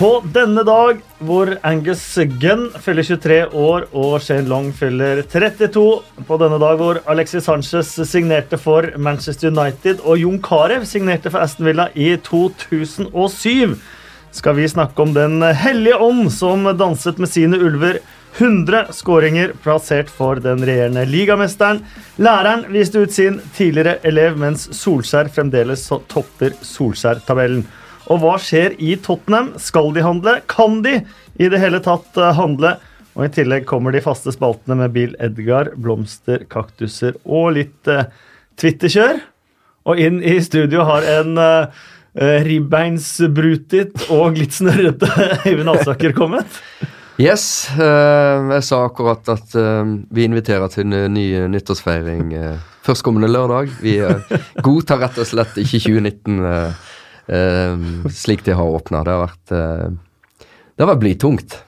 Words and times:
På 0.00 0.22
denne 0.32 0.62
dag 0.64 1.02
hvor 1.28 1.50
Angus 1.60 2.00
Gunn 2.40 2.70
fyller 2.80 3.04
23 3.04 3.34
år 3.52 3.82
og 3.92 4.14
Shane 4.24 4.48
Long 4.48 4.70
fyller 4.72 5.18
32, 5.28 5.82
på 6.24 6.38
denne 6.40 6.56
dag 6.62 6.78
hvor 6.80 7.02
Alexis 7.12 7.44
Sanchez 7.44 7.90
signerte 8.08 8.56
for 8.56 8.86
Manchester 8.96 9.50
United 9.52 10.00
og 10.00 10.22
Jon 10.22 10.38
Carew 10.40 10.86
signerte 10.88 11.28
for 11.28 11.44
Aston 11.44 11.68
Villa 11.68 11.90
i 11.92 12.14
2007, 12.16 13.74
skal 14.32 14.56
vi 14.56 14.70
snakke 14.72 15.04
om 15.04 15.12
Den 15.12 15.44
hellige 15.44 16.00
ånd 16.00 16.30
som 16.32 16.64
danset 16.80 17.20
med 17.20 17.28
sine 17.28 17.60
ulver. 17.60 18.00
100 18.38 18.94
skåringer 18.96 19.52
plassert 19.60 20.08
for 20.08 20.40
den 20.40 20.64
regjerende 20.64 21.04
ligamesteren. 21.12 21.82
Læreren 22.16 22.64
viste 22.72 23.04
ut 23.04 23.12
sin 23.12 23.36
tidligere 23.52 23.98
elev, 24.08 24.40
mens 24.40 24.64
Solskjær 24.80 25.28
fremdeles 25.28 25.84
topper 26.08 26.56
Solskjær-tabellen. 26.64 27.66
Og 28.10 28.18
hva 28.24 28.34
skjer 28.42 28.74
i 28.82 28.96
Tottenham? 28.98 29.52
Skal 29.62 29.92
de 29.94 30.02
handle? 30.02 30.40
Kan 30.50 30.80
de 30.82 30.98
i 31.38 31.50
det 31.50 31.60
hele 31.62 31.78
tatt 31.84 32.18
eh, 32.18 32.34
handle? 32.34 32.74
Og 33.14 33.26
I 33.26 33.32
tillegg 33.34 33.66
kommer 33.70 33.94
de 33.94 34.02
faste 34.02 34.32
spaltene 34.34 34.78
med 34.80 34.94
Bill 34.94 35.14
Edgar, 35.22 35.72
blomster, 35.78 36.44
kaktuser 36.50 37.16
og 37.26 37.56
litt 37.56 37.90
uh, 37.90 38.06
Twitter-kjør. 38.60 39.18
Og 39.90 39.98
inn 39.98 40.20
i 40.22 40.36
studio 40.42 40.84
har 40.86 41.06
en 41.18 41.34
uh, 41.36 41.82
ribbeinsbrutit 42.46 44.06
og 44.14 44.38
litt 44.38 44.54
snørrete 44.54 45.10
Øyvind 45.50 45.72
Alsaker 45.74 46.14
kommet. 46.16 46.60
Yes. 47.20 47.66
Uh, 47.74 48.54
jeg 48.54 48.66
sa 48.70 48.84
akkurat 48.86 49.34
at 49.34 49.58
vi 50.08 50.28
inviterer 50.30 50.70
til 50.72 50.86
en 50.86 51.10
ny 51.12 51.26
nyttårsfeiring 51.50 52.30
førstkommende 52.86 53.28
lørdag. 53.34 53.74
Vi 53.82 53.98
godtar 54.62 55.02
rett 55.02 55.18
og 55.18 55.28
slett 55.28 55.58
ikke 55.60 55.82
2019 55.90 56.38
slik 58.10 58.44
de 58.46 58.56
har 58.58 58.76
åpna. 58.78 59.04
Det 59.06 59.12
har 59.14 59.22
vært 59.26 59.52
Det 59.54 60.82
har 60.82 60.90
vært 60.94 61.02
blytungt. 61.04 61.58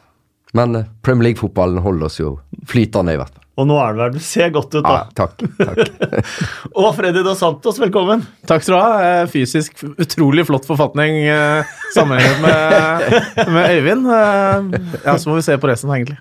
Men 0.52 0.84
Premier 1.04 1.30
League-fotballen 1.30 1.80
holder 1.84 2.08
oss 2.10 2.18
jo 2.20 2.34
flytende, 2.68 3.14
i 3.14 3.20
hvert 3.20 3.32
fall. 3.32 3.42
Og 3.60 3.66
nå 3.68 3.76
er 3.76 3.92
du 3.92 4.00
her. 4.00 4.12
Du 4.14 4.22
ser 4.24 4.52
godt 4.52 4.72
ut, 4.72 4.84
da. 4.84 4.92
Ja, 4.96 5.00
takk. 5.12 5.42
takk. 5.58 5.90
og 6.80 6.94
Freddy 6.96 7.20
Dos 7.24 7.42
Santos, 7.42 7.76
velkommen. 7.82 8.22
Takk 8.48 8.64
skal 8.64 8.74
du 8.74 8.78
ha. 8.80 9.08
Eh, 9.08 9.24
fysisk 9.32 9.82
utrolig 10.00 10.46
flott 10.48 10.64
forfatning 10.68 11.18
eh, 11.28 11.74
sammenlignet 11.92 12.40
med, 12.40 13.18
med 13.56 13.76
Øyvind. 13.76 14.08
Eh, 14.08 14.96
ja, 15.04 15.18
Så 15.20 15.28
må 15.28 15.36
vi 15.36 15.44
se 15.44 15.58
på 15.60 15.68
resten, 15.68 15.92
egentlig. 15.92 16.16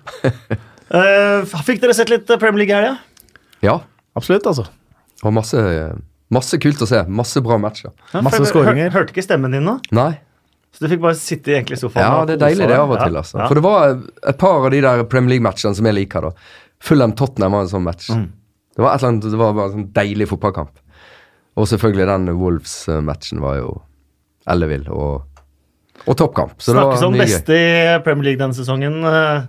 Fikk 1.68 1.80
dere 1.80 1.96
sett 1.96 2.12
litt 2.12 2.28
Premier 2.36 2.64
League 2.64 2.72
i 2.74 2.76
helga? 2.76 3.40
Ja. 3.64 3.78
Absolutt, 4.12 4.44
altså. 4.44 4.66
Og 5.24 5.32
masse, 5.32 5.56
masse 6.32 6.58
kult 6.62 6.82
å 6.84 6.88
se. 6.88 7.02
Masse 7.12 7.42
bra 7.44 7.58
matcher. 7.60 7.92
Ja, 8.12 8.22
masse 8.24 8.42
skåringer. 8.48 8.92
Hørte 8.94 9.14
ikke 9.14 9.24
stemmen 9.24 9.54
din 9.54 9.66
nå? 9.68 9.78
Nei. 9.94 10.12
Så 10.72 10.86
du 10.86 10.88
fikk 10.88 11.02
bare 11.02 11.16
sitte 11.20 11.52
egentlig 11.52 11.76
i 11.76 11.82
sofaen? 11.82 12.04
Ja, 12.06 12.26
det 12.28 12.38
er 12.38 12.44
deilig 12.46 12.68
det 12.70 12.78
av 12.80 12.92
og 12.94 13.00
til. 13.02 13.16
altså. 13.20 13.40
Ja. 13.42 13.48
For 13.50 13.58
det 13.58 13.64
var 13.66 13.90
et 14.32 14.38
par 14.40 14.62
av 14.62 14.70
de 14.72 14.80
der 14.84 15.02
Premier 15.12 15.34
League-matchene 15.34 15.76
som 15.76 15.88
jeg 15.88 15.98
liker. 15.98 16.30
da. 16.30 16.62
Fulham-Tottenham 16.82 17.58
var 17.58 17.66
en 17.66 17.72
sånn 17.74 17.84
match. 17.84 18.08
Mm. 18.08 18.30
Det 18.72 18.80
var 18.80 18.94
et 18.94 19.02
eller 19.02 19.12
annet, 19.12 19.26
det 19.34 19.40
var 19.42 19.58
bare 19.58 19.68
en 19.68 19.76
sånn 19.76 19.90
deilig 19.98 20.30
fotballkamp. 20.30 20.72
Og 21.60 21.68
selvfølgelig 21.68 22.08
den 22.08 22.32
Wolves-matchen 22.40 23.42
var 23.44 23.58
jo 23.60 23.74
ellevill 24.48 24.86
og, 24.88 25.42
og 26.06 26.16
toppkamp. 26.18 26.56
Så 26.56 26.72
Snakkes 26.72 27.04
om 27.04 27.18
beste 27.20 27.58
i 27.58 27.98
Premier 28.06 28.30
League 28.30 28.40
denne 28.40 28.56
sesongen. 28.56 29.02
Eh, 29.04 29.44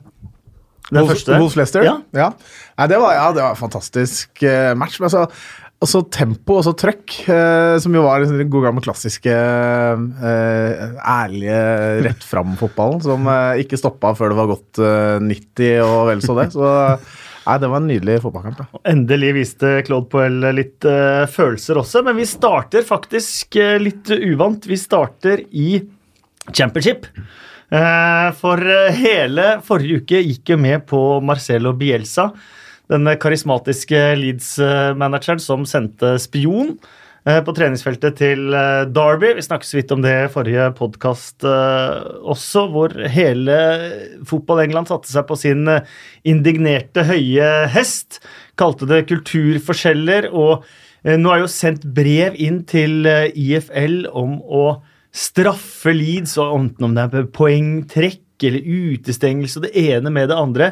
den 0.92 1.00
Wolves, 1.00 1.14
første. 1.16 1.40
Wolves 1.40 1.56
Leicester? 1.56 1.88
Ja. 1.88 1.96
ja. 2.12 2.30
Nei, 2.78 2.88
det 2.92 3.00
var, 3.00 3.16
ja, 3.16 3.28
det 3.32 3.46
var 3.46 3.56
en 3.56 3.62
fantastisk 3.64 4.44
uh, 4.44 4.74
match. 4.78 5.00
Men 5.00 5.08
altså, 5.08 5.24
også 5.84 6.02
tempo 6.14 6.58
og 6.60 6.64
så 6.66 6.74
trøkk, 6.78 7.16
eh, 7.32 7.76
som 7.84 7.94
jo 7.96 8.04
var 8.06 8.22
liksom 8.22 8.40
den 8.40 8.50
gode 8.52 8.70
gamle 8.70 8.84
klassiske 8.86 9.34
eh, 9.34 10.82
ærlige 11.00 11.60
rett 12.08 12.26
fram-fotballen, 12.28 13.04
som 13.04 13.28
ikke 13.60 13.80
stoppa 13.80 14.14
før 14.18 14.34
det 14.34 14.40
var 14.40 14.50
gått 14.54 14.82
90 15.28 15.84
og 15.84 16.00
vel 16.12 16.24
så 16.26 16.40
det. 16.40 16.50
Så 16.56 16.72
Nei, 17.44 17.58
Det 17.60 17.68
var 17.68 17.82
en 17.82 17.90
nydelig 17.92 18.22
fotballkamp. 18.24 18.60
da. 18.62 18.82
Endelig 18.88 19.34
viste 19.36 19.72
Claude 19.84 20.08
Poel 20.08 20.38
litt 20.56 20.86
uh, 20.88 21.26
følelser 21.28 21.76
også, 21.82 22.00
men 22.08 22.16
vi 22.16 22.24
starter 22.30 22.86
faktisk 22.88 23.58
litt 23.84 24.08
uvant. 24.16 24.64
Vi 24.64 24.78
starter 24.80 25.44
i 25.52 25.82
championship. 26.56 27.10
For 28.40 28.64
hele 28.96 29.46
forrige 29.66 30.04
uke 30.04 30.20
gikk 30.22 30.54
jo 30.54 30.58
med 30.62 30.84
på 30.88 31.00
Marcelo 31.26 31.72
Bielsa, 31.76 32.30
denne 32.94 33.18
karismatiske 33.20 34.02
Leeds-manageren 34.22 35.42
som 35.42 35.66
sendte 35.70 36.16
spion 36.22 36.78
Eh, 37.24 37.40
på 37.40 37.54
treningsfeltet 37.56 38.18
til 38.20 38.52
eh, 38.52 38.84
Derby. 38.92 39.30
Vi 39.38 39.44
snakket 39.46 39.70
så 39.70 39.78
vidt 39.78 39.92
om 39.96 40.02
det 40.04 40.12
i 40.12 40.32
forrige 40.32 40.66
podkast 40.76 41.46
eh, 41.48 42.02
også, 42.34 42.66
hvor 42.74 42.96
hele 43.14 43.56
fotball-England 44.28 44.92
satte 44.92 45.08
seg 45.08 45.24
på 45.30 45.38
sin 45.40 45.70
indignerte 46.28 47.06
høye 47.08 47.70
hest. 47.72 48.20
Kalte 48.60 48.90
det 48.92 49.06
kulturforskjeller. 49.08 50.28
Og 50.36 50.68
nå 51.04 51.32
er 51.32 51.46
jo 51.46 51.52
sendt 51.52 51.86
brev 51.96 52.36
inn 52.40 52.62
til 52.68 53.08
IFL 53.08 54.04
om 54.12 54.38
å 54.44 54.66
straffe 55.16 55.94
Leeds, 55.96 56.36
enten 56.40 56.90
om 56.90 56.96
det 56.96 57.08
er 57.08 57.32
poengtrekk 57.32 58.48
eller 58.48 58.68
utestengelse 58.68 59.60
og 59.62 59.68
det 59.68 59.74
ene 59.80 60.12
med 60.12 60.32
det 60.32 60.40
andre, 60.40 60.70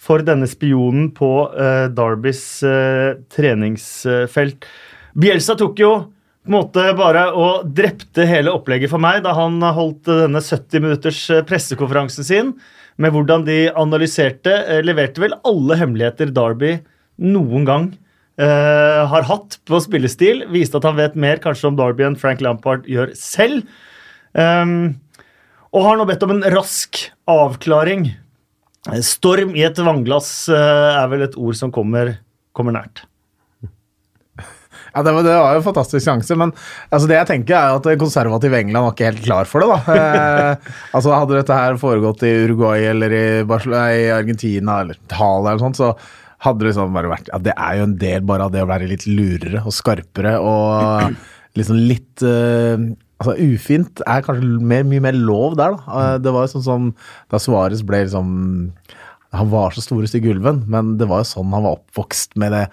for 0.00 0.24
denne 0.24 0.48
spionen 0.48 1.10
på 1.12 1.28
Darbys 1.92 2.42
treningsfelt. 3.34 4.64
Bielsa 5.12 5.56
tok 5.60 5.82
jo 5.82 5.90
på 6.00 6.48
en 6.48 6.56
måte 6.56 6.86
bare 6.96 7.26
og 7.36 7.68
drepte 7.76 8.24
hele 8.24 8.54
opplegget 8.56 8.88
for 8.88 9.02
meg 9.02 9.20
da 9.26 9.34
han 9.36 9.60
holdt 9.60 10.08
denne 10.08 10.40
70 10.40 10.86
minutters 10.86 11.20
pressekonferansen 11.44 12.24
sin 12.24 12.54
med 13.00 13.14
hvordan 13.14 13.46
de 13.48 13.64
analyserte 13.78 14.56
Uh, 14.70 14.80
Leverte 14.84 15.22
vel 15.22 15.36
alle 15.48 15.78
hemmeligheter 15.80 16.32
Derby 16.34 16.78
noen 17.20 17.66
gang 17.68 17.86
uh, 18.40 19.06
har 19.10 19.26
hatt 19.28 19.58
på 19.68 19.80
spillestil. 19.82 20.44
Viste 20.52 20.80
at 20.80 20.88
han 20.88 20.98
vet 20.98 21.18
mer 21.18 21.40
kanskje 21.42 21.70
om 21.70 21.78
Derby 21.78 22.06
enn 22.06 22.18
Frank 22.20 22.42
Lampard 22.44 22.88
gjør 22.90 23.14
selv. 23.18 23.64
Um, 24.32 25.00
og 25.70 25.86
har 25.86 25.98
nå 25.98 26.06
bedt 26.08 26.24
om 26.26 26.34
en 26.34 26.46
rask 26.52 26.98
avklaring. 27.30 28.10
Storm 29.04 29.52
i 29.58 29.64
et 29.66 29.76
vannglass 29.76 30.48
uh, 30.48 31.02
er 31.02 31.08
vel 31.12 31.26
et 31.26 31.36
ord 31.36 31.56
som 31.58 31.72
kommer, 31.74 32.16
kommer 32.56 32.76
nært. 32.78 33.04
Ja, 34.90 35.04
det 35.06 35.12
var, 35.14 35.22
det 35.22 35.34
var, 35.36 35.52
jo 35.54 35.60
en 35.60 35.66
fantastisk 35.68 36.02
sjanse, 36.02 36.34
men 36.34 36.50
altså, 36.88 37.06
det 37.06 37.14
jeg 37.14 37.28
tenker 37.28 37.54
er 37.54 37.76
at 37.76 37.84
konservative 38.00 38.58
England 38.58 38.88
var 38.88 38.94
ikke 38.96 39.06
helt 39.06 39.20
klar 39.22 39.46
for 39.46 39.62
det. 39.62 39.68
da. 39.70 39.98
Eh, 40.00 40.72
altså 40.98 41.12
Hadde 41.14 41.36
dette 41.36 41.58
her 41.60 41.78
foregått 41.78 42.24
i 42.26 42.32
Uruguay 42.48 42.88
eller 42.90 43.14
i, 43.14 43.26
i 43.44 44.08
Argentina 44.10 44.80
eller 44.82 44.98
Italia 44.98 45.52
eller 45.52 45.62
sånt, 45.62 45.78
så 45.78 45.92
hadde 46.42 46.64
det 46.64 46.72
liksom 46.72 46.96
bare 46.96 47.12
vært 47.12 47.30
ja, 47.30 47.38
Det 47.44 47.54
er 47.54 47.78
jo 47.78 47.86
en 47.86 47.94
del 48.00 48.26
bare 48.26 48.48
av 48.48 48.54
det 48.54 48.64
å 48.64 48.70
være 48.70 48.88
litt 48.90 49.06
lurere 49.06 49.62
og 49.62 49.76
skarpere 49.76 50.34
og 50.42 51.14
liksom 51.60 51.78
litt 51.86 52.26
uh, 52.26 52.90
Altså, 53.20 53.36
Ufint 53.36 54.00
er 54.08 54.24
kanskje 54.24 54.60
mer, 54.64 54.86
mye 54.88 55.04
mer 55.04 55.16
lov 55.16 55.58
der, 55.60 55.76
da. 55.76 55.92
Uh, 55.92 56.16
det 56.22 56.32
var 56.32 56.46
jo 56.46 56.54
sånn 56.54 56.66
som 56.66 56.90
da 57.32 57.40
Suárez 57.42 57.84
ble 57.86 58.06
liksom 58.06 58.30
han 59.30 59.50
var 59.52 59.70
så 59.70 59.82
storest 59.84 60.16
i 60.18 60.22
gulven, 60.24 60.64
men 60.70 60.96
det 60.98 61.06
var 61.06 61.22
jo 61.22 61.28
sånn 61.28 61.52
han 61.54 61.62
var 61.62 61.78
oppvokst 61.78 62.34
med, 62.40 62.50
det, 62.50 62.64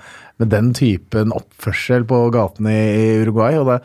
med 0.42 0.50
den 0.50 0.72
typen 0.78 1.34
oppførsel 1.36 2.08
på 2.10 2.24
gatene 2.34 2.74
i, 2.74 3.10
Uruguay. 3.22 3.60
og 3.60 3.70
det, 3.70 3.78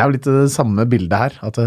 det 0.00 0.06
er 0.06 0.08
jo 0.08 0.16
litt 0.16 0.28
det 0.28 0.52
samme 0.54 0.84
bildet 0.88 1.12
her. 1.20 1.34
at 1.44 1.58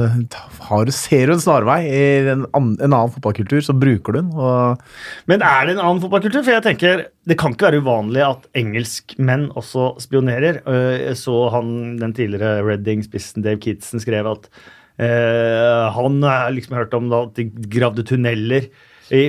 har, 0.65 0.89
Ser 0.95 1.29
du 1.29 1.35
en 1.35 1.41
snarvei 1.43 1.81
i 1.85 1.99
en, 2.31 2.47
en, 2.49 2.71
annen 2.87 3.11
fotballkultur, 3.13 3.61
så 3.61 3.75
bruker 3.77 4.15
du 4.15 4.19
den. 4.23 4.31
Og... 4.33 4.81
Men 5.29 5.45
er 5.45 5.67
det 5.67 5.75
en 5.75 5.83
annen 5.83 6.01
fotballkultur? 6.01 6.41
For 6.41 6.55
jeg 6.55 6.65
tenker, 6.65 7.03
Det 7.29 7.37
kan 7.37 7.53
ikke 7.53 7.67
være 7.69 7.83
uvanlig 7.85 8.23
at 8.25 8.47
engelskmenn 8.57 9.51
også 9.53 9.91
spionerer. 10.01 10.63
Jeg 10.65 11.19
så 11.21 11.35
han, 11.53 11.69
den 12.01 12.15
tidligere 12.17 12.65
Redding-spissen 12.65 13.45
Dave 13.45 13.61
Kitson 13.61 14.01
skrev 14.01 14.31
at 14.31 14.49
uh, 14.49 15.93
han 15.93 16.17
liksom 16.57 16.79
hørt 16.79 16.97
om 16.97 17.13
at 17.13 17.37
de 17.37 17.51
gravde 17.69 18.07
tunneler 18.09 18.71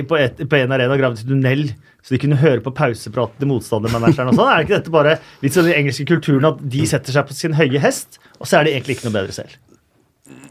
på, 0.09 0.17
et, 0.17 0.41
på, 0.49 0.57
en 0.57 0.73
arena 0.73 0.97
gravde 0.97 1.21
i 1.21 1.29
tunnel, 1.29 1.67
så 2.05 2.13
de 2.13 2.19
kunne 2.21 2.37
høre 2.37 2.61
på 2.61 2.73
pausepraten 2.77 3.41
til 3.41 3.49
motstandermanageren. 3.49 4.29
og 4.29 4.37
sånn. 4.37 4.49
Er 4.53 4.65
ikke 4.65 4.77
dette 4.77 4.93
bare 4.93 5.15
litt 5.41 5.55
sånn 5.55 5.65
den 5.65 5.79
engelske 5.79 6.05
kulturen 6.05 6.45
at 6.51 6.59
de 6.61 6.83
setter 6.85 7.15
seg 7.15 7.25
på 7.25 7.37
sin 7.37 7.57
høye 7.57 7.81
hest, 7.81 8.19
og 8.37 8.45
så 8.45 8.59
er 8.59 8.67
de 8.67 8.75
egentlig 8.75 8.99
ikke 8.99 9.07
noe 9.07 9.17
bedre 9.17 9.33
selv? 9.33 9.55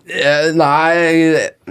Eh, 0.05 0.51
nei, 0.59 0.95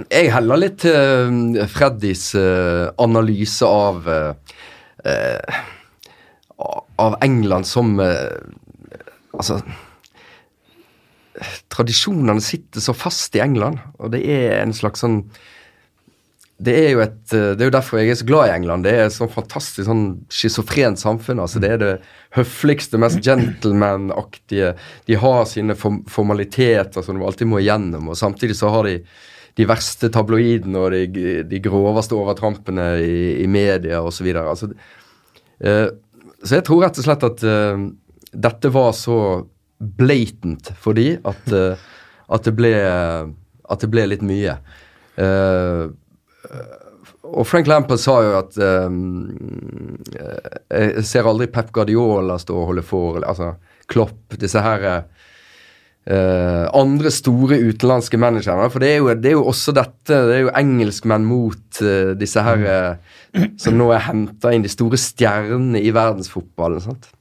jeg 0.08 0.32
heller 0.34 0.60
litt 0.60 0.80
til 0.82 1.60
uh, 1.60 1.68
Freddys 1.70 2.32
uh, 2.36 2.90
analyse 3.04 3.68
av 3.68 4.08
Av 7.04 7.16
England 7.26 7.68
som 7.68 7.98
Altså 8.00 9.58
Tradisjonene 11.74 12.40
sitter 12.46 12.84
så 12.84 12.94
fast 12.96 13.36
i 13.36 13.42
England, 13.44 13.82
og 14.00 14.14
det 14.14 14.22
er 14.32 14.62
en 14.62 14.72
slags 14.76 15.04
sånn 15.04 15.26
det 16.62 16.74
er 16.78 16.90
jo 16.94 17.02
et, 17.04 17.34
eh, 17.34 17.54
det 17.58 17.66
er 17.66 17.70
jo 17.72 17.76
derfor 17.76 18.00
jeg 18.00 18.14
er 18.14 18.20
så 18.22 18.28
glad 18.30 18.48
i 18.48 18.54
England. 18.54 18.86
Det 18.86 18.94
er 18.94 19.08
et 19.08 19.16
sånn 19.16 19.32
fantastisk 19.32 19.88
sånn 19.88 20.06
schizofrent 20.32 21.02
samfunn. 21.02 21.42
altså 21.42 21.60
Det 21.60 21.72
er 21.72 21.82
det 21.82 21.94
høfligste, 22.38 23.00
mest 23.02 23.22
gentleman-aktige. 23.26 24.74
De 25.10 25.20
har 25.20 25.46
sine 25.50 25.76
formaliteter 25.76 27.02
som 27.04 27.18
du 27.18 27.26
alltid 27.26 27.50
må 27.50 27.60
igjennom, 27.60 28.10
og 28.10 28.20
samtidig 28.20 28.56
så 28.60 28.70
har 28.74 28.90
de 28.90 29.00
de 29.54 29.66
verste 29.70 30.10
tabloidene 30.10 30.80
og 30.82 30.94
de, 30.94 31.34
de 31.46 31.60
groveste 31.62 32.16
overtrampene 32.18 32.88
i, 33.06 33.18
i 33.44 33.48
media 33.50 34.02
osv. 34.02 34.30
Altså, 34.42 34.72
eh, 35.62 35.90
så 36.44 36.58
jeg 36.58 36.66
tror 36.68 36.82
rett 36.84 36.98
og 36.98 37.06
slett 37.06 37.26
at 37.28 37.44
eh, 37.46 37.84
dette 38.34 38.72
var 38.74 38.96
så 38.98 39.18
blatant 39.78 40.72
for 40.80 40.98
de 40.98 41.18
at, 41.22 41.44
eh, 41.54 41.84
at, 42.34 42.48
det, 42.48 42.56
ble, 42.58 42.74
at 42.74 43.84
det 43.84 43.92
ble 43.94 44.08
litt 44.10 44.26
mye. 44.26 44.58
Eh, 45.22 45.84
og 47.24 47.46
Frank 47.48 47.70
Lampard 47.72 48.02
sa 48.04 48.18
jo 48.24 48.34
at 48.38 48.58
um, 48.60 49.98
Jeg 50.70 51.06
ser 51.08 51.28
aldri 51.30 51.48
Pep 51.52 51.72
Guardiola 51.76 52.36
stå 52.42 52.58
og 52.58 52.74
holde 52.74 52.84
for 52.86 53.22
altså 53.24 53.54
Klopp, 53.92 54.36
disse 54.40 54.62
her 54.64 54.84
uh, 56.10 56.66
andre 56.76 57.12
store 57.14 57.60
utenlandske 57.64 58.20
managerne. 58.20 58.70
For 58.72 58.84
det 58.84 58.92
er, 58.94 59.02
jo, 59.02 59.10
det 59.16 59.32
er, 59.32 59.36
jo, 59.38 59.48
også 59.52 59.76
dette 59.76 60.22
Det 60.30 60.38
er 60.38 60.46
jo 60.46 60.54
engelskmenn 60.56 61.28
mot 61.28 61.82
uh, 61.84 62.14
disse 62.20 62.44
her 62.44 62.64
uh, 62.64 63.44
som 63.60 63.78
nå 63.80 63.90
er 63.92 64.08
henta 64.08 64.54
inn, 64.54 64.64
de 64.66 64.72
store 64.72 65.00
stjernene 65.00 65.84
i 65.84 65.92
verdensfotballen. 65.96 66.84
sant? 66.84 67.12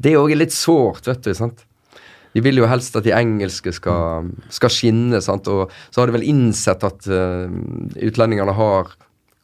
Det 0.00 0.16
òg 0.16 0.32
er 0.32 0.42
litt 0.44 0.56
sårt, 0.56 1.08
vet 1.08 1.24
du. 1.24 1.32
sant? 1.36 1.64
De 2.34 2.42
vil 2.44 2.60
jo 2.60 2.68
helst 2.70 2.94
at 2.98 3.06
de 3.06 3.14
engelske 3.16 3.72
skal, 3.74 4.30
skal 4.54 4.70
skinne, 4.70 5.18
sant? 5.24 5.48
og 5.50 5.72
så 5.90 6.02
har 6.02 6.10
de 6.10 6.18
vel 6.18 6.28
innsett 6.30 6.84
at 6.86 7.08
utlendingene 7.10 8.54
har 8.54 8.92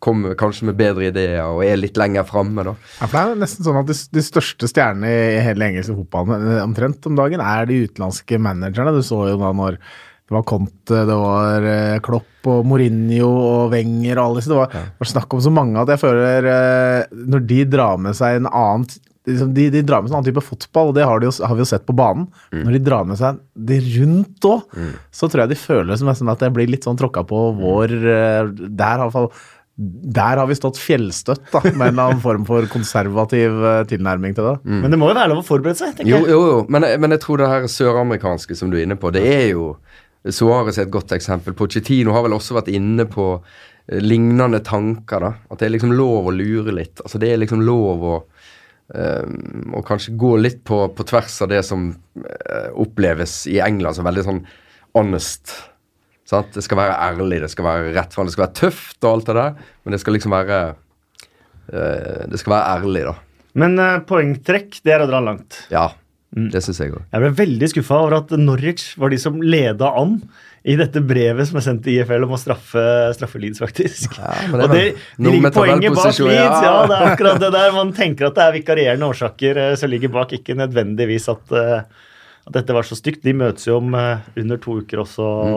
kommer 0.06 0.36
kanskje 0.38 0.68
med 0.68 0.76
bedre 0.78 1.08
ideer 1.08 1.46
og 1.48 1.62
er 1.64 1.78
litt 1.80 1.96
lenger 1.98 2.26
framme, 2.28 2.64
da. 2.66 2.74
Ja, 3.00 3.06
for 3.06 3.16
det 3.16 3.22
er 3.22 3.40
nesten 3.40 3.66
sånn 3.66 3.78
at 3.80 3.88
de, 3.88 3.96
de 4.14 4.24
største 4.24 4.68
stjernene 4.70 5.12
i 5.12 5.40
hele 5.44 5.70
engelske 5.70 5.96
fotballen 5.96 6.50
eh, 6.50 6.64
omtrent 6.64 7.08
om 7.08 7.16
dagen 7.18 7.42
er 7.42 7.68
de 7.68 7.80
utenlandske 7.86 8.40
managerne. 8.42 8.94
Du 8.94 9.02
så 9.06 9.22
jo 9.32 9.40
da 9.40 9.54
når 9.56 9.80
det 10.26 10.34
var 10.34 10.44
Conte, 10.46 11.02
det 11.08 11.16
var 11.16 11.66
eh, 11.70 11.96
Klopp 12.04 12.50
og 12.50 12.68
Mourinho 12.68 13.30
og 13.30 13.72
Wenger 13.72 14.18
og 14.18 14.22
alle 14.24 14.42
disse. 14.42 14.52
Det 14.52 14.60
var, 14.60 14.76
ja. 14.76 14.84
var, 15.00 15.10
snakk 15.14 15.36
om 15.36 15.42
så 15.42 15.54
mange 15.54 15.82
at 15.82 15.92
jeg 15.94 16.02
føler 16.02 16.48
Når 17.34 17.44
de 17.50 17.60
drar 17.70 18.00
med 18.02 18.18
seg 18.18 18.40
en 18.40 18.50
annen 18.50 18.88
liksom, 19.26 19.50
de, 19.56 19.66
de, 19.74 19.82
drar 19.86 20.02
med 20.02 20.10
seg 20.10 20.16
en 20.16 20.20
annen 20.20 20.30
type 20.30 20.44
fotball, 20.46 20.92
og 20.92 20.96
det 20.96 21.06
har, 21.06 21.20
de 21.22 21.28
jo, 21.28 21.34
har 21.42 21.58
vi 21.58 21.64
jo 21.64 21.68
sett 21.72 21.86
på 21.88 21.96
banen. 21.96 22.28
Mm. 22.54 22.62
Når 22.62 22.78
de 22.78 22.84
drar 22.86 23.10
med 23.10 23.20
seg 23.20 23.42
det 23.68 23.82
rundt 23.96 24.48
òg, 24.48 24.64
mm. 24.76 24.94
så 25.20 25.28
tror 25.28 25.44
jeg 25.44 25.54
de 25.54 25.60
føler 25.60 25.92
det 25.92 26.00
som 26.00 26.32
at 26.32 26.46
det 26.46 26.54
blir 26.56 26.70
litt 26.70 26.86
sånn 26.86 26.98
tråkka 27.00 27.26
på 27.28 27.42
vår 27.58 27.94
Der, 27.96 28.96
i 28.96 29.04
hvert 29.04 29.14
fall 29.14 29.30
der 29.76 30.40
har 30.40 30.46
vi 30.48 30.56
stått 30.56 30.78
fjellstøtt 30.80 31.50
da, 31.52 31.60
med 31.76 31.90
en 31.90 31.98
annen 32.00 32.20
form 32.22 32.46
for 32.48 32.64
konservativ 32.72 33.58
uh, 33.60 33.82
tilnærming 33.88 34.32
til 34.36 34.48
det. 34.48 34.54
Mm. 34.64 34.78
Men 34.80 34.94
det 34.94 34.98
må 35.00 35.10
jo 35.10 35.16
være 35.18 35.30
lov 35.34 35.42
å 35.42 35.44
forberede 35.44 35.76
seg? 35.76 35.92
tenker 35.98 36.08
jo, 36.14 36.22
jeg. 36.22 36.32
Jo, 36.32 36.38
jo, 36.48 36.62
men, 36.72 36.86
men, 37.02 37.12
jeg 37.12 37.22
tror 37.26 37.42
det 37.42 37.50
her 37.50 37.68
søramerikanske 37.68 38.56
som 38.56 38.72
du 38.72 38.78
er 38.78 38.86
inne 38.86 38.96
på, 39.00 39.12
det 39.14 39.26
er 39.28 39.50
jo 39.52 39.74
Suárez 40.26 40.80
er 40.80 40.88
et 40.88 40.94
godt 40.94 41.12
eksempel. 41.14 41.54
Pochettino 41.54 42.14
har 42.16 42.24
vel 42.24 42.34
også 42.34 42.56
vært 42.56 42.72
inne 42.72 43.04
på 43.10 43.28
uh, 43.36 44.00
lignende 44.00 44.62
tanker. 44.64 45.28
da, 45.28 45.34
At 45.52 45.60
det 45.60 45.68
er 45.68 45.76
liksom 45.76 45.92
lov 45.94 46.32
å 46.32 46.34
lure 46.34 46.72
litt. 46.74 47.04
Altså 47.04 47.20
Det 47.20 47.30
er 47.30 47.44
liksom 47.44 47.60
lov 47.66 48.08
å 48.08 48.16
um, 48.94 49.72
og 49.76 49.86
kanskje 49.88 50.16
gå 50.18 50.34
litt 50.40 50.60
på, 50.66 50.82
på 50.94 51.06
tvers 51.08 51.40
av 51.44 51.50
det 51.52 51.62
som 51.66 51.88
uh, 51.94 52.68
oppleves 52.74 53.44
i 53.50 53.58
England 53.64 53.98
som 53.98 54.08
veldig 54.08 54.26
sånn 54.26 54.44
honest 54.96 55.54
Sant? 56.26 56.50
Det 56.56 56.64
skal 56.66 56.80
være 56.80 56.96
ærlig, 57.06 57.38
det 57.44 57.52
skal 57.52 57.68
være 57.68 57.92
rett 57.94 58.14
fram, 58.14 58.26
det 58.26 58.34
skal 58.34 58.48
være 58.48 58.58
tøft 58.58 59.04
og 59.04 59.12
alt 59.12 59.28
det 59.28 59.36
der, 59.38 59.68
men 59.84 59.94
det 59.94 60.00
skal 60.02 60.16
liksom 60.16 60.34
være 60.34 60.58
uh, 60.74 62.22
Det 62.26 62.40
skal 62.42 62.56
være 62.56 62.72
ærlig, 62.80 63.04
da. 63.06 63.14
Men 63.62 63.78
uh, 63.78 63.92
poengtrekk, 64.08 64.80
det 64.82 64.96
er 64.96 65.04
å 65.04 65.08
dra 65.08 65.22
langt. 65.22 65.60
Ja, 65.70 65.86
mm. 66.34 66.48
det 66.50 66.64
syns 66.66 66.82
jeg 66.82 66.96
òg. 66.96 67.04
Jeg 67.14 67.22
ble 67.22 67.30
veldig 67.44 67.70
skuffa 67.70 68.00
over 68.02 68.18
at 68.18 68.34
Norwich 68.40 68.88
var 68.98 69.14
de 69.14 69.20
som 69.22 69.38
leda 69.38 69.92
an 70.02 70.18
i 70.66 70.74
dette 70.74 70.98
brevet 71.06 71.46
som 71.46 71.60
er 71.60 71.62
sendt 71.62 71.84
til 71.86 72.00
IFL 72.00 72.24
om 72.26 72.34
å 72.34 72.38
straffe, 72.40 72.82
straffe 73.14 73.38
Leeds, 73.38 73.60
faktisk. 73.62 74.16
Ja, 74.18 74.32
det, 74.50 74.64
og 74.64 74.72
det, 74.74 74.82
det 75.14 75.34
ligger 75.36 75.54
poenget 75.54 75.94
bak 75.94 76.10
Leeds. 76.10 76.26
Ja. 76.26 76.58
ja. 76.64 76.74
det 76.90 76.96
er 76.96 77.10
akkurat 77.12 77.38
det 77.42 77.52
der. 77.54 77.70
Man 77.76 77.92
tenker 77.94 78.28
at 78.30 78.38
det 78.38 78.44
er 78.48 78.56
vikarierende 78.56 79.10
årsaker 79.12 79.62
eh, 79.62 79.72
som 79.78 79.92
ligger 79.92 80.10
bak, 80.16 80.34
ikke 80.34 80.58
nødvendigvis 80.58 81.30
at 81.30 81.54
uh, 81.54 82.04
at 82.46 82.54
dette 82.54 82.74
var 82.74 82.86
så 82.86 82.98
stygt. 82.98 83.22
De 83.26 83.34
møtes 83.34 83.66
jo 83.66 83.78
om 83.78 83.94
uh, 83.94 84.26
under 84.38 84.58
to 84.62 84.80
uker 84.82 85.02
også, 85.02 85.22
mm. 85.22 85.56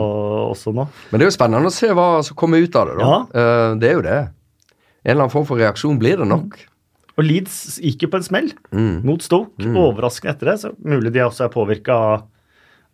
også, 0.50 0.74
nå. 0.78 0.86
Men 1.10 1.18
det 1.18 1.26
er 1.26 1.30
jo 1.32 1.36
spennende 1.38 1.70
å 1.70 1.74
se 1.74 1.90
hva 1.94 2.08
som 2.26 2.38
kommer 2.38 2.62
ut 2.62 2.78
av 2.78 2.90
det. 2.90 2.98
da. 2.98 3.10
Ja. 3.10 3.52
Det 3.82 3.90
er 3.90 3.98
jo 3.98 4.06
det. 4.06 4.18
En 5.00 5.14
eller 5.14 5.24
annen 5.24 5.32
form 5.32 5.46
for 5.48 5.58
reaksjon 5.58 5.98
blir 5.98 6.22
det 6.22 6.26
nok. 6.30 6.54
Mm. 6.54 6.66
Og 7.18 7.26
Leeds 7.26 7.78
gikk 7.82 8.06
jo 8.06 8.10
på 8.12 8.20
en 8.20 8.26
smell 8.26 8.50
mm. 8.70 9.02
mot 9.06 9.22
Stoke. 9.24 9.58
Mm. 9.58 9.76
Overraskende 9.80 10.34
etter 10.36 10.52
det. 10.52 10.56
så 10.62 10.72
Mulig 10.86 11.12
de 11.14 11.24
også 11.26 11.46
er 11.46 11.54
påvirka 11.54 11.96
av, 11.96 12.26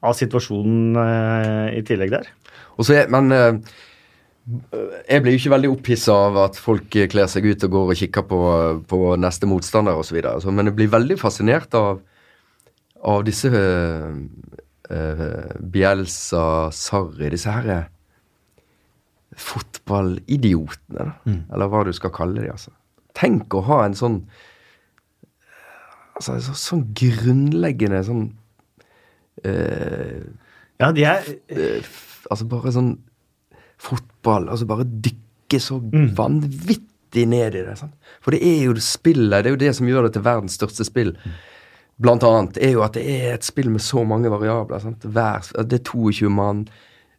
av, 0.06 0.16
situasjonen 0.18 0.96
uh, 0.96 1.66
i 1.74 1.82
tillegg 1.86 2.14
der. 2.14 2.30
Er, 2.92 3.06
men 3.12 3.32
jeg 5.08 5.22
blir 5.24 5.32
jo 5.32 5.40
ikke 5.40 5.54
veldig 5.54 5.70
opphissa 5.72 6.14
av 6.28 6.36
at 6.44 6.58
folk 6.60 6.92
kler 6.92 7.30
seg 7.30 7.48
ut 7.48 7.64
og 7.66 7.72
går 7.72 7.92
og 7.94 7.98
kikker 7.98 8.26
på, 8.30 8.40
på 8.86 9.00
neste 9.18 9.48
motstander 9.48 9.96
osv. 9.98 10.20
Altså, 10.22 10.52
men 10.54 10.70
jeg 10.70 10.76
blir 10.76 10.92
veldig 10.92 11.16
fascinert 11.18 11.74
av 11.78 12.04
av 13.06 13.22
disse 13.26 13.50
uh, 13.52 14.14
uh, 14.90 15.52
Bielsa, 15.60 16.46
Sarri, 16.74 17.30
disse 17.32 17.52
herre 17.52 17.84
fotballidiotene, 19.36 21.10
mm. 21.26 21.40
eller 21.52 21.70
hva 21.70 21.82
du 21.84 21.92
skal 21.94 22.14
kalle 22.14 22.40
dem. 22.40 22.54
Altså. 22.54 22.72
Tenk 23.16 23.54
å 23.54 23.64
ha 23.68 23.82
en 23.84 23.96
sånn 23.98 24.20
altså, 26.16 26.38
så, 26.46 26.56
sånn 26.56 26.86
grunnleggende 26.96 28.00
sånn 28.06 28.26
uh, 29.44 30.22
Ja, 30.80 30.92
de 30.92 31.04
er 31.04 31.26
Altså 32.30 32.46
bare 32.48 32.72
sånn 32.74 32.94
fotball 33.80 34.48
Altså 34.52 34.68
bare 34.68 34.86
dykke 34.86 35.60
så 35.62 35.78
mm. 35.80 36.08
vanvittig 36.18 37.26
ned 37.30 37.54
i 37.54 37.66
det. 37.68 37.76
Sant? 37.78 37.94
For 38.24 38.34
det 38.34 38.40
er 38.42 38.64
jo 38.66 38.72
det 38.76 38.82
spillet, 38.84 39.44
det 39.44 39.50
er 39.50 39.54
jo 39.54 39.60
det 39.60 39.74
som 39.78 39.86
gjør 39.88 40.08
det 40.08 40.16
til 40.16 40.24
verdens 40.26 40.56
største 40.58 40.84
spill. 40.84 41.12
Blant 42.02 42.26
annet, 42.26 42.58
er 42.60 42.74
jo 42.74 42.82
at 42.84 42.96
det 42.98 43.04
er 43.08 43.36
et 43.36 43.46
spill 43.46 43.70
med 43.72 43.80
så 43.80 44.02
mange 44.04 44.28
variabler. 44.28 44.82
Hver, 45.06 45.46
det 45.64 45.78
er 45.78 45.84
22 45.86 46.32
mann. 46.34 46.66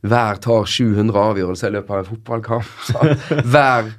Hver 0.05 0.37
tar 0.43 0.67
700 0.69 1.17
avgjørelser 1.17 1.71
i 1.71 1.75
løpet 1.77 1.93
av 1.95 2.03
en 2.03 2.09
fotballkamp. 2.11 2.67
Hver 3.53 3.89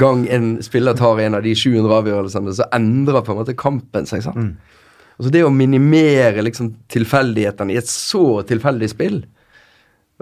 gang 0.00 0.24
en 0.32 0.54
spiller 0.64 0.96
tar 0.96 1.20
en 1.20 1.36
av 1.36 1.44
de 1.44 1.52
700 1.58 1.98
avgjørelsene, 1.98 2.54
så 2.56 2.68
endrer 2.72 3.26
på 3.26 3.34
en 3.34 3.42
måte 3.42 3.56
kampen 3.58 4.08
seg. 4.08 4.24
sant? 4.24 4.40
Mm. 4.40 4.80
Altså 5.22 5.30
Det 5.36 5.44
å 5.46 5.54
minimere 5.54 6.42
liksom 6.42 6.72
tilfeldighetene 6.90 7.70
i 7.70 7.78
et 7.78 7.86
så 7.86 8.40
tilfeldig 8.42 8.88
spill, 8.90 9.20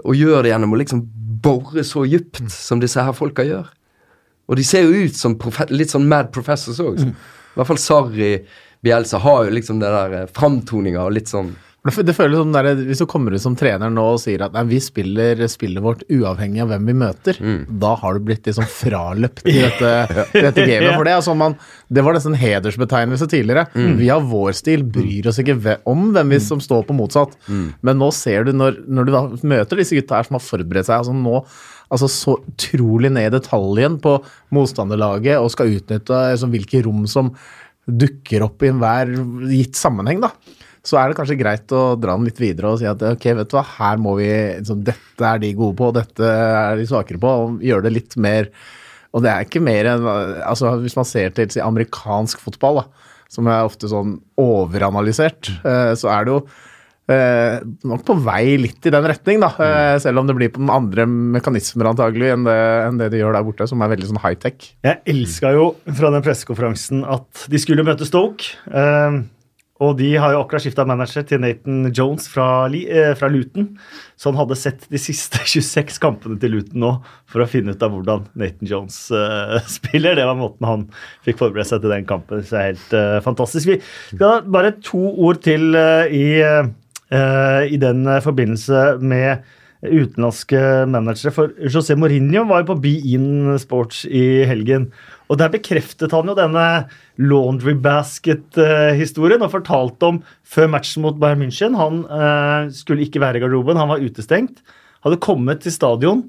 og 0.05 0.13
gjøre 0.13 0.43
det 0.45 0.51
gjennom 0.51 0.75
å 0.75 0.77
liksom 0.77 1.01
bore 1.41 1.81
så 1.85 2.03
dypt 2.05 2.43
mm. 2.45 2.51
som 2.53 2.81
disse 2.81 3.01
her 3.01 3.13
folka 3.17 3.41
gjør 3.45 3.65
Og 4.49 4.59
de 4.59 4.65
ser 4.65 4.85
jo 4.85 5.07
ut 5.07 5.17
som 5.17 5.33
litt 5.73 5.89
sånn 5.93 6.05
mad 6.09 6.29
professors 6.33 6.79
òg. 6.81 7.01
Mm. 7.01 7.15
I 7.15 7.57
hvert 7.57 7.69
fall 7.69 7.81
Sarri 7.81 8.29
Bielsa 8.85 9.17
har 9.25 9.45
jo 9.47 9.55
liksom 9.57 9.81
det 9.81 9.89
der 9.89 10.15
eh, 10.19 10.29
framtoninga 10.37 11.01
og 11.05 11.15
litt 11.17 11.29
sånn 11.33 11.51
det, 11.81 12.03
det 12.05 12.13
føles 12.13 12.37
som 12.37 12.51
der, 12.53 12.67
Hvis 12.85 12.99
du 13.01 13.07
kommer 13.09 13.33
ut 13.33 13.41
som 13.41 13.55
trener 13.57 13.89
nå 13.89 14.03
og 14.13 14.19
sier 14.21 14.43
at 14.45 14.53
nei, 14.53 14.61
vi 14.69 14.77
spiller 14.83 15.39
spillet 15.49 15.81
vårt 15.81 16.03
uavhengig 16.13 16.61
av 16.61 16.69
hvem 16.69 16.91
vi 16.91 16.95
møter, 17.01 17.39
mm. 17.41 17.63
da 17.81 17.95
har 17.97 18.13
du 18.17 18.27
blitt 18.27 18.45
liksom 18.45 18.67
fraløpt 18.69 19.41
i 19.49 19.55
dette, 19.65 19.93
i 20.37 20.43
dette 20.45 20.67
gamet. 20.67 20.93
For 20.93 21.09
det, 21.09 21.15
altså 21.17 21.35
man, 21.37 21.57
det 21.89 22.05
var 22.05 22.17
nesten 22.17 22.37
hedersbetegnelse 22.37 23.29
tidligere. 23.31 23.65
Mm. 23.73 23.95
Vi 23.97 24.11
har 24.13 24.29
vår 24.29 24.53
stil, 24.59 24.85
bryr 24.85 25.31
oss 25.31 25.41
ikke 25.41 25.57
om 25.89 26.11
hvem 26.13 26.35
vi 26.35 26.41
mm. 26.41 26.47
som 26.51 26.61
står 26.61 26.85
på 26.85 26.97
motsatt. 26.99 27.33
Mm. 27.49 27.67
Men 27.81 28.01
nå 28.03 28.11
ser 28.13 28.45
du, 28.45 28.53
når, 28.61 28.83
når 28.85 29.09
du 29.09 29.15
da 29.15 29.25
møter 29.41 29.81
disse 29.81 29.97
gutta 29.97 30.19
her 30.19 30.29
som 30.29 30.37
har 30.37 30.45
forberedt 30.45 30.91
seg 30.91 30.99
altså 31.01 31.17
nå 31.17 31.39
altså 31.91 32.07
så 32.07 32.37
utrolig 32.47 33.09
ned 33.11 33.27
i 33.27 33.33
detaljen 33.33 33.97
på 33.99 34.13
motstanderlaget 34.55 35.41
og 35.41 35.51
skal 35.51 35.73
utnytte 35.75 36.15
altså, 36.15 36.47
hvilke 36.51 36.85
rom 36.85 37.03
som 37.09 37.33
dukker 37.83 38.45
opp 38.45 38.63
i 38.63 38.69
enhver 38.71 39.11
gitt 39.49 39.75
sammenheng, 39.75 40.21
da, 40.23 40.29
så 40.85 40.97
er 40.97 41.11
det 41.11 41.17
kanskje 41.19 41.37
greit 41.37 41.73
å 41.77 41.81
dra 41.99 42.15
den 42.17 42.25
litt 42.25 42.39
videre 42.41 42.71
og 42.71 42.81
si 42.81 42.87
at 42.89 43.03
ok, 43.05 43.27
vet 43.37 43.51
du 43.51 43.57
hva, 43.57 43.65
her 43.77 44.01
må 44.01 44.15
vi 44.17 44.29
liksom, 44.31 44.81
Dette 44.87 45.27
er 45.27 45.41
de 45.43 45.51
gode 45.57 45.77
på, 45.77 45.91
dette 45.93 46.25
er 46.25 46.79
de 46.79 46.87
svakere 46.89 47.21
på, 47.21 47.35
og 47.43 47.61
gjøre 47.65 47.85
det 47.85 47.93
litt 47.99 48.17
mer 48.21 48.49
Og 49.13 49.21
det 49.25 49.29
er 49.29 49.45
ikke 49.45 49.61
mer 49.61 49.91
enn 49.93 50.09
altså 50.09 50.73
Hvis 50.81 50.97
man 50.97 51.05
ser 51.05 51.35
til 51.37 51.53
si, 51.53 51.61
amerikansk 51.61 52.41
fotball, 52.41 52.81
da, 52.81 53.13
som 53.31 53.47
er 53.51 53.69
ofte 53.69 53.91
sånn 53.91 54.17
overanalysert, 54.41 55.53
eh, 55.61 55.93
så 55.99 56.09
er 56.11 56.27
det 56.27 56.37
jo 56.37 56.43
Eh, 57.11 57.57
nok 57.87 58.03
på 58.07 58.15
vei 58.23 58.55
litt 58.61 58.85
i 58.87 58.93
den 58.93 59.07
retning, 59.09 59.41
da. 59.41 59.49
Eh, 59.57 59.75
mm. 59.97 60.01
selv 60.03 60.21
om 60.21 60.29
det 60.29 60.35
blir 60.37 60.51
på 60.53 60.63
andre 60.71 61.07
mekanismer 61.09 61.89
antagelig 61.89 62.29
enn 62.35 62.45
det, 62.47 62.57
enn 62.85 63.01
det, 63.01 63.09
de 63.13 63.21
gjør 63.21 63.35
der 63.35 63.45
borte, 63.47 63.67
som 63.67 63.81
er 63.83 63.91
veldig 63.91 64.11
sånn 64.11 64.21
high-tech. 64.23 64.69
Jeg 64.85 65.01
elska 65.11 65.53
jo 65.57 65.71
fra 65.97 66.13
den 66.13 66.25
pressekonferansen 66.25 67.03
at 67.17 67.47
de 67.51 67.61
skulle 67.61 67.85
møte 67.87 68.07
Stoke. 68.07 68.53
Eh, 68.69 69.21
og 69.81 69.95
de 69.97 70.11
har 70.21 70.35
jo 70.35 70.41
akkurat 70.43 70.61
skifta 70.61 70.85
manager 70.85 71.23
til 71.25 71.41
Nathan 71.41 71.87
Jones 71.89 72.27
fra, 72.29 72.67
eh, 72.69 73.13
fra, 73.17 73.29
Luton. 73.33 73.71
Så 74.15 74.29
han 74.29 74.37
hadde 74.37 74.57
sett 74.59 74.85
de 74.91 74.99
siste 75.01 75.41
26 75.53 75.97
kampene 76.03 76.37
til 76.41 76.53
Luton 76.53 76.83
nå 76.83 76.91
for 77.25 77.41
å 77.41 77.49
finne 77.49 77.73
ut 77.73 77.81
av 77.81 77.95
hvordan 77.95 78.27
Nathan 78.37 78.69
Jones 78.69 78.99
uh, 79.09 79.57
spiller. 79.77 80.19
Det 80.19 80.27
var 80.29 80.37
måten 80.37 80.69
han 80.69 80.85
fikk 81.25 81.41
forberedt 81.41 81.71
seg 81.71 81.81
til 81.81 81.95
den 81.95 82.05
kampen. 82.09 82.43
Så 82.45 82.53
det 82.53 82.61
er 82.61 82.69
helt 82.69 82.93
uh, 82.93 83.17
fantastisk. 83.25 83.71
Vi 83.71 83.79
skal 84.13 84.45
bare 84.53 84.75
to 84.85 85.01
ord 85.17 85.41
til 85.45 85.73
uh, 85.77 86.05
i 86.07 86.29
i 87.11 87.75
den 87.75 88.07
forbindelse 88.23 89.01
med 89.03 89.41
utenlandske 89.83 90.61
managere. 90.87 91.33
For 91.35 91.51
José 91.67 91.97
Mourinho 91.99 92.45
var 92.47 92.61
jo 92.61 92.69
på 92.69 92.77
Be 92.85 92.93
In 93.15 93.57
Sports 93.59 94.05
i 94.05 94.45
helgen. 94.47 94.91
Og 95.31 95.39
der 95.39 95.51
bekreftet 95.53 96.11
han 96.11 96.27
jo 96.27 96.35
denne 96.35 96.65
laundry 97.21 97.77
basket-historien 97.79 99.43
og 99.45 99.53
fortalte 99.53 100.09
om 100.09 100.19
før 100.43 100.67
matchen 100.73 101.05
mot 101.05 101.15
Bayern 101.21 101.45
München. 101.45 101.77
Han 101.79 102.03
eh, 102.03 102.71
skulle 102.75 103.07
ikke 103.07 103.23
være 103.23 103.39
i 103.39 103.43
garderoben, 103.45 103.79
han 103.79 103.93
var 103.93 104.03
utestengt. 104.03 104.59
Hadde 105.05 105.21
kommet 105.23 105.63
til 105.63 105.73
stadion 105.73 106.25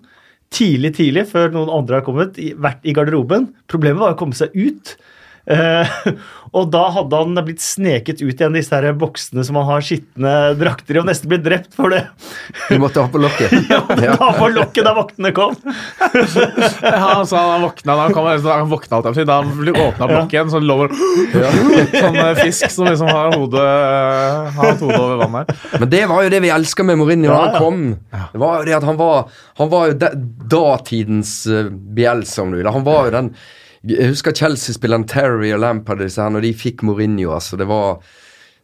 tidlig, 0.52 0.94
tidlig, 0.99 1.26
før 1.32 1.50
noen 1.54 1.73
andre 1.73 1.99
har 1.99 2.06
kommet, 2.06 2.38
vært 2.61 2.85
i 2.87 2.94
garderoben. 2.97 3.50
Problemet 3.73 4.02
var 4.02 4.14
å 4.14 4.21
komme 4.21 4.37
seg 4.37 4.54
ut. 4.54 4.94
Uh, 5.42 5.88
og 6.56 6.68
da 6.70 6.82
hadde 6.94 7.18
han 7.18 7.38
blitt 7.42 7.62
sneket 7.64 8.20
ut 8.22 8.30
igjen 8.30 8.54
disse 8.54 8.76
her 8.76 8.92
boksene 8.94 9.42
som 9.42 9.56
han 9.58 9.66
har 9.66 9.82
skitne 9.82 10.32
drakter 10.54 10.94
i, 10.94 11.00
og 11.00 11.08
nesten 11.08 11.30
blitt 11.32 11.42
drept 11.42 11.75
for 11.75 11.90
det. 11.90 12.04
Du 12.68 12.76
måtte 12.82 13.02
ha 13.02 13.11
på 13.11 13.18
lokket? 13.22 13.54
ja, 13.72 13.80
ja. 14.04 14.14
ha 14.20 14.28
på 14.37 14.50
lokket 14.52 14.87
da 14.87 14.92
vaktene 14.94 15.32
kom. 15.34 15.56
ja, 15.64 17.08
altså 17.16 17.40
Han 17.40 17.64
våkna 17.66 17.96
da 17.96 18.04
han, 18.04 18.14
kom, 18.14 18.28
han 18.28 18.70
våkna 18.70 19.00
alt, 19.00 19.18
da 19.26 19.38
han 19.40 19.72
åpna 19.72 20.11
blokken 20.12 20.37
igjen, 20.37 20.52
så 20.52 20.61
lå 20.62 20.76
ja. 21.34 21.50
sånn 21.96 22.20
eh, 22.22 22.34
fisk 22.38 22.70
som 22.75 22.87
liksom 22.87 23.11
har 23.11 23.34
hodet 23.34 23.64
har 24.56 24.76
hodet 24.76 25.00
over 25.00 25.25
vann 25.25 25.40
her. 25.40 25.64
Men 25.80 25.90
det 25.90 26.04
var 26.11 26.26
jo 26.26 26.30
det 26.32 26.42
vi 26.44 26.52
elska 26.54 26.87
med 26.87 27.00
Mourinho 27.00 27.32
da 27.32 27.40
han 27.40 27.58
kom. 27.58 27.82
Det 28.32 28.42
var 28.42 28.61
jo 28.61 28.68
det 28.68 28.76
at 28.78 28.87
han 28.87 29.00
var, 29.00 29.26
han 29.58 29.72
var 29.72 29.90
jo 29.90 30.12
datidens 30.52 31.34
uh, 31.50 31.66
Bielsa, 31.72 32.44
om 32.44 32.54
du 32.54 32.61
vil. 32.61 32.70
Han 32.72 32.87
var 32.87 33.08
jo 33.08 33.16
den 33.16 33.32
jeg 33.89 34.12
husker 34.12 34.35
Chelsea-spilleren 34.37 35.07
Terry 35.11 35.51
og 35.55 35.62
Lampard 35.62 36.03
disse 36.03 36.23
her, 36.23 36.31
når 36.31 36.47
de 36.47 36.53
fikk 36.55 36.85
Mourinho. 36.87 37.33
altså 37.35 37.59
Det 37.59 37.67
var, 37.67 37.99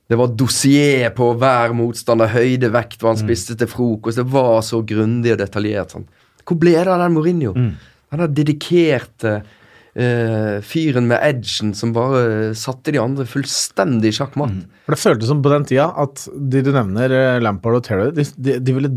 det 0.09 0.19
var 0.21 0.35
dossier 0.39 1.11
på 1.15 1.33
hver 1.41 1.75
motstander, 1.77 2.31
høyde, 2.31 2.71
vekt, 2.75 3.01
hva 3.03 3.13
han 3.13 3.21
mm. 3.21 3.25
spiste 3.27 3.59
til 3.59 3.71
frokost. 3.71 4.21
Det 4.21 4.29
var 4.31 4.63
så 4.67 4.83
grundig 4.87 5.35
og 5.35 5.41
detaljert. 5.43 5.97
sånn. 5.97 6.09
Hvor 6.47 6.61
ble 6.61 6.77
det 6.79 6.93
av 6.95 7.03
den 7.03 7.17
Mourinho? 7.17 7.55
Mm. 7.57 7.73
Den 8.09 8.23
der 8.23 8.33
dedikerte 8.39 9.35
uh, 9.43 10.57
fyren 10.65 11.11
med 11.11 11.21
edgen 11.27 11.75
som 11.77 11.93
bare 11.97 12.55
satte 12.57 12.95
de 12.95 13.03
andre 13.03 13.27
fullstendig 13.29 14.15
sjakkmatt. 14.17 14.55
Mm. 14.55 14.81
For 14.87 14.95
Det 14.95 15.03
føltes 15.03 15.33
som 15.35 15.43
på 15.45 15.53
den 15.53 15.67
tida 15.69 15.91
at 15.99 16.29
de 16.33 16.63
du 16.65 16.71
nevner, 16.73 17.13
eh, 17.13 17.43
Lampard 17.43 17.83
og 17.83 17.85
Terry, 17.91 18.13
de, 18.17 18.25
de, 18.39 18.61
de 18.63 18.77
ville 18.79 18.95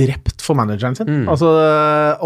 drept 0.00 0.44
for 0.44 0.58
manageren 0.58 0.96
sin. 0.98 1.08
Mm. 1.08 1.28
Altså, 1.30 1.50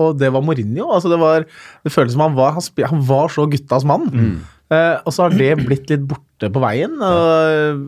og 0.01 0.19
det 0.21 0.31
var 0.35 0.45
Mourinho. 0.45 0.89
Altså, 0.95 1.13
det, 1.13 1.21
var, 1.21 1.47
det 1.85 1.93
føltes 1.93 2.17
som 2.17 2.25
han 2.27 2.37
var, 2.39 2.57
han, 2.57 2.67
han 2.91 3.07
var 3.09 3.33
så 3.35 3.47
guttas 3.51 3.87
mann. 3.89 4.09
Mm. 4.11 4.35
Uh, 4.73 4.97
og 5.05 5.13
så 5.13 5.27
har 5.27 5.35
det 5.37 5.51
blitt 5.65 5.91
litt 5.93 6.05
borte 6.09 6.51
på 6.53 6.63
veien. 6.65 6.95
Og, 7.05 7.83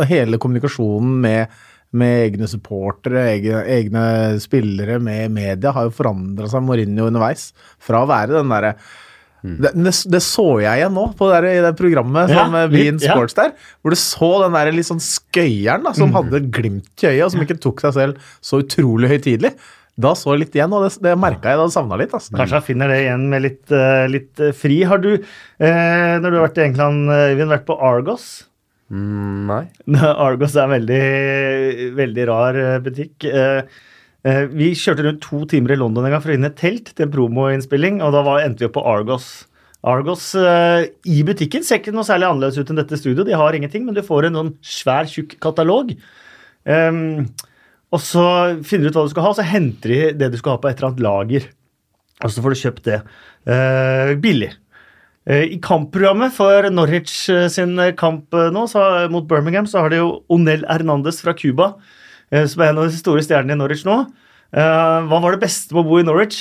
og 0.00 0.08
hele 0.10 0.40
kommunikasjonen 0.42 1.20
med, 1.22 1.60
med 1.96 2.24
egne 2.24 2.48
supportere, 2.50 3.26
egne, 3.36 3.62
egne, 3.76 4.06
spillere, 4.42 4.98
med 5.02 5.36
media, 5.36 5.74
har 5.76 5.88
jo 5.88 5.94
forandra 6.00 6.50
seg 6.50 6.66
Mourinho 6.66 7.10
underveis. 7.10 7.50
Fra 7.82 8.04
å 8.04 8.10
være 8.10 8.38
den 8.38 8.52
derre. 8.52 8.74
Det, 9.42 9.72
det, 10.12 10.20
så 10.24 10.46
jeg 10.60 10.82
igjen 10.82 10.94
nå 10.96 11.06
på 11.16 11.28
det 11.30 11.36
der, 11.38 11.48
i 11.50 11.64
det 11.64 11.72
programmet 11.78 12.32
ja, 12.32 12.44
som 12.44 12.56
Bean 12.72 13.00
Sports 13.00 13.36
der. 13.38 13.54
Hvor 13.80 13.94
du 13.94 13.98
så 13.98 14.30
den 14.44 14.56
der 14.56 14.72
litt 14.74 14.88
sånn 14.88 15.02
skøyeren 15.02 15.86
da, 15.86 15.94
som 15.96 16.12
mm. 16.12 16.16
hadde 16.18 16.42
glimt 16.52 17.04
i 17.04 17.10
øyet, 17.10 17.24
og 17.26 17.34
som 17.34 17.44
ikke 17.44 17.60
tok 17.62 17.84
seg 17.86 17.96
selv 17.96 18.32
så 18.44 18.60
utrolig 18.64 19.12
høytidelig. 19.14 19.54
Da 20.00 20.14
så 20.16 20.34
jeg 20.34 20.44
litt 20.44 20.54
igjen, 20.56 20.72
og 20.76 20.86
det, 20.86 20.92
det 21.04 21.16
merka 21.20 21.52
jeg 21.52 21.60
da 21.60 21.66
savna 21.72 21.98
litt. 22.00 22.14
Altså. 22.16 22.34
Kanskje 22.36 22.60
jeg 22.60 22.68
finner 22.70 22.92
det 22.92 23.00
igjen 23.02 23.26
med 23.32 23.44
litt, 23.44 23.64
uh, 23.72 24.04
litt 24.08 24.44
uh, 24.44 24.52
fri. 24.56 24.80
Har 24.88 25.02
du, 25.02 25.10
uh, 25.16 26.14
når 26.20 26.26
du 26.28 26.38
har 26.38 26.46
vært 26.46 26.60
i 26.62 26.66
England, 26.68 27.10
Øyvind, 27.10 27.52
vært 27.52 27.68
på 27.68 27.76
Argos? 27.90 28.30
Mm, 28.90 29.50
nei. 29.50 29.62
Argos 30.28 30.56
er 30.56 30.66
en 30.66 30.76
veldig, 30.78 31.04
veldig 32.00 32.28
rar 32.32 32.60
butikk. 32.86 33.28
Uh, 33.28 33.60
Eh, 33.60 33.78
vi 34.20 34.72
kjørte 34.76 35.04
rundt 35.06 35.22
to 35.24 35.38
timer 35.48 35.72
i 35.72 35.78
London 35.80 36.04
en 36.04 36.12
gang 36.12 36.20
for 36.20 36.28
å 36.28 36.34
finne 36.34 36.50
et 36.50 36.58
telt 36.60 36.90
til 36.92 37.06
en 37.06 37.12
promoinnspilling, 37.14 38.02
og 38.04 38.12
da 38.12 38.20
var, 38.26 38.42
endte 38.44 38.60
vi 38.60 38.68
opp 38.68 38.74
på 38.76 38.84
Argos. 38.84 39.30
Argos 39.80 40.26
uh, 40.36 40.84
i 41.08 41.22
butikken 41.24 41.64
ser 41.64 41.80
ikke 41.80 41.94
noe 41.94 42.04
særlig 42.04 42.28
annerledes 42.28 42.60
ut 42.60 42.72
enn 42.72 42.80
dette 42.82 42.98
studioet. 43.00 43.28
De 43.30 43.38
har 43.40 43.56
ingenting, 43.56 43.86
men 43.86 43.96
du 43.96 44.02
får 44.04 44.28
en 44.28 44.36
sånn 44.36 44.50
svær, 44.60 45.08
tjukk 45.08 45.38
katalog. 45.40 45.94
Um, 46.68 47.30
og 47.90 48.02
så 48.04 48.24
finner 48.66 48.86
du 48.86 48.92
ut 48.92 48.98
hva 48.98 49.06
du 49.08 49.14
skal 49.14 49.24
ha, 49.24 49.32
og 49.32 49.38
så 49.38 49.46
henter 49.48 49.94
de 49.94 50.00
det 50.20 50.32
du 50.34 50.36
skal 50.40 50.56
ha 50.56 50.60
på 50.60 50.68
et 50.68 50.76
eller 50.76 50.90
annet 50.90 51.06
lager. 51.06 51.46
Og 52.20 52.34
så 52.34 52.44
får 52.44 52.52
du 52.52 52.60
kjøpt 52.60 52.90
det. 52.90 52.98
Uh, 53.48 54.12
billig. 54.20 54.50
Uh, 55.24 55.46
I 55.48 55.56
kampprogrammet 55.64 56.36
for 56.36 56.68
Norwich 56.74 57.16
sin 57.54 57.80
kamp 57.96 58.36
nå, 58.36 58.66
så, 58.68 58.84
mot 59.12 59.24
Birmingham 59.30 59.68
så 59.70 59.86
har 59.86 59.94
de 59.94 60.02
jo 60.02 60.12
Onel 60.28 60.68
Hernandez 60.68 61.24
fra 61.24 61.32
Cuba 61.38 61.72
Eh, 61.72 61.99
som 62.30 62.62
er 62.62 62.70
en 62.70 62.82
av 62.82 62.88
de 62.88 62.98
store 62.98 63.24
stjernene 63.26 63.56
i 63.56 63.60
Norwich 63.60 63.86
nå. 63.88 64.00
Eh, 64.50 64.98
hva 65.06 65.20
var 65.22 65.34
det 65.34 65.44
beste 65.44 65.74
med 65.74 65.84
å 65.84 65.88
bo 65.88 66.00
i 66.00 66.06
Norwich? 66.06 66.40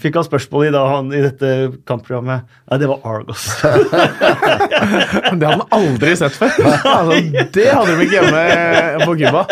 Fikk 0.00 0.16
han 0.16 0.24
spørsmål 0.24 0.64
i, 0.64 0.70
da, 0.72 0.80
han, 0.88 1.10
i 1.12 1.20
dette 1.20 1.48
kampprogrammet. 1.88 2.46
Nei, 2.70 2.76
det 2.80 2.88
var 2.88 3.02
Argos. 3.04 3.42
det 3.60 4.78
hadde 5.26 5.50
han 5.50 5.64
aldri 5.76 6.14
sett 6.16 6.38
før. 6.38 6.54
Altså, 6.88 7.18
det 7.52 7.66
hadde 7.68 7.98
de 7.98 8.06
ikke 8.06 8.16
hjemme 8.16 8.44
på 9.04 9.12
Cuba. 9.20 9.42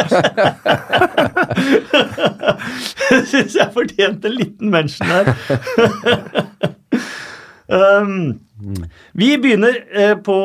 Syns 3.28 3.58
jeg 3.58 3.74
fortjente 3.76 4.30
en 4.30 4.38
liten 4.38 4.72
mention 4.72 5.12
her. 5.12 5.34
um, 8.00 8.38
vi 9.12 9.38
begynner 9.38 9.76
eh, 9.94 10.14
på 10.18 10.36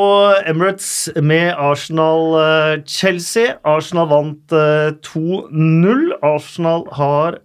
Emirates 0.46 1.10
med 1.16 1.54
Arsenal-Chelsea. 1.58 3.48
Eh, 3.52 3.58
Arsenal 3.64 4.08
vant 4.12 4.54
2-0. 4.54 6.12
Eh, 6.12 6.18
Arsenal 6.22 6.88
har 6.94 7.40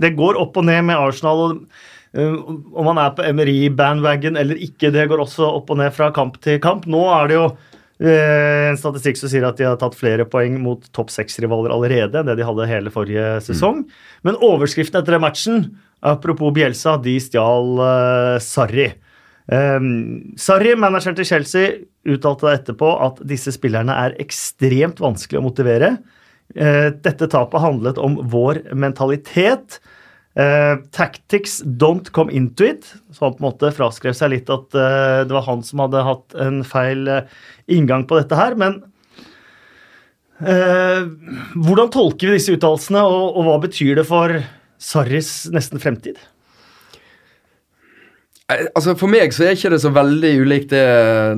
Det 0.00 0.12
går 0.14 0.38
opp 0.38 0.56
og 0.56 0.64
ned 0.64 0.84
med 0.86 0.96
Arsenal. 0.96 1.58
Om 2.14 2.86
man 2.86 2.98
er 2.98 3.10
på 3.14 3.26
Emery-bandwagon 3.26 4.38
eller 4.38 4.58
ikke, 4.62 4.92
det 4.94 5.08
går 5.10 5.20
også 5.22 5.46
opp 5.58 5.70
og 5.70 5.78
ned 5.82 5.92
fra 5.94 6.10
kamp 6.14 6.38
til 6.42 6.60
kamp. 6.62 6.86
Nå 6.86 7.02
er 7.10 7.28
det 7.28 7.36
jo 7.36 7.50
en 8.00 8.78
statistikk 8.80 9.18
som 9.20 9.28
sier 9.28 9.44
at 9.44 9.58
de 9.58 9.66
har 9.66 9.76
tatt 9.76 9.98
flere 9.98 10.24
poeng 10.24 10.56
mot 10.62 10.86
topp 10.96 11.10
seks-rivaler 11.12 11.74
allerede 11.74 12.22
enn 12.22 12.30
det 12.30 12.38
de 12.38 12.46
hadde 12.48 12.70
hele 12.70 12.94
forrige 12.94 13.42
sesong. 13.44 13.82
Mm. 13.82 13.90
Men 14.24 14.40
overskriften 14.46 15.02
etter 15.02 15.20
matchen, 15.20 15.66
apropos 16.00 16.54
Bielsa, 16.56 16.96
de 17.02 17.18
stjal 17.20 17.76
uh, 17.76 18.38
Sarri. 18.42 18.88
Um, 19.50 20.34
Sarri, 20.38 20.76
manageren 20.78 21.16
til 21.18 21.26
Chelsea, 21.26 21.70
uttalte 22.06 22.52
etterpå 22.54 22.90
at 23.02 23.18
disse 23.26 23.50
spillerne 23.56 23.96
er 23.98 24.14
ekstremt 24.22 25.02
vanskelig 25.02 25.40
å 25.40 25.46
motivere. 25.48 25.96
Uh, 26.54 26.94
dette 27.02 27.26
tapet 27.30 27.62
handlet 27.62 27.98
om 27.98 28.20
vår 28.30 28.62
mentalitet. 28.78 29.80
Uh, 30.38 30.78
tactics 30.94 31.58
don't 31.66 32.12
come 32.14 32.30
into 32.30 32.68
it. 32.68 32.86
Så 33.10 33.26
han 33.26 33.34
på 33.34 33.42
en 33.42 33.48
måte 33.48 33.72
fraskrev 33.74 34.14
seg 34.14 34.36
litt 34.36 34.54
at 34.54 34.70
uh, 34.78 35.26
det 35.26 35.34
var 35.34 35.48
han 35.48 35.66
som 35.66 35.82
hadde 35.82 36.06
hatt 36.06 36.38
en 36.46 36.62
feil 36.62 37.10
inngang 37.66 38.06
på 38.06 38.22
dette 38.22 38.38
her. 38.38 38.58
Men 38.60 38.82
hvordan 40.40 41.90
tolker 41.92 42.30
vi 42.30 42.38
disse 42.38 42.54
uttalelsene, 42.54 43.02
og, 43.04 43.34
og 43.36 43.44
hva 43.44 43.56
betyr 43.60 43.98
det 43.98 44.06
for 44.08 44.32
Sarris 44.80 45.50
nesten 45.52 45.82
fremtid? 45.82 46.16
Altså 48.50 48.96
For 48.98 49.10
meg 49.10 49.34
så 49.34 49.46
er 49.46 49.54
ikke 49.54 49.70
det 49.74 49.82
så 49.82 49.92
veldig 49.94 50.32
ulikt 50.42 50.72
det 50.72 50.86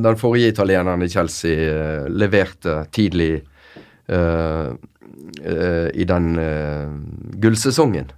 den 0.04 0.18
forrige 0.20 0.52
italieneren 0.54 1.04
i 1.04 1.10
Chelsea 1.12 1.68
uh, 1.68 2.08
leverte 2.08 2.78
tidlig 2.94 3.34
uh, 4.08 4.72
uh, 4.72 5.88
i 5.92 6.06
den 6.08 6.32
gullsesongen. 7.42 8.08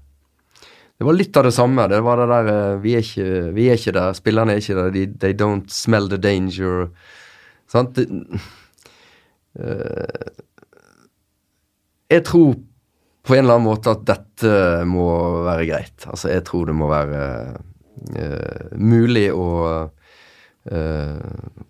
Det 0.94 1.08
var 1.08 1.18
litt 1.18 1.36
av 1.36 1.48
det 1.48 1.54
samme. 1.56 1.88
Det 1.90 1.98
var 2.06 2.22
det 2.22 2.28
der 2.30 2.76
vi 2.84 2.94
er, 2.94 3.02
ikke, 3.02 3.50
vi 3.56 3.66
er 3.68 3.80
ikke 3.80 3.96
der, 3.96 4.14
spillerne 4.14 4.54
er 4.54 4.62
ikke 4.62 4.78
der. 4.78 4.92
De, 4.94 5.06
they 5.24 5.34
don't 5.34 5.66
smell 5.74 6.06
the 6.10 6.20
danger. 6.20 6.86
Sant? 7.70 7.98
jeg 12.10 12.22
tror 12.26 12.54
på 13.24 13.34
en 13.34 13.44
eller 13.44 13.56
annen 13.56 13.66
måte 13.66 13.92
at 13.94 14.02
dette 14.06 14.54
må 14.86 15.08
være 15.46 15.66
greit. 15.66 16.06
Altså, 16.06 16.30
jeg 16.30 16.44
tror 16.46 16.70
det 16.70 16.76
må 16.78 16.88
være 16.90 17.22
uh, 17.54 17.73
mulig 18.76 19.32
å, 19.32 19.48
uh, 20.70 21.18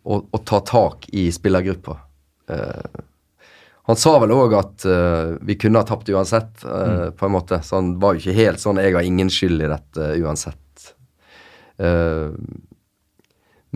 å, 0.02 0.20
å, 0.30 0.38
ta 0.38 0.60
tak 0.60 1.08
i 1.12 1.28
spillergruppa. 1.32 1.98
Uh, 2.50 3.02
han 3.84 3.98
sa 4.00 4.14
vel 4.22 4.32
òg 4.32 4.54
at 4.56 4.84
vi 5.44 5.58
kunne 5.60 5.82
ha 5.82 5.84
tapt 5.84 6.08
uansett, 6.08 6.62
mm. 6.64 7.18
på 7.20 7.26
en 7.26 7.34
måte. 7.34 7.58
Så 7.60 7.76
han 7.76 7.90
var 8.00 8.14
jo 8.14 8.22
ikke 8.22 8.38
helt 8.38 8.62
sånn 8.62 8.80
'jeg 8.80 8.94
har 8.96 9.04
ingen 9.04 9.28
skyld 9.28 9.60
i 9.60 9.68
dette 9.68 10.06
uansett'. 10.24 10.94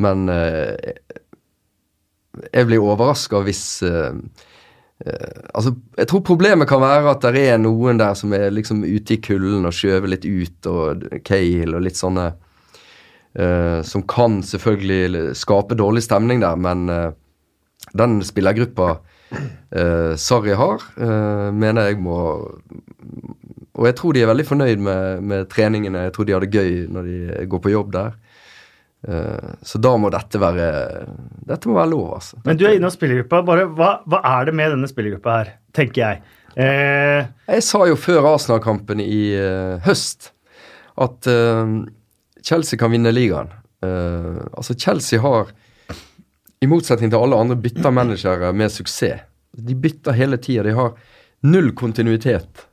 men 0.00 0.30
jeg 2.54 2.66
blir 2.70 2.80
overraska 2.80 3.42
hvis 3.44 3.82
altså, 5.52 5.74
Jeg 5.98 6.08
tror 6.08 6.24
problemet 6.24 6.68
kan 6.68 6.80
være 6.80 7.10
at 7.12 7.20
det 7.20 7.44
er 7.52 7.58
noen 7.60 8.00
der 8.00 8.14
som 8.14 8.32
er 8.32 8.48
liksom 8.48 8.84
ute 8.88 9.18
i 9.18 9.20
kulden 9.20 9.68
og 9.68 9.76
skjøver 9.76 10.08
litt 10.08 10.24
ut, 10.24 10.66
og 10.66 11.04
Cahill 11.20 11.74
og 11.74 11.84
litt 11.84 12.00
sånne 12.00 12.32
Uh, 13.36 13.84
som 13.84 14.02
kan 14.08 14.40
selvfølgelig 14.42 15.34
skape 15.36 15.76
dårlig 15.76 16.00
stemning 16.06 16.40
der, 16.40 16.56
men 16.56 16.88
uh, 16.88 17.12
den 17.94 18.22
spillergruppa 18.24 18.86
uh, 18.96 20.14
Sarri 20.18 20.56
har, 20.56 20.82
mener 21.52 21.90
jeg 21.90 22.00
må 22.02 22.16
og 23.78 23.84
jeg 23.86 23.94
tror 23.94 24.16
de 24.16 24.22
er 24.24 24.30
veldig 24.30 24.44
fornøyd 24.48 24.80
med, 24.82 25.20
med 25.22 25.44
treningene. 25.52 26.00
Jeg 26.08 26.12
tror 26.16 26.26
de 26.26 26.32
har 26.34 26.42
det 26.42 26.50
gøy 26.50 26.88
når 26.90 27.04
de 27.06 27.44
går 27.46 27.60
på 27.62 27.70
jobb 27.70 27.92
der. 27.94 28.16
Så 29.62 29.78
da 29.78 29.92
må 30.02 30.08
dette 30.10 30.40
være 30.42 30.64
Dette 31.46 31.70
må 31.70 31.76
være 31.76 31.92
lov, 31.92 32.08
altså. 32.16 32.40
Men 32.42 32.58
du 32.58 32.64
er 32.66 32.74
inne 32.74 32.90
i 32.90 32.96
spillergruppa. 32.96 33.38
Bare, 33.46 33.68
hva, 33.78 33.92
hva 34.02 34.18
er 34.32 34.48
det 34.48 34.56
med 34.58 34.74
denne 34.74 34.90
spillergruppa 34.90 35.36
her, 35.36 35.52
tenker 35.78 36.02
jeg? 36.02 36.34
Jeg 36.58 37.66
sa 37.68 37.84
jo 37.86 38.00
før 38.02 38.32
Arsenal-kampen 38.32 39.04
i 39.04 39.22
høst 39.86 40.32
at 40.98 41.30
Chelsea 42.48 42.80
kan 42.80 42.92
vinne 42.94 43.12
ligaen. 43.12 43.50
Uh, 43.84 44.40
altså 44.56 44.74
Chelsea 44.74 45.20
har, 45.20 45.52
i 46.60 46.68
motsetning 46.70 47.12
til 47.12 47.20
alle 47.20 47.38
andre, 47.38 47.58
bytta 47.60 47.92
managere 47.94 48.52
med 48.56 48.72
suksess. 48.72 49.26
De 49.58 49.74
bytter 49.74 50.16
hele 50.16 50.38
tida. 50.40 50.64
De 50.66 50.74
har 50.76 50.96
null 51.46 51.72
kontinuitet. 51.76 52.64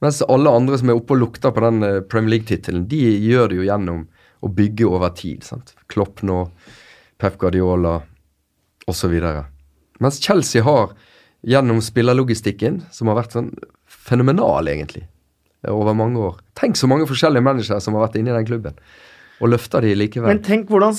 Mens 0.00 0.22
alle 0.22 0.50
andre 0.50 0.78
som 0.80 0.90
er 0.90 0.98
oppe 0.98 1.14
og 1.14 1.20
lukter 1.20 1.52
på 1.52 1.62
den 1.64 1.84
eh, 1.84 2.00
Premier 2.08 2.36
League-tittelen, 2.36 2.86
de 2.88 3.00
gjør 3.20 3.50
det 3.50 3.58
jo 3.58 3.66
gjennom 3.68 4.06
å 4.40 4.50
bygge 4.56 4.88
over 4.88 5.12
tid. 5.16 5.44
sant? 5.44 5.74
Klopp 5.92 6.22
nå, 6.24 6.46
Pep 7.20 7.36
Guardiola 7.40 7.98
osv. 8.88 9.16
Mens 10.00 10.20
Chelsea 10.24 10.64
har 10.64 10.94
gjennom 11.46 11.82
spillerlogistikken, 11.84 12.80
som 12.92 13.12
har 13.12 13.20
vært 13.20 13.36
sånn 13.36 13.52
fenomenal, 13.90 14.68
egentlig, 14.72 15.04
over 15.68 15.96
mange 15.96 16.20
år. 16.20 16.38
Tenk 16.58 16.78
så 16.78 16.88
mange 16.90 17.08
forskjellige 17.08 17.44
managere 17.44 17.80
som 17.82 17.96
har 17.96 18.06
vært 18.06 18.20
inne 18.20 18.32
i 18.32 18.38
den 18.38 18.48
klubben, 18.48 18.78
og 19.40 19.52
løfter 19.52 19.84
de 19.84 19.96
likevel. 19.96 20.32
men 20.32 20.44
tenk 20.44 20.70
hvordan 20.72 20.96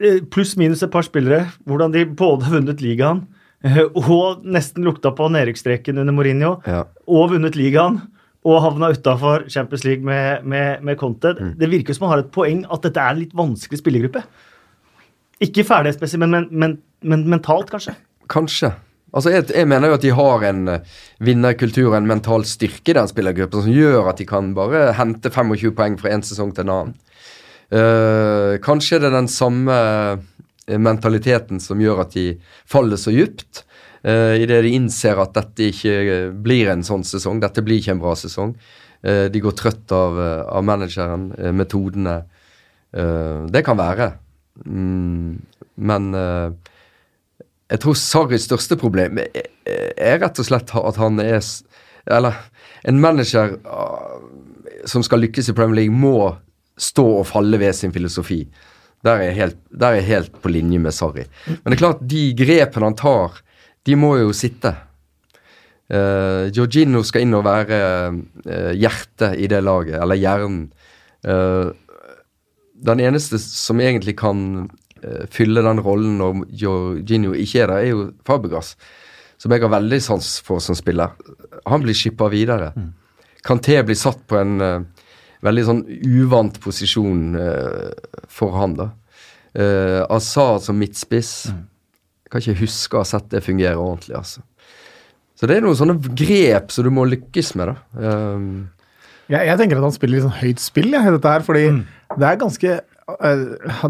eh, 0.00 0.22
Pluss-minus 0.32 0.84
et 0.84 0.92
par 0.92 1.04
spillere, 1.06 1.50
hvordan 1.68 1.92
de 1.92 2.06
både 2.06 2.48
har 2.48 2.56
vunnet 2.58 2.80
ligaen 2.84 3.26
eh, 3.64 3.84
og 3.84 4.44
nesten 4.44 4.86
lukta 4.86 5.12
på 5.16 5.28
nedrykksstreken 5.32 6.00
under 6.00 6.16
Mourinho, 6.16 6.56
ja. 6.66 6.86
og 7.06 7.36
vunnet 7.36 7.58
ligaen. 7.58 8.00
Og 8.40 8.62
havna 8.64 8.88
utafor 8.88 9.42
Champions 9.52 9.82
League 9.84 10.00
med, 10.00 10.46
med, 10.48 10.80
med 10.80 10.96
Conte. 10.96 11.34
Mm. 11.36 11.50
Det 11.60 11.68
virker 11.68 11.92
som 11.92 12.06
han 12.06 12.14
har 12.14 12.22
et 12.22 12.30
poeng 12.32 12.62
at 12.72 12.86
dette 12.86 13.02
er 13.02 13.12
en 13.12 13.18
litt 13.20 13.34
vanskelig 13.36 13.82
spillergruppe. 13.82 14.22
Ikke 15.44 15.64
ferdighetsmessig, 15.68 16.20
men, 16.22 16.30
men, 16.30 16.46
men, 16.48 16.78
men 17.04 17.26
mentalt, 17.28 17.68
kanskje. 17.68 17.92
Kanskje. 18.32 18.70
Altså, 19.10 19.32
jeg, 19.34 19.48
jeg 19.54 19.68
mener 19.68 19.90
jo 19.90 19.96
at 19.98 20.04
de 20.04 20.12
har 20.14 20.44
en 20.50 20.66
uh, 20.70 20.98
vinnerkultur 21.26 21.90
og 21.90 21.98
en 21.98 22.10
mental 22.10 22.44
styrke 22.48 22.92
i 22.92 22.96
den 22.96 23.08
spillergruppen 23.10 23.64
som 23.64 23.74
gjør 23.74 24.10
at 24.12 24.20
de 24.20 24.26
kan 24.28 24.52
bare 24.56 24.90
hente 24.98 25.32
25 25.32 25.74
poeng 25.78 25.96
fra 26.00 26.12
en 26.14 26.22
sesong 26.26 26.52
til 26.54 26.66
en 26.66 26.74
annen. 26.76 26.98
Uh, 27.70 28.58
kanskje 28.62 28.98
er 28.98 29.12
den 29.14 29.28
samme 29.30 29.74
eh, 30.66 30.78
mentaliteten 30.78 31.60
som 31.62 31.78
gjør 31.78 32.02
at 32.02 32.16
de 32.16 32.32
faller 32.66 32.98
så 32.98 33.14
dypt. 33.14 33.64
Uh, 34.02 34.34
Idet 34.40 34.62
de 34.64 34.74
innser 34.74 35.18
at 35.22 35.34
dette 35.36 35.70
ikke 35.70 35.94
eh, 36.02 36.30
blir 36.34 36.72
en 36.72 36.82
sånn 36.86 37.04
sesong, 37.06 37.42
dette 37.42 37.62
blir 37.66 37.78
ikke 37.78 37.94
en 37.94 38.02
bra 38.02 38.16
sesong. 38.18 38.56
Uh, 39.06 39.28
de 39.30 39.42
går 39.42 39.54
trøtt 39.58 39.94
av, 39.94 40.18
eh, 40.18 40.42
av 40.50 40.66
manageren, 40.66 41.30
uh, 41.38 41.52
metodene. 41.54 42.20
Uh, 42.90 43.46
det 43.50 43.62
kan 43.66 43.78
være. 43.78 44.12
Mm, 44.66 45.38
men 45.80 46.14
eh, 46.14 46.50
jeg 47.70 47.82
tror 47.84 47.98
Sarris 47.98 48.48
største 48.48 48.76
problem 48.78 49.20
er, 49.22 49.46
rett 50.20 50.42
og 50.42 50.46
slett 50.46 50.72
at 50.74 50.98
han 50.98 51.20
er 51.22 51.38
Eller 52.10 52.38
en 52.88 53.00
manager 53.00 53.58
ah, 53.68 54.18
som 54.88 55.04
skal 55.04 55.20
lykkes 55.22 55.50
i 55.50 55.54
Premier 55.54 55.82
League, 55.82 55.94
må 55.94 56.32
stå 56.80 57.04
og 57.20 57.26
falle 57.28 57.58
ved 57.60 57.76
sin 57.76 57.92
filosofi. 57.92 58.46
Der 59.04 59.18
er 59.18 59.26
jeg 59.28 59.36
helt, 59.36 59.58
er 59.76 59.98
jeg 59.98 60.06
helt 60.08 60.38
på 60.40 60.48
linje 60.48 60.80
med 60.80 60.96
Sarri. 60.96 61.26
Men 61.46 61.68
det 61.68 61.76
er 61.76 61.82
klart, 61.82 62.00
de 62.08 62.22
grepene 62.36 62.88
han 62.88 62.96
tar, 62.96 63.36
de 63.84 63.98
må 64.00 64.14
jo 64.16 64.32
sitte. 64.36 64.72
Uh, 65.92 66.48
Georgino 66.48 67.02
skal 67.04 67.26
inn 67.26 67.36
og 67.36 67.44
være 67.44 67.80
uh, 68.14 68.72
hjertet 68.72 69.36
i 69.36 69.50
det 69.52 69.60
laget, 69.66 69.98
eller 70.00 70.20
hjernen. 70.20 70.70
Uh, 71.20 71.76
den 72.80 73.04
eneste 73.04 73.40
som 73.42 73.80
egentlig 73.84 74.16
kan 74.20 74.70
eh, 75.02 75.26
fylle 75.32 75.62
den 75.66 75.82
rollen 75.84 76.18
når 76.20 76.44
Jorginho 76.62 77.34
ikke 77.34 77.64
er 77.64 77.72
der, 77.72 77.84
er 77.84 77.92
jo 77.92 78.08
Fabregas. 78.26 78.74
Som 79.40 79.54
jeg 79.54 79.64
har 79.64 79.72
veldig 79.72 80.00
sans 80.04 80.32
for 80.44 80.60
som 80.60 80.76
spiller. 80.76 81.14
Han 81.64 81.80
blir 81.80 81.96
skippa 81.96 82.28
videre. 82.28 82.74
Kanté 83.46 83.78
blir 83.82 83.96
satt 83.96 84.20
på 84.28 84.36
en 84.36 84.60
uh, 84.60 85.06
veldig 85.40 85.62
sånn 85.64 85.80
uvant 86.04 86.58
posisjon 86.60 87.38
uh, 87.40 87.88
for 88.28 88.52
han, 88.60 88.74
da. 88.76 88.90
Uh, 89.56 90.04
Azar 90.12 90.60
som 90.60 90.76
midtspiss. 90.76 91.32
Kan 92.28 92.44
ikke 92.44 92.60
huske 92.60 92.98
å 92.98 93.00
ha 93.00 93.08
sett 93.08 93.30
det 93.32 93.40
fungere 93.46 93.80
ordentlig, 93.80 94.18
altså. 94.20 94.44
Så 95.40 95.48
det 95.48 95.56
er 95.56 95.64
noen 95.64 95.78
sånne 95.78 95.96
grep 96.12 96.68
som 96.68 96.84
du 96.84 96.92
må 96.92 97.06
lykkes 97.08 97.54
med, 97.56 97.72
da. 97.72 98.04
Um, 98.36 98.68
Jeg, 99.30 99.46
jeg 99.46 99.56
tenker 99.56 99.78
at 99.78 99.86
han 99.86 99.94
spiller 99.94 100.18
litt 100.18 100.26
sånn 100.26 100.40
høyt 100.42 100.60
spill 100.60 100.92
jeg, 100.92 101.16
dette 101.16 101.32
her, 101.32 101.44
fordi 101.46 101.64
det 102.18 102.28
er 102.28 102.38
ganske 102.44 102.76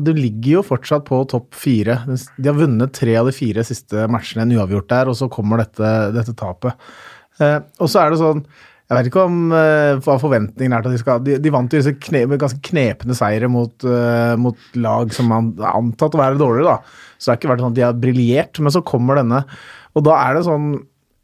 Du 0.07 0.11
ligger 0.17 0.59
jo 0.59 0.65
fortsatt 0.67 1.07
på 1.09 1.21
topp 1.31 1.55
fire. 1.59 2.01
De 2.09 2.49
har 2.49 2.59
vunnet 2.59 2.95
tre 2.97 3.15
av 3.21 3.29
de 3.29 3.35
fire 3.37 3.65
siste 3.67 4.07
matchene, 4.11 4.47
en 4.47 4.59
uavgjort 4.59 4.91
der, 4.93 5.11
og 5.11 5.19
så 5.19 5.31
kommer 5.33 5.63
dette, 5.63 5.93
dette 6.17 6.35
tapet. 6.39 6.77
Eh, 7.41 7.59
og 7.81 7.89
så 7.89 8.03
er 8.03 8.13
det 8.13 8.21
sånn 8.21 8.43
Jeg 8.91 8.97
vet 8.99 9.07
ikke 9.09 9.23
om 9.25 9.53
eh, 9.57 10.01
hva 10.05 10.17
forventningen 10.21 10.75
er 10.77 10.83
til 10.85 10.91
at 10.91 10.97
de 10.97 11.01
skal 11.01 11.23
De, 11.25 11.37
de 11.41 11.53
vant 11.55 11.73
jo 11.73 11.81
disse 11.81 11.95
kne, 12.05 12.27
ganske 12.35 12.61
knepne 12.67 13.17
seire 13.17 13.49
mot, 13.49 13.87
eh, 13.87 14.35
mot 14.37 14.77
lag 14.77 15.15
som 15.17 15.31
man 15.31 15.53
er 15.57 15.71
antatt 15.73 16.19
å 16.19 16.21
være 16.21 16.41
dårligere, 16.41 16.75
da. 16.75 17.15
Så 17.17 17.29
det 17.29 17.33
har 17.33 17.41
ikke 17.41 17.53
vært 17.55 17.65
sånn 17.65 17.73
at 17.73 17.79
de 17.79 17.87
har 17.87 18.03
briljert, 18.03 18.61
men 18.61 18.75
så 18.75 18.85
kommer 18.87 19.21
denne, 19.21 19.45
og 19.95 20.05
da 20.07 20.19
er 20.25 20.37
det 20.37 20.47
sånn 20.47 20.73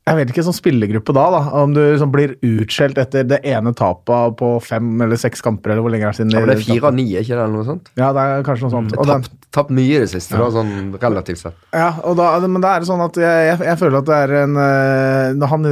jeg 0.07 0.19
vet 0.21 0.31
ikke 0.31 0.45
som 0.47 0.55
spillergruppe 0.55 1.15
da, 1.17 1.25
da 1.35 1.41
om 1.65 1.73
du 1.75 1.81
liksom 1.81 2.13
blir 2.15 2.37
utskjelt 2.47 2.99
etter 3.03 3.25
det 3.27 3.41
ene 3.51 3.73
tapet 3.75 4.37
på 4.39 4.53
fem 4.63 4.93
eller 5.03 5.19
seks 5.19 5.43
kamper, 5.43 5.75
eller 5.75 5.83
hvor 5.83 5.91
lenge 5.91 6.07
er 6.07 6.15
det 6.15 6.21
siden? 6.21 6.31
ja, 6.31 6.45
men 6.45 6.53
det 6.53 6.57
er 6.61 6.67
fire 6.69 6.93
av 6.93 6.95
ni, 6.95 7.09
ikke 7.11 7.33
det, 7.33 7.41
eller 7.41 7.57
noe 7.57 7.67
sånt? 7.67 7.91
Ja, 7.99 8.13
det 8.15 8.23
er 8.23 8.47
kanskje 8.47 8.69
noe 8.69 8.75
sånt. 8.77 8.95
Og 8.95 9.11
Tapt, 9.11 9.35
tapt 9.57 9.75
mye 9.75 9.99
i 9.99 10.05
det 10.05 10.11
siste, 10.13 10.39
da, 10.39 10.47
sånn 10.55 10.95
relativt 11.03 11.43
sett. 11.43 11.59
ja, 11.75 11.91
og 12.07 12.15
da, 12.21 12.31
men 12.47 12.63
da 12.63 12.77
er 12.77 12.85
det 12.85 12.91
sånn 12.93 13.03
at 13.03 13.19
jeg, 13.19 13.51
jeg, 13.51 13.61
jeg 13.67 13.83
føler 13.83 13.99
at 13.99 14.09
det 14.09 14.23
er 14.23 14.35
en 14.45 14.59
eh, 14.63 15.35
Når 15.43 15.55
han 15.57 15.69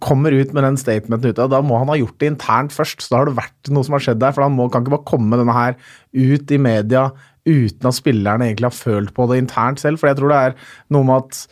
kommer 0.00 0.32
ut 0.32 0.54
med 0.56 0.64
den 0.64 0.78
statementen 0.80 1.34
ute, 1.34 1.50
da 1.50 1.60
må 1.60 1.76
han 1.82 1.90
ha 1.92 1.98
gjort 1.98 2.16
det 2.22 2.30
internt 2.30 2.72
først. 2.72 3.02
Så 3.04 3.10
da 3.10 3.20
har 3.20 3.28
det 3.28 3.36
vært 3.36 3.74
noe 3.74 3.84
som 3.84 3.98
har 3.98 4.04
skjedd 4.06 4.22
der, 4.22 4.32
for 4.36 4.46
han 4.46 4.54
må, 4.56 4.70
kan 4.72 4.84
ikke 4.84 4.94
bare 4.96 5.10
komme 5.10 5.40
denne 5.40 5.56
her 5.56 5.76
ut 6.14 6.54
i 6.54 6.60
media 6.62 7.08
uten 7.44 7.90
at 7.90 7.96
spillerne 7.98 8.46
egentlig 8.48 8.70
har 8.70 8.76
følt 8.78 9.12
på 9.16 9.26
det 9.28 9.42
internt 9.42 9.82
selv. 9.82 10.00
For 10.00 10.08
jeg 10.08 10.20
tror 10.20 10.32
det 10.32 10.38
er 10.40 10.56
noe 10.94 11.08
med 11.10 11.26
at 11.26 11.42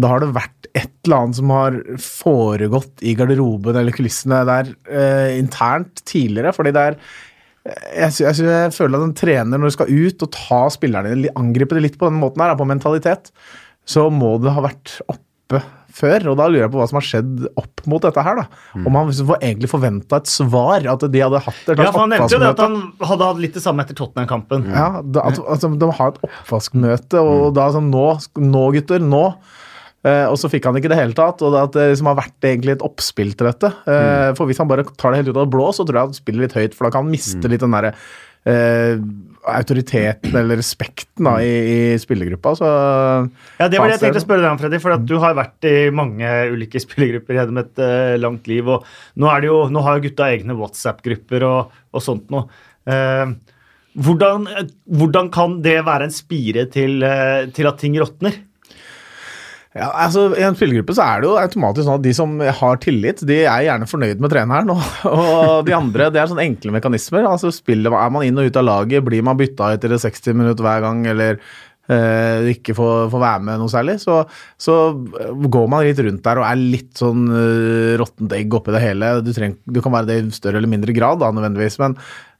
da 0.00 0.08
har 0.08 0.22
det 0.24 0.30
vært 0.32 0.68
et 0.72 0.90
eller 1.04 1.18
annet 1.18 1.36
som 1.36 1.50
har 1.52 1.74
foregått 2.00 3.02
i 3.04 3.12
garderoben 3.18 3.76
eller 3.76 3.92
kulissene 3.96 4.38
der 4.48 4.70
eh, 4.88 5.34
internt 5.40 6.00
tidligere. 6.08 6.54
fordi 6.56 6.72
det 6.76 6.84
er 6.92 6.96
jeg, 7.62 8.08
sy- 8.16 8.24
jeg, 8.24 8.34
sy- 8.40 8.46
jeg 8.48 8.72
føler 8.74 8.98
at 8.98 9.04
en 9.10 9.12
trener, 9.18 9.58
når 9.60 9.68
du 9.70 9.74
skal 9.76 9.92
ut 9.92 10.24
og 10.26 10.32
ta 10.34 10.62
spillerne 10.74 11.28
angripe 11.38 11.76
det 11.76 11.84
litt 11.84 11.98
på 12.00 12.08
den 12.10 12.18
måten 12.22 12.42
her, 12.42 12.56
på 12.58 12.66
mentalitet, 12.66 13.30
så 13.86 14.08
må 14.10 14.32
det 14.42 14.54
ha 14.56 14.64
vært 14.64 14.96
oppe 15.12 15.60
før. 15.92 16.24
Og 16.32 16.38
da 16.40 16.48
lurer 16.48 16.64
jeg 16.64 16.72
på 16.72 16.80
hva 16.80 16.88
som 16.90 16.98
har 16.98 17.04
skjedd 17.06 17.44
opp 17.60 17.84
mot 17.92 18.02
dette 18.02 18.22
her. 18.24 18.40
da. 18.40 18.46
Om 18.80 18.96
han 18.98 19.10
liksom 19.12 19.30
egentlig 19.36 19.68
forventa 19.70 20.18
et 20.22 20.30
svar, 20.32 20.86
at 20.88 21.04
de 21.12 21.20
hadde 21.22 21.42
hatt 21.44 21.62
et 21.68 21.76
Ja, 21.84 21.90
for 21.92 22.00
Han 22.06 22.14
nevnte 22.16 22.32
jo 22.34 22.40
det 22.42 22.50
at 22.54 22.62
han 22.64 22.78
hadde 23.12 23.28
hatt 23.28 23.42
litt 23.44 23.58
det 23.58 23.62
samme 23.66 23.84
etter 23.84 23.98
Tottenham-kampen. 24.00 24.66
Ja, 24.72 24.88
da, 25.04 25.26
at, 25.28 25.38
altså, 25.44 25.70
De 25.78 25.90
har 26.00 26.14
et 26.16 26.22
oppvaskmøte, 26.30 27.20
og 27.20 27.52
da 27.60 27.68
sånn 27.76 27.90
Nå, 27.92 28.06
nå 28.40 28.64
gutter, 28.78 29.02
nå. 29.04 29.26
Eh, 30.02 30.24
og 30.26 30.34
så 30.40 30.50
fikk 30.50 30.66
han 30.66 30.78
ikke 30.78 30.90
det 30.90 30.98
hele 30.98 31.14
tatt, 31.14 31.42
og 31.46 31.54
det 31.54 31.86
liksom 31.92 32.08
har 32.10 32.18
vært 32.18 32.46
egentlig 32.48 32.74
et 32.74 32.84
oppspill 32.86 33.36
til 33.38 33.46
dette. 33.52 33.70
Eh, 33.86 34.30
For 34.38 34.50
hvis 34.50 34.58
han 34.58 34.70
bare 34.70 34.86
tar 34.98 35.14
det 35.14 35.22
helt 35.22 35.30
ut 35.30 35.36
av 35.36 35.44
det 35.44 35.54
blå, 35.54 35.68
så 35.70 35.86
tror 35.86 36.00
jeg 36.00 36.10
han 36.10 36.16
spiller 36.18 36.46
litt 36.46 36.56
høyt, 36.58 36.74
for 36.74 36.88
da 36.88 36.94
kan 36.94 37.06
han 37.06 37.12
miste 37.14 37.50
litt 37.50 37.62
den 37.62 37.76
derre 37.76 37.92
uh, 38.42 38.98
autoriteten 39.52 40.34
eller 40.38 40.58
respekten 40.58 41.28
da, 41.28 41.36
i, 41.42 41.52
i 41.70 41.78
spillergruppa. 42.02 42.56
Så 42.58 42.66
Ja, 42.66 43.68
Det 43.70 43.78
var 43.78 43.90
det 43.90 43.96
jeg 43.96 44.02
tenkte 44.08 44.24
å 44.24 44.26
spørre 44.26 44.42
deg 44.42 44.50
om, 44.50 44.58
Freddy. 44.58 44.82
For 44.82 44.96
at 44.96 45.06
du 45.06 45.16
har 45.22 45.38
vært 45.38 45.70
i 45.70 45.76
mange 45.94 46.34
ulike 46.50 46.82
spillergrupper 46.84 47.38
gjennom 47.38 47.62
et 47.62 47.82
eh, 47.86 48.18
langt 48.18 48.50
liv. 48.50 48.66
og 48.74 48.86
Nå, 49.14 49.30
er 49.30 49.42
det 49.44 49.52
jo, 49.52 49.62
nå 49.70 49.86
har 49.86 49.98
jo 49.98 50.08
gutta 50.08 50.30
egne 50.34 50.58
WhatsApp-grupper 50.58 51.46
og, 51.46 51.82
og 51.94 52.02
sånt 52.02 52.30
noe. 52.34 52.48
Hvordan, 54.02 54.46
hvordan 54.98 55.28
kan 55.30 55.60
det 55.62 55.82
være 55.86 56.08
en 56.08 56.14
spire 56.14 56.64
til, 56.72 57.04
til 57.54 57.68
at 57.70 57.78
ting 57.78 57.94
råtner? 58.00 58.40
Ja, 59.72 59.88
altså 60.04 60.26
I 60.36 60.44
en 60.44 60.56
spillergruppe 60.56 60.92
så 60.96 61.04
er 61.06 61.22
det 61.22 61.28
jo 61.30 61.38
automatisk 61.40 61.86
sånn 61.86 61.96
at 61.96 62.04
de 62.04 62.12
som 62.16 62.36
har 62.60 62.80
tillit, 62.82 63.22
de 63.24 63.38
er 63.40 63.66
gjerne 63.66 63.88
fornøyd 63.88 64.20
med 64.20 64.32
treneren. 64.34 64.72
Og, 64.74 64.86
og 65.08 65.66
de 65.68 65.76
andre 65.76 66.10
det 66.12 66.20
er 66.20 66.28
sånne 66.28 66.44
enkle 66.44 66.74
mekanismer. 66.76 67.28
altså 67.28 67.52
spiller, 67.54 67.94
Er 67.96 68.12
man 68.12 68.26
inn 68.26 68.40
og 68.40 68.50
ut 68.50 68.58
av 68.60 68.68
laget, 68.68 69.04
blir 69.06 69.24
man 69.24 69.38
bytta 69.40 69.72
etter 69.76 69.96
60 69.96 70.36
minutter 70.36 70.66
hver 70.66 70.84
gang, 70.84 71.00
eller 71.08 71.38
eh, 71.88 72.50
ikke 72.52 72.76
får, 72.76 73.08
får 73.14 73.24
være 73.24 73.46
med 73.48 73.62
noe 73.62 73.72
særlig, 73.72 73.96
så, 74.02 74.18
så 74.60 74.76
går 75.56 75.72
man 75.72 75.86
litt 75.88 76.02
rundt 76.04 76.24
der 76.26 76.42
og 76.42 76.48
er 76.50 76.60
litt 76.60 76.92
sånn 77.00 77.24
uh, 77.32 77.94
råttent 78.02 78.36
egg 78.36 78.52
oppi 78.58 78.76
det 78.76 78.84
hele. 78.84 79.14
Du, 79.24 79.32
treng, 79.32 79.56
du 79.64 79.80
kan 79.80 79.96
være 79.96 80.10
det 80.10 80.20
i 80.20 80.36
større 80.36 80.60
eller 80.60 80.74
mindre 80.74 80.92
grad, 80.96 81.22
da, 81.24 81.32
nødvendigvis. 81.32 81.80
men 81.80 81.96
Eh, 81.96 82.31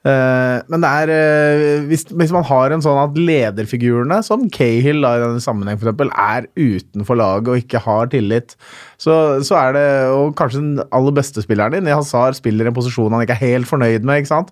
men 0.66 0.82
det 0.82 0.88
er 0.90 1.10
eh, 1.14 1.84
hvis, 1.86 2.08
hvis 2.10 2.32
man 2.34 2.42
har 2.48 2.74
en 2.74 2.82
sånn 2.82 2.98
at 2.98 3.18
lederfigurene, 3.18 4.18
som 4.26 4.48
Cahill 4.50 5.04
da, 5.04 5.12
i 5.14 5.22
denne 5.22 5.42
sammenheng 5.42 5.78
eksempel, 5.78 6.10
er 6.10 6.48
utenfor 6.58 7.20
laget 7.20 7.50
og 7.52 7.60
ikke 7.60 7.82
har 7.84 8.10
tillit, 8.10 8.56
så, 8.98 9.42
så 9.46 9.58
er 9.58 9.76
det 9.76 9.84
Og 10.14 10.34
kanskje 10.38 10.60
den 10.60 10.82
aller 10.94 11.14
beste 11.14 11.42
spilleren 11.44 11.76
din, 11.76 11.90
i 11.90 11.94
Hazar, 11.94 12.34
spiller 12.38 12.66
en 12.66 12.74
posisjon 12.74 13.14
han 13.14 13.22
ikke 13.22 13.38
er 13.38 13.54
helt 13.54 13.70
fornøyd 13.70 14.02
med, 14.02 14.22
ikke 14.22 14.34
sant? 14.34 14.50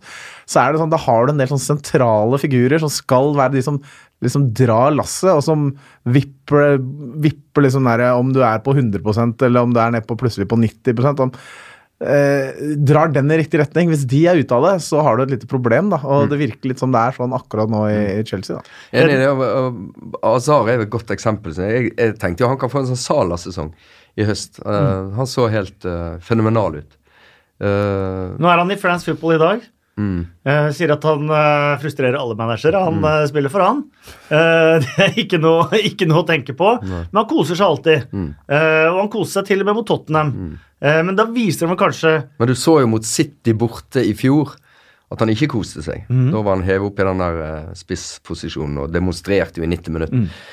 så 0.51 0.65
er 0.65 0.73
det 0.73 0.81
sånn, 0.83 0.91
da 0.91 0.99
har 0.99 1.27
du 1.27 1.35
en 1.35 1.43
del 1.43 1.51
sånn 1.53 1.63
sentrale 1.63 2.39
figurer 2.43 2.83
som 2.83 2.91
skal 2.91 3.35
være 3.39 3.55
de 3.55 3.63
som 3.63 3.79
liksom 4.25 4.51
drar 4.57 4.93
lasset, 4.93 5.31
og 5.33 5.43
som 5.45 5.69
vipper, 6.13 6.79
vipper 7.23 7.65
liksom 7.65 7.87
der, 7.89 8.05
om 8.13 8.33
du 8.35 8.43
er 8.45 8.61
på 8.65 8.75
100% 8.77 9.47
eller 9.47 9.65
om 9.65 9.75
du 9.75 9.81
er 9.81 9.95
nede 9.95 10.07
på 10.09 10.19
plutselig 10.21 10.49
på 10.51 10.59
90 10.61 11.23
om, 11.25 11.33
eh, 12.01 12.53
drar 12.77 13.09
den 13.13 13.31
i 13.31 13.37
riktig 13.43 13.61
retning. 13.61 13.89
Hvis 13.93 14.07
de 14.09 14.23
er 14.31 14.41
ute 14.41 14.57
av 14.57 14.65
det, 14.65 14.75
så 14.83 15.03
har 15.05 15.17
du 15.17 15.23
et 15.25 15.31
lite 15.37 15.47
problem. 15.51 15.91
da, 15.91 15.99
og 16.05 16.29
Det 16.31 16.39
virker 16.41 16.69
litt 16.73 16.79
som 16.81 16.93
det 16.93 16.99
er 17.01 17.13
sånn 17.19 17.33
akkurat 17.37 17.69
nå 17.71 17.85
i, 17.91 18.21
i 18.21 18.25
Chelsea. 18.25 18.57
da. 18.57 18.63
Enig 18.93 19.15
i 19.15 19.21
det. 19.23 19.29
og- 19.29 19.43
og 20.23 20.35
Azar 20.37 20.69
er 20.69 20.81
et 20.81 20.91
godt 20.91 21.11
eksempel. 21.11 21.53
Så 21.55 21.63
Jeg, 21.71 21.93
jeg 21.97 22.19
tenkte 22.19 22.41
jo 22.45 22.49
han 22.49 22.59
kan 22.59 22.69
få 22.71 22.81
en 22.81 22.95
sånn 22.95 23.05
Sala-sesong 23.05 23.73
i 24.17 24.25
høst. 24.25 24.61
Eh, 24.65 25.11
Han 25.17 25.27
så 25.27 25.49
helt 25.51 25.85
uh, 25.85 26.19
fenomenal 26.19 26.77
ut. 26.81 26.97
Uh, 27.61 28.37
Nå 28.41 28.49
er 28.49 28.59
han 28.59 28.71
i 28.73 28.77
France 28.81 29.05
Football 29.05 29.35
i 29.37 29.39
dag. 29.39 29.61
Mm. 29.99 30.21
Uh, 30.47 30.69
sier 30.77 30.93
at 30.95 31.05
han 31.09 31.27
uh, 31.31 31.77
frustrerer 31.83 32.19
alle 32.19 32.37
managere. 32.39 32.81
Han 32.87 33.05
eh, 33.05 33.27
spiller 33.31 33.53
for 33.53 33.65
han. 33.65 33.83
Det 34.31 35.05
er 35.05 35.19
ikke 35.21 35.41
noe, 35.43 35.69
ikke 35.91 36.09
noe 36.09 36.23
å 36.23 36.29
tenke 36.29 36.55
på. 36.57 36.73
Men 36.85 37.21
han 37.23 37.29
koser 37.31 37.59
seg 37.59 37.67
alltid. 37.67 38.09
Eh, 38.15 38.87
og 38.89 38.99
han 39.03 39.13
koser 39.13 39.41
seg 39.41 39.51
til 39.51 39.65
og 39.65 39.71
med 39.71 39.79
mot 39.81 39.89
Tottenham. 39.89 40.33
Eh, 40.81 41.01
men 41.07 41.19
da 41.19 41.27
viser 41.29 41.69
han 41.69 41.79
kanskje 41.81 42.15
Men 42.41 42.51
du 42.51 42.57
så 42.57 42.79
jo 42.81 42.91
mot 42.91 43.07
City 43.07 43.53
borte 43.57 44.05
i 44.07 44.15
fjor 44.17 44.55
at 45.11 45.21
han 45.25 45.33
ikke 45.33 45.51
koste 45.57 45.83
seg. 45.83 46.07
Da 46.07 46.43
var 46.47 46.55
han 46.55 46.67
hevet 46.67 46.87
opp 46.87 47.01
i 47.03 47.07
den 47.09 47.23
der 47.23 47.73
spissposisjonen 47.79 48.85
og 48.85 48.93
demonstrerte 48.95 49.59
jo 49.59 49.67
i 49.67 49.71
90 49.73 49.97
minutter. 49.97 50.45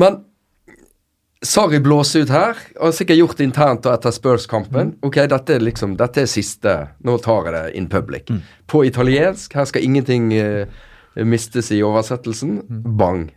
Men 0.00 0.20
Sarri 1.40 1.78
blåser 1.80 2.26
ut 2.26 2.30
her, 2.34 2.58
og 2.84 2.92
sikkert 2.92 3.16
gjort 3.16 3.38
internt 3.40 3.86
og 3.88 3.94
etter 3.94 4.12
Spurs-kampen. 4.12 4.92
Ok, 5.06 5.22
dette 5.32 5.54
er 5.56 5.62
liksom, 5.64 5.94
dette 5.96 6.26
er 6.26 6.28
siste. 6.28 6.74
Nå 7.06 7.16
tar 7.24 7.48
jeg 7.48 7.54
det 7.54 7.78
in 7.80 7.88
public. 7.88 8.28
På 8.68 8.82
italiensk, 8.84 9.56
her 9.56 9.68
skal 9.70 9.86
ingenting 9.86 10.28
uh, 10.36 10.68
mistes 11.24 11.72
i 11.72 11.80
oversettelsen. 11.86 12.58
Bang. 12.68 13.30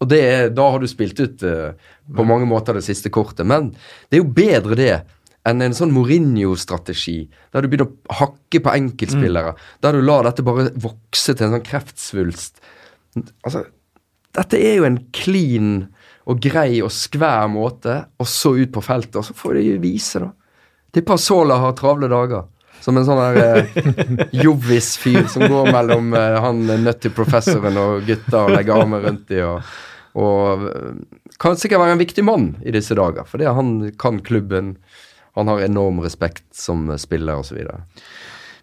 Og 0.00 0.08
det 0.08 0.20
er, 0.24 0.48
da 0.56 0.70
har 0.72 0.80
du 0.80 0.88
spilt 0.88 1.20
ut 1.20 1.44
uh, 1.44 1.76
på 2.08 2.24
mange 2.24 2.48
måter 2.48 2.80
det 2.80 2.86
siste 2.88 3.12
kortet. 3.12 3.44
Men 3.44 3.74
det 4.08 4.16
er 4.16 4.24
jo 4.24 4.32
bedre 4.40 4.80
det 4.80 4.94
enn 5.48 5.60
en 5.64 5.76
sånn 5.76 5.92
Mourinho-strategi, 5.92 7.18
der 7.52 7.60
du 7.60 7.68
begynner 7.68 7.88
å 7.88 8.16
hakke 8.16 8.64
på 8.64 8.72
enkeltspillere. 8.72 9.54
Der 9.84 9.96
du 9.96 10.00
lar 10.04 10.24
dette 10.24 10.44
bare 10.44 10.70
vokse 10.72 11.36
til 11.36 11.50
en 11.50 11.58
sånn 11.58 11.68
kreftsvulst. 11.68 12.64
Altså, 13.44 13.66
dette 14.36 14.56
er 14.56 14.80
jo 14.80 14.88
en 14.88 15.02
clean 15.16 15.72
og 16.28 16.40
grei 16.42 16.80
og 16.84 16.92
skvær 16.92 17.48
måte, 17.52 17.96
og 18.20 18.28
så 18.28 18.54
ut 18.58 18.72
på 18.74 18.82
feltet, 18.84 19.20
og 19.20 19.26
så 19.26 19.36
får 19.36 19.60
de 19.60 19.76
vise, 19.82 20.22
da. 20.22 20.30
Tipper 20.90 21.20
Sola 21.22 21.60
har 21.62 21.76
travle 21.78 22.10
dager. 22.10 22.48
Som 22.80 22.96
en 22.96 23.04
sånn 23.04 23.20
der 23.20 23.60
eh, 23.60 23.80
jovis-fyr 24.44 25.26
som 25.28 25.44
går 25.52 25.68
mellom 25.74 26.14
eh, 26.16 26.38
han 26.40 26.62
nutty 26.80 27.10
professoren 27.12 27.76
og 27.76 28.06
gutta 28.08 28.46
og 28.46 28.54
legger 28.54 28.80
armen 28.80 29.04
rundt 29.04 29.26
de 29.28 29.42
og, 29.44 29.68
og 30.16 30.64
eh, 30.70 30.94
kan 31.40 31.60
sikkert 31.60 31.82
være 31.84 31.98
en 31.98 32.00
viktig 32.00 32.24
mann 32.24 32.48
i 32.64 32.72
disse 32.72 32.96
dager, 32.96 33.28
fordi 33.28 33.48
han 33.52 33.74
kan 34.00 34.22
klubben. 34.24 34.78
Han 35.38 35.52
har 35.52 35.62
enorm 35.62 36.00
respekt 36.02 36.46
som 36.56 36.88
spiller 36.98 37.44
osv. 37.44 37.60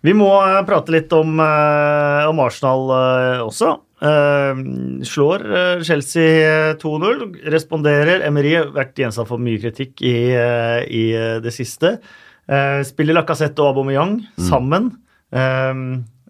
Vi 0.01 0.13
må 0.17 0.29
eh, 0.43 0.61
prate 0.67 0.93
litt 0.93 1.13
om, 1.15 1.37
eh, 1.41 2.23
om 2.29 2.41
Arsenal 2.43 2.91
eh, 2.97 3.45
også. 3.45 3.75
Eh, 3.97 4.59
slår 5.09 5.43
uh, 5.49 5.81
Chelsea 5.85 6.43
eh, 6.45 6.75
2-0. 6.77 7.25
Responderer. 7.53 8.21
Emery 8.27 8.53
har 8.59 8.69
vært 8.75 8.99
gjenstand 8.99 9.29
for 9.29 9.41
mye 9.41 9.61
kritikk 9.63 10.03
i, 10.05 10.17
uh, 10.37 10.83
i 10.85 11.09
eh, 11.17 11.37
det 11.43 11.53
siste. 11.55 11.97
Eh, 12.47 12.81
spiller 12.87 13.17
Lacassette 13.17 13.59
og 13.59 13.73
Aubameyang 13.73 14.21
sammen. 14.39 14.91
Eh, 15.35 15.73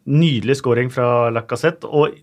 nydelig 0.08 0.58
scoring 0.62 0.90
fra 0.94 1.28
Lacassette. 1.34 1.90
Og 1.92 2.16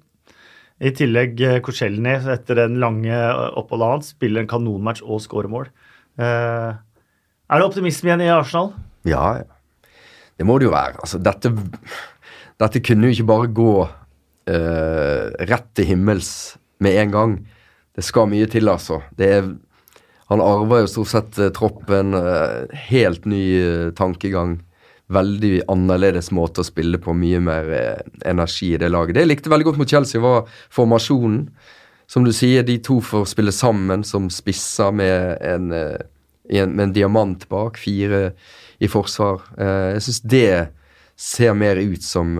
i 0.82 0.90
tillegg 0.96 1.38
eh, 1.44 1.60
Korselny 1.62 2.16
etter 2.34 2.58
den 2.64 2.80
lange 2.82 3.12
eh, 3.14 3.44
oppholdet 3.60 3.92
hans 3.92 4.14
spiller 4.16 4.42
en 4.42 4.50
kanonmatch 4.50 5.04
og 5.04 5.22
scorer 5.22 5.52
mål. 5.52 5.68
Eh, 6.18 6.72
er 7.44 7.60
det 7.60 7.68
optimisme 7.68 8.10
igjen 8.10 8.24
i 8.24 8.32
Arsenal? 8.34 8.72
Ja, 9.06 9.26
ja. 9.44 9.92
Det 10.34 10.46
må 10.48 10.56
det 10.58 10.66
jo 10.66 10.72
være. 10.74 10.98
Altså, 10.98 11.20
dette, 11.22 11.52
dette 12.58 12.82
kunne 12.82 13.06
jo 13.06 13.14
ikke 13.14 13.28
bare 13.28 13.52
gå 13.54 13.74
eh, 14.50 15.30
rett 15.48 15.68
til 15.76 15.92
himmels 15.92 16.30
med 16.84 17.00
en 17.02 17.14
gang. 17.14 17.36
Det 17.94 18.02
skal 18.04 18.28
mye 18.30 18.46
til, 18.50 18.68
altså. 18.68 19.00
Det 19.14 19.30
er, 19.30 19.48
han 20.30 20.42
arver 20.42 20.84
jo 20.84 20.90
stort 20.90 21.12
sett 21.12 21.38
eh, 21.38 21.52
troppen. 21.54 22.14
eh, 22.18 22.78
helt 22.90 23.28
ny 23.30 23.44
eh, 23.60 23.90
tankegang. 23.94 24.58
Veldig 25.14 25.66
annerledes 25.70 26.32
måte 26.34 26.64
å 26.64 26.66
spille 26.66 26.98
på. 26.98 27.14
Mye 27.14 27.40
mer 27.44 27.70
energi 28.24 28.72
i 28.74 28.80
det 28.80 28.88
laget. 28.90 29.14
Det 29.14 29.24
jeg 29.26 29.30
likte 29.30 29.52
veldig 29.52 29.68
godt 29.68 29.80
mot 29.82 29.90
Chelsea, 29.90 30.20
var 30.20 30.48
formasjonen. 30.72 31.46
Som 32.10 32.24
du 32.24 32.32
sier, 32.36 32.64
de 32.64 32.78
to 32.84 32.98
får 33.04 33.28
spille 33.30 33.52
sammen 33.52 34.02
som 34.04 34.26
spisser 34.32 34.90
med 34.92 35.38
en, 35.44 35.68
med 35.70 36.82
en 36.84 36.92
diamant 36.92 37.46
bak. 37.52 37.78
Fire 37.80 38.34
i 38.80 38.88
forsvar. 38.90 39.44
Jeg 39.56 40.02
syns 40.04 40.20
det 40.24 40.48
ser 41.16 41.54
mer 41.56 41.80
ut 41.80 42.04
som, 42.04 42.34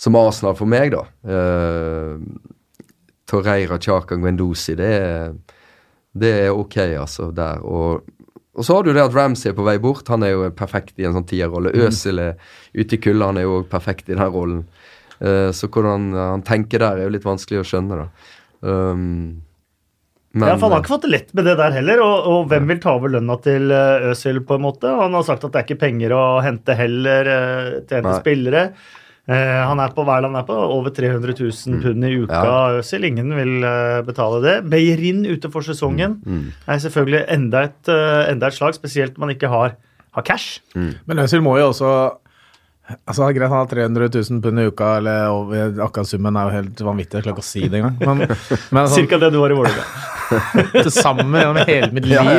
som 0.00 0.18
Arsenal 0.20 0.56
for 0.58 0.68
meg, 0.68 0.92
da. 0.94 1.04
Uh, 1.26 2.20
Torreira, 3.26 3.78
Chaka, 3.82 4.18
Gwendosi, 4.20 4.76
det 4.78 4.90
er, 4.92 5.32
det 6.16 6.34
er 6.46 6.52
ok, 6.54 6.76
altså, 7.00 7.30
der. 7.34 7.64
Og, 7.64 8.04
og 8.56 8.66
så 8.66 8.76
har 8.76 8.86
du 8.86 8.92
det 8.92 9.02
at 9.02 9.16
Ramsey 9.16 9.50
er 9.50 9.56
på 9.56 9.66
vei 9.66 9.78
bort. 9.82 10.06
Han 10.12 10.24
er 10.24 10.34
jo 10.34 10.50
perfekt 10.56 11.00
i 11.00 11.08
en 11.08 11.16
sånn 11.16 11.26
tierrolle. 11.28 11.74
Øzil 11.86 12.22
er 12.22 12.36
ute 12.76 12.96
i 12.96 13.00
kulda, 13.00 13.32
han 13.32 13.40
er 13.40 13.48
jo 13.48 13.58
òg 13.62 13.72
perfekt 13.72 14.10
i 14.10 14.14
den 14.14 14.22
rollen. 14.30 14.62
Uh, 15.16 15.48
så 15.56 15.68
hvordan 15.72 16.12
han 16.16 16.44
tenker 16.46 16.84
der, 16.84 17.00
er 17.00 17.08
jo 17.08 17.16
litt 17.16 17.26
vanskelig 17.26 17.64
å 17.64 17.66
skjønne, 17.66 18.04
da. 18.04 18.32
Um, 18.66 19.46
men, 20.36 20.50
ja, 20.50 20.56
for 20.58 20.66
Han 20.66 20.74
har 20.74 20.82
ikke 20.82 20.92
fått 20.92 21.06
det 21.06 21.12
lett 21.14 21.30
med 21.32 21.46
det 21.48 21.54
der 21.56 21.72
heller. 21.78 22.00
Og, 22.04 22.26
og 22.28 22.50
hvem 22.50 22.68
vil 22.68 22.80
ta 22.82 22.92
over 22.98 23.14
lønna 23.14 23.38
til 23.40 23.72
Øsil? 23.72 24.42
På 24.44 24.58
en 24.58 24.66
måte? 24.66 24.90
Han 24.92 25.16
har 25.16 25.24
sagt 25.24 25.46
at 25.46 25.54
det 25.54 25.62
er 25.62 25.64
ikke 25.64 25.80
penger 25.86 26.12
å 26.12 26.24
hente 26.44 26.76
heller 26.76 27.30
eh, 27.32 27.70
til 27.88 27.94
å 27.94 28.00
hente 28.02 28.10
Nei. 28.10 28.18
spillere. 28.20 28.64
Eh, 29.26 29.60
han 29.66 29.80
er 29.82 29.94
på 29.94 30.04
hva 30.06 30.20
er 30.20 30.28
han 30.28 30.38
er 30.38 30.44
på? 30.46 30.54
over 30.54 30.92
300 30.94 31.34
000 31.34 31.80
pund 31.82 32.06
i 32.06 32.12
uka. 32.22 32.42
Ja. 32.46 32.58
Øzil. 32.78 33.08
Ingen 33.08 33.32
vil 33.34 33.64
eh, 33.66 34.02
betale 34.06 34.38
det. 34.44 34.54
Beirin 34.70 35.24
ute 35.26 35.50
for 35.50 35.66
sesongen 35.66 36.20
mm. 36.22 36.44
er 36.70 36.84
selvfølgelig 36.84 37.24
enda 37.34 37.64
et, 37.66 37.80
eh, 37.90 38.22
enda 38.30 38.50
et 38.50 38.58
slag, 38.58 38.76
spesielt 38.78 39.16
når 39.16 39.24
man 39.24 39.34
ikke 39.34 39.50
har, 39.50 39.74
har 40.14 40.26
cash. 40.26 40.60
Men 40.76 41.24
Øzil 41.24 41.42
må 41.44 41.58
jo 41.58 41.72
også 41.72 41.96
Altså, 42.86 43.26
Greit 43.34 43.50
han 43.50 43.58
har 43.58 43.66
300 43.66 44.08
000 44.14 44.42
pund 44.44 44.60
i 44.62 44.66
uka, 44.70 44.92
eller 45.00 45.80
akkurat 45.82 46.06
summen 46.06 46.36
er 46.38 46.46
jo 46.46 46.54
helt 46.54 46.82
vanvittig. 46.86 47.18
Jeg 47.18 47.24
klarer 47.24 47.34
ikke 47.34 47.42
å 47.42 47.48
si 47.48 47.64
det 47.66 47.80
engang. 47.80 47.96
Men, 47.98 48.36
men 48.76 48.86
sånn, 48.86 49.00
Cirka 49.00 49.18
det 49.24 49.32
du 49.34 49.40
har 49.42 49.50
i 49.50 49.56
Vålerenga. 49.58 49.86
til 50.84 50.92
sammen 50.94 51.34
gjennom 51.36 51.62
hele 51.68 51.90
mitt 51.94 52.08
liv 52.10 52.30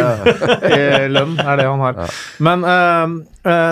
i 0.67 1.07
lønn 1.11 1.37
er 1.41 1.59
det 1.59 1.67
han 1.67 1.83
har. 1.83 1.99
Men, 2.43 2.65
øh, 2.67 3.15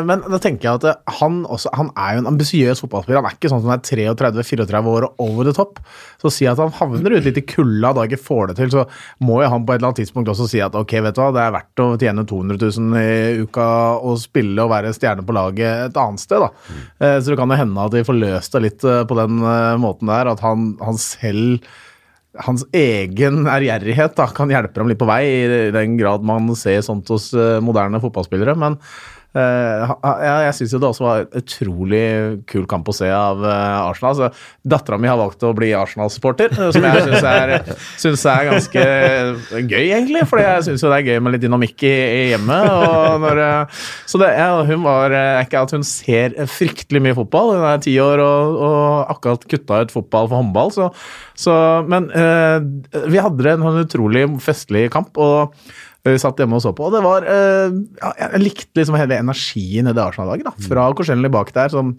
men 0.08 0.23
da 0.32 0.39
tenker 0.41 0.69
jeg 0.69 0.82
at 0.82 1.06
han, 1.19 1.41
også, 1.51 1.71
han 1.75 1.91
er 1.99 2.15
jo 2.15 2.23
en 2.23 2.30
ambisiøs 2.32 2.82
fotballspiller. 2.84 3.21
Han 3.21 3.30
er 3.30 3.38
ikke 3.38 3.51
sånn 3.51 3.63
som 3.65 3.73
er 3.75 3.84
33-34 3.84 4.82
år 4.93 5.08
og 5.10 5.23
over 5.25 5.49
the 5.49 5.56
top. 5.56 5.82
Så 6.21 6.30
å 6.30 6.34
si 6.34 6.47
at 6.49 6.62
han 6.62 6.73
havner 6.78 7.17
ut 7.17 7.28
litt 7.28 7.39
i 7.41 7.45
kulda 7.45 7.93
og 7.93 8.06
ikke 8.08 8.21
får 8.23 8.51
det 8.51 8.58
til, 8.62 8.71
så 8.73 8.86
må 9.25 9.41
jo 9.43 9.51
han 9.51 9.65
på 9.67 9.75
et 9.75 9.82
eller 9.82 9.91
annet 9.91 10.01
tidspunkt 10.04 10.32
også 10.32 10.47
si 10.51 10.62
at 10.63 10.75
ok, 10.80 10.97
vet 11.06 11.17
du 11.17 11.21
hva, 11.21 11.32
det 11.36 11.43
er 11.43 11.56
verdt 11.58 11.84
å 11.84 11.89
tjene 12.01 12.25
200 12.28 12.62
000 12.80 12.99
i 13.01 13.43
uka 13.45 13.67
og 13.99 14.19
spille 14.21 14.63
og 14.63 14.71
være 14.71 14.93
stjerne 14.95 15.25
på 15.25 15.36
laget 15.36 15.89
et 15.89 15.99
annet 16.01 16.23
sted, 16.23 16.41
da. 16.43 16.51
Eh, 16.99 17.17
Så 17.19 17.32
det 17.32 17.39
kan 17.39 17.51
jo 17.51 17.60
hende 17.60 17.88
at 17.88 17.93
de 17.95 18.06
får 18.08 18.19
løst 18.21 18.56
det 18.56 18.63
litt 18.63 18.88
eh, 18.88 19.04
på 19.08 19.17
den 19.19 19.41
eh, 19.43 19.75
måten 19.82 20.12
der, 20.12 20.32
at 20.32 20.43
han, 20.45 20.73
han 20.84 20.99
selv 21.01 21.67
hans 22.43 22.65
egen 22.76 23.45
ærgjerrighet 23.48 24.19
kan 24.36 24.52
hjelpe 24.52 24.82
ham 24.82 24.89
litt 24.91 25.00
på 25.02 25.08
vei, 25.10 25.21
i 25.26 25.71
den 25.76 25.98
grad 26.00 26.26
man 26.28 26.52
ser 26.60 26.82
sånt 26.86 27.10
hos 27.13 27.32
eh, 27.38 27.60
moderne 27.63 28.02
fotballspillere. 28.04 28.58
Men 28.60 28.80
jeg 29.36 30.56
syns 30.56 30.74
jo 30.76 30.80
det 30.80 30.88
også 30.88 31.04
var 31.04 31.24
en 31.24 31.39
utrolig 31.41 32.04
kul 32.48 32.65
kamp 32.69 32.88
å 32.88 32.95
se 32.95 33.10
av 33.12 33.43
eh, 33.43 33.80
Arsenal. 33.82 34.15
Så 34.17 34.30
Dattera 34.67 35.00
mi 35.02 35.10
har 35.10 35.19
valgt 35.19 35.43
å 35.43 35.52
bli 35.58 35.74
Arsenal-supporter, 35.76 36.54
eh, 36.56 36.71
som 36.71 36.86
jeg 36.88 37.04
syns 37.10 38.26
er, 38.26 38.36
er 38.36 38.50
ganske 38.50 38.86
gøy, 39.60 39.86
egentlig. 39.89 40.24
For 40.30 40.41
jeg 40.41 40.65
syns 40.67 40.86
jo 40.86 40.91
det 40.91 41.02
er 41.02 41.10
gøy 41.12 41.24
med 41.26 41.36
litt 41.36 41.43
dynamikk 41.43 41.86
i, 41.88 41.93
i 41.93 42.21
hjemmet. 42.32 42.71
Når, 43.26 43.41
eh, 43.45 43.82
så 44.08 44.21
det, 44.21 44.32
ja, 44.39 44.50
hun 44.71 44.86
var 44.86 45.15
eh, 45.15 45.43
ikke 45.43 45.65
at 45.65 45.76
hun 45.76 45.86
ser 45.88 46.38
fryktelig 46.52 47.04
mye 47.04 47.17
fotball. 47.17 47.56
Hun 47.58 47.67
er 47.74 47.82
ti 47.84 47.98
år 48.02 48.24
og, 48.24 48.62
og 48.69 49.15
akkurat 49.15 49.50
kutta 49.52 49.82
ut 49.84 49.95
fotball 49.95 50.30
for 50.32 50.39
håndball. 50.39 50.71
Så, 50.76 50.91
så, 51.39 51.58
men 51.91 52.08
eh, 52.15 52.62
vi 53.12 53.21
hadde 53.21 53.58
en 53.58 53.84
utrolig 53.84 54.28
festlig 54.43 54.88
kamp. 54.95 55.19
og 55.19 55.56
vi 56.13 56.21
satt 56.21 56.37
hjemme 56.37 56.57
og 56.59 56.61
så 56.61 56.71
på, 56.77 56.85
og 56.85 56.93
det 56.93 57.01
var 57.05 57.25
eh, 57.25 57.73
ja, 58.01 58.11
Jeg 58.27 58.41
likte 58.43 58.77
liksom 58.77 58.97
hele 58.99 59.17
energien 59.17 59.89
i 59.89 59.93
det 59.95 60.03
Arsenal-laget. 60.03 60.45
da, 60.45 60.53
Fra 60.67 60.89
Korselny 60.93 61.31
bak 61.33 61.49
der, 61.55 61.71
som 61.73 61.95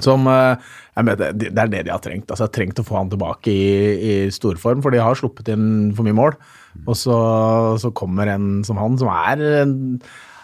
Som 0.00 0.26
eh, 0.28 0.56
jeg 0.96 1.04
mener, 1.04 1.32
Det 1.32 1.52
er 1.52 1.70
det 1.72 1.84
de 1.86 1.92
har 1.92 2.00
trengt. 2.04 2.28
altså 2.30 2.44
de 2.44 2.48
har 2.50 2.56
Trengt 2.58 2.80
å 2.80 2.84
få 2.84 2.98
han 2.98 3.10
tilbake 3.12 3.48
i, 3.52 3.70
i 4.26 4.30
storform, 4.32 4.82
for 4.84 4.92
de 4.92 5.00
har 5.00 5.16
sluppet 5.16 5.48
inn 5.54 5.94
for 5.96 6.04
mye 6.04 6.16
mål. 6.16 6.36
Og 6.86 6.96
så, 6.96 7.16
så 7.80 7.90
kommer 7.92 8.28
en 8.32 8.62
som 8.64 8.76
han, 8.80 8.96
som 9.00 9.08
er 9.12 9.40
en, 9.62 9.74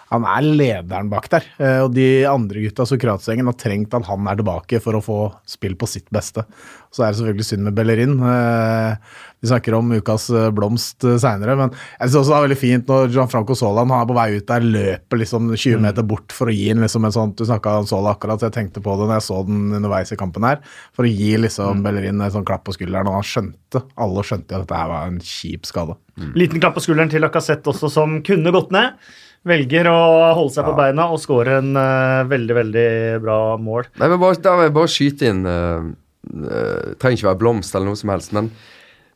han 0.09 0.25
er 0.25 0.47
lederen 0.47 1.11
bak 1.13 1.29
der. 1.33 1.45
Eh, 1.61 1.81
Og 1.85 1.93
de 1.95 2.25
andre 2.29 2.63
gutta, 2.65 2.87
Sokratsengen, 2.89 3.47
har 3.51 3.57
trengt 3.61 3.93
at 3.95 4.07
han 4.09 4.27
er 4.29 4.37
tilbake 4.41 4.81
for 4.81 4.97
å 4.97 5.05
få 5.05 5.19
spill 5.45 5.75
på 5.77 5.89
sitt 5.91 6.07
beste. 6.15 6.45
Så 6.91 7.03
er 7.05 7.11
det 7.13 7.19
selvfølgelig 7.19 7.45
synd 7.45 7.67
med 7.69 7.75
Bellerin. 7.77 8.15
Eh, 8.25 8.97
Vi 9.41 9.47
snakker 9.47 9.75
om 9.77 9.93
ukas 9.95 10.25
eh, 10.35 10.49
blomst 10.51 11.05
seinere, 11.23 11.55
men 11.61 11.71
jeg 11.71 12.09
synes 12.09 12.17
også 12.25 12.33
det 12.33 12.39
er 12.39 12.47
veldig 12.49 12.59
fint 12.59 12.89
når 12.91 13.13
Gianfranco 13.15 13.55
Solan 13.55 13.93
er 13.95 14.09
på 14.09 14.17
vei 14.17 14.25
ut 14.41 14.49
der, 14.49 14.65
løper 14.67 15.21
liksom 15.21 15.53
20 15.55 15.79
meter 15.85 16.03
bort 16.03 16.33
for 16.35 16.51
å 16.51 16.55
gi 16.57 16.71
en 16.73 16.81
liksom 16.83 17.05
en 17.07 17.15
sånn 17.15 17.37
Du 17.39 17.45
snakka 17.47 17.77
om 17.85 17.87
Sola 17.87 18.17
akkurat, 18.17 18.41
så 18.41 18.49
jeg 18.49 18.57
tenkte 18.57 18.83
på 18.83 18.97
det 18.99 19.07
når 19.07 19.21
jeg 19.21 19.27
så 19.29 19.45
den 19.47 19.69
underveis 19.79 20.11
i 20.11 20.19
kampen 20.19 20.43
her. 20.49 20.59
For 20.97 21.07
å 21.07 21.13
gi 21.13 21.37
liksom 21.39 21.85
Bellerin 21.85 22.19
en 22.25 22.35
sånn 22.35 22.49
klapp 22.49 22.65
på 22.67 22.75
skulderen, 22.75 23.07
og 23.07 23.21
han 23.21 23.29
skjønte 23.31 23.85
Alle 23.95 24.25
skjønte 24.27 24.57
at 24.59 24.65
dette 24.67 24.81
her 24.81 24.89
var 24.91 25.07
en 25.13 25.21
kjip 25.23 25.69
skade. 25.71 25.95
Liten 26.35 26.59
klapp 26.59 26.75
på 26.75 26.83
skulderen 26.83 27.13
til 27.13 27.23
Lacassette 27.23 27.71
også, 27.71 27.93
som 27.93 28.19
kunne 28.27 28.51
gått 28.51 28.73
ned. 28.75 28.97
Velger 29.47 29.87
å 29.91 29.99
holde 30.35 30.53
seg 30.57 30.67
på 30.67 30.75
beina 30.77 31.07
og 31.15 31.21
skåre 31.23 31.61
en 31.61 31.71
uh, 31.79 32.25
veldig, 32.29 32.55
veldig 32.59 32.89
bra 33.23 33.39
mål. 33.63 33.87
Nei, 34.01 34.09
men 34.11 34.21
bare, 34.21 34.41
Da 34.43 34.57
vil 34.59 34.67
jeg 34.69 34.75
bare 34.77 34.93
skyte 34.93 35.29
inn 35.31 35.45
uh, 35.47 35.87
uh, 35.87 36.95
Trenger 36.99 37.17
ikke 37.21 37.29
være 37.31 37.41
blomst 37.45 37.75
eller 37.79 37.93
noe 37.93 38.01
som 38.01 38.13
helst, 38.13 38.35
men 38.37 38.51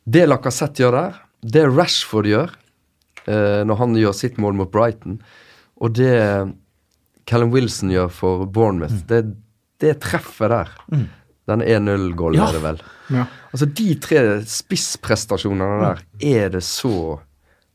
det 0.03 0.25
Lacassette 0.27 0.83
gjør 0.83 0.95
der, 0.97 1.19
det 1.43 1.65
Rashford 1.69 2.27
gjør 2.27 2.55
når 3.23 3.77
han 3.79 3.93
gjør 3.95 4.11
sitt 4.17 4.35
mål 4.41 4.57
mot 4.59 4.67
Brighton, 4.73 5.13
og 5.79 5.93
det 5.95 6.11
Callum 7.29 7.53
Wilson 7.53 7.93
gjør 7.93 8.09
for 8.11 8.41
Bournemouth, 8.51 8.97
det, 9.07 9.21
det 9.79 9.93
treffet 10.03 10.51
der 10.51 10.73
Den 11.47 11.63
1-0-gålen 11.63 12.35
Ja. 12.41 12.49
er 12.49 12.57
det 12.57 12.63
vel. 12.65 12.81
Ja. 13.15 13.23
Altså 13.55 13.69
De 13.79 13.87
tre 14.03 14.19
spissprestasjonene 14.43 15.79
der 15.85 16.03
er 16.43 16.51
det 16.57 16.63
så 16.67 17.21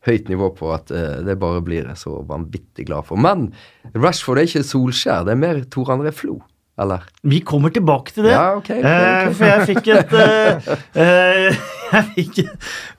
høyt 0.09 0.29
nivå 0.33 0.51
på 0.57 0.71
at 0.75 0.93
uh, 0.95 1.19
det 1.25 1.39
bare 1.41 1.63
blir 1.65 1.89
jeg 1.89 2.01
så 2.01 2.19
vanvittig 2.29 2.89
glad 2.89 3.09
for. 3.09 3.21
Men 3.21 3.51
Rashford 3.97 4.41
er 4.41 4.49
ikke 4.49 4.67
Solskjær, 4.67 5.27
det 5.29 5.35
er 5.35 5.43
mer 5.43 5.61
Tor 5.73 5.93
André 5.95 6.13
Flo, 6.15 6.39
eller? 6.81 7.07
Vi 7.23 7.41
kommer 7.47 7.73
tilbake 7.75 8.15
til 8.17 8.29
det. 8.29 8.35
Ja, 8.35 8.57
okay, 8.59 8.81
okay, 8.81 8.91
okay. 8.91 9.31
Uh, 9.31 9.35
for 9.39 9.53
jeg 9.53 9.69
fikk 9.73 9.91
et 9.95 10.15
uh, 10.19 11.65
jeg, 11.95 12.05
fikk, 12.15 12.43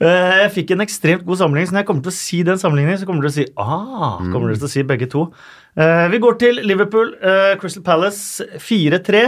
jeg 0.08 0.50
fikk 0.56 0.76
en 0.76 0.88
ekstremt 0.88 1.28
god 1.28 1.44
sammenligning, 1.44 1.70
så 1.70 1.78
når 1.78 1.84
jeg 1.84 1.92
kommer 1.92 2.08
til 2.08 2.16
å 2.16 2.20
si 2.20 2.42
den 2.48 2.62
sammenligningen, 2.62 3.02
så 3.02 3.10
kommer 3.10 3.28
dere 3.28 3.36
til 3.36 3.46
å 3.46 3.48
si 3.48 3.54
ah, 3.62 4.20
kommer 4.32 4.50
dere 4.50 4.64
til 4.64 4.70
å 4.70 4.74
si 4.78 4.88
begge 4.96 5.10
to. 5.12 5.30
Vi 5.80 6.18
går 6.20 6.40
til 6.42 6.58
Liverpool, 6.66 7.14
Crystal 7.62 7.86
Palace 7.86 8.48
4-3. 8.60 9.22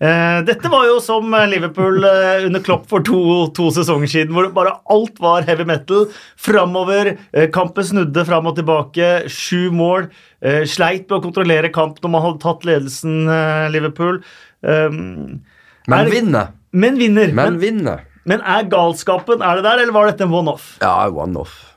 Eh, 0.00 0.38
dette 0.48 0.70
var 0.72 0.86
jo 0.88 0.94
som 1.04 1.26
Liverpool 1.50 2.04
eh, 2.08 2.46
under 2.46 2.62
Klopp 2.64 2.86
for 2.88 3.02
to, 3.04 3.18
to 3.56 3.66
sesonger 3.76 4.08
siden, 4.08 4.32
hvor 4.32 4.46
bare 4.56 4.72
alt 4.88 5.18
var 5.20 5.44
heavy 5.44 5.66
metal. 5.68 6.06
Framover. 6.40 7.18
Eh, 7.36 7.50
kampen 7.52 7.84
snudde 7.84 8.24
fram 8.24 8.48
og 8.48 8.56
tilbake. 8.56 9.10
Sju 9.28 9.68
mål. 9.76 10.08
Eh, 10.40 10.62
sleit 10.64 11.04
med 11.10 11.18
å 11.18 11.24
kontrollere 11.26 11.68
kamp 11.74 12.00
når 12.00 12.14
man 12.16 12.24
hadde 12.24 12.40
tatt 12.46 12.64
ledelsen, 12.64 13.18
eh, 13.28 13.68
Liverpool. 13.74 14.22
Um, 14.62 15.42
Men 15.88 16.06
er- 16.06 16.10
vinner. 16.10 16.48
Men 16.72 16.96
vinner. 16.96 17.26
Men 17.34 17.36
Men, 17.36 17.58
vinner. 17.60 18.00
men 18.24 18.40
er 18.40 18.64
galskapen 18.70 19.42
er 19.42 19.56
det 19.56 19.64
der, 19.64 19.78
eller 19.82 19.92
var 19.92 20.06
dette 20.06 20.22
en 20.22 20.30
one-off? 20.32 20.78
Ja, 20.80 21.08
one-off. 21.10 21.69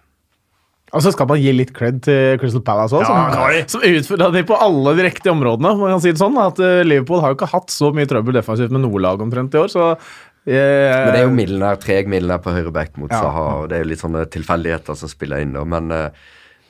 Og 0.94 1.02
så 1.02 1.14
skal 1.14 1.26
man 1.30 1.40
gi 1.42 1.54
litt 1.56 1.72
cred 1.74 2.04
til 2.06 2.36
Crystal 2.42 2.62
Palace 2.66 2.94
òg, 2.94 3.02
Ja, 3.08 3.64
som, 3.66 3.80
som 3.80 3.88
utfordra 3.88 4.28
de 4.36 4.44
på 4.46 4.60
alle 4.62 4.94
de 5.00 5.08
riktige 5.08 5.34
områdene. 5.34 5.72
Man 5.80 5.96
kan 5.96 6.04
si 6.04 6.14
det 6.14 6.22
sånn 6.22 6.38
at 6.42 6.62
eh, 6.62 6.84
Liverpool 6.86 7.24
har 7.24 7.34
jo 7.34 7.40
ikke 7.40 7.50
hatt 7.50 7.74
så 7.74 7.90
mye 7.96 8.10
trøbbel 8.10 8.38
defensivt 8.38 8.74
med 8.76 8.86
noe 8.86 9.02
lag 9.02 9.24
omtrent 9.26 9.58
i 9.58 9.64
år, 9.64 9.74
så 9.74 9.96
Yeah. 10.44 11.06
Men 11.06 11.14
det 11.14 11.20
er 11.22 11.28
jo 11.30 11.36
Milner, 11.38 11.78
treg 11.80 12.10
Milner 12.12 12.40
på 12.44 12.52
høyre 12.52 12.72
back 12.76 12.98
mot 13.00 13.12
Ja. 13.14 13.22
Saha, 13.24 13.44
og 13.62 13.70
det 13.72 13.78
er 13.78 13.86
jo 13.86 13.92
litt 13.94 14.02
sånne 14.02 14.26
tilfeldigheter 14.28 14.98
som 15.00 15.08
spiller 15.08 15.40
inn, 15.40 15.54
da. 15.56 15.64
Men, 15.64 15.88
eh, 15.96 16.10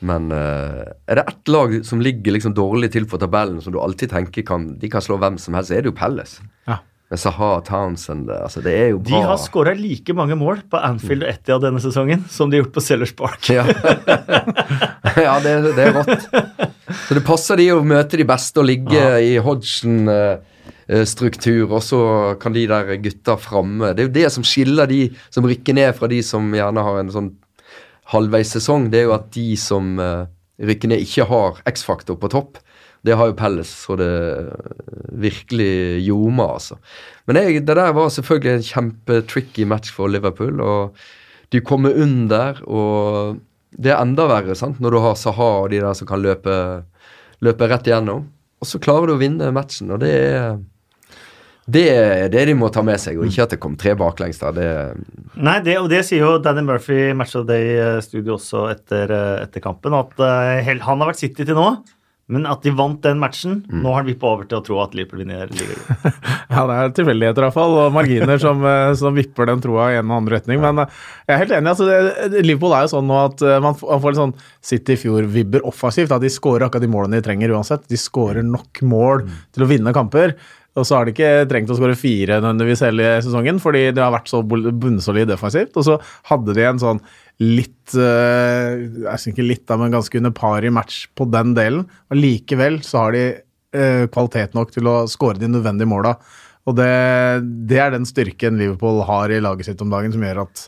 men 0.05 0.27
eh, 0.35 0.83
er 1.09 1.17
det 1.17 1.23
ett 1.31 1.49
lag 1.49 1.73
som 1.87 2.03
ligger 2.03 2.35
liksom 2.35 2.53
dårlig 2.53 2.91
til 2.93 3.07
for 3.09 3.17
tabellen, 3.17 3.63
som 3.65 3.73
du 3.73 3.79
alltid 3.81 4.13
tenker 4.13 4.45
kan, 4.45 4.75
de 4.77 4.91
kan 4.93 5.01
slå 5.01 5.17
hvem 5.17 5.39
som 5.41 5.57
helst, 5.57 5.71
så 5.71 5.79
er 5.79 5.81
det 5.81 5.89
jo 5.89 5.97
Pelles. 5.97 6.37
Ja. 6.69 6.83
Med 7.13 7.19
Saha 7.21 7.59
Townsend 7.61 8.25
altså 8.33 8.57
Det 8.65 8.71
er 8.73 8.87
jo 8.89 8.97
bra. 8.97 9.11
De 9.11 9.19
har 9.21 9.37
skåra 9.37 9.77
like 9.77 10.09
mange 10.17 10.33
mål 10.33 10.65
på 10.65 10.81
Anfield 10.81 11.21
og 11.21 11.29
Etihad 11.29 11.61
denne 11.61 11.77
sesongen 11.83 12.23
som 12.33 12.49
de 12.49 12.57
har 12.57 12.63
gjort 12.63 12.73
på 12.73 12.81
Sellers 12.81 13.13
Park. 13.13 13.45
Ja, 13.53 13.61
ja 15.27 15.35
det, 15.43 15.75
det 15.77 15.83
er 15.83 15.93
rått. 15.93 16.25
Så 17.05 17.13
det 17.13 17.21
passer 17.27 17.57
de 17.61 17.69
å 17.75 17.83
møte 17.85 18.17
de 18.17 18.25
beste 18.25 18.59
og 18.63 18.65
ligge 18.65 19.21
i 19.21 19.37
Hodgson-struktur, 19.45 21.69
og 21.69 21.85
så 21.85 22.01
kan 22.41 22.49
de 22.57 22.65
der 22.71 22.97
gutta 23.03 23.37
framme 23.37 23.93
Det 23.93 24.01
er 24.01 24.07
jo 24.09 24.17
det 24.17 24.33
som 24.33 24.43
skiller 24.47 24.87
de 24.89 25.13
som 25.29 25.45
rykker 25.45 25.73
ned 25.77 25.93
fra 25.99 26.07
de 26.09 26.17
som 26.25 26.49
gjerne 26.57 26.81
har 26.89 26.97
en 27.03 27.13
sånn 27.13 27.29
halvveis 28.09 28.49
sesong. 28.57 28.89
Det 28.89 28.97
er 29.03 29.05
jo 29.11 29.17
at 29.21 29.29
de 29.37 29.53
som 29.61 30.01
eh, 30.01 30.25
rykker 30.65 30.89
ned, 30.89 31.05
ikke 31.05 31.29
har 31.29 31.61
X-faktor 31.75 32.17
på 32.17 32.33
topp. 32.33 32.57
Det 33.03 33.17
har 33.19 33.29
jo 33.29 33.35
Pelles, 33.35 33.71
så 33.83 33.97
det 33.99 34.11
virkelig 35.19 36.03
ljomer, 36.05 36.55
altså. 36.55 36.77
Men 37.27 37.41
jeg, 37.41 37.65
det 37.67 37.75
der 37.75 37.91
var 37.95 38.11
selvfølgelig 38.13 38.53
en 38.53 38.69
kjempetricky 38.69 39.67
match 39.67 39.91
for 39.91 40.11
Liverpool. 40.11 40.61
og 40.61 40.95
de 41.53 41.61
kommer 41.61 41.93
under, 42.01 42.57
og 42.65 43.37
det 43.77 43.91
er 43.93 44.01
enda 44.01 44.25
verre 44.29 44.55
sant? 44.57 44.79
når 44.81 44.95
du 44.95 45.01
har 45.03 45.17
Saha 45.19 45.49
og 45.63 45.69
de 45.73 45.81
der 45.83 45.93
som 45.97 46.09
kan 46.09 46.23
løpe, 46.23 46.55
løpe 47.45 47.69
rett 47.69 47.89
igjennom. 47.89 48.25
Og 48.63 48.69
så 48.69 48.79
klarer 48.81 49.09
du 49.11 49.17
å 49.17 49.21
vinne 49.21 49.51
matchen, 49.53 49.91
og 49.93 50.01
det 50.01 50.13
er 50.13 50.55
det 51.63 51.83
er 51.95 52.25
det 52.27 52.41
de 52.49 52.53
må 52.59 52.67
ta 52.75 52.81
med 52.83 52.99
seg, 52.99 53.15
og 53.15 53.29
ikke 53.29 53.45
at 53.45 53.53
det 53.53 53.59
kom 53.63 53.77
tre 53.79 53.93
baklengs 53.95 54.41
der. 54.41 54.55
Det, 54.57 54.71
Nei, 55.39 55.61
det, 55.63 55.77
og 55.79 55.87
det 55.91 56.01
sier 56.03 56.25
jo 56.25 56.31
Danny 56.43 56.63
Murphy 56.67 56.97
i 57.05 57.13
Match 57.15 57.37
of 57.39 57.45
the 57.47 57.55
Day-studio 57.55 58.35
også 58.35 58.65
etter, 58.73 59.13
eh, 59.15 59.43
etter 59.45 59.63
kampen, 59.63 59.95
at 59.95 60.11
uh, 60.19 60.59
han 60.59 60.83
har 60.83 61.07
vært 61.07 61.21
City 61.21 61.47
til 61.47 61.55
nå, 61.55 61.69
men 62.31 62.45
at 62.47 62.63
de 62.63 62.71
vant 62.71 63.01
den 63.03 63.19
matchen 63.19 63.57
Nå 63.67 63.91
har 63.91 63.99
han 63.99 64.07
vippa 64.07 64.29
over 64.31 64.47
til 64.47 64.61
å 64.61 64.63
tro 64.63 64.77
at 64.79 64.93
Liverpool 64.95 65.23
vinner 65.25 65.49
ligaen. 65.51 66.13
Ja, 66.53 66.63
det 66.69 66.77
er 66.77 66.93
tilfeldigheter 66.95 67.43
i 67.43 67.47
hvert 67.47 67.55
fall, 67.55 67.75
og 67.81 67.95
marginer 67.95 68.39
som, 68.39 68.63
eh, 68.69 68.93
som 68.99 69.17
vipper 69.17 69.49
den 69.49 69.63
troa 69.63 69.89
i 69.91 69.97
en 69.99 70.07
og 70.07 70.19
annen 70.19 70.31
retning. 70.31 70.61
Men 70.63 70.85
eh, 70.85 70.97
jeg 71.27 71.35
er 71.35 71.41
helt 71.43 71.55
enig. 71.57 71.73
altså 71.73 71.89
det, 71.89 72.43
Liverpool 72.45 72.75
er 72.77 72.85
jo 72.85 72.93
sånn 72.93 73.09
nå 73.09 73.19
at 73.25 73.43
eh, 73.43 73.59
man, 73.63 73.75
får 73.75 74.07
litt 74.07 74.21
sånn 74.21 74.35
City 74.63 74.95
i 74.95 75.01
fjor-vibber 75.03 75.67
offensivt. 75.67 76.13
da 76.13 76.21
De 76.23 76.31
skårer 76.31 76.67
akkurat 76.67 76.85
de 76.85 76.91
målene 76.93 77.19
de 77.19 77.27
trenger 77.27 77.55
uansett. 77.57 77.87
De 77.91 77.99
skårer 77.99 78.45
nok 78.47 78.83
mål 78.87 79.25
til 79.51 79.65
å 79.65 79.71
vinne 79.73 79.95
kamper. 79.95 80.37
Og 80.73 80.87
så 80.87 80.97
har 80.97 81.05
de 81.05 81.13
ikke 81.13 81.49
trengt 81.51 81.69
å 81.69 81.75
skåre 81.77 81.97
fire 81.97 82.39
nødvendigvis 82.39 82.81
hele 82.87 83.09
sesongen, 83.21 83.59
fordi 83.61 83.91
de 83.93 84.01
har 84.01 84.13
vært 84.15 84.31
så 84.31 84.39
bunnsolid 84.41 85.29
defensivt. 85.29 85.75
Og 85.77 85.85
så 85.85 85.99
hadde 86.31 86.55
de 86.57 86.65
en 86.65 86.81
sånn 86.81 87.03
litt 87.41 87.95
uh, 87.97 88.77
Jeg 88.77 89.19
synes 89.19 89.31
ikke 89.33 89.45
litt, 89.47 89.65
da, 89.69 89.77
men 89.79 89.93
ganske 89.93 90.19
under 90.19 90.33
par 90.35 90.65
i 90.65 90.71
match 90.73 91.07
på 91.17 91.27
den 91.33 91.55
delen. 91.57 91.87
Og 92.11 92.19
likevel 92.19 92.81
så 92.85 93.05
har 93.05 93.15
de 93.17 93.23
uh, 93.75 94.05
kvalitet 94.13 94.57
nok 94.57 94.73
til 94.75 94.89
å 94.89 94.97
skåre 95.11 95.41
de 95.41 95.49
nødvendige 95.51 95.89
måla. 95.89 96.17
Og 96.69 96.77
det, 96.77 96.91
det 97.69 97.79
er 97.83 97.95
den 97.95 98.07
styrken 98.07 98.59
Liverpool 98.59 99.01
har 99.07 99.33
i 99.33 99.41
laget 99.43 99.67
sitt 99.67 99.81
om 99.83 99.91
dagen, 99.91 100.13
som 100.13 100.23
gjør 100.23 100.45
at 100.45 100.67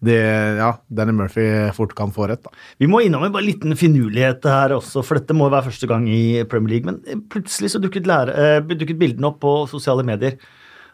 det, 0.00 0.16
ja, 0.56 0.70
Danny 0.88 1.12
Murphy 1.12 1.44
fort 1.76 1.92
kan 1.96 2.12
få 2.12 2.26
rett. 2.30 2.42
da. 2.44 2.52
Vi 2.80 2.88
må 2.88 3.02
innom 3.04 3.26
en 3.26 3.36
liten 3.44 3.76
finurlighet 3.76 4.46
her 4.48 4.72
også, 4.78 5.04
for 5.04 5.20
dette 5.20 5.36
må 5.36 5.50
være 5.52 5.68
første 5.68 5.88
gang 5.90 6.06
i 6.08 6.40
Premier 6.48 6.78
League. 6.78 6.88
Men 6.88 7.24
plutselig 7.32 7.74
så 7.74 7.82
dukket, 7.82 8.08
lære, 8.08 8.32
eh, 8.32 8.60
dukket 8.72 9.00
bildene 9.00 9.28
opp 9.28 9.42
på 9.44 9.54
sosiale 9.68 10.04
medier 10.08 10.38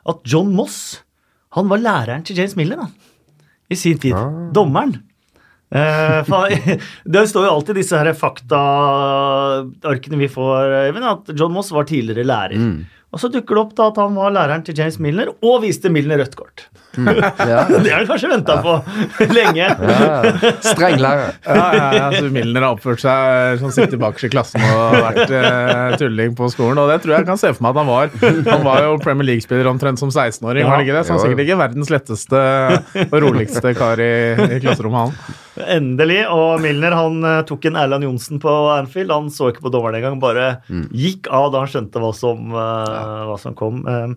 at 0.06 0.22
John 0.26 0.50
Moss 0.54 1.02
han 1.54 1.70
var 1.70 1.80
læreren 1.80 2.26
til 2.26 2.36
James 2.36 2.56
Miller 2.58 2.82
da, 2.82 2.88
i 3.70 3.78
sin 3.78 3.98
tid. 4.02 4.16
Dommeren. 4.54 4.98
Eh, 5.74 6.76
det 7.16 7.24
står 7.30 7.42
jo 7.48 7.54
alltid 7.56 7.74
disse 7.80 7.96
her 7.98 8.12
faktaarkene 8.16 10.16
vi 10.20 10.28
får, 10.30 10.62
Øyvind, 10.90 11.06
at 11.10 11.24
John 11.38 11.52
Moss 11.56 11.72
var 11.74 11.84
tidligere 11.88 12.26
lærer. 12.28 12.60
Og 13.14 13.20
så 13.22 13.28
dukker 13.32 13.54
det 13.54 13.60
opp 13.62 13.74
da 13.78 13.84
at 13.92 13.98
han 14.02 14.16
var 14.18 14.30
læreren 14.34 14.64
til 14.66 14.74
James 14.76 14.96
Milner, 15.00 15.28
og 15.40 15.62
viste 15.62 15.88
Milner 15.94 16.18
rødt 16.20 16.34
kort. 16.36 16.64
ja, 16.98 17.62
Det 17.84 17.90
har 17.92 18.00
du 18.02 18.06
kanskje 18.10 18.28
venta 18.28 18.56
på 18.64 18.72
lenge. 19.38 19.66
ja, 19.70 20.32
streng 20.66 20.98
lærer. 21.00 21.30
Ja, 21.46 21.66
ja, 21.78 21.86
ja, 21.96 22.06
så 22.18 22.24
Milner 22.34 22.60
har 22.66 22.72
oppført 22.76 23.00
seg 23.00 23.56
sånn 23.62 23.72
sitter 23.72 23.96
bakerst 24.02 24.26
i 24.28 24.30
klassen 24.34 24.60
og 24.66 24.98
vært 25.06 25.30
eh, 25.38 25.94
tulling 26.02 26.34
på 26.36 26.44
skolen. 26.52 26.78
Og 26.82 26.90
det 26.92 26.98
tror 27.04 27.12
jeg 27.14 27.20
jeg 27.24 27.30
kan 27.30 27.40
se 27.40 27.48
for 27.56 27.62
meg 27.64 27.70
at 27.72 27.80
han 27.80 27.90
var. 27.94 28.06
Han 28.50 28.62
var 28.66 28.78
jo 28.84 28.90
Premier 29.06 29.26
League-spiller 29.30 29.66
omtrent 29.70 29.98
som 30.02 30.10
16-åring, 30.12 30.66
var 30.68 30.76
det 30.82 30.86
ikke 30.88 30.98
det? 30.98 31.04
Så 31.08 31.12
han 31.14 31.20
er 31.22 31.26
sikkert 31.30 31.44
ikke 31.46 31.60
verdens 31.62 31.90
letteste 31.94 32.38
og 33.06 33.16
roligste 33.24 33.68
kar 33.78 33.96
i, 34.02 34.12
i 34.58 34.60
klasserommet, 34.66 35.00
han. 35.06 35.12
Endelig. 35.64 36.20
Og 36.32 36.60
Milner 36.64 36.96
han 36.96 37.22
eh, 37.24 37.40
tok 37.48 37.70
en 37.70 37.78
Erland 37.80 38.06
Johnsen 38.06 38.42
på 38.42 38.52
Anfield. 38.74 39.14
Han 39.14 39.32
så 39.32 39.50
ikke 39.52 39.64
på 39.66 39.72
dommeren 39.74 39.98
engang, 40.00 40.20
bare 40.22 40.60
gikk 40.92 41.30
av 41.32 41.50
da 41.54 41.64
han 41.64 41.72
skjønte 41.72 42.02
hva 42.02 42.12
som, 42.16 42.52
uh, 42.52 43.24
hva 43.30 43.38
som 43.40 43.56
kom. 43.56 43.82
Uh, 43.86 44.14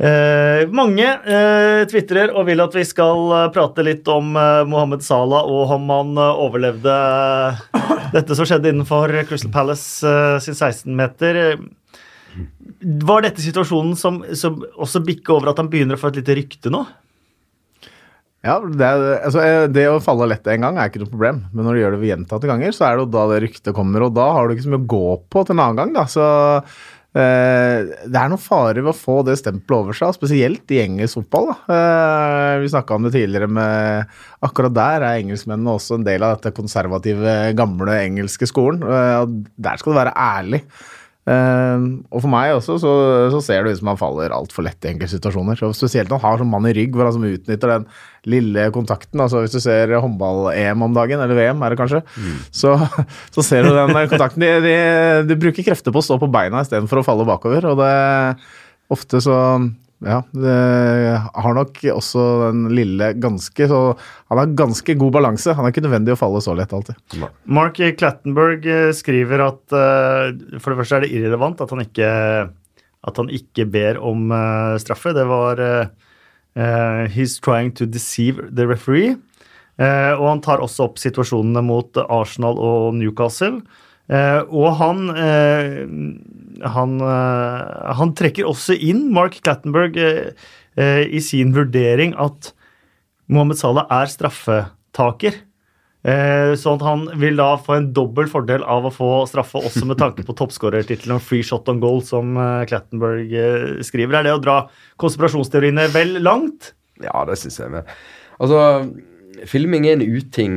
eh, 0.00 0.66
mange 0.72 1.06
uh, 1.06 1.82
tvitrer 1.90 2.32
og 2.34 2.46
vil 2.48 2.62
at 2.64 2.76
vi 2.76 2.84
skal 2.88 3.34
eh, 3.36 3.48
prate 3.54 3.84
litt 3.86 4.08
om 4.10 4.32
eh, 4.36 4.62
Mohammed 4.68 5.04
Salah 5.04 5.48
og 5.48 5.74
om 5.76 5.92
han 5.92 6.14
eh, 6.20 6.40
overlevde 6.46 6.94
dette 8.14 8.36
som 8.36 8.48
skjedde 8.48 8.72
innenfor 8.72 9.12
Crystal 9.28 9.52
Palace 9.54 10.06
eh, 10.06 10.38
sin 10.42 10.56
16-meter. 10.56 11.58
var 13.04 13.26
dette 13.26 13.42
situasjonen 13.42 13.96
som, 13.98 14.22
som 14.34 14.60
også 14.76 15.02
bikker 15.06 15.36
over 15.36 15.52
at 15.52 15.60
han 15.62 15.70
begynner 15.70 15.98
å 15.98 16.00
få 16.00 16.12
et 16.12 16.20
lite 16.22 16.38
rykte 16.38 16.72
nå? 16.72 16.84
Ja, 18.40 18.54
det, 18.64 18.86
altså, 19.20 19.40
eh, 19.44 19.66
det 19.68 19.82
å 19.90 19.98
falle 20.00 20.30
lett 20.30 20.46
en 20.48 20.64
gang 20.64 20.78
er 20.80 20.88
ikke 20.88 21.02
noe 21.02 21.12
problem, 21.12 21.42
men 21.52 21.66
når 21.66 21.76
du 21.76 21.80
gjør 21.82 21.96
det 21.98 22.08
gjentatte 22.08 22.48
ganger, 22.48 22.72
så 22.72 22.86
er 22.86 22.94
det 22.96 23.02
jo 23.04 23.10
da 23.12 23.24
det 23.34 23.40
ryktet 23.44 23.76
kommer, 23.76 24.06
og 24.06 24.14
da 24.16 24.30
har 24.32 24.48
du 24.48 24.54
ikke 24.54 24.64
så 24.64 24.72
mye 24.72 24.80
å 24.80 24.92
gå 24.94 25.08
på 25.28 25.42
til 25.44 25.56
en 25.56 25.60
annen 25.66 25.80
gang, 25.82 25.90
da. 25.92 26.04
Så 26.08 26.24
eh, 27.20 27.90
det 28.08 28.16
er 28.22 28.30
noe 28.32 28.40
fare 28.40 28.80
ved 28.80 28.94
å 28.94 28.96
få 28.96 29.18
det 29.28 29.36
stempelet 29.42 29.76
over 29.76 29.98
seg, 29.98 30.16
spesielt 30.16 30.72
i 30.72 30.80
engelsk 30.86 31.20
fotball. 31.20 31.50
Da. 31.50 31.58
Eh, 31.76 32.54
vi 32.62 32.70
snakka 32.72 32.96
om 32.96 33.04
det 33.04 33.12
tidligere 33.18 33.50
med 33.60 34.16
Akkurat 34.48 34.72
der 34.72 35.04
er 35.04 35.20
engelskmennene 35.20 35.74
også 35.76 35.98
en 35.98 36.08
del 36.08 36.24
av 36.24 36.38
dette 36.38 36.54
konservative, 36.56 37.34
gamle 37.58 37.98
engelske 38.06 38.48
skolen. 38.48 38.80
Eh, 38.80 39.26
der 39.60 39.82
skal 39.82 39.92
du 39.92 40.00
være 40.00 40.16
ærlig. 40.16 40.64
Uh, 41.28 42.00
og 42.08 42.22
for 42.24 42.30
meg 42.32 42.54
også 42.56 42.78
så, 42.80 42.92
så 43.30 43.42
ser 43.44 43.62
det 43.62 43.74
ut 43.74 43.80
som 43.82 43.90
han 43.92 43.98
faller 44.00 44.32
altfor 44.34 44.64
lett 44.64 44.86
i 44.86 44.94
enkelte 44.94 45.18
situasjoner. 45.18 45.60
Og 45.68 45.76
spesielt 45.76 46.10
når 46.10 46.22
han 46.22 46.32
har 46.32 46.40
sånn 46.40 46.50
mann 46.50 46.68
i 46.70 46.72
rygg 46.74 46.96
hvor 46.96 47.06
han 47.06 47.14
som 47.14 47.26
utnytter 47.28 47.74
den 47.74 47.84
lille 48.28 48.66
kontakten. 48.74 49.20
altså 49.22 49.44
Hvis 49.44 49.54
du 49.56 49.60
ser 49.64 49.92
håndball-EM 49.96 50.86
om 50.86 50.96
dagen, 50.96 51.22
eller 51.22 51.38
VM 51.38 51.62
er 51.64 51.74
det 51.74 51.80
kanskje, 51.80 52.02
mm. 52.04 52.40
så, 52.52 52.74
så, 53.34 53.44
ser 53.46 53.64
du 53.64 53.74
den 53.74 53.94
kontakten. 54.10 54.44
De, 54.44 54.50
de, 54.64 54.74
de, 55.30 55.38
bruker 55.40 55.66
krefter 55.66 55.94
på 55.94 56.02
å 56.02 56.08
stå 56.08 56.18
på 56.20 56.30
beina 56.32 56.64
istedenfor 56.64 57.00
å 57.00 57.06
falle 57.06 57.28
bakover. 57.28 57.70
og 57.72 57.80
det 57.80 57.94
ofte 58.90 59.20
så 59.22 59.36
ja, 60.00 60.22
det 60.32 60.52
har 61.20 61.54
nok 61.56 61.76
også 61.92 62.22
den 62.46 62.62
lille 62.72 63.10
ganske 63.20 63.66
så 63.68 63.80
Han 64.32 64.38
har 64.40 64.54
ganske 64.56 64.94
god 64.96 65.12
balanse. 65.12 65.52
Han 65.52 65.66
er 65.66 65.74
ikke 65.74 65.82
nødvendig 65.84 66.14
å 66.14 66.20
falle 66.20 66.40
så 66.40 66.54
lett 66.56 66.72
alltid. 66.72 66.96
Mark 67.44 67.76
Clattenberg 68.00 68.64
eh, 68.64 68.92
skriver 68.96 69.44
at 69.44 69.76
uh, 69.76 70.30
for 70.56 70.72
det 70.72 70.78
første 70.80 71.00
er 71.00 71.04
det 71.04 71.12
irrelevant 71.12 71.60
at 71.60 71.74
han 71.74 71.84
ikke, 71.84 72.08
at 73.10 73.20
han 73.20 73.32
ikke 73.36 73.68
ber 73.68 74.00
om 74.00 74.32
uh, 74.32 74.78
straffe. 74.80 75.12
Det 75.16 75.26
var 75.28 75.60
uh, 76.56 77.08
He's 77.08 77.38
trying 77.38 77.72
to 77.72 77.86
deceive 77.86 78.40
the 78.54 78.66
referee. 78.66 79.16
og 79.80 80.26
han 80.28 80.42
tar 80.44 80.60
også 80.60 80.90
opp 80.90 80.98
situasjonene 81.00 81.62
mot 81.64 81.96
Arsenal 81.96 82.58
og 82.60 82.94
Newcastle. 82.98 83.62
og 84.12 84.74
han 84.76 85.08
han, 86.60 87.00
han, 87.00 88.12
trekker 88.12 88.44
også 88.44 88.76
inn 88.76 89.06
Mark 89.14 89.38
Clattenberg 89.40 89.96
i 90.76 91.20
sin 91.24 91.54
vurdering 91.56 92.12
at 92.20 92.52
Mohammed 93.30 93.56
Salah 93.56 93.88
er 93.88 94.12
straffetaker. 94.12 95.40
Sånn 96.00 96.78
at 96.78 96.84
han 96.86 97.02
vil 97.20 97.36
da 97.36 97.50
få 97.60 97.74
en 97.76 97.90
dobbel 97.92 98.24
fordel 98.32 98.62
av 98.64 98.86
å 98.88 98.92
få 98.94 99.08
straffe, 99.28 99.60
også 99.60 99.84
med 99.84 99.98
tanke 100.00 100.24
på 100.24 100.32
toppskårertittelen 100.38 101.18
og 101.18 101.24
free 101.26 101.44
shot 101.44 101.68
on 101.68 101.82
goal, 101.82 102.00
som 102.00 102.38
Clattenberg 102.70 103.28
skriver. 103.84 104.16
Er 104.16 104.24
det 104.30 104.32
å 104.38 104.40
dra 104.40 104.56
konspirasjonsteoriene 105.02 105.90
vel 105.92 106.16
langt? 106.24 106.72
Ja, 107.04 107.20
det 107.28 107.36
syns 107.42 107.60
jeg. 107.60 107.68
Med. 107.74 107.90
Altså, 108.40 108.62
filming 109.50 109.84
er 109.90 109.98
en 109.98 110.06
uting. 110.08 110.54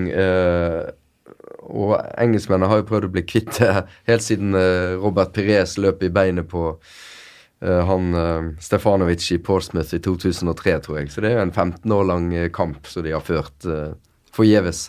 Og 1.63 1.91
engelskmennene 2.19 2.71
har 2.71 2.79
jo 2.79 2.87
prøvd 2.87 3.09
å 3.09 3.11
bli 3.17 3.25
kvitt 3.27 3.59
det 3.59 3.83
helt 4.07 4.23
siden 4.23 4.55
Robert 5.03 5.35
Pires 5.35 5.75
løp 5.79 6.07
i 6.07 6.11
beinet 6.11 6.47
på 6.51 6.71
han 7.63 8.55
Stefanovic 8.63 9.27
i 9.35 9.43
Portsmouth 9.43 9.95
i 9.95 10.01
2003, 10.03 10.79
tror 10.87 10.97
jeg. 10.99 11.11
Så 11.11 11.23
det 11.23 11.29
er 11.33 11.37
jo 11.37 11.45
en 11.49 11.53
15 11.55 11.95
år 11.95 12.09
lang 12.09 12.31
kamp 12.55 12.87
som 12.87 13.03
de 13.03 13.11
har 13.15 13.23
ført 13.23 13.67
forgjeves, 14.33 14.87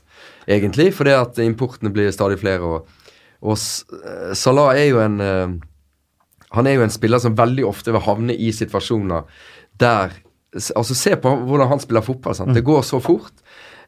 egentlig. 0.48 0.90
Fordi 0.96 1.14
at 1.16 1.38
importene 1.44 1.92
blir 1.94 2.12
stadig 2.14 2.40
flere. 2.40 2.60
Og, 2.64 2.88
og 3.44 3.58
Salah 4.36 4.74
er 4.78 4.90
jo 4.90 5.00
en 5.04 5.20
Han 6.54 6.66
er 6.70 6.76
jo 6.76 6.84
en 6.84 6.90
spiller 6.90 7.18
som 7.18 7.34
veldig 7.34 7.64
ofte 7.66 7.90
vil 7.90 8.00
havne 8.00 8.34
i 8.34 8.52
situasjoner 8.52 9.24
der 9.80 10.12
Altså, 10.54 10.94
se 10.94 11.16
på 11.18 11.30
hvordan 11.34 11.66
han 11.66 11.80
spiller 11.82 12.00
fotball. 12.00 12.34
Sant? 12.34 12.54
Det 12.54 12.62
går 12.62 12.82
så 12.86 13.00
fort. 13.02 13.32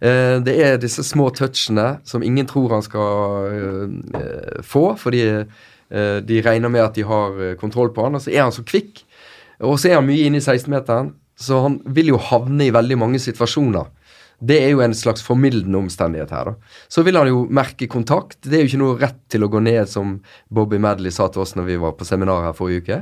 Eh, 0.00 0.36
det 0.44 0.56
er 0.60 0.80
disse 0.80 1.04
små 1.06 1.30
touchene 1.32 2.00
som 2.04 2.24
ingen 2.24 2.48
tror 2.48 2.74
han 2.74 2.84
skal 2.84 3.46
eh, 3.48 4.62
få, 4.66 4.90
fordi 5.00 5.22
eh, 5.30 6.18
de 6.26 6.40
regner 6.44 6.72
med 6.72 6.84
at 6.84 6.98
de 6.98 7.06
har 7.08 7.54
kontroll 7.60 7.92
på 7.94 8.04
han, 8.04 8.18
og 8.18 8.24
så 8.24 8.34
er 8.34 8.44
han 8.44 8.54
så 8.54 8.64
kvikk. 8.66 9.04
Og 9.64 9.78
så 9.80 9.90
er 9.90 10.00
han 10.00 10.08
mye 10.08 10.26
inne 10.28 10.42
i 10.42 10.44
16-meteren, 10.44 11.14
så 11.36 11.62
han 11.64 11.78
vil 11.96 12.12
jo 12.12 12.20
havne 12.20 12.66
i 12.66 12.74
veldig 12.74 12.98
mange 13.00 13.20
situasjoner. 13.22 13.88
Det 14.38 14.58
er 14.60 14.74
jo 14.74 14.82
en 14.84 14.94
slags 14.94 15.24
formildende 15.24 15.78
omstendighet 15.78 16.32
her. 16.34 16.50
da. 16.50 16.74
Så 16.92 17.02
vil 17.06 17.16
han 17.16 17.30
jo 17.30 17.46
merke 17.48 17.88
kontakt. 17.88 18.38
Det 18.44 18.58
er 18.58 18.64
jo 18.64 18.70
ikke 18.72 18.82
noe 18.82 18.98
rett 19.00 19.22
til 19.32 19.46
å 19.46 19.50
gå 19.52 19.62
ned, 19.64 19.88
som 19.88 20.18
Bobby 20.52 20.80
Madley 20.82 21.14
sa 21.14 21.30
til 21.32 21.44
oss 21.46 21.56
når 21.56 21.70
vi 21.70 21.78
var 21.80 21.96
på 21.96 22.04
seminar 22.04 22.44
her 22.44 22.56
forrige 22.56 22.84
uke. 22.84 23.00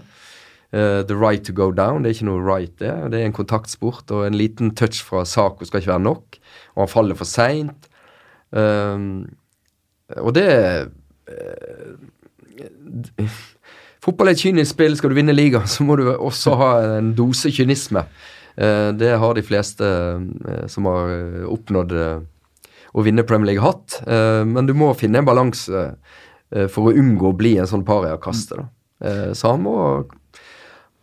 Uh, 0.74 1.02
the 1.06 1.14
right 1.14 1.44
to 1.46 1.52
go 1.52 1.70
down. 1.70 2.02
Det 2.02 2.10
er 2.10 2.16
ikke 2.18 2.30
noe 2.30 2.42
right, 2.42 2.72
det. 2.78 2.94
Det 3.10 3.20
er 3.20 3.28
en 3.28 3.36
kontaktsport, 3.36 4.10
og 4.10 4.26
en 4.26 4.38
liten 4.38 4.74
touch 4.74 5.02
fra 5.06 5.24
Saco 5.26 5.66
skal 5.66 5.82
ikke 5.82 5.94
være 5.94 6.06
nok 6.06 6.38
og 6.74 6.84
han 6.84 6.90
faller 6.90 7.18
for 7.18 7.28
seint. 7.28 7.88
Um, 8.50 9.26
og 10.20 10.34
det 10.36 10.48
uh, 11.30 11.94
Fotball 14.04 14.28
er 14.28 14.36
et 14.36 14.42
kynisk 14.42 14.74
spill. 14.74 14.96
Skal 14.98 15.10
du 15.10 15.16
vinne 15.16 15.32
ligaen, 15.32 15.68
så 15.70 15.84
må 15.86 15.96
du 15.96 16.10
også 16.12 16.58
ha 16.60 16.70
en 16.98 17.14
dose 17.16 17.48
kynisme. 17.54 18.02
Uh, 18.54 18.90
det 18.94 19.14
har 19.18 19.34
de 19.34 19.42
fleste 19.46 19.84
uh, 19.84 20.66
som 20.70 20.86
har 20.90 21.46
oppnådd 21.50 21.94
å 22.94 23.02
vinne 23.02 23.26
Premier 23.26 23.50
League, 23.50 23.64
hatt. 23.64 23.96
men 24.46 24.68
du 24.68 24.70
må 24.78 24.92
finne 24.94 25.18
en 25.18 25.26
balanse 25.26 25.80
for 26.70 26.86
å 26.86 26.92
unngå 26.94 27.32
å 27.32 27.34
bli 27.34 27.56
en 27.58 27.66
sånn 27.66 27.82
pariakaste. 27.82 28.68
så 29.34 29.50
han 29.50 29.64
må 29.64 29.74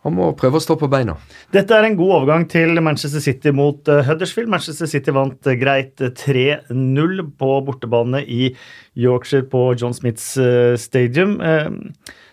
han 0.06 0.16
må 0.16 0.30
prøve 0.32 0.56
å 0.56 0.64
stå 0.64 0.78
på 0.80 0.88
beina. 0.88 1.18
Dette 1.52 1.76
er 1.76 1.84
en 1.90 1.98
god 1.98 2.14
overgang 2.16 2.46
til 2.48 2.80
Manchester 2.80 3.20
City 3.20 3.52
mot 3.52 3.84
Huddersfield. 3.84 4.48
Manchester 4.48 4.88
City 4.88 5.12
vant 5.12 5.50
greit 5.60 6.00
3-0 6.00 7.22
på 7.36 7.52
bortebane 7.68 8.24
i 8.24 8.48
Yorkshire 8.96 9.44
på 9.52 9.66
John 9.76 9.92
Smiths 9.92 10.32
Stadium. 10.80 11.36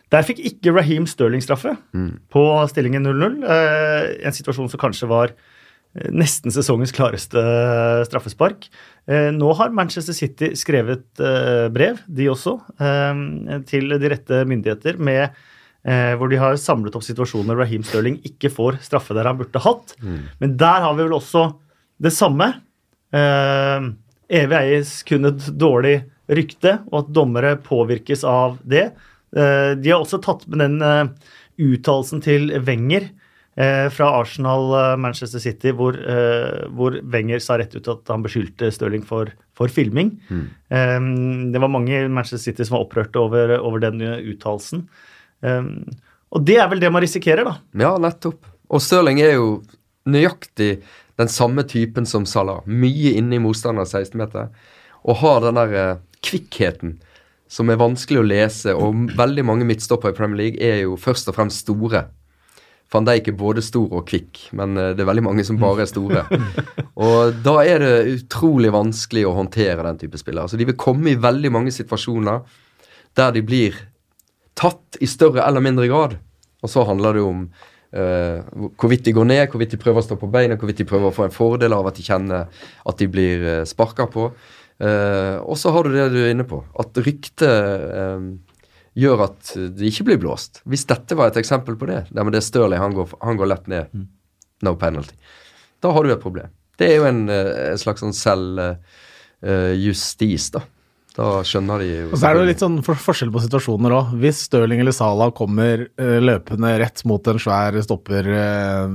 Der 0.10 0.26
fikk 0.26 0.42
ikke 0.52 0.74
Raheem 0.74 1.06
Sterling 1.10 1.44
straffe 1.46 1.76
mm. 1.94 2.12
på 2.34 2.44
stillingen 2.72 3.06
0-0. 3.06 3.44
en 3.46 4.36
situasjon 4.36 4.72
som 4.72 4.82
kanskje 4.82 5.10
var 5.10 5.36
nesten 6.14 6.54
sesongens 6.54 6.94
klareste 6.94 7.42
straffespark. 8.06 8.68
Nå 9.34 9.54
har 9.58 9.72
Manchester 9.74 10.14
City 10.14 10.52
skrevet 10.58 11.22
brev, 11.74 12.02
de 12.06 12.28
også, 12.30 12.60
til 13.70 13.96
de 13.98 14.12
rette 14.14 14.44
myndigheter 14.50 15.02
med 15.02 15.34
Eh, 15.88 16.14
hvor 16.20 16.28
de 16.28 16.40
har 16.40 16.58
samlet 16.60 16.96
opp 16.98 17.06
situasjoner 17.06 17.56
Raheem 17.56 17.86
Sterling 17.88 18.18
ikke 18.28 18.52
får 18.52 18.82
straffe 18.84 19.16
der 19.16 19.30
han 19.30 19.38
burde 19.40 19.62
hatt. 19.64 19.96
Mm. 20.04 20.22
Men 20.42 20.56
der 20.60 20.84
har 20.84 20.96
vi 20.98 21.06
vel 21.06 21.16
også 21.16 21.46
det 22.04 22.12
samme. 22.16 22.52
Eh, 23.16 23.88
evig 24.42 24.60
eies 24.60 24.98
kun 25.08 25.32
et 25.32 25.48
dårlig 25.56 26.02
rykte, 26.30 26.78
og 26.92 27.06
at 27.06 27.14
dommere 27.16 27.56
påvirkes 27.64 28.26
av 28.28 28.60
det. 28.68 28.90
Eh, 29.36 29.72
de 29.78 29.92
har 29.92 30.02
også 30.02 30.22
tatt 30.24 30.46
med 30.50 30.62
den 30.64 30.82
eh, 30.86 31.10
uttalelsen 31.62 32.22
til 32.26 32.50
Wenger 32.66 33.10
eh, 33.60 33.88
fra 33.94 34.10
Arsenal-Manchester 34.22 35.44
City, 35.44 35.74
hvor, 35.76 35.98
hvor, 36.76 36.98
Wenger 37.14 37.42
sa 37.44 37.60
rett 37.60 37.76
ut 37.76 37.90
at 37.92 38.10
han 38.10 38.26
beskyldte 38.26 38.72
Stirling 38.74 39.06
for, 39.06 39.32
for 39.58 39.72
filming. 39.72 40.16
Mm. 40.30 41.50
det 41.54 41.62
var 41.62 41.72
mange 41.72 41.98
i 41.98 42.08
Manchester 42.08 42.52
City 42.52 42.66
som 42.66 42.78
var 42.78 42.88
opprørte 42.88 43.22
over, 43.22 43.58
over 43.60 43.84
den 43.84 44.02
uttalelsen. 44.02 44.88
Og 46.30 46.46
det 46.46 46.58
er 46.62 46.70
vel 46.72 46.82
det 46.82 46.92
man 46.94 47.04
risikerer, 47.04 47.46
da. 47.48 47.58
Ja, 47.82 47.92
nettopp. 48.02 48.48
Og 48.70 48.82
Stirling 48.86 49.22
er 49.24 49.36
jo 49.36 49.60
nøyaktig 50.10 50.80
den 51.20 51.30
samme 51.30 51.66
typen 51.68 52.08
som 52.08 52.26
Salah. 52.30 52.62
Mye 52.70 53.16
inne 53.20 53.36
i 53.36 53.44
motstanders 53.44 53.92
16-meter. 53.98 54.54
Og 55.04 55.20
har 55.20 55.42
den 55.44 55.60
der 55.60 56.00
kvikkheten 56.24 57.00
som 57.50 57.70
er 57.70 57.82
vanskelig 57.82 58.22
å 58.22 58.28
lese. 58.30 58.76
Og 58.78 59.10
veldig 59.18 59.46
mange 59.48 59.68
midtstoppere 59.68 60.14
i 60.14 60.18
Premier 60.18 60.44
League 60.44 60.64
er 60.64 60.84
jo 60.84 60.98
først 61.00 61.32
og 61.32 61.38
fremst 61.40 61.66
store. 61.66 62.06
Van 62.90 63.06
Dijk 63.06 63.30
er 63.30 63.38
både 63.38 63.62
stor 63.62 63.92
og 64.00 64.08
kvikk, 64.10 64.48
men 64.58 64.74
uh, 64.78 64.92
det 64.98 65.04
er 65.04 65.10
veldig 65.10 65.26
mange 65.28 65.46
som 65.46 65.60
bare 65.62 65.84
er 65.86 65.90
store. 65.90 66.24
og 67.06 67.42
da 67.46 67.60
er 67.62 67.84
det 67.84 68.16
utrolig 68.16 68.72
vanskelig 68.74 69.28
å 69.30 69.36
håndtere 69.38 69.86
den 69.86 70.00
type 70.02 70.22
spillere. 70.22 70.48
Altså, 70.48 70.58
de 70.58 70.70
vil 70.70 70.80
komme 70.80 71.14
i 71.14 71.20
veldig 71.22 71.54
mange 71.54 71.74
situasjoner 71.76 72.42
der 73.18 73.34
de 73.36 73.44
blir 73.46 73.78
tatt 74.58 74.98
i 75.02 75.10
større 75.10 75.46
eller 75.46 75.64
mindre 75.64 75.90
grad. 75.90 76.18
Og 76.66 76.72
så 76.72 76.84
handler 76.88 77.18
det 77.18 77.26
om 77.26 77.44
uh, 77.46 78.72
hvorvidt 78.82 79.06
de 79.06 79.14
går 79.16 79.30
ned, 79.30 79.44
hvorvidt 79.52 79.76
de 79.76 79.82
prøver 79.82 80.02
å 80.02 80.08
stå 80.08 80.18
på 80.20 80.32
beina, 80.34 80.58
hvorvidt 80.58 80.82
de 80.82 80.90
prøver 80.90 81.12
å 81.12 81.16
få 81.16 81.28
en 81.28 81.36
fordel 81.36 81.78
av 81.78 81.90
at 81.90 82.00
de 82.00 82.06
kjenner 82.06 82.66
at 82.90 83.02
de 83.02 83.10
blir 83.12 83.46
uh, 83.46 83.68
sparka 83.70 84.10
på. 84.10 84.32
Uh, 84.80 85.44
og 85.44 85.58
så 85.60 85.72
har 85.76 85.84
du 85.84 85.92
det 85.92 86.12
du 86.14 86.20
er 86.22 86.32
inne 86.32 86.48
på, 86.48 86.64
at 86.80 86.96
ryktet 87.04 87.44
uh, 87.92 88.20
gjør 89.00 89.18
at 89.28 89.42
det 89.76 89.86
ikke 89.92 90.06
blir 90.08 90.20
blåst. 90.24 90.62
Hvis 90.70 90.88
dette 90.88 91.16
var 91.20 91.26
et 91.30 91.40
eksempel 91.42 91.76
på 91.80 91.86
det, 91.90 92.02
der 92.16 92.24
med 92.24 92.34
det 92.36 92.44
Stirling 92.48 92.82
han 92.82 92.96
går, 92.96 93.08
han 93.24 93.38
går 93.40 93.48
lett 93.52 93.68
ned, 93.72 93.84
mm. 93.92 94.08
no 94.68 94.72
penalty, 94.80 95.16
da 95.84 95.88
har 95.96 96.02
du 96.04 96.10
et 96.14 96.24
problem. 96.24 96.50
Det 96.80 96.88
er 96.88 96.96
jo 97.02 97.06
en, 97.10 97.22
en 97.28 97.80
slags 97.80 98.02
sånn 98.06 98.16
selvjustis, 99.44 100.46
da. 100.56 100.62
Da 101.20 101.42
skjønner 101.44 101.82
de 101.82 101.88
jo 101.90 102.04
Og 102.14 102.20
så 102.20 102.30
er 102.30 102.36
det 102.36 102.44
jo 102.44 102.48
litt 102.48 102.62
sånn 102.64 102.78
for 102.86 103.00
forskjell 103.00 103.32
på 103.34 103.42
situasjoner 103.44 103.96
òg. 103.96 104.14
Hvis 104.22 104.46
Stirling 104.48 104.80
eller 104.84 104.96
Salah 104.96 105.34
kommer 105.36 105.84
eh, 105.90 106.18
løpende 106.24 106.72
rett 106.80 107.04
mot 107.10 107.28
en 107.28 107.42
svær 107.42 107.76
stopper, 107.84 108.30
uh, 108.30 108.86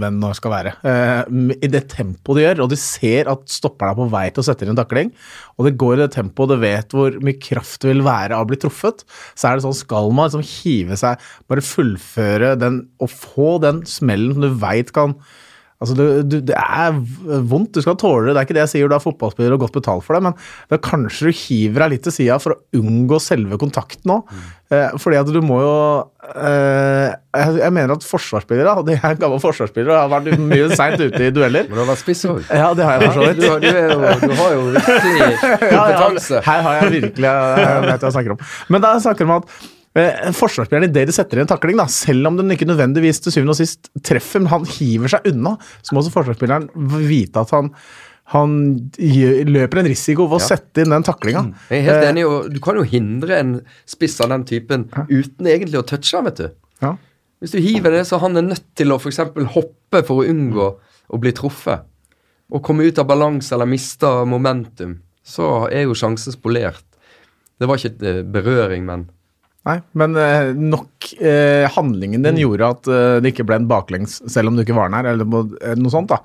hvem 0.00 0.20
det 0.22 0.32
skal 0.38 0.54
være, 0.54 0.72
eh, 0.88 1.20
i 1.56 1.70
det 1.72 1.84
tempoet 1.92 2.40
de 2.40 2.46
gjør, 2.46 2.62
og 2.64 2.72
de 2.72 2.80
ser 2.80 3.28
at 3.32 3.44
stopperen 3.52 3.92
er 3.92 4.00
på 4.00 4.08
vei 4.14 4.24
til 4.30 4.42
å 4.42 4.46
sette 4.48 4.64
inn 4.64 4.72
en 4.72 4.80
takling, 4.80 5.12
og 5.56 5.68
det 5.68 5.76
går 5.80 5.98
i 5.98 6.02
det 6.04 6.10
tempoet, 6.16 6.54
det 6.54 6.60
vet 6.64 6.96
hvor 6.96 7.18
mye 7.28 7.40
kraft 7.42 7.82
det 7.84 7.92
vil 7.92 8.04
være 8.06 8.36
av 8.36 8.46
å 8.46 8.50
bli 8.50 8.60
truffet, 8.62 9.04
så 9.36 9.50
er 9.50 9.58
det 9.58 9.66
sånn 9.66 9.76
skal 9.76 10.12
man 10.16 10.30
liksom 10.30 10.46
hive 10.46 10.96
seg, 11.00 11.26
bare 11.50 11.64
fullføre 11.64 12.54
den 12.60 12.86
og 13.02 13.12
få 13.12 13.56
den 13.64 13.84
smellen 13.88 14.36
som 14.36 14.46
du 14.46 14.62
veit 14.62 14.94
kan 14.96 15.18
Altså, 15.76 15.92
du, 15.96 16.04
du, 16.24 16.36
Det 16.40 16.56
er 16.56 16.94
vondt, 17.44 17.74
du 17.76 17.84
skal 17.84 17.98
tåle 18.00 18.30
det. 18.30 18.34
Det 18.34 18.40
er 18.40 18.48
ikke 18.48 18.56
det 18.56 18.62
jeg 18.64 18.72
sier, 18.72 18.88
du 18.88 18.96
er 18.96 19.02
fotballspiller 19.02 19.56
og 19.56 19.66
godt 19.66 19.76
betalt 19.76 20.06
for 20.06 20.16
det, 20.16 20.22
men 20.24 20.36
det 20.70 20.78
er 20.78 20.84
kanskje 20.86 21.28
du 21.28 21.40
hiver 21.42 21.84
deg 21.84 21.92
litt 21.96 22.06
til 22.06 22.14
sida 22.16 22.38
for 22.40 22.54
å 22.54 22.80
unngå 22.80 23.20
selve 23.20 23.58
kontakten 23.60 24.14
òg. 24.16 24.30
Mm. 24.30 24.46
Eh, 24.76 24.96
fordi 24.98 25.18
at 25.20 25.28
du 25.30 25.38
må 25.46 25.60
jo 25.62 25.74
eh, 26.32 27.12
jeg, 27.12 27.52
jeg, 27.60 27.74
mener 27.76 27.92
at 27.94 28.06
forsvarsspillere, 28.08 28.72
og 28.80 28.88
Jeg 28.90 28.98
er 29.04 29.20
gammel 29.20 29.42
forsvarsspiller, 29.42 29.92
og 29.92 30.00
har 30.00 30.10
vært 30.16 30.40
mye 30.42 30.72
seint 30.72 30.98
ute 31.02 31.22
i 31.28 31.30
dueller. 31.34 31.68
Men 31.68 31.76
du 31.76 31.84
har 31.84 31.92
vært 31.92 32.02
spiss 32.02 32.24
òg. 32.30 32.42
Ja, 32.48 32.72
det 32.76 32.88
har 32.88 32.96
jeg 32.96 33.12
for 33.12 33.20
så 33.20 33.28
vidt. 33.28 33.44
Du, 33.44 33.68
du, 33.68 34.26
du, 34.26 34.36
har 34.40 34.56
jo 34.56 34.66
virkelig 34.72 35.30
kompetanse. 35.44 36.40
Ja, 36.40 36.42
ja, 36.42 36.44
her 36.48 36.66
har 36.66 36.80
jeg 36.80 36.92
virkelig 36.96 37.32
Jeg 37.36 37.86
vet 37.86 37.90
hva 37.92 38.08
jeg 38.08 38.16
snakker 38.18 38.38
om. 38.38 38.44
Men 38.72 38.88
da 38.88 38.98
snakker 39.04 39.28
vi 39.28 39.34
om 39.34 39.38
at 39.42 39.72
Eh, 39.96 40.32
forsvarsspilleren 40.36 40.90
idet 40.90 41.06
de 41.08 41.14
setter 41.16 41.40
i 41.40 41.44
en 41.44 41.48
takling, 41.48 41.78
da, 41.80 41.86
selv 41.88 42.28
om 42.28 42.36
den 42.36 42.52
ikke 42.52 42.68
nødvendigvis 42.68 43.22
til 43.24 43.32
syvende 43.32 43.54
og 43.54 43.60
sist 43.62 43.88
treffer, 44.04 44.42
men 44.42 44.52
han 44.52 44.66
hiver 44.68 45.14
seg 45.14 45.30
unna, 45.30 45.54
så 45.80 45.94
må 45.94 46.02
også 46.02 46.12
forsvarsspilleren 46.18 46.68
vite 47.06 47.40
at 47.40 47.54
han 47.56 47.72
han 48.34 48.54
løper 48.98 49.80
en 49.80 49.86
risiko 49.86 50.24
ved 50.26 50.40
å 50.40 50.42
ja. 50.42 50.46
sette 50.56 50.82
inn 50.82 50.90
den 50.90 51.04
taklinga. 51.06 51.44
Mm. 51.46 51.50
Jeg 51.70 51.78
er 51.78 51.84
helt 51.86 52.00
eh, 52.00 52.08
enig, 52.10 52.24
og 52.26 52.48
Du 52.50 52.58
kan 52.62 52.74
jo 52.74 52.82
hindre 52.90 53.36
en 53.38 53.52
spiss 53.86 54.18
av 54.24 54.32
den 54.32 54.42
typen 54.48 54.88
uten 54.90 55.46
egentlig 55.46 55.78
å 55.78 55.84
touche 55.86 56.16
han, 56.18 56.26
vet 56.26 56.40
du. 56.40 56.48
Ja. 56.82 56.96
Hvis 57.38 57.54
du 57.54 57.60
hiver 57.62 57.94
det, 57.94 58.02
så 58.08 58.18
han 58.18 58.34
er 58.34 58.48
nødt 58.48 58.66
til 58.74 58.90
å 58.90 58.98
f.eks. 58.98 59.20
hoppe 59.54 60.02
for 60.08 60.24
å 60.24 60.26
unngå 60.26 60.66
å 61.06 61.20
bli 61.22 61.32
truffet. 61.38 61.86
Og 62.50 62.64
komme 62.66 62.88
ut 62.88 62.98
av 62.98 63.06
balanse 63.06 63.54
eller 63.54 63.70
miste 63.70 64.10
momentum. 64.26 64.98
Så 65.22 65.68
er 65.70 65.86
jo 65.86 65.94
sjansen 65.98 66.34
spolert. 66.34 66.82
Det 67.62 67.70
var 67.70 67.78
ikke 67.78 68.10
eh, 68.10 68.24
berøring, 68.26 68.82
men 68.90 69.06
Nei, 69.66 69.80
men 69.98 70.14
eh, 70.20 70.52
nok 70.54 71.08
eh, 71.18 71.66
handlingen 71.74 72.22
din 72.22 72.36
mm. 72.36 72.42
gjorde 72.44 72.70
at 72.76 72.88
eh, 72.92 73.16
det 73.22 73.32
ikke 73.32 73.48
ble 73.48 73.58
en 73.58 73.68
baklengs, 73.70 74.20
selv 74.30 74.52
om 74.52 74.58
du 74.58 74.62
ikke 74.62 74.76
var 74.76 74.92
nær, 74.92 75.08
eller 75.10 75.26
eh, 75.58 75.74
noe 75.78 75.90
sånt. 75.90 76.12
da. 76.12 76.20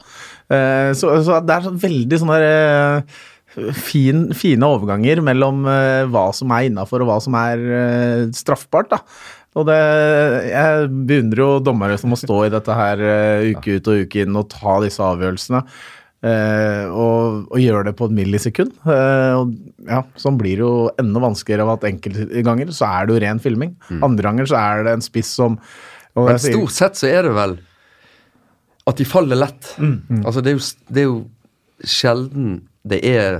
Eh, 0.54 0.92
så, 0.98 1.16
så, 1.26 1.39
det 1.42 1.56
er 1.56 1.66
sånn 1.66 1.80
veldig 1.82 2.20
sånne 2.22 2.38
eh, 2.46 3.22
fin, 3.82 4.28
fine 4.38 4.70
overganger 4.78 5.24
mellom 5.26 5.66
hva 6.14 6.28
som 6.38 6.54
er 6.56 6.70
innafor 6.70 7.04
og 7.04 7.10
hva 7.10 7.18
som 7.24 7.36
er 7.39 7.64
straffbart. 8.38 8.94
da. 8.94 9.02
Og 9.60 9.66
det, 9.68 9.80
Jeg 10.48 10.86
beundrer 11.10 11.42
jo 11.42 11.50
dommere 11.66 11.98
som 12.00 12.14
må 12.14 12.20
stå 12.22 12.46
i 12.46 12.54
dette 12.54 12.78
her 12.78 13.02
uke 13.50 13.76
ut 13.76 13.89
og 13.92 14.06
uke 14.06 14.24
inn 14.24 14.38
og 14.39 14.48
ta 14.54 14.78
disse 14.86 15.04
avgjørelsene. 15.04 15.66
Uh, 16.22 16.86
og, 16.93 17.47
og 17.49 17.57
gjør 17.57 17.88
det 17.88 17.95
på 17.97 18.05
et 18.05 18.13
millisekund. 18.13 18.76
Eh, 18.86 19.32
og 19.39 19.55
ja, 19.88 20.03
Sånn 20.22 20.38
blir 20.38 20.59
det 20.59 20.65
jo 20.67 20.91
enda 21.01 21.24
vanskeligere 21.24 21.65
av 21.65 21.80
at 21.80 21.88
enkelte 21.89 22.43
ganger 22.45 22.69
så 22.78 22.91
er 22.91 23.07
det 23.07 23.15
jo 23.15 23.22
ren 23.24 23.41
filming. 23.41 23.74
Mm. 23.89 24.03
Andre 24.05 24.28
ganger 24.28 24.51
så 24.51 24.59
er 24.59 24.86
det 24.86 24.93
en 24.99 25.05
spiss 25.05 25.32
som 25.39 25.57
Men 26.13 26.38
stort 26.43 26.76
sett 26.76 26.99
så 26.99 27.09
er 27.09 27.26
det 27.26 27.34
vel 27.34 27.57
at 28.89 28.97
de 29.01 29.07
faller 29.07 29.39
lett. 29.39 29.72
Mm. 29.82 29.95
Mm. 30.09 30.22
Altså 30.26 30.43
det 30.45 30.53
er, 30.53 30.57
jo, 30.59 30.67
det 30.89 31.01
er, 31.01 31.09
jo, 31.09 31.19
sjelden 31.86 32.51
det 32.88 32.99
er 33.07 33.39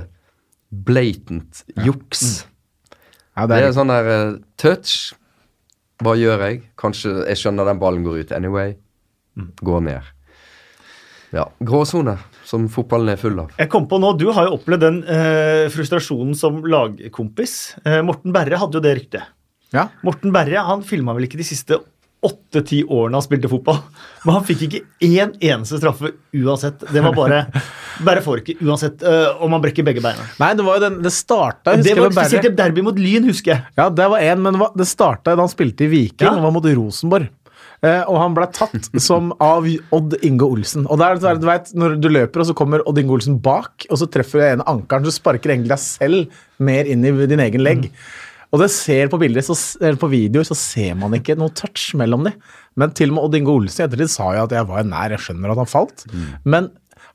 blatant 0.70 1.62
juks. 1.86 2.24
Mm. 2.42 2.96
Ja, 3.36 3.46
det, 3.46 3.56
er 3.56 3.58
det 3.60 3.68
er 3.68 3.76
sånn 3.76 3.92
der 3.92 4.10
uh, 4.10 4.38
touch. 4.60 5.12
Hva 6.02 6.16
gjør 6.18 6.48
jeg? 6.48 6.64
Kanskje 6.80 7.14
jeg 7.28 7.38
skjønner 7.38 7.68
den 7.70 7.80
ballen 7.82 8.06
går 8.06 8.24
ut 8.24 8.34
anyway. 8.34 8.74
Mm. 9.38 9.52
Går 9.62 9.86
ned. 9.86 10.12
Ja, 11.32 11.46
gråsone 11.64 12.18
som 12.44 12.66
fotballen 12.68 13.14
er 13.14 13.20
full 13.20 13.38
av. 13.40 13.54
Jeg 13.56 13.70
kom 13.72 13.86
på 13.88 13.96
nå, 14.02 14.12
Du 14.20 14.28
har 14.36 14.48
jo 14.48 14.58
opplevd 14.58 14.84
den 14.84 14.98
eh, 15.08 15.68
frustrasjonen 15.72 16.36
som 16.36 16.60
lagkompis. 16.68 17.78
Eh, 17.88 18.02
Morten 18.04 18.34
Berre 18.34 18.60
hadde 18.60 18.76
jo 18.76 18.84
det 18.84 18.92
ryktet. 18.98 19.32
Ja. 19.72 19.86
Morten 20.04 20.34
Berre 20.34 20.66
han 20.66 20.84
filma 20.84 21.14
vel 21.16 21.30
ikke 21.30 21.40
de 21.40 21.48
siste 21.48 21.80
åtte-ti 22.22 22.82
årene 22.84 23.16
han 23.16 23.24
spilte 23.24 23.48
fotball. 23.50 23.80
Men 24.26 24.36
han 24.36 24.44
fikk 24.46 24.66
ikke 24.68 24.82
én 25.08 25.32
eneste 25.40 25.80
straffe 25.80 26.12
uansett. 26.36 26.84
Det 26.92 27.00
var 27.02 27.16
bare 27.16 27.46
Berre 28.06 28.22
får 28.24 28.42
ikke 28.42 28.68
uansett 28.68 29.00
uh, 29.00 29.40
om 29.42 29.56
han 29.56 29.64
brekker 29.64 29.88
begge 29.88 30.04
beina. 30.04 30.28
Nei, 30.42 30.52
det 30.58 30.66
var 30.68 30.78
jo 30.78 30.84
den, 30.84 31.00
det 31.04 31.14
starta 31.16 31.78
Det 31.80 31.96
var 31.96 32.12
spesielt 32.12 32.56
derby 32.58 32.84
mot 32.84 32.98
Lyn, 32.98 33.24
husker 33.32 33.56
jeg. 33.56 33.72
Ja, 33.80 33.88
det 33.88 34.12
var 34.12 34.20
én, 34.20 34.44
men 34.44 34.56
det, 34.56 34.66
var, 34.66 34.76
det 34.76 34.88
starta 34.90 35.32
da 35.32 35.46
han 35.46 35.52
spilte 35.52 35.88
i 35.88 35.94
Viking 35.96 36.28
ja. 36.28 36.36
og 36.36 36.44
var 36.44 36.54
mot 36.60 36.68
Rosenborg. 36.68 37.32
Eh, 37.82 38.02
og 38.06 38.18
han 38.20 38.34
ble 38.36 38.46
tatt 38.54 38.90
som 39.08 39.32
av 39.42 39.66
Odd 39.94 40.18
Inge 40.22 40.46
Olsen. 40.46 40.86
Og 40.86 41.00
der, 41.02 41.18
du 41.18 41.48
vet, 41.48 41.72
Når 41.74 41.96
du 42.02 42.10
løper, 42.12 42.42
og 42.42 42.50
så 42.50 42.56
kommer 42.58 42.84
Odd 42.86 43.00
Inge 43.02 43.16
Olsen 43.16 43.40
bak, 43.42 43.88
og 43.90 43.98
så 43.98 44.10
treffer 44.10 44.38
du 44.38 44.48
ene 44.48 44.68
ankelen, 44.70 45.08
så 45.08 45.16
sparker 45.16 45.54
egentlig 45.54 45.74
deg 45.74 45.82
selv 45.82 46.44
mer 46.62 46.90
inn 46.90 47.04
i 47.06 47.14
din 47.26 47.42
egen 47.42 47.64
legg. 47.64 47.88
Og 48.52 48.60
det 48.60 48.68
ser 48.68 49.08
på 49.08 49.16
bilder, 49.16 49.44
så, 49.46 49.56
på 49.96 50.10
videoer 50.12 50.44
så 50.44 50.56
ser 50.58 50.92
man 51.00 51.16
ikke 51.16 51.38
noe 51.40 51.54
touch 51.56 51.94
mellom 51.96 52.28
dem. 52.28 52.36
Men 52.76 52.92
til 52.96 53.10
og 53.10 53.16
med 53.16 53.26
Odd 53.26 53.38
Inge 53.40 53.54
Olsen 53.54 53.82
i 53.82 53.86
ettertid 53.86 54.12
sa 54.12 54.28
jo 54.36 54.44
at 54.44 54.54
jeg 54.54 54.68
var 54.68 54.84
nær, 54.86 55.14
jeg 55.16 55.24
skjønner 55.24 55.54
at 55.54 55.62
han 55.62 55.70
falt. 55.72 56.04
Mm. 56.12 56.26
Men 56.54 56.68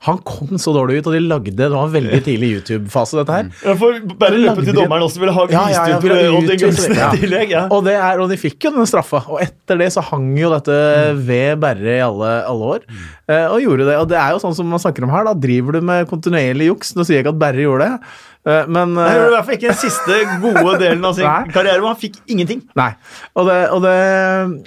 han 0.06 0.20
kom 0.22 0.58
så 0.62 0.70
dårlig 0.74 1.00
ut, 1.00 1.08
og 1.10 1.14
de 1.16 1.20
lagde 1.26 1.52
Det 1.58 1.68
var 1.72 1.88
en 1.88 1.94
veldig 1.94 2.20
tidlig 2.22 2.52
YouTube-fase, 2.58 3.16
dette 3.18 3.34
her. 3.34 3.48
Ja, 3.66 3.74
for 3.80 3.98
bare 4.20 4.38
løpe 4.38 4.62
til 4.62 4.76
dommeren 4.76 5.02
også 5.08 5.22
ville 5.22 5.34
ha 5.34 5.46
ja, 5.50 5.64
ja, 5.74 5.84
ja, 5.90 7.08
tillegg. 7.18 7.50
Ja. 7.50 7.64
Og, 7.74 7.88
er, 7.90 8.22
og, 8.22 8.28
de 8.30 8.38
fikk 8.38 8.68
jo 8.68 8.74
den 8.76 8.86
straffa. 8.88 9.24
Og 9.26 9.42
etter 9.42 9.80
det 9.80 9.90
så 9.94 10.04
hang 10.12 10.30
jo 10.38 10.52
dette 10.54 10.76
mm. 10.76 11.24
ved 11.26 11.62
Berre 11.64 11.96
i 11.96 12.04
alle, 12.04 12.30
alle 12.46 12.72
år. 12.76 12.86
Mm. 12.86 13.04
Eh, 13.26 13.44
og 13.48 13.64
gjorde 13.64 13.88
det. 13.90 13.98
Og 13.98 14.08
det 14.12 14.20
er 14.22 14.36
jo 14.36 14.42
sånn 14.44 14.54
som 14.60 14.70
man 14.70 14.82
snakker 14.82 15.06
om 15.06 15.14
her, 15.14 15.26
da 15.26 15.34
driver 15.34 15.78
du 15.78 15.90
med 15.90 16.06
kontinuerlig 16.10 16.70
juks. 16.70 16.94
Nå 16.94 17.02
sier 17.02 17.18
jeg 17.18 17.26
ikke 17.26 17.34
at 17.34 17.42
Berre 17.42 17.66
gjorde 17.66 17.90
det. 17.90 18.12
Eh, 18.48 18.64
men 18.70 18.94
Nei, 18.96 19.08
det 19.12 19.20
var 19.20 19.28
i 19.28 19.34
hvert 19.34 19.48
fall 19.48 19.58
ikke 19.58 19.70
den 19.72 19.80
siste 19.82 20.18
gode 20.40 20.74
delen 20.80 21.04
av 21.04 21.16
sin 21.18 21.26
nei. 21.28 21.52
karriere, 21.52 21.82
hvor 21.82 21.92
han 21.92 22.00
fikk 22.00 22.18
ingenting. 22.30 22.62
Nei, 22.78 22.90
og, 23.34 23.48
det, 23.48 23.58
og, 23.74 23.82
det, 23.84 23.94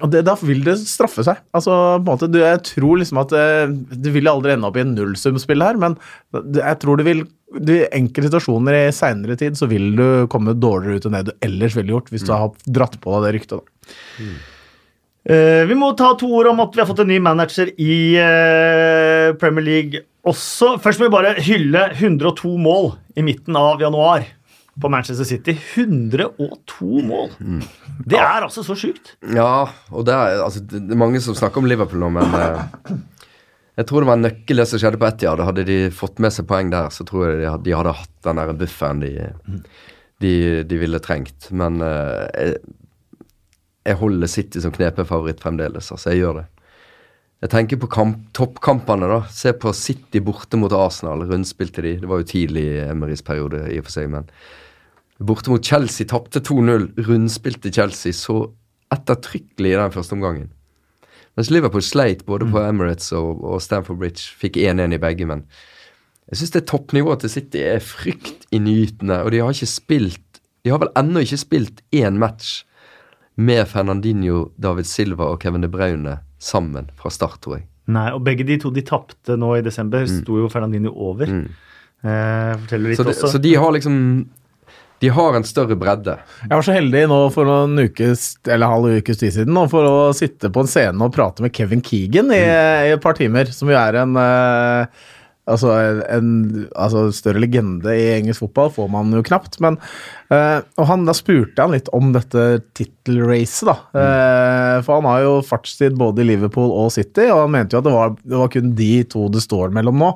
og 0.05 0.13
det, 0.13 0.23
da 0.27 0.35
vil 0.41 0.63
det 0.67 0.77
straffe 0.83 1.25
seg. 1.25 1.41
Altså, 1.57 1.73
på 1.97 2.03
en 2.03 2.09
måte, 2.11 2.29
du, 2.31 2.39
Jeg 2.43 2.61
tror 2.67 3.01
liksom 3.01 3.21
at 3.23 3.33
det, 3.33 3.45
eh, 3.97 4.11
vil 4.13 4.29
aldri 4.29 4.53
ende 4.55 4.69
opp 4.69 4.77
i 4.77 4.85
en 4.85 4.93
nullsumspill 4.97 5.65
her, 5.65 5.79
men 5.81 5.97
jeg 6.31 6.81
tror 6.83 6.99
du 6.99 7.05
vil 7.07 7.25
i 7.51 7.81
enkelte 7.91 8.29
situasjoner 8.29 8.77
i 8.77 8.83
seinere 8.95 9.35
tid 9.39 9.57
så 9.59 9.67
vil 9.67 9.89
du 9.97 10.05
komme 10.31 10.53
dårligere 10.55 11.01
ut 11.01 11.07
enn 11.09 11.17
det 11.17 11.25
du 11.27 11.33
ellers 11.43 11.75
ville 11.75 11.91
gjort, 11.91 12.11
hvis 12.13 12.23
du 12.27 12.31
har 12.31 12.53
dratt 12.63 12.95
på 13.01 13.17
deg 13.17 13.27
det 13.27 13.33
ryktet. 13.35 13.59
da. 13.59 13.95
Mm. 14.21 14.37
Uh, 15.21 15.63
vi 15.69 15.75
må 15.77 15.91
ta 15.93 16.15
to 16.17 16.31
ord 16.33 16.47
om 16.49 16.63
at 16.63 16.73
vi 16.73 16.81
har 16.81 16.87
fått 16.89 17.03
en 17.03 17.11
ny 17.11 17.19
manager 17.21 17.69
i 17.77 17.97
uh, 18.17 19.35
Premier 19.37 19.67
League 19.67 20.01
også. 20.27 20.75
Først 20.81 21.01
må 21.01 21.07
vi 21.07 21.15
bare 21.15 21.33
hylle 21.43 21.87
102 21.95 22.53
mål 22.61 22.93
i 23.17 23.25
midten 23.25 23.57
av 23.57 23.81
januar 23.81 24.25
på 24.81 24.89
Manchester 24.89 25.27
City. 25.27 25.55
102 25.75 27.03
mål! 27.05 27.33
Mm. 27.39 27.61
Det 28.07 28.19
er 28.19 28.45
altså 28.45 28.63
så 28.65 28.75
sjukt. 28.77 29.15
Ja, 29.35 29.67
og 29.91 30.05
det 30.07 30.15
er, 30.15 30.41
altså, 30.45 30.63
det 30.63 30.81
er 30.81 30.99
mange 30.99 31.21
som 31.23 31.37
snakker 31.37 31.61
om 31.61 31.69
Liverpool 31.69 32.01
nå, 32.01 32.11
men 32.15 32.37
eh, 32.37 32.93
jeg 33.81 33.89
tror 33.89 34.03
det 34.03 34.11
var 34.11 34.19
en 34.19 34.25
nøkkel 34.29 34.61
det 34.61 34.67
som 34.71 34.81
skjedde 34.81 35.01
på 35.01 35.09
Etiad. 35.09 35.43
Hadde 35.45 35.67
de 35.67 35.79
fått 35.95 36.21
med 36.23 36.33
seg 36.33 36.47
poeng 36.49 36.71
der, 36.73 36.89
så 36.93 37.05
tror 37.07 37.27
jeg 37.27 37.41
de 37.43 37.53
de 37.67 37.75
hadde 37.77 37.97
hatt 37.99 38.15
den 38.27 38.41
der 38.41 38.53
bufferen 38.57 39.03
de, 39.03 39.11
de, 40.23 40.33
de, 40.67 40.79
ville 40.81 41.01
trengt. 41.03 41.51
Men 41.51 41.81
jeg, 41.81 42.57
jeg 43.87 43.99
holder 44.01 44.29
City 44.31 44.63
som 44.63 44.73
knepefavoritt 44.75 45.41
fremdeles. 45.43 45.91
Altså, 45.93 46.13
jeg 46.13 46.23
gjør 46.23 46.41
det. 46.41 46.47
Jeg 47.41 47.49
tenker 47.49 47.79
på 47.81 47.89
kamp, 47.89 48.17
toppkampene. 48.37 49.07
da. 49.09 49.21
Se 49.33 49.53
på 49.53 49.73
City 49.73 50.21
borte 50.21 50.59
mot 50.61 50.71
Arsenal. 50.71 51.25
Rundspilte 51.25 51.81
de. 51.81 51.95
Det 52.03 52.09
var 52.09 52.21
jo 52.21 52.29
tidlig 52.29 52.65
i 52.69 52.83
Emerys 52.85 53.25
periode, 53.25 53.63
i 53.71 53.79
og 53.81 53.87
for 53.87 53.97
seg, 53.97 54.11
men 54.13 54.29
Borte 55.21 55.51
mot 55.51 55.65
Chelsea 55.65 56.07
tapte 56.09 56.41
2-0. 56.41 56.87
Rundspilte 57.05 57.71
Chelsea 57.73 58.13
så 58.13 58.39
ettertrykkelig 58.93 59.73
i 59.73 59.77
den 59.77 59.93
første 59.93 60.17
omgangen. 60.17 60.49
Mens 61.37 61.51
Liverpool 61.53 61.83
sleit 61.85 62.25
både 62.25 62.47
på 62.49 62.57
mm. 62.57 62.65
Emirates 62.71 63.11
og, 63.15 63.43
og 63.45 63.61
Stamford 63.61 64.01
Bridge. 64.01 64.25
Fikk 64.41 64.57
1-1 64.57 64.97
i 64.97 65.01
begge, 65.01 65.27
men 65.29 65.45
jeg 66.31 66.41
syns 66.41 66.55
det 66.55 66.65
toppnivået 66.71 67.23
til 67.23 67.33
City 67.37 67.61
er 67.61 67.85
fryktinngytende. 67.85 69.21
Og 69.21 69.31
de 69.31 69.43
har 69.43 69.53
ikke 69.53 69.69
spilt 69.69 70.41
De 70.61 70.69
har 70.69 70.77
vel 70.77 70.91
ennå 70.97 71.23
ikke 71.23 71.39
spilt 71.41 71.79
én 71.95 72.19
match 72.21 72.65
med 73.35 73.65
Fernandinho, 73.65 74.51
David 74.61 74.85
Silva 74.85 75.31
og 75.31 75.39
Kevin 75.41 75.63
De 75.65 75.69
Braune 75.71 76.19
sammen 76.41 76.89
fra 76.99 77.11
start, 77.13 77.39
tror 77.43 77.59
jeg. 77.59 77.67
Nei, 77.91 78.09
og 78.15 78.21
begge 78.25 78.45
de 78.47 78.57
to 78.61 78.71
de 78.73 78.83
tapte 78.85 79.37
nå 79.39 79.55
i 79.57 79.63
desember, 79.65 80.05
mm. 80.05 80.21
sto 80.21 80.37
jo 80.41 80.49
Fernandinho 80.51 80.93
over. 81.09 81.29
Mm. 81.29 81.47
Eh, 82.01 82.53
forteller 82.63 82.93
litt 82.93 83.01
så 83.01 83.05
de, 83.05 83.15
også. 83.15 83.33
Så 83.35 83.41
de 83.41 83.55
har 83.61 83.75
liksom 83.77 83.97
de 85.01 85.09
har 85.09 85.33
en 85.33 85.45
større 85.45 85.73
bredde. 85.81 86.13
Jeg 86.43 86.53
var 86.53 86.65
så 86.65 86.75
heldig 86.75 87.07
nå 87.09 87.15
for 87.33 87.49
noen 87.49 87.87
ukes, 87.87 88.35
eller 88.45 88.69
halv 88.69 88.99
ukes 89.01 89.17
tid 89.17 89.33
siden 89.33 89.55
nå, 89.57 89.63
for 89.71 89.87
å 89.89 89.95
sitte 90.13 90.51
på 90.53 90.61
en 90.61 90.69
scene 90.69 91.07
og 91.07 91.15
prate 91.15 91.41
med 91.41 91.55
Kevin 91.57 91.81
Keegan 91.81 92.29
i, 92.29 92.37
mm. 92.45 92.85
i 92.85 92.91
et 92.93 93.01
par 93.01 93.17
timer, 93.17 93.49
som 93.55 93.71
jo 93.71 93.79
er 93.81 93.97
en 94.03 94.13
uh, 94.13 95.09
Altså, 95.51 95.73
en 96.07 96.29
altså, 96.71 97.07
større 97.15 97.41
legende 97.43 97.95
i 97.97 98.07
engelsk 98.15 98.45
fotball 98.45 98.71
får 98.75 98.89
man 98.93 99.11
jo 99.15 99.23
knapt. 99.27 99.59
Men, 99.63 99.77
uh, 100.31 100.59
og 100.79 100.87
han, 100.89 101.05
da 101.07 101.15
spurte 101.17 101.61
han 101.61 101.75
litt 101.75 101.91
om 101.95 102.13
dette 102.15 102.45
tittelracet, 102.77 103.67
da. 103.69 103.75
Eh, 103.97 104.77
for 104.85 104.99
han 104.99 105.09
har 105.09 105.25
jo 105.25 105.33
fartstid 105.45 105.97
både 105.99 106.23
i 106.23 106.29
Liverpool 106.31 106.71
og 106.71 106.91
City, 106.95 107.27
og 107.29 107.45
han 107.45 107.53
mente 107.55 107.75
jo 107.75 107.81
at 107.81 107.89
det 107.89 107.95
var, 107.95 108.15
det 108.23 108.41
var 108.43 108.51
kun 108.53 108.73
de 108.77 108.91
to 109.11 109.27
det 109.33 109.43
står 109.43 109.73
mellom 109.75 110.01
nå. 110.01 110.11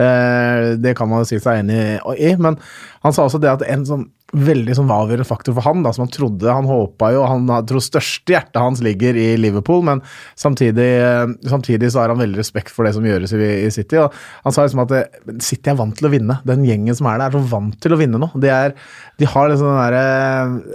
Uh, 0.00 0.78
det 0.80 0.94
kan 0.96 1.10
man 1.10 1.24
jo 1.24 1.28
si 1.28 1.40
seg 1.42 1.60
enig 1.60 2.00
i, 2.16 2.32
men 2.40 2.56
han 3.04 3.14
sa 3.16 3.26
også 3.26 3.40
det 3.42 3.50
at 3.52 3.66
en 3.68 3.84
sånn 3.88 4.06
veldig 4.30 4.76
sånn 4.78 4.90
avgjørende 4.94 5.26
faktor 5.26 5.56
for 5.56 5.66
han, 5.66 5.82
da, 5.82 5.92
som 5.94 6.04
han 6.04 6.12
trodde 6.14 6.54
Han 6.54 6.68
håpa 6.68 7.10
jo 7.14 7.24
Han 7.26 7.48
tror 7.66 7.82
største 7.82 8.34
hjertet 8.34 8.60
hans 8.62 8.82
ligger 8.84 9.16
i 9.18 9.32
Liverpool, 9.40 9.82
men 9.86 10.02
samtidig, 10.38 10.88
eh, 11.02 11.32
samtidig 11.50 11.90
så 11.90 12.02
har 12.02 12.12
han 12.12 12.22
veldig 12.22 12.38
respekt 12.38 12.72
for 12.74 12.86
det 12.86 12.94
som 12.96 13.06
gjøres 13.06 13.34
i, 13.34 13.40
i 13.66 13.70
City. 13.74 13.98
og 13.98 14.14
Han 14.44 14.54
sa 14.54 14.66
liksom 14.66 14.84
at 14.84 15.40
City 15.42 15.72
er 15.72 15.78
vant 15.78 15.96
til 15.98 16.08
å 16.08 16.12
vinne. 16.12 16.38
Den 16.46 16.64
gjengen 16.68 16.96
som 16.96 17.08
er 17.10 17.18
der, 17.18 17.30
er 17.30 17.38
så 17.38 17.54
vant 17.56 17.78
til 17.82 17.94
å 17.94 18.00
vinne 18.00 18.20
nå. 18.22 18.30
De, 18.40 18.50
er, 18.54 18.76
de 19.18 19.28
har 19.28 19.50
liksom 19.50 19.70
den 19.70 19.80
derre 19.80 20.04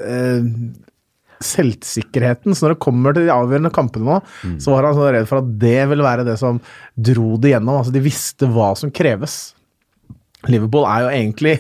eh, 0.10 0.84
selvsikkerheten. 1.46 2.56
Så 2.56 2.66
når 2.66 2.76
det 2.76 2.84
kommer 2.86 3.16
til 3.16 3.28
de 3.28 3.36
avgjørende 3.36 3.74
kampene 3.76 4.08
nå, 4.10 4.22
mm. 4.22 4.58
så 4.64 4.74
var 4.74 4.90
han 4.90 4.98
så 4.98 5.12
redd 5.16 5.30
for 5.30 5.42
at 5.44 5.52
det 5.62 5.80
ville 5.92 6.06
være 6.06 6.28
det 6.28 6.38
som 6.42 6.60
dro 6.96 7.36
det 7.42 7.56
gjennom. 7.56 7.80
Altså, 7.80 7.96
de 7.96 8.04
visste 8.04 8.50
hva 8.52 8.74
som 8.80 8.94
kreves. 8.94 9.56
Liverpool 10.52 10.86
er 10.90 11.06
jo 11.06 11.10
egentlig 11.12 11.54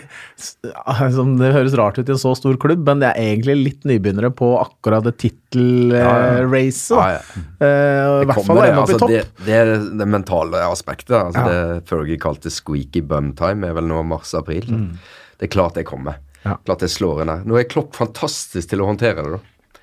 altså, 0.85 1.25
Det 1.39 1.51
høres 1.55 1.75
rart 1.79 1.99
ut 1.99 2.09
i 2.09 2.13
en 2.13 2.21
så 2.21 2.33
stor 2.37 2.57
klubb, 2.61 2.83
men 2.87 3.01
det 3.01 3.11
er 3.11 3.31
egentlig 3.31 3.55
litt 3.59 3.87
nybegynnere 3.87 4.31
på 4.35 4.51
akkurat 4.59 5.05
det 5.07 5.15
tittelracet. 5.23 6.95
Ja, 6.95 7.07
ja. 7.17 7.43
uh, 7.61 8.21
I 8.23 8.29
hvert 8.29 8.47
fall 8.47 8.61
ende 8.63 8.83
opp 8.83 8.85
altså, 8.85 8.97
i 8.97 9.03
topp. 9.03 9.15
Det, 9.15 9.47
det, 9.47 9.57
er 9.61 9.73
det 10.01 10.09
mentale 10.11 10.63
aspektet. 10.67 11.15
Altså, 11.17 11.45
ja. 11.45 11.47
Det 11.79 11.89
Fergie 11.89 12.21
kalte 12.21 12.53
squeaky 12.53 13.03
bum 13.05 13.33
time, 13.37 13.69
er 13.69 13.77
vel 13.79 13.89
nå 13.89 14.03
mars-april. 14.07 14.69
Mm. 14.69 14.91
Det 15.39 15.49
er 15.49 15.55
klart 15.57 15.79
det 15.79 15.87
kommer. 15.89 16.21
Klart 16.45 16.85
det 16.85 16.91
slår 16.93 17.23
en 17.23 17.33
her. 17.33 17.47
Nå 17.47 17.57
er 17.57 17.69
Klopp 17.69 17.95
fantastisk 17.97 18.69
til 18.69 18.83
å 18.83 18.89
håndtere 18.91 19.25
det, 19.25 19.39
da. 19.39 19.81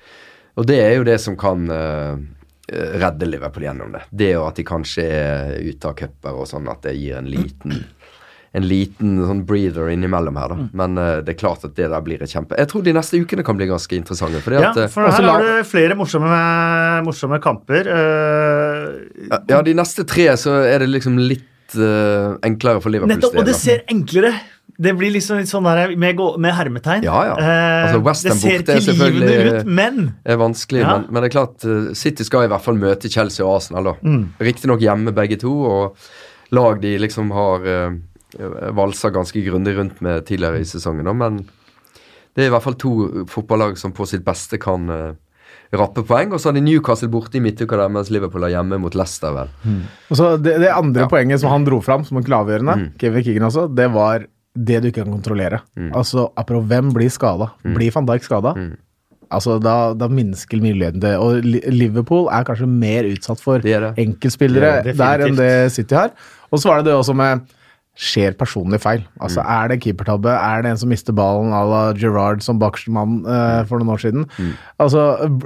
Og 0.61 0.69
det 0.69 0.79
er 0.79 0.95
jo 0.99 1.05
det 1.07 1.17
som 1.21 1.35
kan 1.39 1.65
uh, 1.67 2.15
redde 2.71 3.27
Liverpool 3.27 3.65
gjennom 3.65 3.91
det. 3.95 4.03
Det 4.11 4.31
og 4.37 4.51
at 4.51 4.59
de 4.59 4.65
kanskje 4.67 5.05
er 5.09 5.55
ute 5.65 5.89
av 5.89 5.97
cuper 5.97 6.39
og 6.43 6.47
sånn, 6.49 6.69
at 6.71 6.85
det 6.85 6.95
gir 6.99 7.17
en 7.19 7.29
liten 7.29 7.81
en 8.53 8.65
liten 8.69 9.15
sånn 9.25 9.41
breather 9.49 9.89
innimellom 9.89 10.37
her, 10.37 10.51
da. 10.53 10.57
Mm. 10.59 10.65
Men 10.77 10.99
uh, 11.01 11.07
det 11.25 11.33
er 11.33 11.39
klart 11.39 11.63
at 11.65 11.73
det 11.77 11.87
der 11.89 12.03
blir 12.05 12.21
et 12.21 12.29
kjempe 12.29 12.57
Jeg 12.59 12.69
tror 12.69 12.83
de 12.85 12.93
neste 12.93 13.17
ukene 13.17 13.45
kan 13.45 13.57
bli 13.57 13.67
ganske 13.71 13.97
interessante. 13.97 14.43
Fordi 14.45 14.59
ja, 14.61 14.69
at, 14.69 14.93
for 14.93 15.09
her 15.09 15.29
har 15.29 15.47
du 15.47 15.63
flere 15.65 15.97
morsomme, 15.97 16.41
morsomme 17.07 17.41
kamper. 17.41 17.89
Uh, 17.89 19.39
ja, 19.49 19.63
de 19.65 19.73
neste 19.77 20.05
tre 20.09 20.29
så 20.37 20.59
er 20.69 20.85
det 20.85 20.91
liksom 20.91 21.17
litt 21.17 21.79
uh, 21.79 22.37
enklere 22.45 22.83
for 22.83 22.93
Liverpool. 22.93 23.15
Nettopp, 23.15 23.41
og 23.41 23.49
det 23.49 23.57
ser 23.57 23.87
enklere 23.91 24.35
det 24.83 24.89
blir 24.97 25.11
liksom 25.13 25.37
litt 25.37 25.49
sånn 25.49 25.67
der 25.67 25.91
med, 26.01 26.21
med 26.41 26.55
hermetegn. 26.57 27.03
Ja, 27.05 27.17
ja. 27.29 27.33
Altså, 27.85 28.29
det 28.29 28.37
ser 28.41 28.63
tilgivende 28.65 29.35
ut, 29.45 29.67
men 29.69 29.99
er 30.25 30.39
vanskelig, 30.41 30.81
ja. 30.81 30.95
men, 30.95 31.03
men, 31.11 31.21
det 31.21 31.29
er 31.29 31.33
klart 31.35 31.67
City 31.97 32.25
skal 32.25 32.47
i 32.47 32.49
hvert 32.49 32.65
fall 32.65 32.79
møte 32.81 33.11
Chelsea 33.11 33.45
og 33.45 33.59
Arsenal. 33.59 33.91
da. 33.91 33.93
Mm. 34.01 34.23
Riktignok 34.49 34.81
hjemme 34.81 35.13
begge 35.13 35.37
to, 35.43 35.53
og 35.67 36.57
lag 36.57 36.81
de 36.81 36.95
liksom 37.05 37.29
har 37.37 37.69
valsa 38.73 39.11
ganske 39.13 39.41
grundig 39.45 39.75
rundt 39.77 40.01
med 40.01 40.25
tidligere 40.27 40.61
i 40.63 40.67
sesongen. 40.67 41.09
Men 41.17 41.43
det 42.33 42.45
er 42.45 42.49
i 42.49 42.53
hvert 42.53 42.65
fall 42.65 42.79
to 42.81 42.93
fotballag 43.29 43.77
som 43.77 43.93
på 43.93 44.07
sitt 44.09 44.23
beste 44.25 44.57
kan 44.61 44.89
uh, 44.89 45.13
rappe 45.77 46.03
poeng. 46.07 46.33
Og 46.33 46.41
så 46.41 46.49
har 46.49 46.57
de 46.57 46.63
Newcastle 46.65 47.11
borte 47.13 47.39
i 47.39 47.43
midtuka 47.43 47.77
der, 47.79 47.91
mens 47.93 48.11
Liverpool 48.13 48.45
er 48.47 48.55
hjemme 48.55 48.79
mot 48.81 48.95
Leicester. 48.97 49.33
vel. 49.35 49.51
Mm. 49.63 49.81
Og 50.09 50.19
så 50.19 50.31
det, 50.41 50.57
det 50.63 50.71
andre 50.73 51.05
ja. 51.05 51.11
poenget 51.11 51.43
som 51.43 51.53
han 51.53 51.67
dro 51.67 51.81
fram 51.83 52.05
som 52.07 52.21
avgjørende, 52.21 52.77
mm. 52.79 52.87
Kevin 53.01 53.27
Keegan 53.27 53.49
også, 53.49 53.67
det 53.73 53.89
var 53.93 54.25
det 54.53 54.81
du 54.81 54.89
ikke 54.89 55.01
kan 55.01 55.13
kontrollere. 55.13 55.63
Mm. 55.77 55.91
Altså, 55.97 56.27
apropos 56.37 56.67
hvem 56.69 56.91
blir 56.93 57.09
skada? 57.09 57.53
Mm. 57.65 57.77
Blir 57.77 57.93
van 57.95 58.09
Dijk 58.09 58.25
skada? 58.25 58.53
Mm. 58.57 58.73
Altså, 59.33 59.57
da, 59.61 59.75
da 59.97 60.09
minsker 60.13 60.61
muligheten 60.61 61.01
det. 61.01 61.15
Og 61.17 61.41
Liverpool 61.73 62.27
er 62.29 62.45
kanskje 62.45 62.69
mer 62.69 63.07
utsatt 63.09 63.41
for 63.41 63.63
det 63.63 63.79
det. 63.81 63.93
enkeltspillere 64.03 64.83
det 64.85 64.97
der 64.99 65.25
enn 65.25 65.39
det 65.39 65.51
City 65.73 65.97
har. 65.97 66.13
Og 66.53 66.61
så 66.61 66.69
var 66.69 66.81
det 66.81 66.91
det 66.91 66.99
også 66.99 67.15
med 67.17 67.47
skjer 67.93 68.33
personlig 68.33 68.79
feil. 68.81 69.03
Altså, 69.21 69.43
mm. 69.43 69.49
Er 69.53 69.69
det 69.69 69.75
keepertabbe? 69.83 70.31
Er 70.33 70.63
det 70.65 70.71
en 70.71 70.79
som 70.81 70.89
mister 70.89 71.13
ballen 71.13 71.51
à 71.53 71.61
la 71.69 71.81
Gerrard 71.93 72.41
som 72.41 72.57
bakerstmann 72.57 73.19
uh, 73.27 73.61
for 73.69 73.77
noen 73.77 73.93
år 73.93 74.01
siden? 74.01 74.25
Mm. 74.33 74.55
Altså, 74.81 75.03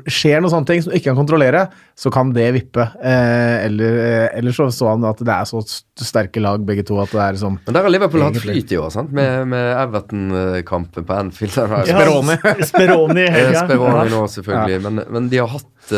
Skjer 0.08 0.40
noen 0.40 0.54
sånne 0.54 0.70
ting 0.70 0.84
som 0.84 0.94
du 0.94 0.96
ikke 0.96 1.10
kan 1.10 1.20
kontrollere, 1.20 1.66
så 2.00 2.12
kan 2.14 2.32
det 2.36 2.48
vippe. 2.56 2.88
Uh, 3.02 3.58
eller, 3.66 4.00
uh, 4.00 4.28
eller, 4.40 4.56
så 4.56 4.70
så 4.72 4.94
han 4.94 5.04
at 5.10 5.20
det 5.20 5.36
er 5.36 5.50
så 5.50 5.60
sterke 6.00 6.44
lag 6.44 6.64
begge 6.64 6.88
to 6.88 7.02
at 7.04 7.12
det 7.12 7.24
er 7.26 7.42
sånn 7.42 7.60
Men 7.66 7.76
der 7.76 7.84
har 7.84 7.92
Liverpool 7.92 8.24
hatt 8.24 8.40
flyt 8.40 8.72
i 8.72 8.80
år, 8.80 8.94
sant? 8.96 9.12
med, 9.12 9.52
med 9.52 9.70
Everton-kampen 9.84 11.08
på 11.08 11.20
Anfield. 11.20 11.52
Speroni. 11.92 12.40
Speroni, 12.64 13.28
Speroni 13.60 14.10
nå, 14.14 14.24
selvfølgelig. 14.38 14.80
Ja. 14.80 14.84
Men, 14.88 15.04
men, 15.04 15.32
de 15.34 15.44
har 15.44 15.52
hatt 15.52 15.96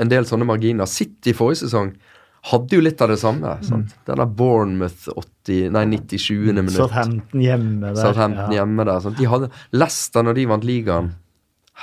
en 0.00 0.10
del 0.10 0.26
sånne 0.26 0.50
marginer. 0.50 0.90
City 0.90 1.36
forrige 1.36 1.62
sesong 1.62 1.94
hadde 2.48 2.76
jo 2.78 2.82
litt 2.82 3.00
av 3.04 3.10
det 3.12 3.18
samme. 3.20 3.56
Mm. 3.68 3.86
Den 4.08 4.20
der 4.22 4.28
Bournemouth 4.40 5.08
80, 5.12 5.70
nei, 5.74 5.84
97. 5.92 6.32
minutt. 6.56 6.76
Southampton 6.76 7.42
hjemme 7.44 7.90
der. 7.90 7.98
Southampton 8.00 8.54
ja. 8.54 8.60
hjemme 8.60 8.86
der 8.88 9.02
sant? 9.04 9.18
De 9.20 9.28
hadde 9.28 9.50
Leicester 9.76 10.24
når 10.24 10.38
de 10.38 10.46
vant 10.54 10.66
ligaen. 10.66 11.10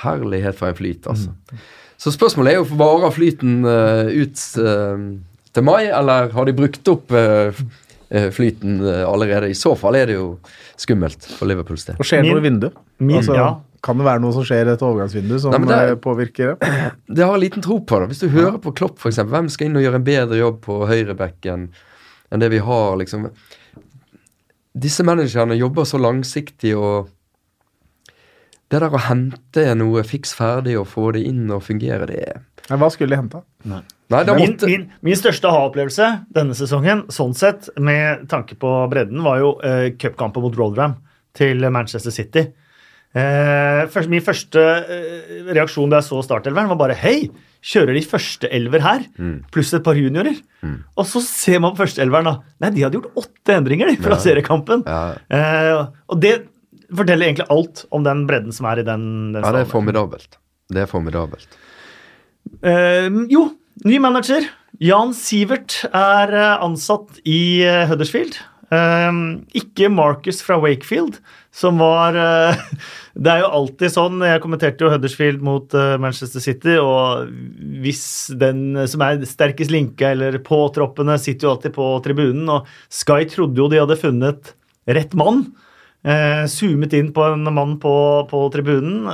Herlighet 0.02 0.58
for 0.58 0.70
en 0.70 0.78
flyt, 0.78 1.06
altså. 1.10 1.34
Mm. 1.34 1.66
Så 1.98 2.12
spørsmålet 2.14 2.54
er 2.54 2.60
jo 2.60 2.78
varer 2.78 3.10
flyten 3.10 3.60
uh, 3.66 4.06
ut 4.06 4.42
uh, 4.62 5.06
til 5.54 5.66
mai, 5.66 5.88
eller 5.90 6.30
har 6.34 6.46
de 6.46 6.54
brukt 6.54 6.90
opp 6.90 7.14
uh, 7.14 7.62
flyten 8.08 8.78
allerede? 8.86 9.50
I 9.50 9.58
så 9.58 9.74
fall 9.76 9.98
er 9.98 10.10
det 10.10 10.14
jo 10.14 10.28
skummelt 10.78 11.26
for 11.34 11.50
Liverpools 11.50 11.88
del. 11.90 11.98
Og 11.98 12.06
skjer 12.06 12.22
det 12.22 12.30
noe 12.30 12.40
i 12.40 12.46
vinduet? 12.46 12.78
Altså, 13.02 13.34
ja. 13.36 13.48
Kan 13.84 14.00
det 14.00 14.06
være 14.08 14.22
noe 14.22 14.34
som 14.34 14.44
skjer 14.46 14.66
i 14.68 14.72
et 14.74 14.82
overgangsvindu 14.82 15.36
som 15.42 15.54
Nei, 15.54 15.68
det, 15.70 15.92
eh, 15.92 16.00
påvirker 16.02 16.54
det? 16.54 16.72
Det 17.18 17.26
har 17.26 17.38
liten 17.38 17.64
tro 17.64 17.78
på 17.80 18.00
det. 18.00 18.10
Hvis 18.12 18.24
du 18.24 18.28
hører 18.32 18.58
på 18.62 18.72
Klopp, 18.76 18.98
f.eks. 18.98 19.20
Hvem 19.30 19.50
skal 19.52 19.68
inn 19.68 19.78
og 19.78 19.84
gjøre 19.84 20.00
en 20.00 20.08
bedre 20.08 20.40
jobb 20.40 20.58
på 20.66 20.80
høyrebekken 20.90 21.68
enn 22.28 22.42
det 22.42 22.50
vi 22.52 22.60
har, 22.60 22.96
liksom? 23.00 23.28
Disse 24.78 25.06
managerne 25.06 25.56
jobber 25.58 25.86
så 25.88 26.00
langsiktig 26.00 26.74
og 26.78 27.14
Det 28.68 28.82
der 28.82 28.92
å 28.92 29.00
hente 29.00 29.62
noe 29.80 30.02
fiks 30.04 30.34
ferdig 30.36 30.74
og 30.76 30.90
få 30.90 31.06
det 31.16 31.22
inn 31.24 31.46
og 31.48 31.62
fungere, 31.64 32.04
det 32.10 32.18
er 32.20 32.76
Hva 32.76 32.90
skulle 32.92 33.14
de 33.14 33.22
hente? 33.22 33.40
Nei. 33.64 33.80
Nei, 34.12 34.22
min, 34.36 34.54
min, 34.64 34.84
min, 35.04 35.16
største 35.20 35.50
ha-opplevelse 35.52 36.06
denne 36.32 36.54
sesongen, 36.56 37.02
sånn 37.12 37.34
sett, 37.36 37.66
med 37.76 38.22
tanke 38.32 38.56
på 38.60 38.70
bredden, 38.88 39.20
var 39.24 39.40
jo 39.42 39.50
uh, 39.60 39.90
cupkampen 40.00 40.44
mot 40.44 40.56
Rolleram 40.56 40.94
til 41.36 41.60
Manchester 41.68 42.14
City. 42.14 42.46
Eh, 43.16 44.02
min 44.12 44.24
første 44.24 44.60
eh, 44.60 45.38
reaksjon 45.56 45.88
da 45.88 46.02
jeg 46.02 46.08
så 46.10 46.20
startelveren, 46.26 46.68
var 46.72 46.80
bare 46.80 46.98
Hei! 46.98 47.30
Kjører 47.68 47.96
de 47.96 48.04
første 48.06 48.48
elver 48.54 48.84
her, 48.84 49.00
mm. 49.18 49.48
pluss 49.50 49.72
et 49.74 49.82
par 49.82 49.98
juniorer? 49.98 50.36
Mm. 50.62 50.76
Og 50.94 51.08
så 51.10 51.18
ser 51.24 51.58
man 51.64 51.72
på 51.74 51.82
førsteelveren, 51.82 52.28
da. 52.28 52.52
Nei, 52.62 52.70
de 52.76 52.84
hadde 52.84 53.00
gjort 53.00 53.16
åtte 53.18 53.56
endringer 53.56 53.90
de, 53.90 53.96
fra 53.98 54.14
ja. 54.14 54.20
seriekampen. 54.22 54.84
Ja. 54.86 55.16
Eh, 55.26 55.80
og 56.06 56.20
det 56.22 56.36
forteller 56.86 57.26
egentlig 57.26 57.48
alt 57.50 57.82
om 57.90 58.06
den 58.06 58.22
bredden 58.28 58.54
som 58.54 58.68
er 58.70 58.84
i 58.84 58.86
den, 58.86 59.08
den 59.34 59.42
Ja, 59.42 59.50
det 59.56 59.64
er 59.64 59.72
formidabelt. 59.72 60.38
Det 60.70 60.84
er 60.84 60.90
formidabelt. 60.90 61.58
Eh, 62.62 63.10
jo, 63.32 63.48
ny 63.88 63.98
manager. 64.06 64.46
Jan 64.78 65.10
Sivert 65.18 65.80
er 65.90 66.36
ansatt 66.62 67.18
i 67.26 67.40
Huddersfield. 67.90 68.38
Uh, 68.68 69.40
ikke 69.56 69.88
Marcus 69.88 70.42
fra 70.44 70.58
Wakefield, 70.60 71.14
som 71.54 71.78
var 71.80 72.16
uh, 72.18 72.58
Det 73.24 73.32
er 73.32 73.40
jo 73.40 73.48
alltid 73.56 73.94
sånn 73.94 74.20
Jeg 74.20 74.42
kommenterte 74.42 74.84
jo 74.84 74.90
Huddersfield 74.92 75.40
mot 75.42 75.72
uh, 75.72 75.96
Manchester 75.96 76.42
City, 76.44 76.74
og 76.76 77.30
hvis 77.80 78.02
den 78.36 78.76
som 78.90 79.06
er 79.06 79.24
sterkest 79.28 79.72
linka 79.72 80.12
eller 80.12 80.36
påtroppende, 80.44 81.16
sitter 81.22 81.48
jo 81.48 81.54
alltid 81.54 81.74
på 81.78 81.88
tribunen, 82.04 82.44
og 82.58 82.68
Sky 82.92 83.24
trodde 83.32 83.62
jo 83.62 83.70
de 83.72 83.80
hadde 83.80 84.00
funnet 84.00 84.52
rett 84.88 85.16
mann. 85.18 85.48
zoomet 86.48 86.94
inn 86.96 87.10
på 87.12 87.24
en 87.26 87.48
mann 87.52 87.74
på, 87.82 87.92
på 88.30 88.38
tribunen. 88.54 89.10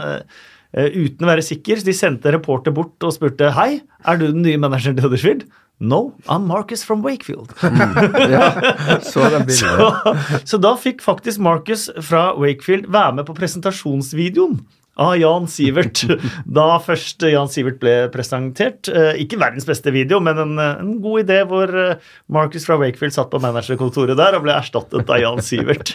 Uten 0.74 1.26
å 1.26 1.30
være 1.30 1.44
sikker. 1.46 1.82
De 1.86 1.94
sendte 1.96 2.30
en 2.30 2.36
reporter 2.38 2.74
bort 2.74 3.06
og 3.06 3.14
spurte 3.14 3.52
Hei, 3.54 3.82
er 4.04 4.18
du 4.20 4.26
den 4.30 4.42
nye 4.46 4.60
manageren 4.60 4.98
til 4.98 5.06
Huddersfield? 5.06 5.46
No, 5.82 6.14
I'm 6.28 6.46
Marcus 6.46 6.84
from 6.84 7.02
Wakefield. 7.02 7.50
Mm. 7.60 8.30
Ja, 8.30 8.46
så, 9.02 9.26
så, 9.48 9.88
så, 10.44 10.60
da 10.62 10.76
fikk 10.78 11.02
faktisk 11.02 11.42
Marcus 11.42 11.88
fra 12.02 12.28
Wakefield 12.38 12.86
være 12.94 13.18
med 13.18 13.26
på 13.26 13.34
presentasjonsvideoen 13.38 14.60
av 15.00 15.16
Jan 15.18 15.48
Sivert. 15.50 16.04
Da 16.58 16.66
først 16.82 17.24
Jan 17.26 17.50
Sivert 17.50 17.80
ble 17.82 17.94
presentert. 18.14 18.88
Eh, 18.90 19.16
ikke 19.24 19.40
verdens 19.40 19.66
beste 19.68 19.90
video, 19.94 20.20
men 20.22 20.38
en, 20.38 20.54
en 20.60 20.92
god 21.02 21.24
idé 21.24 21.40
hvor 21.48 21.70
eh, 21.70 21.96
Marcus 22.32 22.66
fra 22.68 22.78
Wakefield 22.80 23.16
satt 23.16 23.32
på 23.32 23.40
managerkontoret 23.42 24.18
der 24.20 24.38
og 24.38 24.44
ble 24.46 24.54
erstattet 24.54 25.10
av 25.10 25.20
Jan 25.22 25.42
Sivert. 25.44 25.94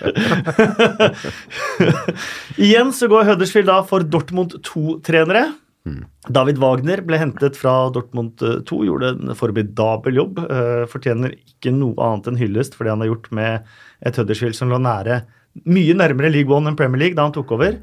Igjen 2.67 2.91
så 2.95 3.09
går 3.11 3.27
Huddersfield 3.31 3.69
da 3.71 3.79
for 3.87 4.03
Dortmund 4.03 4.59
2-trenere. 4.65 5.47
David 6.29 6.59
Wagner 6.61 7.01
ble 7.07 7.17
hentet 7.17 7.55
fra 7.57 7.87
Dortmund 7.93 8.41
2, 8.67 8.79
gjorde 8.85 9.13
en 9.15 9.35
formidabel 9.37 10.19
jobb. 10.19 10.41
eh, 10.43 10.83
Fortjener 10.91 11.33
ikke 11.33 11.71
noe 11.73 11.95
annet 12.03 12.29
enn 12.29 12.39
hyllest 12.41 12.75
for 12.75 12.85
det 12.85 12.93
han 12.93 13.03
har 13.05 13.13
gjort 13.13 13.29
med 13.33 13.69
et 14.05 14.19
Huddersfield 14.19 14.57
som 14.57 14.69
lå 14.69 14.77
nære, 14.83 15.23
mye 15.65 15.95
nærmere 15.97 16.31
League 16.33 16.53
One 16.53 16.71
enn 16.71 16.77
Premier 16.79 17.01
League 17.05 17.17
da 17.17 17.27
han 17.27 17.35
tok 17.35 17.51
over. 17.55 17.77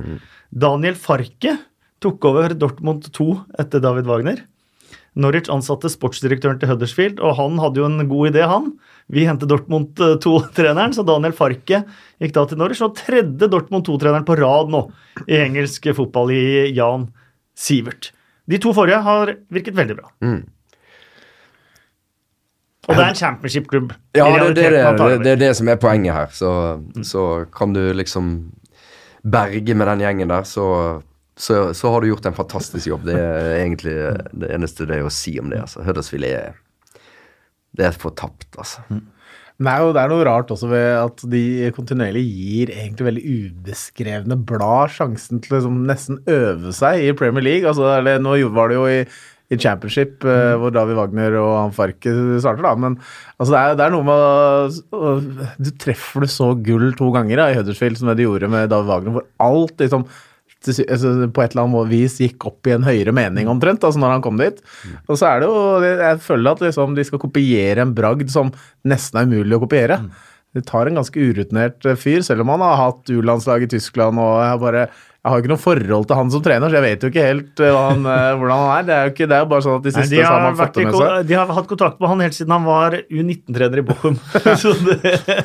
Daniel 0.51 0.99
Farke 0.99 1.57
tok 2.05 2.25
over 2.29 2.55
Dortmund 2.55 3.09
2 3.13 3.31
etter 3.63 3.83
David 3.83 4.07
Wagner. 4.11 4.45
Norwich 5.17 5.49
ansatte 5.49 5.89
sportsdirektøren 5.89 6.59
til 6.61 6.69
Huddersfield, 6.69 7.23
og 7.25 7.39
han 7.39 7.57
hadde 7.63 7.81
jo 7.81 7.87
en 7.89 8.05
god 8.09 8.35
idé, 8.35 8.43
han. 8.45 8.75
Vi 9.09 9.25
hentet 9.25 9.49
Dortmund 9.49 9.97
2-treneren, 9.97 10.93
så 10.93 11.07
Daniel 11.09 11.33
Farke 11.37 11.85
gikk 12.21 12.35
da 12.37 12.45
til 12.49 12.61
Norwich. 12.61 12.83
Og 12.85 12.99
tredje 12.99 13.49
Dortmund 13.49 13.87
2-treneren 13.89 14.27
på 14.29 14.37
rad 14.37 14.73
nå 14.73 14.83
i 15.25 15.41
engelsk 15.41 15.89
fotball 15.97 16.35
i 16.37 16.45
Jan 16.77 17.09
Sivert. 17.57 18.11
De 18.47 18.61
to 18.63 18.75
forrige 18.77 19.01
har 19.03 19.33
virket 19.51 19.79
veldig 19.79 19.97
bra. 19.97 20.13
Mm. 20.23 20.43
Og 22.87 22.95
det 22.95 23.03
er 23.03 23.09
en 23.11 23.19
championship-klubb. 23.19 23.95
Ja, 24.15 24.29
det, 24.31 24.53
det, 24.55 24.69
det, 24.71 24.83
det, 25.01 25.19
det 25.25 25.33
er 25.33 25.41
det 25.41 25.51
som 25.59 25.69
er 25.73 25.79
poenget 25.83 26.15
her. 26.15 26.31
Så, 26.35 26.51
så 27.07 27.25
kan 27.55 27.75
du 27.75 27.83
liksom 27.97 28.37
berge 29.27 29.75
med 29.75 29.91
den 29.91 30.05
gjengen 30.05 30.31
der, 30.31 30.47
så, 30.47 30.69
så, 31.35 31.73
så 31.75 31.91
har 31.93 32.03
du 32.03 32.13
gjort 32.13 32.29
en 32.29 32.37
fantastisk 32.37 32.87
jobb. 32.93 33.09
Det 33.09 33.19
er 33.19 33.59
egentlig 33.59 33.97
det 34.39 34.53
eneste 34.55 34.87
det 34.89 35.01
er 35.01 35.09
å 35.09 35.13
si 35.13 35.37
om 35.43 35.51
det. 35.51 35.65
altså. 35.67 35.83
Huddersfield 35.87 36.31
er 36.31 36.57
Det 37.77 37.91
er 37.91 38.01
fortapt, 38.01 38.49
altså. 38.57 38.87
Mm. 38.89 39.03
det 39.59 39.73
er 39.73 39.83
jo 39.83 39.93
det 39.93 40.03
er 40.03 40.13
noe 40.13 40.25
rart 40.25 40.51
også 40.53 40.69
ved 40.71 40.87
at 41.01 41.25
de 41.33 41.73
kontinuerlig 41.77 42.23
gir 42.25 42.73
egentlig 42.73 43.09
veldig 43.11 43.25
ubeskrevne 43.41 44.39
blad 44.49 44.95
sjansen 44.95 45.43
til 45.43 45.57
å 45.57 45.61
liksom 45.61 45.83
nesten 45.91 46.23
øve 46.31 46.73
seg 46.77 47.03
i 47.03 47.15
Premier 47.19 47.45
League. 47.45 47.69
Altså, 47.69 47.91
eller, 47.99 48.23
nå 48.23 48.39
var 48.55 48.71
det 48.71 48.79
jo 48.79 48.87
i, 48.89 49.01
i 49.53 49.59
Championship 49.63 50.25
eh, 50.27 50.55
hvor 50.59 50.73
David 50.75 50.97
Wagner 50.99 51.37
og 51.39 51.53
han 51.61 51.75
Farke 51.77 52.13
starter, 52.43 52.65
da. 52.67 52.73
Men 52.83 52.97
altså, 53.39 53.51
det, 53.53 53.61
er, 53.61 53.77
det 53.79 53.85
er 53.87 53.93
noe 53.95 54.07
med 54.09 54.81
å- 54.91 55.53
Du 55.63 55.71
treffer 55.79 56.25
det 56.27 56.31
så 56.35 56.49
gull 56.67 56.89
to 56.99 57.13
ganger 57.15 57.39
da, 57.45 57.51
i 57.53 57.59
Huddersfield 57.61 58.01
som 58.01 58.11
det 58.11 58.17
de 58.21 58.27
gjorde 58.27 58.51
med 58.51 58.71
David 58.73 58.91
Wagner, 58.91 59.15
hvor 59.21 59.29
alt 59.47 59.77
liksom 59.85 60.07
altså, 60.67 61.13
på 61.31 61.43
et 61.45 61.55
eller 61.55 61.63
annet 61.69 61.91
vis 61.93 62.19
gikk 62.25 62.47
opp 62.51 62.67
i 62.67 62.75
en 62.75 62.87
høyere 62.87 63.15
mening 63.15 63.47
omtrent, 63.53 63.85
altså 63.87 64.01
når 64.03 64.17
han 64.17 64.25
kom 64.25 64.41
dit. 64.41 64.59
Og 65.07 65.19
så 65.21 65.29
er 65.31 65.45
det 65.45 65.51
jo 65.53 65.61
Jeg 65.87 66.23
føler 66.27 66.57
at 66.57 66.65
liksom, 66.67 66.97
de 66.99 67.05
skal 67.07 67.23
kopiere 67.23 67.85
en 67.87 67.95
bragd 67.95 68.33
som 68.35 68.51
nesten 68.89 69.21
er 69.23 69.29
umulig 69.31 69.59
å 69.59 69.63
kopiere. 69.67 70.01
Det 70.57 70.65
tar 70.67 70.89
en 70.89 70.97
ganske 70.97 71.21
urutinert 71.21 71.85
eh, 71.87 71.99
fyr, 72.01 72.23
selv 72.25 72.41
om 72.43 72.49
han 72.55 72.63
har 72.65 72.79
hatt 72.81 73.11
U-landslag 73.13 73.67
i 73.67 73.71
Tyskland 73.77 74.19
og 74.19 74.39
har 74.41 74.59
bare 74.63 74.87
jeg 75.27 75.33
har 75.33 75.41
jo 75.41 75.43
ikke 75.43 75.51
noe 75.51 75.59
forhold 75.59 76.05
til 76.07 76.15
han 76.21 76.29
som 76.31 76.39
trener, 76.45 76.71
så 76.71 76.77
jeg 76.77 76.85
vet 76.85 77.03
jo 77.03 77.09
ikke 77.11 77.23
helt 77.27 77.59
eh, 77.67 77.71
hva 77.75 77.81
han, 77.89 78.05
eh, 78.07 78.35
hvordan 78.39 78.61
han 78.63 78.69
er. 78.77 78.85
Det 78.87 78.93
er 78.95 79.09
jo 79.09 79.11
ikke, 79.11 79.27
det 79.27 79.35
er 79.35 79.41
jo 79.43 79.49
bare 79.51 79.63
sånn 79.65 79.75
at 79.81 79.83
de 79.83 79.91
Nei, 79.91 79.99
siste 80.05 80.15
de, 80.15 80.21
så 80.21 80.27
har 80.29 80.37
har 80.37 80.45
man 80.45 80.55
fått 80.61 80.77
det 80.77 80.85
med 80.87 80.95
seg. 81.01 81.27
de 81.27 81.35
har 81.35 81.51
hatt 81.57 81.67
kontakt 81.73 81.97
med 81.99 82.07
han 82.13 82.23
helt 82.23 82.37
siden 82.37 82.53
han 82.55 82.63
var 82.69 82.95
U19-trener 83.03 83.79
i 83.83 83.85
Bochum. 83.89 84.15
så 84.63 84.71
det, 84.87 84.95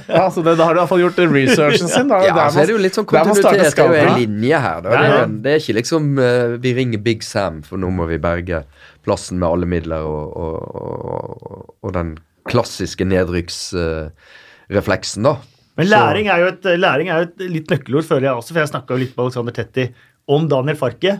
Ja, 0.05 0.25
så 0.29 0.43
det, 0.45 0.53
Da 0.59 0.63
har 0.69 0.77
du 0.77 0.81
iallfall 0.83 1.01
gjort 1.01 1.17
researchen 1.23 1.89
sin. 1.89 2.05
Da, 2.13 2.19
Ja, 2.27 2.35
der 2.37 2.53
så 2.53 2.61
er 2.61 2.65
det 2.69 2.75
jo 2.75 2.81
litt 2.85 2.93
sånn 2.99 3.07
kontinuitet. 3.09 3.73
Det 3.73 3.81
er 3.81 3.89
jo 3.89 3.97
en 4.03 4.13
linje 4.21 4.53
her. 4.67 4.77
Da. 4.85 4.89
Ja, 4.93 4.97
Det, 5.01 5.09
ja. 5.09 5.17
er, 5.23 5.25
det 5.47 5.51
er 5.55 5.59
ikke 5.63 5.77
liksom 5.79 6.03
eh, 6.21 6.53
vi 6.61 6.69
ringer 6.77 7.01
Big 7.09 7.25
Sam, 7.25 7.63
for 7.65 7.81
nå 7.81 7.89
må 7.97 8.05
vi 8.11 8.21
berge 8.21 8.61
plassen 9.01 9.41
med 9.41 9.49
alle 9.49 9.65
midler 9.65 10.05
og, 10.05 10.37
og, 10.37 10.61
og, 10.77 11.73
og 11.81 11.89
den 11.97 12.21
klassiske 12.53 13.01
nedrykksrefleksen, 13.09 15.25
da. 15.25 15.41
Men 15.81 15.89
læring 15.91 16.29
er, 16.31 16.45
et, 16.51 16.69
læring 16.79 17.09
er 17.09 17.23
jo 17.23 17.29
et 17.29 17.45
litt 17.57 17.73
nøkkelord, 17.73 18.07
føler 18.07 18.29
jeg 18.29 18.41
også. 18.41 18.53
For 18.53 18.61
jeg 18.61 18.73
snakka 18.73 18.99
litt 19.01 19.15
med 19.15 19.25
Alexander 19.27 19.57
Tetti 19.57 19.87
om 20.31 20.45
Daniel 20.51 20.79
Farke. 20.79 21.17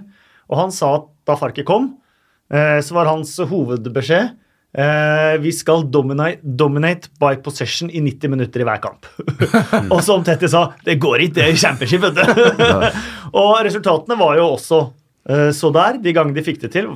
Og 0.52 0.60
han 0.60 0.76
sa 0.76 0.94
at 1.00 1.10
da 1.28 1.38
Farke 1.40 1.66
kom, 1.68 1.94
eh, 2.54 2.80
så 2.84 2.98
var 2.98 3.10
hans 3.12 3.34
hovedbeskjed 3.52 4.32
eh, 4.78 5.38
vi 5.42 5.52
skal 5.52 5.86
dominate, 5.92 6.40
dominate 6.44 7.12
by 7.20 7.36
possession 7.44 7.90
i 7.90 8.02
90 8.02 8.30
minutter 8.30 8.64
i 8.64 8.68
hver 8.68 8.82
kamp. 8.84 9.08
og 9.94 10.02
som 10.06 10.26
Tetti 10.28 10.50
sa, 10.52 10.68
det 10.86 11.00
går 11.02 11.28
ikke, 11.28 11.38
det 11.40 11.46
er 11.48 11.62
championship, 11.66 12.06
vet 12.08 12.20
du. 12.20 12.90
og 13.42 13.54
resultatene 13.66 14.20
var 14.20 14.38
jo 14.40 14.50
også 14.56 14.82
eh, 15.30 15.50
så 15.56 15.72
der, 15.76 16.02
de 16.04 16.16
gangene 16.16 16.40
de 16.40 16.46
fikk 16.46 16.62
det 16.66 16.74
til. 16.76 16.92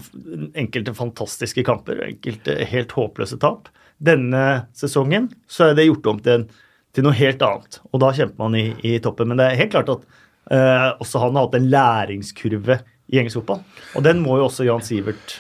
Enkelte 0.56 0.96
fantastiske 0.98 1.66
kamper, 1.68 2.06
enkelte 2.10 2.60
helt 2.72 2.96
håpløse 2.96 3.40
tap. 3.42 3.72
Denne 3.96 4.68
sesongen 4.76 5.30
så 5.48 5.70
er 5.70 5.78
det 5.78 5.88
gjort 5.88 6.12
om 6.12 6.18
til, 6.24 6.42
en, 6.44 6.64
til 6.96 7.04
noe 7.06 7.16
helt 7.18 7.42
annet, 7.44 7.80
og 7.92 8.00
da 8.04 8.12
kjemper 8.16 8.40
man 8.46 8.56
i, 8.60 8.66
i 8.88 8.98
toppen. 9.04 9.28
Men 9.32 9.40
det 9.42 9.50
er 9.52 9.60
helt 9.60 9.74
klart 9.76 9.90
at 9.92 10.06
eh, 10.52 10.86
også 11.04 11.22
han 11.26 11.36
har 11.36 11.50
hatt 11.50 11.58
en 11.60 11.68
læringskurve 11.74 12.80
i 13.12 13.20
engelsk 13.22 13.42
fotball, 13.42 13.60
og 13.96 14.06
den 14.08 14.24
må 14.24 14.40
jo 14.40 14.48
også 14.48 14.66
Jan 14.66 14.82
Sivert 14.82 15.36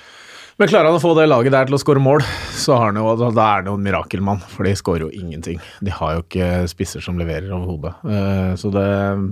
Men 0.59 0.69
klarer 0.71 0.87
han 0.91 0.99
å 0.99 1.01
få 1.03 1.15
det 1.17 1.25
laget 1.27 1.51
der 1.55 1.65
til 1.67 1.75
å 1.75 1.79
skåre 1.81 1.99
mål, 2.03 2.21
så 2.55 2.77
har 2.79 2.91
han 2.91 2.99
jo, 3.01 3.09
da 3.35 3.47
er 3.49 3.57
han 3.63 3.71
jo 3.71 3.73
en 3.79 3.83
mirakelmann. 3.83 4.39
For 4.53 4.63
de 4.63 4.71
skårer 4.79 5.03
jo 5.03 5.09
ingenting. 5.11 5.57
De 5.83 5.91
har 5.91 6.13
jo 6.15 6.21
ikke 6.23 6.45
spisser 6.71 7.03
som 7.03 7.17
leverer 7.19 7.51
overhodet. 7.51 7.91
Eh, 8.07 8.53
Så 8.61 8.71
det 8.71 8.85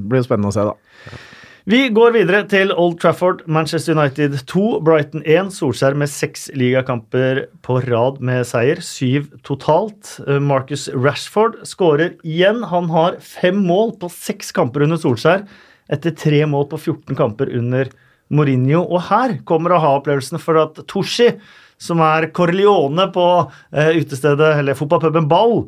blir 0.09 0.19
jo 0.19 0.25
spennende 0.27 0.51
å 0.51 0.55
se, 0.57 0.65
da. 0.67 1.21
Vi 1.63 1.85
går 1.95 2.11
videre 2.11 2.41
til 2.51 2.73
Old 2.75 2.97
Trafford, 2.99 3.45
Manchester 3.47 3.95
United 3.95 4.33
2, 4.51 4.81
Brighton 4.83 5.21
1. 5.23 5.47
Solskjær 5.55 5.95
med 5.95 6.11
seks 6.11 6.49
ligakamper 6.59 7.45
på 7.63 7.77
rad 7.85 8.19
med 8.19 8.43
seier, 8.49 8.81
syv 8.83 9.29
totalt. 9.47 10.17
Eh, 10.27 10.41
Marcus 10.43 10.89
Rashford 10.91 11.61
skårer 11.63 12.17
igjen. 12.27 12.65
Han 12.67 12.91
har 12.91 13.15
fem 13.23 13.63
mål 13.63 13.95
på 14.03 14.11
seks 14.11 14.51
kamper 14.51 14.83
under 14.83 14.99
Solskjær, 14.99 15.47
etter 15.87 16.17
tre 16.19 16.43
mål 16.51 16.67
på 16.75 16.81
14 16.81 17.15
kamper 17.15 17.55
under 17.55 17.95
Mourinho. 18.27 18.83
Og 18.83 19.07
her 19.07 19.39
kommer 19.47 19.79
aha-opplevelsen 19.79 20.43
for 20.43 20.59
at 20.65 20.83
Toshi, 20.91 21.31
som 21.79 22.03
er 22.03 22.27
Corleone 22.35 23.07
på 23.15 23.27
eh, 23.71 24.03
utestedet, 24.03 24.57
eller 24.59 24.75
fotballpuben 24.75 25.31
Ball, 25.31 25.61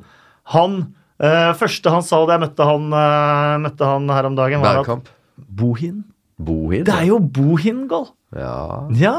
han 0.51 0.81
eh, 1.23 1.53
første 1.55 1.87
han 1.87 2.03
sa 2.03 2.25
da 2.27 2.35
jeg 2.35 2.49
møtte 2.49 2.73
han, 2.75 2.89
møtte 3.63 3.93
han 3.95 4.11
her 4.11 4.27
om 4.35 4.43
dagen, 4.43 4.59
var 4.73 4.83
at. 4.83 5.15
Bohin? 5.37 6.03
Bohin. 6.37 6.83
Det 6.87 6.93
er 6.95 7.07
jo 7.09 7.19
Bohin-goal! 7.19 8.09
Ja. 8.35 8.55
Ja. 8.99 9.15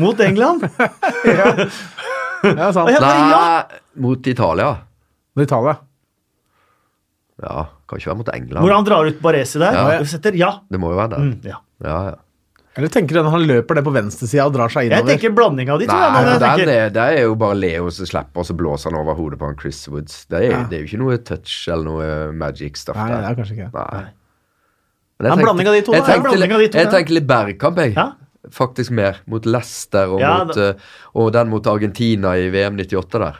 Mot 0.00 0.20
England. 0.20 0.66
Ja, 2.46 2.68
sant. 2.70 2.90
er 2.92 3.00
sant 3.00 3.02
bare, 3.02 3.30
ja. 3.32 3.80
Mot 4.04 4.26
Italia. 4.28 4.66
Mot 5.34 5.42
Italia. 5.46 5.72
Ja, 7.42 7.64
kan 7.88 7.98
ikke 8.00 8.10
være 8.12 8.18
mot 8.20 8.28
England. 8.32 8.62
Hvor 8.62 8.74
han 8.76 8.86
drar 8.86 9.08
ut 9.08 9.18
Baresi 9.24 9.58
der. 9.60 9.74
Ja. 9.74 9.96
Du 10.00 10.06
setter 10.08 10.36
ja. 10.38 10.50
Det 10.70 10.78
må 10.80 10.92
jo 10.92 10.98
være 11.00 11.16
det. 11.16 11.22
Mm, 11.24 11.32
ja. 11.48 11.58
Ja, 11.84 11.96
ja. 12.12 12.14
Eller 12.76 12.92
tenker 12.92 13.16
du 13.16 13.22
når 13.24 13.32
han 13.32 13.46
løper 13.48 13.78
det 13.78 13.82
på 13.86 13.92
venstresida 13.96 14.44
og 14.46 14.52
drar 14.54 14.68
seg 14.72 14.90
innover? 14.90 15.08
Jeg 15.08 15.16
tenker 15.22 15.34
blanding 15.36 15.70
av 15.72 15.80
de 15.80 15.88
to. 15.88 15.96
Nei, 15.96 16.22
det, 16.28 16.50
er, 16.76 16.90
det 16.92 17.04
er 17.16 17.22
jo 17.24 17.34
bare 17.40 17.56
Leo 17.56 17.88
som 17.96 18.08
slipper, 18.08 18.42
og 18.44 18.48
så 18.50 18.56
blåser 18.56 18.92
han 18.92 19.00
over 19.00 19.16
hodet 19.16 19.40
på 19.40 19.48
han 19.48 19.56
Chris 19.60 19.80
Woods. 19.88 20.26
Det 20.28 20.42
er, 20.42 20.50
Ja. 20.52 20.58
det 20.68 20.76
er 20.76 20.84
jo 20.84 20.90
ikke 20.90 21.00
noe 21.00 21.16
touch 21.24 21.54
eller 21.72 21.88
noe 21.88 22.08
magic 22.36 22.76
stuff 22.84 23.00
Nei, 23.00 23.08
det 23.14 23.22
er 23.32 23.38
kanskje 23.40 23.56
ikke 23.56 23.70
det. 23.72 23.86
Nei. 23.96 24.04
Men 25.18 25.32
en 25.32 25.38
blanding 25.44 25.68
av 25.68 25.74
de 25.74 25.82
to, 25.82 25.92
Jeg 25.96 26.04
tenkte, 26.04 26.36
jeg 26.38 26.50
ja. 27.08 27.14
litt 27.14 27.26
Bergkamp, 27.26 27.78
jeg. 27.78 27.94
Ja. 27.96 28.12
Faktisk 28.52 28.90
mer. 28.94 29.16
Mot 29.26 29.44
Leicester 29.48 30.06
og, 30.12 30.20
Ja, 30.20 30.44
mot, 30.44 30.56
eh, 30.56 30.74
og 31.14 31.32
den 31.32 31.48
mot 31.50 31.66
Argentina 31.66 32.34
i 32.36 32.50
VM 32.50 32.76
98 32.76 33.18
der. 33.18 33.36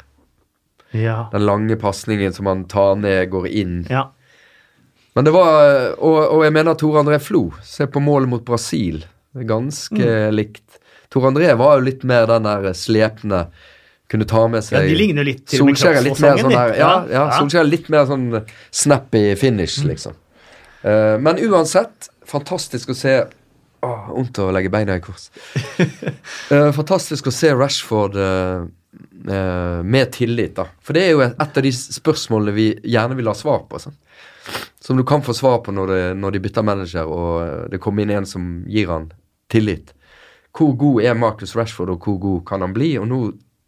ja. 0.92 1.28
Den 1.32 1.44
lange 1.46 1.76
pasningen 1.76 2.32
som 2.32 2.46
han 2.46 2.64
tar 2.64 2.96
ned, 2.96 3.30
går 3.30 3.46
inn. 3.48 3.86
ja. 3.90 4.08
Men 5.16 5.24
det 5.24 5.32
var 5.32 5.94
Og, 5.98 6.16
og 6.36 6.42
jeg 6.44 6.52
mener 6.52 6.74
Tor 6.74 6.98
André 7.02 7.18
Flo. 7.20 7.50
Se 7.62 7.86
på 7.86 8.00
målet 8.04 8.28
mot 8.28 8.44
Brasil. 8.44 9.04
Ganske 9.34 9.96
Mm. 9.96 10.34
likt. 10.34 10.78
Tor 11.10 11.22
André 11.30 11.56
var 11.56 11.78
jo 11.78 11.84
litt 11.84 12.04
mer 12.04 12.26
den 12.26 12.42
der 12.42 12.72
slepne 12.74 13.46
Kunne 14.08 14.24
ta 14.24 14.46
med 14.48 14.58
ja, 14.58 14.62
seg 14.62 14.88
de 14.88 14.94
ligner 14.94 15.24
litt 15.24 15.46
til 15.46 15.58
Solskjær 15.60 15.96
er 15.96 16.02
litt 16.02 16.20
mer 16.20 16.36
sånn 16.36 16.50
de. 16.50 16.56
der 16.56 16.74
Ja, 16.78 17.06
ja, 17.10 17.30
Solskjær 17.40 17.60
er 17.60 17.64
litt 17.70 17.88
mer 17.88 18.04
sånn 18.06 18.44
snappy 18.70 19.34
finish, 19.36 19.78
Mm. 19.82 19.88
liksom. 19.88 20.12
Eh, 20.82 21.18
men 21.18 21.38
uansett, 21.38 22.10
fantastisk 22.26 22.92
å 22.92 22.96
se 22.96 23.18
Åh, 23.86 24.06
Vondt 24.08 24.38
å 24.40 24.48
legge 24.54 24.70
beina 24.72 24.96
i 24.96 25.02
kors. 25.04 25.28
Uh, 26.48 26.72
fantastisk 26.78 27.28
å 27.28 27.32
se 27.34 27.50
Rashford 27.54 28.16
uh, 28.18 28.64
med 29.84 30.10
tillit, 30.16 30.54
da. 30.56 30.64
For 30.82 30.96
det 30.96 31.02
er 31.04 31.12
jo 31.12 31.20
et, 31.22 31.36
et 31.36 31.60
av 31.60 31.66
de 31.66 31.72
spørsmålene 31.76 32.54
vi 32.56 32.64
gjerne 32.88 33.18
vil 33.18 33.28
ha 33.30 33.34
svar 33.36 33.66
på. 33.68 33.78
Sant? 33.84 34.00
Som 34.82 34.98
du 34.98 35.04
kan 35.06 35.22
få 35.22 35.36
svar 35.36 35.60
på 35.62 35.74
når, 35.76 35.92
det, 35.92 36.02
når 36.18 36.34
de 36.34 36.42
bytter 36.46 36.66
manager 36.66 37.12
og 37.12 37.70
det 37.70 37.82
kommer 37.84 38.06
inn 38.06 38.16
en 38.16 38.26
som 38.26 38.48
gir 38.70 38.90
han 38.90 39.10
tillit. 39.52 39.92
Hvor 40.56 40.72
god 40.80 41.04
er 41.04 41.20
Marcus 41.20 41.54
Rashford, 41.54 41.92
og 41.92 42.08
hvor 42.08 42.18
god 42.22 42.44
kan 42.48 42.64
han 42.64 42.74
bli? 42.74 42.94
Og 42.98 43.06
nå 43.12 43.20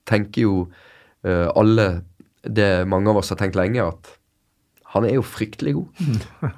tenker 0.09 0.47
jo 0.47 0.61
alle 1.29 1.89
det 2.43 2.87
mange 2.89 3.11
av 3.13 3.21
oss 3.21 3.35
har 3.35 3.39
tenkt 3.43 3.59
lenge, 3.59 3.85
at 3.85 4.18
han 4.95 5.05
er 5.05 5.19
jo 5.19 5.25
fryktelig 5.27 5.75
god. 5.77 6.05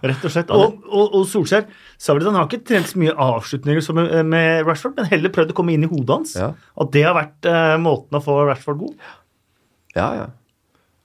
Rett 0.07 0.27
og 0.27 0.33
slett. 0.33 0.51
Og, 0.55 0.85
og, 0.87 1.15
og 1.19 1.25
Solskjær 1.27 1.65
sa 1.99 2.15
vel 2.15 2.23
at 2.23 2.31
han 2.31 2.39
har 2.39 2.47
ikke 2.47 2.63
trent 2.69 2.93
så 2.93 3.01
mye 3.03 3.15
avslutninger 3.19 3.83
som 3.83 3.99
med, 3.99 4.13
med 4.31 4.67
Rashford, 4.69 4.95
men 4.99 5.09
heller 5.11 5.35
prøvd 5.35 5.51
å 5.51 5.57
komme 5.59 5.75
inn 5.75 5.87
i 5.87 5.91
hodet 5.91 6.15
hans. 6.15 6.37
Ja. 6.39 6.53
At 6.55 6.93
det 6.95 7.03
har 7.09 7.17
vært 7.19 7.49
eh, 7.51 7.75
måten 7.83 8.21
å 8.21 8.23
få 8.23 8.39
Rashford 8.47 8.79
god. 8.85 9.09
Ja, 9.97 10.09
ja. 10.15 10.29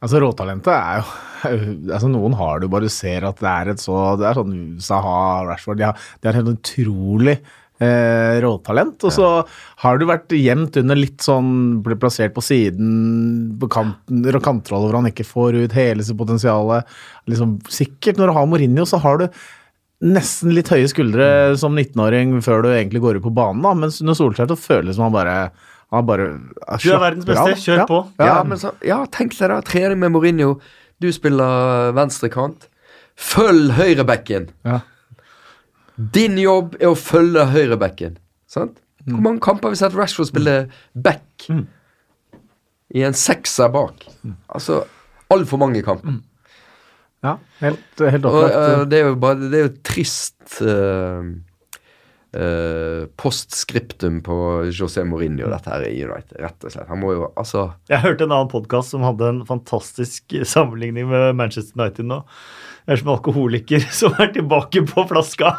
Altså, 0.05 0.19
råtalentet 0.21 0.69
er 0.75 0.99
jo 1.01 1.07
altså 1.93 2.09
Noen 2.09 2.35
har 2.37 2.59
det 2.59 2.67
jo 2.67 2.73
bare 2.73 2.87
du 2.89 2.93
ser 2.93 3.25
at 3.25 3.39
det 3.41 3.49
er 3.51 3.69
et 3.73 3.81
så 3.81 4.15
Det 4.19 4.25
er 4.27 4.37
sånn 4.37 4.55
Saha, 4.81 5.45
Rashford 5.45 5.79
De 5.79 5.85
har, 5.87 5.99
de 6.21 6.29
har 6.29 6.37
helt 6.39 6.51
utrolig 6.55 7.35
eh, 7.83 8.37
råtalent. 8.43 9.03
Og 9.07 9.13
så 9.13 9.29
har 9.83 9.99
du 9.99 10.07
vært 10.09 10.35
gjemt 10.35 10.77
under 10.81 10.99
litt 10.99 11.23
sånn 11.25 11.81
Blir 11.85 11.99
plassert 11.99 12.35
på 12.35 12.43
siden, 12.45 13.57
på 13.59 13.69
kanten, 13.71 14.23
kantrolle 14.43 14.89
hvor 14.89 14.99
han 14.99 15.11
ikke 15.11 15.27
får 15.27 15.59
ut 15.65 15.77
hele 15.77 16.05
sitt 16.05 16.19
potensial. 16.19 16.71
Liksom, 17.29 17.59
sikkert 17.71 18.21
når 18.21 18.31
du 18.31 18.37
har 18.39 18.49
Mourinho, 18.49 18.87
så 18.89 19.01
har 19.03 19.21
du 19.21 19.29
nesten 20.05 20.51
litt 20.53 20.69
høye 20.69 20.87
skuldre 20.91 21.27
som 21.59 21.75
19-åring 21.77 22.37
før 22.45 22.65
du 22.65 22.73
egentlig 22.73 23.01
går 23.01 23.19
ut 23.19 23.25
på 23.25 23.33
banen, 23.33 23.63
da. 23.63 23.71
mens 23.85 24.01
under 24.03 24.17
Solskjær 24.17 24.51
så 24.51 24.59
føles 24.59 24.91
det 24.91 24.97
som 24.97 25.07
han 25.07 25.15
bare 25.15 25.37
han 25.93 26.05
bare 26.07 26.25
Du 26.81 26.89
er 26.91 26.99
verdens 26.99 27.27
beste, 27.27 27.55
kjør 27.61 27.77
ja. 27.83 27.85
på. 27.89 27.99
Ja, 28.19 28.25
Ja, 28.27 28.37
men 28.47 28.59
så, 28.59 28.73
ja, 28.83 29.03
tenk 29.11 29.37
deg 29.37 29.53
da, 29.53 29.61
trening 29.65 30.01
med 30.01 30.15
Mourinho. 30.15 30.57
Du 30.99 31.07
spiller 31.13 31.93
venstrekant. 31.95 32.67
Følg 33.15 33.75
høyrebekken. 33.77 34.49
ja. 34.67 34.81
Din 35.97 36.37
jobb 36.41 36.75
er 36.81 36.89
å 36.91 36.95
følge 36.99 37.45
høyrebacken. 37.53 38.17
Sant? 38.51 38.77
Mm. 39.05 39.13
Hvor 39.13 39.21
mange 39.27 39.39
kamper 39.45 39.69
har 39.69 39.75
vi 39.75 39.79
sett 39.79 39.95
Rashford 39.95 40.27
spille 40.31 40.55
back 40.97 41.45
i 42.95 43.03
en 43.05 43.13
sekser 43.17 43.69
bak? 43.73 44.05
Mm. 44.25 44.33
Altså 44.49 44.81
altfor 45.33 45.61
mange 45.61 45.81
kamper. 45.85 46.17
ja 47.25 47.37
helt, 47.61 47.85
helt 48.01 48.25
Og 48.25 48.35
opplagt. 48.43 48.55
eh, 48.55 48.85
det 48.91 48.99
er 49.01 49.15
bare 49.17 49.49
Det 49.49 49.59
er 49.59 49.63
jo 49.67 49.73
trist 49.87 50.59
eh, 50.61 51.29
eh, 52.35 53.05
postskriptum 53.21 54.21
på 54.25 54.37
José 54.75 55.05
Mourinho, 55.07 55.49
dette 55.51 55.71
her 55.71 55.87
i 55.87 55.95
United, 56.03 56.37
rett 56.43 56.67
og 56.67 56.75
slett. 56.75 56.89
Han 56.91 57.01
må 57.01 57.15
jo 57.15 57.31
altså 57.33 57.69
Jeg 57.91 58.03
hørte 58.05 58.27
en 58.27 58.35
annen 58.35 58.51
podkast 58.51 58.95
som 58.95 59.05
hadde 59.07 59.31
en 59.31 59.41
fantastisk 59.47 60.37
sammenligning 60.43 61.09
med 61.11 61.35
Manchester 61.39 61.79
United 61.79 62.11
nå. 62.11 62.21
Det 62.85 62.93
er 62.93 62.99
som 63.01 63.07
alkoholiker 63.15 63.85
som 63.99 64.13
er 64.21 64.29
tilbake 64.35 64.83
på 64.85 65.05
flaska. 65.09 65.53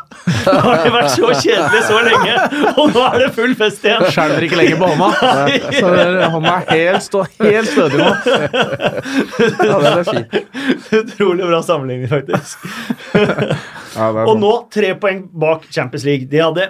Nå 0.47 0.53
har 0.63 0.85
det 0.85 0.93
vært 0.95 1.15
så 1.17 1.31
kjedelig 1.33 1.81
så 1.89 2.03
lenge, 2.07 2.37
og 2.77 2.93
nå 2.95 3.03
er 3.09 3.25
det 3.25 3.31
full 3.35 3.57
fest 3.59 3.87
igjen. 3.87 4.07
Skjelver 4.15 4.47
ikke 4.47 4.61
lenger 4.61 4.79
på 4.83 4.93
hånda. 4.93 5.09
Så 5.75 5.91
hånda 6.37 6.55
er 6.55 6.71
helt, 6.71 7.07
stå, 7.07 7.25
helt 7.41 7.73
stødig 7.73 7.99
nå. 8.03 8.13
Ja, 9.67 9.81
den 9.83 9.91
er 9.91 10.07
fin. 10.07 10.25
Utrolig 11.01 11.49
bra 11.49 11.61
sammenligning, 11.67 12.09
faktisk. 12.13 12.63
Ja, 13.95 14.09
Og 14.27 14.39
nå 14.41 14.51
tre 14.73 14.95
poeng 15.01 15.23
bak 15.33 15.69
Champions 15.71 16.05
League. 16.05 16.27
De 16.31 16.41
hadde 16.43 16.67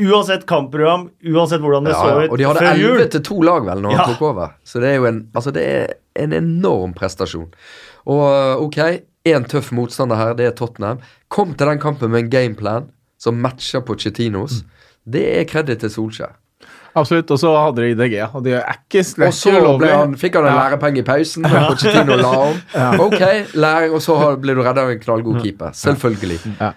uansett 0.00 0.46
kampprogram, 0.48 1.08
uansett 1.26 1.60
hvordan 1.60 1.84
det 1.84 1.92
Ja, 1.92 2.00
så 2.00 2.24
ut 2.24 2.30
Og 2.30 2.38
de 2.38 2.44
hadde 2.48 2.66
elleve 2.70 3.08
til 3.10 3.22
to 3.26 3.40
lag, 3.42 3.64
vel, 3.66 3.82
når 3.82 3.92
Ja. 3.92 3.96
han 4.04 4.14
tok 4.14 4.22
over. 4.30 4.54
Så 4.64 4.80
det 4.80 4.88
er 4.88 4.96
jo 5.00 5.06
en, 5.10 5.28
altså 5.34 5.52
det 5.52 5.64
er 5.66 5.86
en 6.16 6.32
enorm 6.32 6.94
prestasjon. 6.94 7.48
Og 8.06 8.22
uh, 8.22 8.62
ok, 8.64 8.78
én 9.28 9.44
tøff 9.48 9.72
motstander 9.76 10.16
her, 10.16 10.34
det 10.34 10.46
er 10.46 10.54
Tottenham. 10.56 11.00
Kom 11.28 11.54
til 11.54 11.66
den 11.66 11.78
kampen 11.82 12.10
med 12.10 12.24
en 12.24 12.30
gameplan 12.30 12.88
som 13.18 13.36
matcher 13.42 13.80
Pochettinos. 13.84 14.62
Det 15.04 15.26
er 15.40 15.44
kreditt 15.44 15.80
til 15.80 15.90
Solskjær. 15.90 16.32
Absolutt. 16.98 17.30
Og 17.30 17.38
så 17.38 17.52
hadde 17.54 17.84
de 17.84 17.92
IDG, 17.94 18.16
og 18.34 18.42
det 18.46 18.56
er 18.58 18.80
ikke, 18.80 19.04
det 19.04 19.28
Og 19.28 19.36
så 19.36 19.52
ble 19.78 19.92
han, 19.94 20.16
fikk 20.18 20.40
han 20.40 20.48
en 20.48 20.54
Ja. 20.54 20.64
lærepenge 20.64 21.02
i 21.04 21.06
pausen, 21.06 21.46
og 21.50 21.68
Pochettino 21.72 22.16
la 22.18 22.32
om. 22.48 22.60
Ok, 23.06 23.22
læring, 23.54 23.94
og 23.94 24.02
så 24.02 24.18
ble 24.40 24.56
du 24.58 24.62
redda 24.66 24.86
av 24.88 24.90
en 24.96 25.02
knallgod 25.02 25.40
keeper. 25.44 25.70
Selvfølgelig. 25.76 26.40
Ja. 26.58 26.72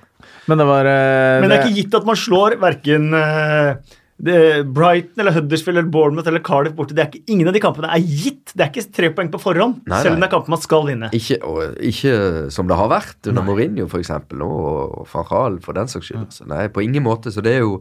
Men 0.47 0.59
det 0.59 0.65
var 0.67 0.85
eh, 0.91 1.41
Men 1.41 1.49
det 1.49 1.57
er 1.57 1.67
ikke 1.67 1.77
gitt 1.81 1.93
at 2.01 2.07
man 2.07 2.17
slår 2.19 2.57
verken 2.59 3.13
eh, 3.15 3.93
Brighton 4.23 5.19
eller 5.23 5.33
Huddersfield 5.35 5.77
eller 5.79 5.89
Bournemouth 5.89 6.27
eller 6.27 6.39
Cardiff 6.43 6.75
borte. 6.77 6.95
Det 6.95 7.01
er 7.03 7.09
ikke, 7.09 7.23
ingen 7.33 7.47
av 7.49 7.55
de 7.55 7.61
kampene 7.63 7.89
er 7.91 8.03
gitt. 8.03 8.53
Det 8.53 8.63
er 8.65 8.69
ikke 8.71 8.93
tre 8.95 9.09
poeng 9.17 9.31
på 9.33 9.41
forhånd, 9.41 9.81
Nei, 9.89 10.01
selv 10.03 10.15
om 10.15 10.21
det 10.23 10.29
er 10.29 10.33
kamper 10.35 10.53
man 10.53 10.61
skal 10.63 10.85
vinne. 10.87 11.09
Ikke, 11.17 11.39
og, 11.47 11.77
ikke 11.83 12.15
som 12.53 12.69
det 12.69 12.77
har 12.79 12.91
vært 12.91 13.31
under 13.31 13.47
Mourinho, 13.47 13.87
f.eks., 13.89 14.11
og, 14.13 14.43
og 14.45 15.07
van 15.11 15.27
Rahl 15.31 15.57
for 15.65 15.79
den 15.79 15.91
saks 15.91 16.11
skyld. 16.11 16.27
Ja. 16.43 16.49
Nei, 16.53 16.67
på 16.71 16.83
ingen 16.85 17.03
måte. 17.07 17.33
Så 17.33 17.43
det 17.43 17.57
er 17.57 17.65
jo 17.65 17.79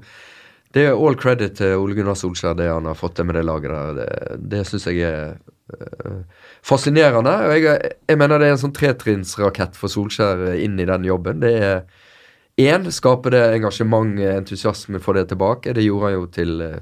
det 0.73 0.87
er 0.89 0.97
all 0.97 1.17
credit 1.21 1.59
til 1.61 1.79
Ole 1.81 1.97
Gunnar 1.99 2.17
Solskjær, 2.19 2.57
det 2.59 2.71
han 2.71 2.87
har 2.89 2.99
fått 2.99 3.19
til 3.19 3.29
med 3.29 3.37
det 3.37 3.47
laget 3.49 3.73
der. 3.73 3.99
Det, 3.99 4.39
det 4.53 4.63
syns 4.69 4.87
jeg 4.89 5.03
er 5.09 5.35
øh, 5.77 6.23
fascinerende. 6.65 7.35
Og 7.49 7.57
jeg, 7.59 7.93
jeg 8.09 8.21
mener 8.21 8.41
det 8.41 8.49
er 8.49 8.57
en 8.57 8.63
sånn 8.63 8.77
tretrinnsrakett 8.77 9.77
for 9.79 9.93
Solskjær 9.93 10.49
inn 10.57 10.81
i 10.81 10.89
den 10.89 11.05
jobben. 11.09 11.45
Det 11.45 11.53
er 11.59 11.85
Én, 12.61 12.85
skape 12.93 13.31
det 13.33 13.41
engasjement, 13.57 14.19
entusiasme, 14.21 15.01
for 15.01 15.17
det 15.17 15.31
tilbake. 15.31 15.73
Det 15.73 15.85
gjorde 15.87 16.11
han 16.11 16.19
jo 16.19 16.27
til 16.29 16.61
eh, 16.61 16.81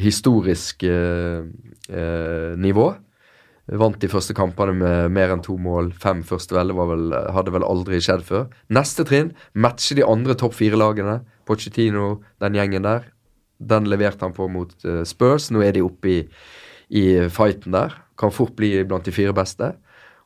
historisk 0.00 0.82
eh, 0.88 1.44
eh, 1.92 2.54
nivå. 2.56 2.86
Vant 3.80 4.00
de 4.00 4.08
første 4.08 4.34
kampene 4.36 4.72
med 4.76 5.12
mer 5.12 5.32
enn 5.32 5.44
to 5.44 5.58
mål. 5.60 5.92
Fem 6.00 6.22
første 6.24 6.56
vel, 6.56 6.72
hadde 7.36 7.52
vel 7.52 7.68
aldri 7.68 8.00
skjedd 8.00 8.24
før. 8.24 8.48
Neste 8.72 9.04
trinn 9.04 9.34
matche 9.52 9.96
de 9.96 10.04
andre 10.04 10.36
topp 10.40 10.56
fire-lagene. 10.56 11.20
Pochettino, 11.44 12.22
den 12.40 12.56
gjengen 12.56 12.88
der. 12.88 13.04
Den 13.70 13.88
leverte 13.90 14.26
han 14.26 14.36
på 14.36 14.48
mot 14.52 14.72
eh, 14.84 15.02
Spurs. 15.08 15.50
Nå 15.54 15.62
er 15.64 15.76
de 15.76 15.84
oppe 15.84 16.10
i, 16.10 16.18
i 16.94 17.04
fighten 17.32 17.76
der. 17.76 17.96
Kan 18.20 18.34
fort 18.34 18.54
bli 18.58 18.76
blant 18.84 19.06
de 19.08 19.14
fire 19.14 19.34
beste. 19.36 19.72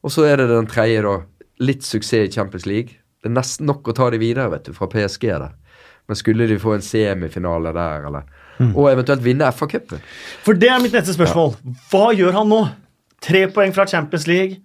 Og 0.05 0.15
så 0.15 0.27
er 0.29 0.41
det 0.41 0.51
den 0.51 0.69
tredje, 0.71 1.03
da. 1.07 1.17
Litt 1.63 1.87
suksess 1.87 2.29
i 2.29 2.35
Champions 2.35 2.69
League. 2.71 3.01
Det 3.19 3.31
er 3.31 3.35
nesten 3.35 3.67
nok 3.67 3.89
å 3.91 3.95
ta 3.97 4.11
de 4.15 4.21
videre, 4.23 4.51
vet 4.53 4.69
du, 4.69 4.75
fra 4.77 4.87
PSG 4.91 5.27
der. 5.33 5.57
Men 6.09 6.17
skulle 6.17 6.47
de 6.49 6.59
få 6.61 6.77
en 6.77 6.85
semifinale 6.85 7.73
der, 7.77 8.07
eller 8.09 8.29
Og 8.75 8.89
eventuelt 8.91 9.23
vinne 9.23 9.51
FA-cupen. 9.55 10.01
For 10.43 10.57
det 10.59 10.71
er 10.71 10.81
mitt 10.83 10.95
neste 10.97 11.15
spørsmål. 11.15 11.53
Hva 11.91 12.09
gjør 12.17 12.39
han 12.41 12.49
nå? 12.51 12.63
Tre 13.23 13.45
poeng 13.55 13.75
fra 13.75 13.87
Champions 13.91 14.27
League. 14.31 14.59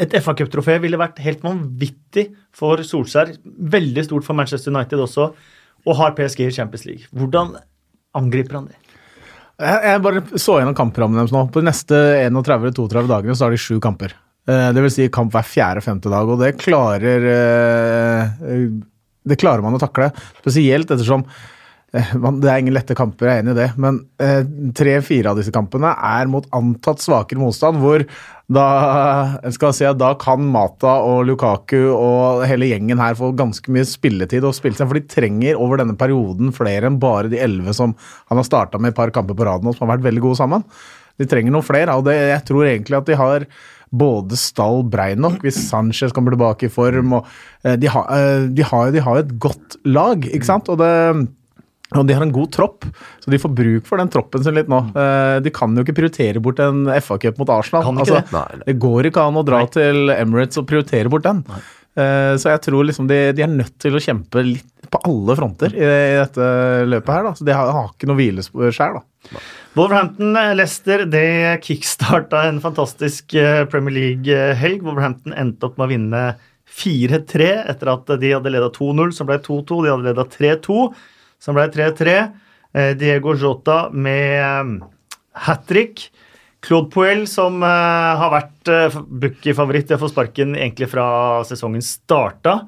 Et 0.00 0.16
FA-cuptrofé 0.20 0.78
ville 0.80 0.98
vært 1.00 1.20
helt 1.24 1.42
vanvittig 1.44 2.30
for 2.56 2.80
Solskjær. 2.84 3.34
Veldig 3.44 4.04
stort 4.06 4.26
for 4.26 4.36
Manchester 4.36 4.72
United 4.72 5.00
også. 5.04 5.30
Og 5.86 5.96
har 5.96 6.16
PSG 6.16 6.46
i 6.46 6.54
Champions 6.56 6.86
League. 6.88 7.08
Hvordan 7.12 7.54
angriper 8.16 8.58
han 8.60 8.70
det? 8.70 8.76
Jeg, 9.60 10.00
bare 10.00 10.22
så 10.40 10.56
gjennom 10.56 10.76
kamprammen 10.76 11.18
deres 11.20 11.34
nå. 11.34 11.42
På 11.52 11.60
de 11.60 11.68
neste 11.68 11.96
31-32 12.24 13.04
dagene 13.10 13.36
så 13.36 13.46
har 13.46 13.52
de 13.52 13.60
sju 13.60 13.76
kamper. 13.82 14.14
Eh, 14.48 14.70
Det 14.72 14.84
vil 14.86 14.92
si 14.94 15.08
kamp 15.12 15.34
hver 15.34 15.44
fjerde-femte 15.44 16.08
dag, 16.12 16.28
og 16.32 16.40
det 16.40 16.54
klarer 16.62 17.26
eh, 17.34 18.62
Det 19.20 19.36
klarer 19.40 19.60
man 19.60 19.76
å 19.76 19.82
takle. 19.82 20.08
Spesielt 20.40 20.88
ettersom 20.90 21.26
eh, 21.28 21.58
det 21.90 22.46
er 22.50 22.60
ingen 22.60 22.74
lette 22.76 22.94
kamper, 22.94 23.26
jeg 23.26 23.40
er 23.40 23.42
enig 23.42 23.54
i 23.56 23.58
det, 23.58 23.70
men 23.82 23.96
eh, 24.22 24.44
tre-fire 24.78 25.32
av 25.32 25.40
disse 25.40 25.50
kampene 25.54 25.90
er 25.90 26.28
mot 26.30 26.44
antatt 26.54 27.02
svakere 27.02 27.40
motstand, 27.42 27.80
hvor 27.82 28.04
da 28.50 28.66
skal 29.54 29.74
si 29.74 29.86
at 29.86 29.98
da 29.98 30.12
kan 30.18 30.42
Mata 30.54 30.96
og 31.06 31.24
Lukaku 31.26 31.90
og 31.90 32.44
hele 32.50 32.68
gjengen 32.70 33.02
her 33.02 33.18
få 33.18 33.32
ganske 33.38 33.74
mye 33.74 33.86
spilletid 33.86 34.46
og 34.46 34.54
spille 34.58 34.78
seg, 34.78 34.86
for 34.90 34.98
de 34.98 35.10
trenger 35.10 35.58
over 35.58 35.82
denne 35.82 35.98
perioden 35.98 36.54
flere 36.54 36.86
enn 36.90 37.00
bare 37.02 37.30
de 37.30 37.42
elleve 37.42 37.74
som 37.74 37.96
han 38.30 38.38
har 38.38 38.46
starta 38.46 38.78
med 38.78 38.94
et 38.94 38.98
par 38.98 39.10
kamper 39.14 39.38
på 39.38 39.46
rad 39.46 39.66
nå, 39.66 39.74
som 39.74 39.86
har 39.86 39.96
vært 39.96 40.06
veldig 40.06 40.24
gode 40.28 40.40
sammen. 40.42 40.66
De 41.18 41.26
trenger 41.30 41.54
noen 41.54 41.66
flere, 41.66 41.98
og 41.98 42.06
det, 42.06 42.16
jeg 42.30 42.46
tror 42.48 42.70
egentlig 42.70 43.00
at 43.00 43.10
de 43.10 43.18
har 43.18 43.48
både 43.90 44.38
stall 44.38 44.84
brei 44.86 45.12
nok, 45.18 45.40
hvis 45.42 45.58
Sanchez 45.66 46.14
kommer 46.14 46.34
tilbake 46.34 46.68
i 46.68 46.72
form, 46.72 47.18
og 47.18 47.26
eh, 47.66 47.74
de 47.82 47.90
har, 47.90 48.06
eh, 48.14 49.02
har 49.02 49.18
et 49.18 49.34
godt 49.42 49.80
lag, 49.90 50.22
ikke 50.30 50.46
sant? 50.46 50.70
Og 50.70 50.78
det 50.78 50.94
og 51.96 52.06
de 52.06 52.14
har 52.14 52.22
en 52.22 52.30
god 52.34 52.52
tropp, 52.54 52.84
så 53.18 53.32
de 53.32 53.38
får 53.42 53.50
bruk 53.56 53.86
for 53.88 53.98
den 53.98 54.10
troppen 54.12 54.44
sin 54.46 54.54
litt 54.54 54.68
nå. 54.70 54.78
Eh, 54.94 55.40
De 55.42 55.50
kan 55.50 55.74
jo 55.74 55.82
ikke 55.82 55.96
prioritere 55.96 56.38
bort 56.42 56.60
en 56.62 56.84
FA-cup 57.00 57.38
mot 57.42 57.50
Arsenal. 57.50 57.82
Kan 57.88 57.98
ikke 57.98 58.06
altså, 58.06 58.20
det? 58.20 58.34
Nei, 58.36 58.58
nei. 58.60 58.66
det 58.70 58.76
går 58.84 59.08
ikke 59.10 59.24
an 59.26 59.40
å 59.40 59.44
dra 59.46 59.62
Nei. 59.64 59.70
til 59.74 60.12
Emirates 60.14 60.60
og 60.62 60.68
prioritere 60.70 61.10
bort 61.10 61.26
den. 61.26 61.42
Eh, 61.98 62.34
Så 62.38 62.52
jeg 62.52 62.62
tror 62.68 62.86
liksom 62.86 63.08
de, 63.10 63.18
de 63.34 63.42
er 63.42 63.50
nødt 63.50 63.74
til 63.82 63.96
å 63.98 64.02
kjempe 64.04 64.44
litt 64.46 64.68
på 64.90 64.98
alle 65.06 65.34
fronter 65.38 65.74
i, 65.74 65.82
i 65.86 66.18
dette 66.18 66.46
løpet 66.90 67.10
her. 67.14 67.26
da. 67.26 67.32
Så 67.38 67.44
de 67.46 67.54
har, 67.54 67.68
har 67.74 67.90
ikke 67.92 68.08
noe 68.10 68.18
hvileskjær, 68.18 68.96
da. 69.00 69.40
Wolverhampton 69.78 70.32
Leicester 70.58 71.04
det 71.06 71.60
kickstarta 71.62 72.44
en 72.48 72.58
fantastisk 72.62 73.34
eh, 73.38 73.64
Premier 73.70 73.94
League-helg. 73.98 74.82
Wolverhampton 74.86 75.34
endte 75.38 75.66
opp 75.68 75.76
med 75.78 75.86
å 75.86 75.92
vinne 75.92 76.22
4-3 76.70 77.46
etter 77.70 77.90
at 77.92 78.10
de 78.22 78.32
hadde 78.34 78.50
leda 78.54 78.70
2-0, 78.74 79.12
som 79.14 79.26
ble 79.28 79.38
2-2. 79.42 79.80
De 79.84 79.90
hadde 79.92 80.06
leda 80.10 80.24
3-2, 80.30 80.76
som 81.40 81.56
ble 81.56 81.66
3-3. 81.72 82.16
Eh, 82.72 82.92
Diego 83.00 83.34
Jota 83.34 83.86
med 83.92 84.80
hat 85.32 85.66
trick. 85.68 86.10
Claude 86.60 86.90
Puel, 86.92 87.24
som 87.28 87.62
eh, 87.64 88.20
har 88.20 88.32
vært 88.34 88.70
eh, 88.70 88.96
Bookie-favoritt 89.22 89.94
får 89.96 90.12
sparken 90.12 90.54
egentlig 90.58 90.90
fra 90.92 91.06
sesongen 91.48 91.82
starta, 91.84 92.58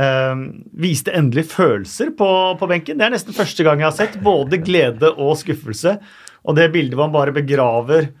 eh, 0.00 0.32
viste 0.80 1.12
endelig 1.16 1.50
følelser 1.52 2.14
på, 2.16 2.30
på 2.56 2.70
benken. 2.70 2.96
Det 2.96 3.08
er 3.08 3.12
nesten 3.12 3.36
første 3.36 3.66
gang 3.66 3.82
jeg 3.82 3.90
har 3.90 3.98
sett 3.98 4.16
både 4.24 4.60
glede 4.64 5.12
og 5.12 5.36
skuffelse. 5.42 5.98
Og 6.46 6.56
det 6.56 6.70
bildet 6.72 7.00
han 7.00 7.12
bare 7.12 7.34
begraver 7.36 8.12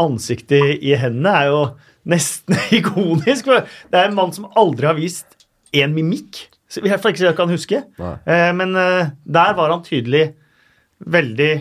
ansiktet 0.00 0.80
i 0.80 0.94
hendene, 0.96 1.34
er 1.36 1.52
jo 1.52 1.62
nesten 2.08 2.56
ikonisk. 2.78 3.52
Det 3.92 3.98
er 3.98 4.08
en 4.08 4.16
mann 4.16 4.32
som 4.32 4.48
aldri 4.56 4.88
har 4.88 4.96
vist 4.96 5.44
én 5.76 5.92
mimikk. 5.92 6.46
Hvert 6.80 7.02
fall 7.02 7.12
ikke 7.12 7.26
jeg 7.26 7.36
kan 7.36 7.52
huske. 7.52 7.82
Eh, 8.00 8.48
men 8.56 8.74
eh, 8.78 9.12
der 9.24 9.52
var 9.58 9.74
han 9.74 9.84
tydelig 9.84 10.32
veldig 11.02 11.52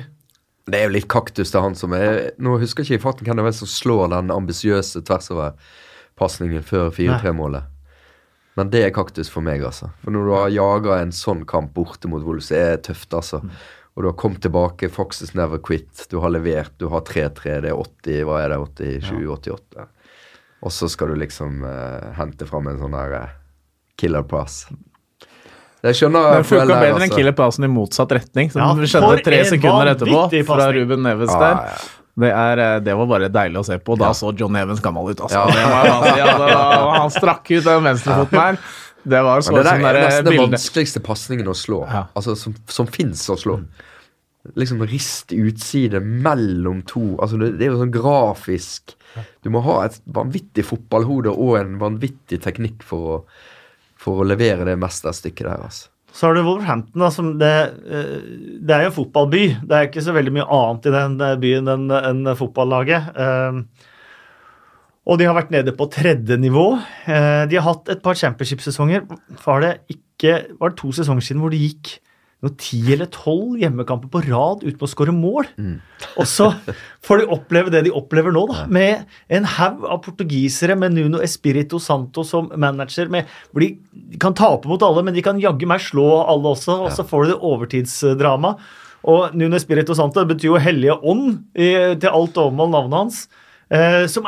Det 0.70 0.78
er 0.78 0.86
jo 0.86 0.94
litt 0.94 1.10
kaktus 1.10 1.52
til 1.52 1.64
han 1.66 1.74
som 1.76 1.96
er 1.98 2.32
Nå 2.38 2.60
husker 2.62 2.86
jeg 2.86 2.94
ikke 2.94 3.00
i 3.00 3.04
farten 3.08 3.28
hvem 3.28 3.42
det 3.42 3.48
var 3.48 3.56
som 3.58 3.70
slår 3.70 4.12
den 4.14 4.32
ambisiøse 4.32 5.02
tversoverpasningen 5.08 6.64
før 6.64 6.92
4-3-målet. 6.96 7.68
Men 8.60 8.70
det 8.72 8.84
er 8.86 8.96
kaktus 8.96 9.32
for 9.32 9.44
meg, 9.44 9.64
altså. 9.64 9.90
For 10.04 10.14
når 10.14 10.28
du 10.28 10.34
har 10.36 10.56
jaga 10.56 10.98
en 11.02 11.14
sånn 11.16 11.46
kamp 11.48 11.72
borte 11.76 12.10
mot 12.12 12.24
Wolves, 12.28 12.52
det 12.52 12.60
er 12.60 12.82
tøft, 12.84 13.14
altså. 13.16 13.40
Og 13.96 14.04
du 14.04 14.10
har 14.10 14.18
kommet 14.20 14.44
tilbake, 14.44 14.90
Foxes 14.92 15.34
never 15.36 15.60
quit, 15.64 16.06
du 16.12 16.20
har 16.24 16.32
levert, 16.32 16.74
du 16.80 16.90
har 16.92 17.04
3-3, 17.08 17.58
det 17.64 17.72
er 17.72 17.80
80, 17.80 18.22
hva 18.28 18.42
er 18.44 18.54
det, 18.54 18.92
87-88. 19.08 19.88
Og 20.62 20.76
så 20.76 20.88
skal 20.92 21.12
du 21.12 21.20
liksom 21.20 21.64
eh, 21.68 22.12
hente 22.20 22.48
fram 22.48 22.70
en 22.70 22.80
sånn 22.80 22.96
der 22.96 23.18
eh, 23.18 23.34
killer 24.00 24.28
pass. 24.28 24.66
Jeg 25.82 25.98
skjønner 25.98 26.36
Men 26.38 26.44
funka 26.46 26.66
bedre 26.68 26.90
enn 26.94 27.02
altså. 27.08 27.16
killer 27.18 27.34
passen 27.38 27.66
i 27.66 27.70
motsatt 27.72 28.12
retning, 28.14 28.52
som 28.54 28.62
Ja, 28.62 28.68
skjedde 28.86 29.08
for 29.08 29.24
tre 29.26 29.40
sekunder 29.50 29.94
etterpå 29.96 30.46
fra. 30.46 30.68
Ruben 30.76 31.02
Neves 31.08 31.32
Ja, 31.34 31.40
der. 31.40 31.58
ja, 31.58 31.74
ja. 31.74 31.98
Det, 32.22 32.30
er, 32.30 32.60
eh, 32.60 32.80
det 32.84 32.94
var 33.00 33.08
bare 33.08 33.30
deilig 33.32 33.58
å 33.62 33.66
se 33.66 33.78
på. 33.80 33.96
Da 33.98 34.10
Ja. 34.12 34.14
så 34.14 34.34
John 34.38 34.56
Evans 34.60 34.82
gammel 34.84 35.10
ut. 35.10 35.22
Altså. 35.22 35.40
Ja. 35.40 35.46
Det 35.48 36.14
si, 36.14 36.22
altså. 36.22 36.50
Han 37.02 37.10
strakk 37.16 37.52
ut 37.52 37.64
den 37.64 37.84
venstrefoten 37.88 38.40
her. 38.40 38.58
Det 39.02 39.22
var 39.26 39.42
så 39.42 39.56
det 39.56 39.64
der 39.66 39.80
er 39.82 39.94
det 39.98 40.02
nesten 40.04 40.26
den 40.30 40.42
vanskeligste 40.44 41.02
pasningen 41.02 41.48
å 41.50 41.56
slå. 41.58 41.80
Ja. 41.90 42.04
Altså 42.14 42.36
som, 42.38 42.54
som 42.70 42.86
fins 42.86 43.24
å 43.34 43.38
slå. 43.40 43.56
Liksom 44.58 44.82
rist 44.90 45.32
utside 45.38 46.00
mellom 46.02 46.80
to 46.90 47.16
Altså 47.22 47.38
det, 47.38 47.52
det 47.60 47.68
er 47.68 47.76
jo 47.76 47.82
sånn 47.84 47.92
grafisk 47.94 48.96
Du 49.46 49.52
må 49.54 49.62
ha 49.62 49.84
et 49.86 50.00
vanvittig 50.10 50.64
fotballhode 50.66 51.30
og 51.30 51.60
en 51.60 51.76
vanvittig 51.78 52.40
teknikk 52.42 52.82
for 52.82 53.12
å, 53.14 53.18
for 54.02 54.22
å 54.22 54.28
levere 54.28 54.66
det 54.68 54.80
mesterstykket 54.82 55.48
der, 55.48 55.66
altså. 55.70 55.90
Så 56.12 56.28
har 56.28 56.36
du 56.36 56.42
Wolverhampton, 56.44 57.00
da, 57.00 57.10
det, 57.40 57.54
eh, 57.88 58.16
det 58.60 58.76
er 58.76 58.84
jo 58.84 58.90
en 58.92 58.98
fotballby. 58.98 59.44
Det 59.64 59.78
er 59.78 59.88
ikke 59.88 60.04
så 60.04 60.16
veldig 60.16 60.34
mye 60.36 60.48
annet 60.58 60.90
i 60.90 60.94
den 60.98 61.16
eh, 61.24 61.38
byen 61.40 61.72
enn 61.72 61.86
en 61.96 62.36
fotballaget. 62.36 63.14
Eh, 63.16 63.88
Og 65.10 65.18
de 65.18 65.26
har 65.26 65.34
vært 65.34 65.54
nede 65.56 65.72
på 65.74 65.88
tredje 65.90 66.36
nivå. 66.38 66.66
De 67.08 67.58
har 67.58 67.64
hatt 67.66 67.88
et 67.90 68.04
par 68.06 68.14
championship-sesonger. 68.14 69.08
Var 69.42 69.64
Var 69.66 70.70
det 70.70 70.78
to 70.78 70.92
sesonger 70.94 71.26
siden 71.26 71.42
hvor 71.42 71.50
de 71.50 71.58
gikk 71.58 71.96
noe 72.42 72.56
ti 72.58 72.80
eller 72.94 73.06
tolv 73.14 73.60
hjemmekamper 73.62 74.10
på 74.10 74.24
rad 74.26 74.64
uten 74.66 74.82
å 74.82 74.90
skåre 74.90 75.14
mål? 75.14 75.50
Og 76.18 76.26
så 76.30 76.50
får 77.06 77.22
de 77.22 77.28
oppleve 77.36 77.74
det 77.74 77.84
de 77.86 77.94
opplever 77.94 78.34
nå, 78.34 78.48
da. 78.50 78.66
Med 78.66 79.06
en 79.30 79.46
haug 79.46 79.86
av 79.86 80.02
portugisere 80.06 80.76
med 80.80 80.96
Nuno 80.98 81.22
Espirito 81.22 81.80
Santo 81.80 82.26
som 82.26 82.50
manager, 82.58 83.12
med, 83.14 83.30
hvor 83.52 83.66
de 83.66 83.76
kan 84.22 84.34
tape 84.38 84.70
mot 84.70 84.82
alle, 84.88 85.04
men 85.06 85.14
de 85.14 85.22
kan 85.26 85.42
jaggu 85.42 85.68
meg 85.70 85.84
slå 85.86 86.08
alle 86.24 86.56
også. 86.56 86.80
Og 86.88 86.96
så 86.98 87.06
får 87.06 87.28
du 87.28 87.34
det 87.34 87.42
overtidsdrama. 87.52 88.56
Og 89.12 89.34
Nuno 89.38 89.58
Espirito 89.58 89.96
Santo 89.98 90.24
betyr 90.30 90.52
jo 90.52 90.62
hellige 90.62 90.98
ånd 90.98 91.44
i, 91.54 91.72
til 92.02 92.10
alt 92.10 92.38
overmål, 92.38 92.74
navnet 92.74 93.00
hans. 93.00 93.22
Eh, 93.72 94.06
som, 94.12 94.26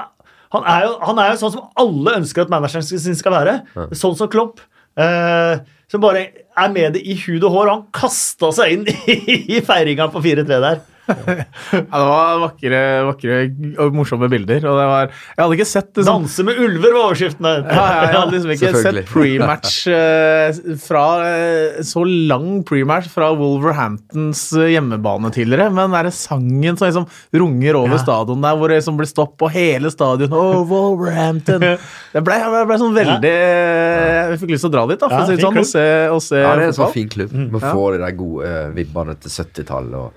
han, 0.53 0.69
er 0.69 0.85
jo, 0.87 0.93
han 1.03 1.21
er 1.21 1.33
jo 1.33 1.41
sånn 1.41 1.55
som 1.57 1.69
alle 1.81 2.17
ønsker 2.21 2.45
at 2.45 2.53
manageren 2.53 2.85
sin 2.85 3.17
skal 3.17 3.35
være. 3.35 3.57
Sånn 3.97 4.17
som 4.17 4.29
Klopp. 4.33 4.61
Eh, 4.93 5.61
som 5.93 6.01
bare 6.01 6.25
er 6.57 6.71
med 6.73 6.95
det 6.97 7.03
i 7.05 7.13
hud 7.21 7.43
og 7.45 7.53
hår. 7.53 7.67
og 7.69 7.73
Han 7.75 7.85
kasta 7.93 8.49
seg 8.57 8.73
inn 8.73 8.87
i 9.57 9.61
feiringa 9.65 10.09
på 10.09 10.23
4-3 10.25 10.47
der. 10.49 10.81
Ja, 11.73 11.79
det 11.83 12.07
var 12.07 12.37
vakre, 12.43 12.79
vakre 13.09 13.37
og 13.83 13.95
morsomme 13.97 14.29
bilder. 14.31 14.63
Og 14.69 14.77
det 14.79 14.85
var, 14.87 15.09
jeg 15.35 15.41
hadde 15.41 15.57
ikke 15.57 15.67
sett 15.67 15.89
det 15.97 16.05
sånn 16.07 16.23
'Danse 16.23 16.45
med 16.47 16.59
ulver' 16.63 16.93
var 16.95 17.07
overskriften 17.09 17.47
der. 17.47 17.63
ja, 17.67 17.83
ja, 17.83 18.01
jeg 18.07 18.17
hadde 18.19 18.35
liksom 18.37 18.53
ikke 18.55 18.71
sett 18.83 19.09
prematch 19.09 19.75
uh, 19.91 20.77
fra 20.87 21.03
uh, 21.23 21.81
Så 21.83 22.03
lang 22.07 22.63
prematch 22.67 23.09
fra 23.11 23.31
Wolverhamptons 23.37 24.45
eh, 24.57 24.71
hjemmebane 24.75 25.31
tidligere, 25.35 25.69
men 25.73 25.91
den 25.93 26.11
sangen 26.15 26.77
som 26.79 26.87
liksom 26.87 27.07
runger 27.33 27.75
over 27.81 27.97
Ja. 27.97 28.03
stadion 28.03 28.41
der, 28.41 28.55
hvor 28.57 28.71
det 28.71 28.79
liksom 28.79 28.97
blir 28.97 29.09
stopp 29.09 29.35
på 29.41 29.49
hele 29.51 29.91
stadion 29.91 30.31
Oh, 30.33 30.63
Wolverhampton! 30.69 31.61
Det 32.13 32.21
ble, 32.21 32.35
det 32.37 32.65
ble 32.69 32.75
sånn 32.77 32.93
veldig 32.93 33.29
Jeg 33.33 34.37
fikk 34.37 34.51
lyst 34.53 34.61
til 34.67 34.69
å 34.69 34.73
dra 34.75 34.83
dit, 34.91 34.99
da, 35.01 35.07
for 35.09 35.17
Ja, 35.17 35.23
å 35.23 35.27
si 35.27 35.35
det 35.35 35.41
sånn, 35.41 35.57
og 35.57 35.65
se, 35.65 35.85
og 36.13 36.21
se 36.21 36.41
Ja, 36.43 36.51
det 36.53 36.67
er 36.67 36.69
en 36.69 36.75
sånn 36.77 36.91
fin 36.93 37.09
klubb. 37.09 37.33
Man 37.33 37.63
får 37.63 37.95
de 37.95 38.01
der 38.03 38.13
gode 38.19 38.51
vibbene 38.77 39.15
til 39.23 39.33
70-tallet 39.33 39.97
og 39.97 40.11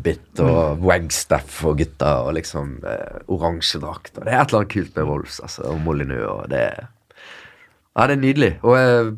Hibbit 0.00 0.40
og 0.40 0.80
Wagstaff 0.86 1.58
og 1.68 1.76
gutta 1.80 2.14
og 2.24 2.32
liksom 2.38 2.78
eh, 2.88 3.18
oransje 3.28 3.80
drakter. 3.82 4.24
Det 4.24 4.32
er 4.32 4.40
et 4.40 4.48
eller 4.52 4.62
annet 4.62 4.72
kult 4.72 4.94
med 4.96 5.08
Wolves 5.10 5.40
altså, 5.44 5.66
og 5.68 5.80
Molyneux 5.84 6.24
og 6.24 6.46
det 6.52 6.62
Ja, 6.80 8.06
det 8.06 8.14
er 8.16 8.22
nydelig. 8.22 8.52
Og 8.64 8.78
eh, 8.78 9.10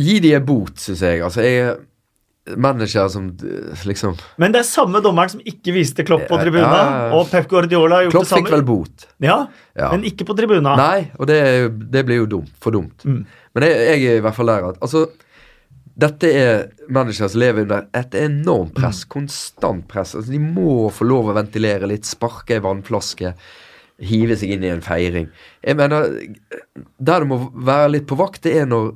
gi 0.00 0.18
de 0.24 0.32
en 0.38 0.46
bot, 0.48 0.78
syns 0.80 1.02
jeg. 1.04 1.20
Altså, 1.26 1.42
jeg 1.44 1.66
er 1.66 2.56
manager 2.62 3.08
som 3.10 3.28
eh, 3.42 3.84
liksom 3.90 4.16
Men 4.38 4.54
det 4.54 4.62
er 4.62 4.68
samme 4.68 5.00
dommeren 5.04 5.32
som 5.34 5.40
ikke 5.44 5.74
viste 5.74 6.04
Klopp 6.06 6.24
på 6.30 6.38
tribunen. 6.40 6.64
ja, 6.70 6.86
ja. 7.10 7.12
Og 7.18 7.28
Pep 7.30 7.48
Guardiola 7.50 7.98
har 8.00 8.06
gjort 8.06 8.16
Klopp 8.16 8.24
det 8.28 8.32
samme. 8.32 8.46
Klopp 8.46 8.52
fikk 8.52 8.56
vel 8.56 8.66
bot. 8.70 9.06
Ja, 9.26 9.38
Ja. 9.76 9.90
men 9.92 10.06
ikke 10.08 10.24
på 10.24 10.36
tribuna. 10.38 10.76
Nei, 10.78 11.10
og 11.18 11.26
det, 11.28 11.40
det 11.92 12.04
blir 12.06 12.22
jo 12.22 12.26
dumt. 12.38 12.52
For 12.62 12.72
dumt. 12.72 13.04
Men 13.04 13.66
jeg, 13.66 13.76
jeg 14.00 14.14
er 14.14 14.20
i 14.22 14.24
hvert 14.24 14.36
fall 14.38 14.52
der 14.54 14.70
at 14.72 14.80
altså 14.80 15.04
dette 15.96 16.28
er 16.28 16.66
mennesker 16.92 17.30
som 17.32 17.40
lever 17.40 17.64
under 17.64 17.86
et 17.96 18.16
enormt 18.20 18.74
press. 18.76 19.04
Konstant 19.08 19.86
press. 19.88 20.12
Altså, 20.14 20.34
de 20.34 20.40
må 20.42 20.90
få 20.92 21.06
lov 21.08 21.30
å 21.30 21.36
ventilere 21.38 21.88
litt, 21.88 22.04
sparke 22.08 22.58
ei 22.58 22.64
vannflaske, 22.64 23.32
hive 24.04 24.36
seg 24.36 24.52
inn 24.52 24.66
i 24.66 24.72
en 24.74 24.84
feiring. 24.84 25.30
Jeg 25.64 25.78
mener, 25.78 26.10
Der 26.98 27.24
du 27.24 27.30
må 27.30 27.38
være 27.54 27.94
litt 27.94 28.06
på 28.10 28.18
vakt, 28.20 28.42
det 28.44 28.58
er 28.60 28.68
når, 28.68 28.90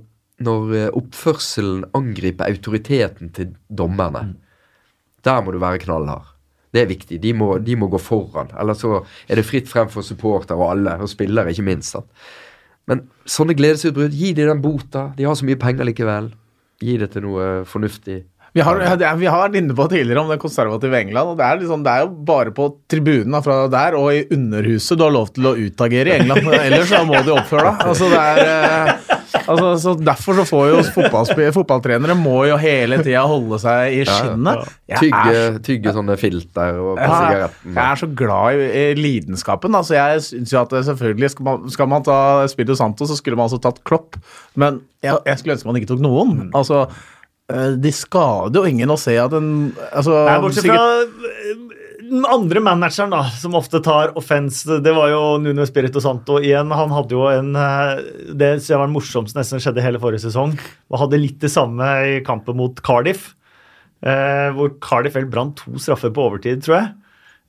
når 0.44 0.74
eh, 0.76 0.90
oppførselen 1.00 1.86
angriper 1.96 2.52
autoriteten 2.52 3.32
til 3.32 3.54
dommerne. 3.68 4.34
Der 5.24 5.40
må 5.40 5.56
du 5.56 5.58
være 5.60 5.80
knallhard. 5.86 6.36
Det 6.70 6.82
er 6.82 6.92
viktig. 6.92 7.18
De 7.22 7.32
må, 7.34 7.54
de 7.64 7.76
må 7.80 7.88
gå 7.90 7.98
foran. 7.98 8.52
Eller 8.60 8.76
så 8.78 9.00
er 9.26 9.40
det 9.40 9.46
fritt 9.48 9.72
frem 9.72 9.88
for 9.90 10.06
supporter 10.06 10.60
og 10.60 10.68
alle, 10.74 10.98
og 11.00 11.08
spillere 11.10 11.50
ikke 11.50 11.64
minst. 11.66 11.96
Sant? 11.96 12.12
Men 12.90 13.06
sånne 13.24 13.56
gledesutbrudd, 13.56 14.12
gi 14.12 14.34
de 14.36 14.46
den 14.46 14.62
bota. 14.62 15.08
De 15.16 15.24
har 15.24 15.34
så 15.38 15.48
mye 15.48 15.58
penger 15.60 15.88
likevel. 15.88 16.30
Gi 16.80 16.96
det 17.00 17.10
til 17.12 17.26
noe 17.26 17.48
fornuftig. 17.68 18.22
Vi 18.50 18.62
har, 18.66 18.80
vi 19.20 19.28
har 19.30 19.44
vært 19.44 19.56
inne 19.60 19.74
på 19.78 19.84
tidligere 19.92 20.24
om 20.24 20.30
det 20.32 20.40
konservative 20.42 20.96
England. 20.98 21.32
og 21.32 21.36
Det 21.38 21.46
er, 21.46 21.58
liksom, 21.60 21.84
det 21.86 21.92
er 21.92 22.02
jo 22.02 22.08
bare 22.26 22.50
på 22.54 22.66
tribunen 22.90 23.36
fra 23.44 23.60
der 23.70 23.94
og 23.98 24.08
i 24.10 24.24
underhuset 24.34 24.98
du 24.98 25.04
har 25.06 25.14
lov 25.14 25.30
til 25.36 25.46
å 25.46 25.54
utagere 25.54 26.10
i 26.10 26.16
England. 26.24 26.50
Ellers 26.66 26.90
så 26.90 27.04
må 27.06 27.20
du 27.22 27.30
oppføre 27.36 27.68
deg. 27.68 27.84
Altså, 27.92 28.10
det 28.10 28.24
er, 28.24 28.42
eh, 28.50 29.19
altså, 29.38 29.68
så 29.82 29.94
derfor 30.00 30.38
så 30.40 30.44
får 30.48 30.64
jo 30.72 30.80
fotballtrenere 31.54 32.16
må 32.18 32.40
jo 32.48 32.56
hele 32.60 32.98
tida 33.04 33.22
holde 33.28 33.58
seg 33.62 33.96
i 34.00 34.04
skinnet. 34.08 34.70
Ja, 34.90 34.98
Tygge, 35.00 35.42
tygge 35.66 35.92
sånne 35.96 36.16
filter 36.20 36.80
og 36.82 36.96
på 36.98 37.04
Ja, 37.06 37.20
sigaretten. 37.20 37.74
jeg 37.76 37.84
er 37.84 38.00
så 38.02 38.08
glad 38.22 38.58
i, 38.58 38.66
i 38.82 38.84
lidenskapen. 38.98 39.76
Altså, 39.78 39.94
jeg 39.98 40.24
synes 40.26 40.54
jo 40.54 40.60
at 40.64 40.74
selvfølgelig 40.90 41.30
skal 41.36 41.48
man, 41.50 41.70
skal 41.76 41.90
man 41.92 42.06
ta 42.06 42.18
Spillo 42.50 42.74
Santo, 42.78 43.06
så 43.06 43.16
skulle 43.18 43.38
man 43.38 43.46
altså 43.48 43.60
tatt 43.62 43.82
Klopp. 43.86 44.18
Men 44.58 44.82
jeg, 45.04 45.16
jeg 45.26 45.38
skulle 45.40 45.56
ønske 45.58 45.70
man 45.70 45.80
ikke 45.80 45.92
tok 45.94 46.02
noen. 46.04 46.36
Altså, 46.58 46.84
eh, 47.52 47.76
de 47.80 47.92
skader 47.94 48.60
jo 48.60 48.66
ingen 48.70 48.90
å 48.92 48.98
se 49.00 49.14
at 49.20 49.32
en 49.38 49.50
altså, 49.92 50.16
Nei, 50.26 50.38
bortsett 50.42 50.68
fra 50.70 50.82
eh, 51.04 51.66
den 52.10 52.24
andre 52.26 52.60
manageren, 52.64 53.12
da, 53.14 53.22
som 53.38 53.54
ofte 53.58 53.78
tar 53.84 54.12
offense, 54.18 54.80
det 54.82 54.92
var 54.96 55.12
jo 55.12 55.20
Nuno 55.42 55.62
Espirito 55.62 56.02
Santo 56.02 56.40
igjen. 56.42 56.72
Han 56.74 56.90
hadde 56.94 57.14
jo 57.14 57.28
en 57.30 57.52
eh, 57.56 58.00
Det 58.34 58.48
synes 58.58 58.70
var 58.74 58.90
det 58.90 58.96
morsomste 58.96 59.38
nesten 59.38 59.62
skjedde 59.62 59.84
hele 59.84 60.00
forrige 60.02 60.24
sesong. 60.26 60.56
Og 60.90 61.00
hadde 61.04 61.20
litt 61.22 61.38
det 61.42 61.52
samme 61.54 61.86
i 62.10 62.16
kampen 62.26 62.58
mot 62.58 62.82
Cardiff. 62.86 63.30
eh, 64.02 64.48
hvor 64.56 64.74
Cardiff 64.82 65.14
vel 65.14 65.30
brant 65.30 65.56
to 65.60 65.78
straffer 65.78 66.12
på 66.14 66.26
overtid, 66.28 66.62
tror 66.64 66.76
jeg. 66.80 66.90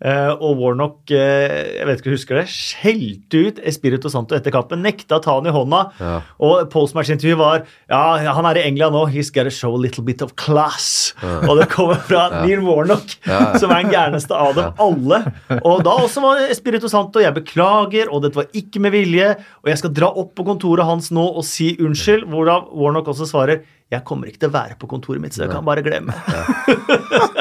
Eh, 0.02 0.32
og 0.42 0.58
Warnock 0.58 1.12
eh, 1.14 1.78
jeg 1.78 1.86
vet 1.86 2.00
ikke 2.00 2.10
om 2.10 2.14
du 2.14 2.18
husker 2.18 2.40
det, 2.40 2.46
skjelte 2.50 3.42
ut 3.46 3.60
Espirito 3.70 4.10
Santo 4.10 4.34
etter 4.38 4.54
kampen. 4.54 4.82
Nekta 4.82 5.20
å 5.20 5.24
ta 5.24 5.36
han 5.38 5.50
i 5.50 5.54
hånda. 5.54 5.82
Ja. 6.02 6.14
Og 6.42 6.64
postmatch-intervjuet 6.74 7.38
var 7.38 7.66
ja, 7.92 8.32
han 8.34 8.48
er 8.50 8.62
i 8.62 8.66
England 8.70 8.98
nå. 8.98 9.04
He's 9.14 9.30
got 9.34 9.46
to 9.46 9.54
show 9.54 9.76
a 9.78 9.82
little 9.82 10.04
bit 10.08 10.24
of 10.26 10.34
class. 10.42 11.12
Og 11.46 11.54
det 11.60 11.70
kommer 11.74 12.02
fra 12.08 12.28
Neil 12.42 12.64
Warnock, 12.66 13.18
Ja. 13.30 13.52
som 13.62 13.70
er 13.76 13.84
den 13.86 13.94
gærneste 13.94 14.38
av 14.38 14.56
dem 14.58 14.82
alle. 14.82 15.22
Og 15.62 15.84
da 15.86 15.94
også 16.02 16.24
var 16.26 16.42
Espirito 16.50 16.90
Santo 16.92 17.22
jeg 17.22 17.36
beklager, 17.38 18.10
og 18.10 18.26
dette 18.26 18.42
var 18.42 18.50
ikke 18.58 18.82
med 18.82 18.96
vilje. 18.96 19.36
Og 19.62 19.70
jeg 19.70 19.84
skal 19.84 19.94
dra 20.02 20.10
opp 20.18 20.34
på 20.38 20.48
kontoret 20.48 20.88
hans 20.88 21.12
nå 21.14 21.28
og 21.30 21.46
si 21.46 21.76
unnskyld. 21.78 22.26
Hvorav 22.32 22.72
Warnock 22.74 23.14
også 23.14 23.30
svarer 23.30 23.62
jeg 23.92 24.06
kommer 24.08 24.30
ikke 24.30 24.46
til 24.46 24.52
å 24.52 24.54
være 24.54 24.78
på 24.80 24.88
kontoret 24.88 25.20
mitt, 25.24 25.36
så 25.36 25.44
jeg 25.44 25.52
kan 25.52 25.66
bare 25.68 25.84
glemme. 25.84 26.14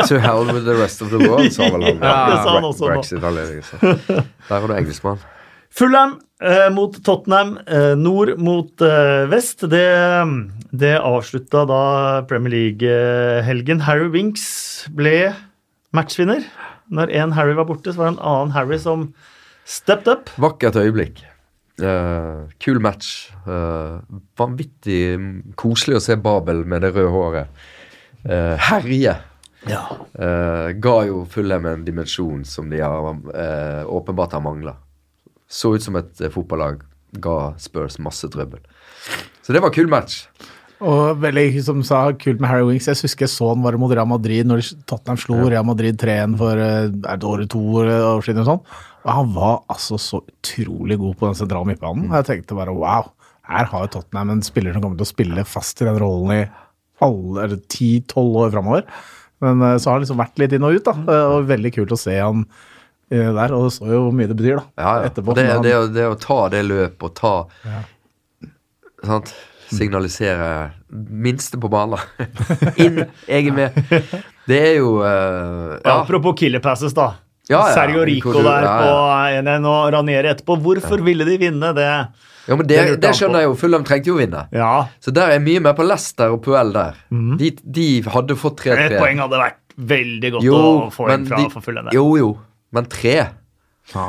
To 0.09 0.19
hell 0.19 0.49
with 0.49 0.65
the 0.67 0.75
rest 0.75 1.03
of 1.05 1.13
the 1.13 1.21
world, 1.23 1.53
sa 1.55 1.69
vel 1.71 1.85
han. 1.87 2.01
Ja, 2.11 2.17
det 2.27 2.41
sa 2.43 2.57
han 2.57 2.67
også 2.67 2.91
nå. 2.91 3.05
Der 4.49 4.57
har 4.57 4.67
du 4.67 4.75
engelskmann. 4.75 5.23
Fulham 5.71 6.17
eh, 6.43 6.67
mot 6.75 6.97
Tottenham, 7.07 7.55
eh, 7.71 7.95
nord 7.95 8.35
mot 8.43 8.83
eh, 8.83 9.29
vest. 9.31 9.63
Det, 9.71 9.87
det 10.75 10.97
avslutta 10.99 11.63
da 11.71 11.83
Premier 12.27 12.57
League-helgen. 12.57 13.85
Harry 13.87 14.11
Winks 14.11 14.49
ble 14.91 15.31
matchvinner. 15.95 16.43
Når 16.91 17.15
én 17.15 17.37
Harry 17.39 17.55
var 17.55 17.71
borte, 17.71 17.95
så 17.95 18.03
var 18.03 18.11
det 18.11 18.17
en 18.17 18.25
annen 18.33 18.55
Harry 18.57 18.81
som 18.83 19.13
stepped 19.63 20.11
up. 20.11 20.35
Vakkert 20.43 20.75
øyeblikk. 20.83 21.23
Eh, 21.83 22.49
kul 22.59 22.81
match. 22.83 23.31
Uh, 23.47 24.01
vanvittig 24.39 25.17
koselig 25.59 25.99
å 25.99 26.03
se 26.05 26.17
Babel 26.21 26.65
med 26.69 26.85
det 26.85 26.93
røde 26.95 27.13
håret 27.13 27.63
uh, 28.29 28.57
herje. 28.71 29.17
Ja. 29.69 29.83
Ga 30.81 30.95
jo 31.05 31.27
Fulham 31.29 31.67
en 31.69 31.83
dimensjon 31.85 32.47
som 32.49 32.71
de 32.73 32.79
har, 32.81 33.11
åpenbart 33.93 34.33
har 34.33 34.41
mangla. 34.41 34.73
Så 35.45 35.75
ut 35.77 35.85
som 35.85 35.99
et 36.01 36.23
fotballag 36.33 36.81
ga 37.21 37.35
Spurs 37.61 37.99
masse 38.01 38.25
trøbbel. 38.33 38.63
Så 39.45 39.53
det 39.53 39.61
var 39.61 39.75
kul 39.77 39.91
match. 39.93 40.23
Og 40.81 41.19
veldig, 41.21 41.45
som 41.67 41.83
sa, 41.85 42.07
kult 42.17 42.41
med 42.41 42.49
Harry 42.49 42.65
Winks. 42.65 42.87
Jeg 42.89 42.97
husker 43.05 43.27
jeg 43.27 43.33
så 43.35 43.51
han 43.53 43.61
var 43.65 43.77
mot 43.81 43.93
Real 43.93 44.09
Madrid 44.09 44.49
når 44.49 44.63
Tottenham 44.89 45.19
slo 45.21 45.37
Real 45.53 45.67
Madrid 45.69 45.99
3-1 46.01 46.39
for 46.41 46.57
eh, 46.65 46.87
det 46.89 47.27
året 47.29 47.51
to 47.53 47.61
år 47.83 48.23
siden. 48.25 48.41
Og 48.45 48.49
sånn. 48.49 48.63
Og 49.05 49.11
han 49.17 49.31
var 49.37 49.59
altså 49.73 49.99
så 50.01 50.23
utrolig 50.25 50.97
god 51.01 51.19
på 51.21 51.29
den 51.29 51.37
sentrale 51.43 51.69
midtbanen. 51.69 52.09
Og 52.09 52.17
jeg 52.21 52.29
tenkte 52.31 52.57
bare 52.57 52.73
wow, 52.77 53.11
her 53.51 53.69
har 53.73 53.85
jo 53.87 53.93
Tottenham 53.99 54.33
en 54.39 54.43
spiller 54.47 54.73
som 54.77 54.85
kommer 54.85 54.97
til 55.01 55.09
å 55.09 55.13
spille 55.13 55.45
fast 55.49 55.81
i 55.85 55.89
den 55.89 56.01
rollen 56.01 56.35
i 56.39 56.43
alle, 57.01 57.45
eller 57.47 57.61
10-12 57.65 58.41
år 58.45 58.51
framover. 58.57 58.89
Men 59.45 59.63
eh, 59.65 59.77
så 59.81 59.89
har 59.91 59.99
han 59.99 60.05
liksom 60.07 60.21
vært 60.21 60.41
litt 60.41 60.57
inn 60.57 60.65
og 60.69 60.77
ut, 60.81 60.85
da. 60.89 60.97
Eh, 61.05 61.29
Og 61.37 61.47
veldig 61.53 61.75
kult 61.77 61.93
å 61.97 62.01
se 62.01 62.17
han 62.21 62.43
eh, 63.13 63.31
der. 63.37 63.53
Og 63.57 63.69
det 63.69 63.77
så 63.77 63.89
jo 63.93 64.03
hvor 64.07 64.17
mye 64.17 64.29
det 64.33 64.37
betyr, 64.41 64.61
da. 64.61 64.67
Ja, 64.81 64.97
ja. 65.05 65.09
Etterpå. 65.13 65.37
Det, 65.37 65.47
han- 65.53 65.65
det, 65.69 65.77
å- 65.77 65.93
det 65.93 66.09
å 66.09 66.19
ta 66.21 66.41
det 66.57 66.65
løpet 66.69 67.09
og 67.09 67.17
ta 67.21 67.35
sant? 69.05 69.33
Signalisere 69.77 70.51
minste 70.91 71.59
på 71.61 71.71
banen. 71.73 71.99
Inn, 72.85 73.03
jeg 73.29 73.51
er 73.51 73.57
med. 73.57 73.77
Det 74.51 74.59
er 74.73 74.75
jo 74.81 74.97
uh, 75.03 75.79
Ja. 75.85 76.01
Apropos 76.01 76.35
killer 76.41 76.63
passes, 76.65 76.95
da. 76.97 77.13
Ja, 77.51 77.65
ja. 77.67 77.75
Sergio 77.75 78.05
Rico 78.07 78.33
du- 78.33 78.43
der 78.47 78.63
på 78.63 78.91
1-1 79.43 79.65
og 79.67 79.93
Ranieri 79.95 80.29
etterpå. 80.31 80.57
Hvorfor 80.63 81.03
ville 81.07 81.25
de 81.27 81.39
vinne 81.43 81.73
det? 81.75 81.87
ja, 82.47 82.57
men 82.57 82.67
Det 82.67 82.77
det, 82.79 83.01
det 83.03 83.11
skjønner 83.19 83.43
jeg 83.43 83.49
jo. 83.51 83.57
Fulham 83.59 83.85
trengte 83.87 84.11
jo 84.13 84.15
å 84.15 84.21
vinne. 84.21 84.45
Ja, 84.55 84.87
Så 85.03 85.11
der 85.15 85.27
er 85.29 85.39
jeg 85.39 85.43
mye 85.49 85.61
mer 85.65 85.75
på 85.79 85.87
Leicester 85.87 86.31
og 86.35 86.43
Puel 86.47 86.73
der. 86.77 86.95
de, 87.11 87.51
de 87.65 87.89
hadde 88.07 88.37
fått 88.39 88.63
3-3. 88.63 88.87
Et 88.87 88.99
poeng 89.01 89.19
hadde 89.25 89.41
vært 89.43 89.59
veldig 89.91 90.31
godt 90.37 90.45
Jo, 90.47 90.57
å 90.61 90.91
få 90.95 91.11
inn 91.15 91.27
fra 91.27 91.37
de- 91.43 91.51
for 91.51 91.61
Fulham. 91.67 91.91
Jo, 91.95 92.07
jo. 92.21 92.31
Men 92.73 92.87
tre? 92.87 93.17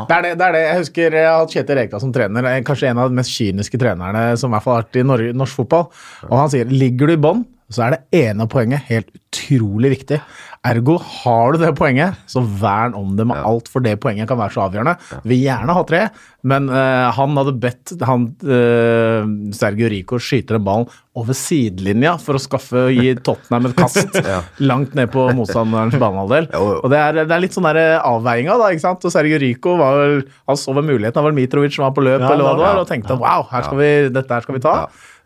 Det 0.08 0.16
er 0.18 0.22
det, 0.28 0.32
det 0.40 0.46
er 0.48 0.56
det. 0.56 0.62
Jeg 0.68 0.80
husker 0.82 1.16
jeg 1.18 1.28
har 1.32 1.48
Kjetil 1.52 1.80
Rekdal 1.82 2.04
som 2.04 2.12
trener. 2.14 2.46
eh, 2.52 2.62
Kanskje 2.68 2.90
en 2.92 3.00
av 3.02 3.10
de 3.10 3.16
mest 3.18 3.34
kyniske 3.34 3.80
trenerne 3.82 4.38
som 4.38 4.52
i 4.52 4.54
hvert 4.56 4.64
fall 4.68 4.76
har 4.78 4.84
vært 4.86 5.00
i 5.02 5.06
norsk 5.34 5.56
fotball. 5.62 5.88
Og 6.30 6.38
han 6.38 6.52
sier 6.54 6.66
ligger 6.70 7.08
du 7.08 7.14
i 7.14 7.22
bånn, 7.28 7.46
så 7.72 7.88
er 7.88 7.96
det 7.96 8.24
ene 8.26 8.48
poenget 8.52 8.88
helt 8.90 9.12
utrolig 9.16 9.96
viktig. 9.96 10.20
Ergo 10.68 10.98
har 11.02 11.56
du 11.56 11.64
det 11.64 11.72
poenget, 11.74 12.20
så 12.30 12.44
vern 12.44 12.94
om 12.98 13.16
det 13.18 13.26
med 13.26 13.40
alt, 13.42 13.70
for 13.72 13.82
det 13.82 13.96
poenget 14.04 14.28
kan 14.30 14.38
være 14.38 14.54
så 14.54 14.66
avgjørende. 14.68 14.94
Vil 15.26 15.42
gjerne 15.42 15.74
ha 15.74 15.84
tre, 15.90 16.02
men 16.46 16.68
uh, 16.70 17.08
han 17.16 17.38
hadde 17.40 17.54
bedt 17.64 17.94
han, 18.06 18.28
uh, 18.46 19.24
Sergio 19.58 19.90
Rico 19.90 20.20
skyte 20.22 20.58
den 20.58 20.68
ballen 20.68 20.86
over 21.18 21.36
sidelinja 21.36 22.14
for 22.22 22.38
å 22.38 22.42
skaffe 22.44 22.86
og 22.88 22.94
gi 22.94 23.16
Tottenham 23.20 23.72
et 23.72 23.76
kast 23.80 24.20
langt 24.70 24.94
ned 24.96 25.10
på 25.12 25.26
motstanderens 25.36 25.98
banehalvdel. 25.98 26.52
Og 26.54 26.86
det 26.94 27.00
er, 27.00 27.24
det 27.24 27.36
er 27.36 27.44
litt 27.44 27.58
sånn 27.58 27.68
der 27.72 27.82
avveiinga, 27.98 28.60
da. 28.62 28.70
ikke 28.72 28.86
sant? 28.86 29.08
Og 29.08 29.16
Sergio 29.16 29.40
Rico 29.42 29.76
var 29.82 30.20
han 30.22 30.60
så 30.60 30.76
vel 30.78 30.86
muligheten. 30.92 31.18
Det 31.18 31.26
var 31.26 31.40
Mitrovic 31.40 31.74
som 31.76 31.88
var 31.88 31.96
på 31.98 32.06
løp, 32.06 32.22
Ja, 32.22 32.36
eller 32.36 32.48
hva 32.48 32.54
det 32.54 32.68
ja. 32.68 32.70
var, 32.70 32.84
og 32.84 32.92
tenkte 32.92 33.18
wow, 33.18 33.48
her 33.50 33.72
vi, 33.82 33.92
dette 34.14 34.38
her 34.38 34.46
skal 34.46 34.60
vi 34.60 34.64
ta. 34.68 34.76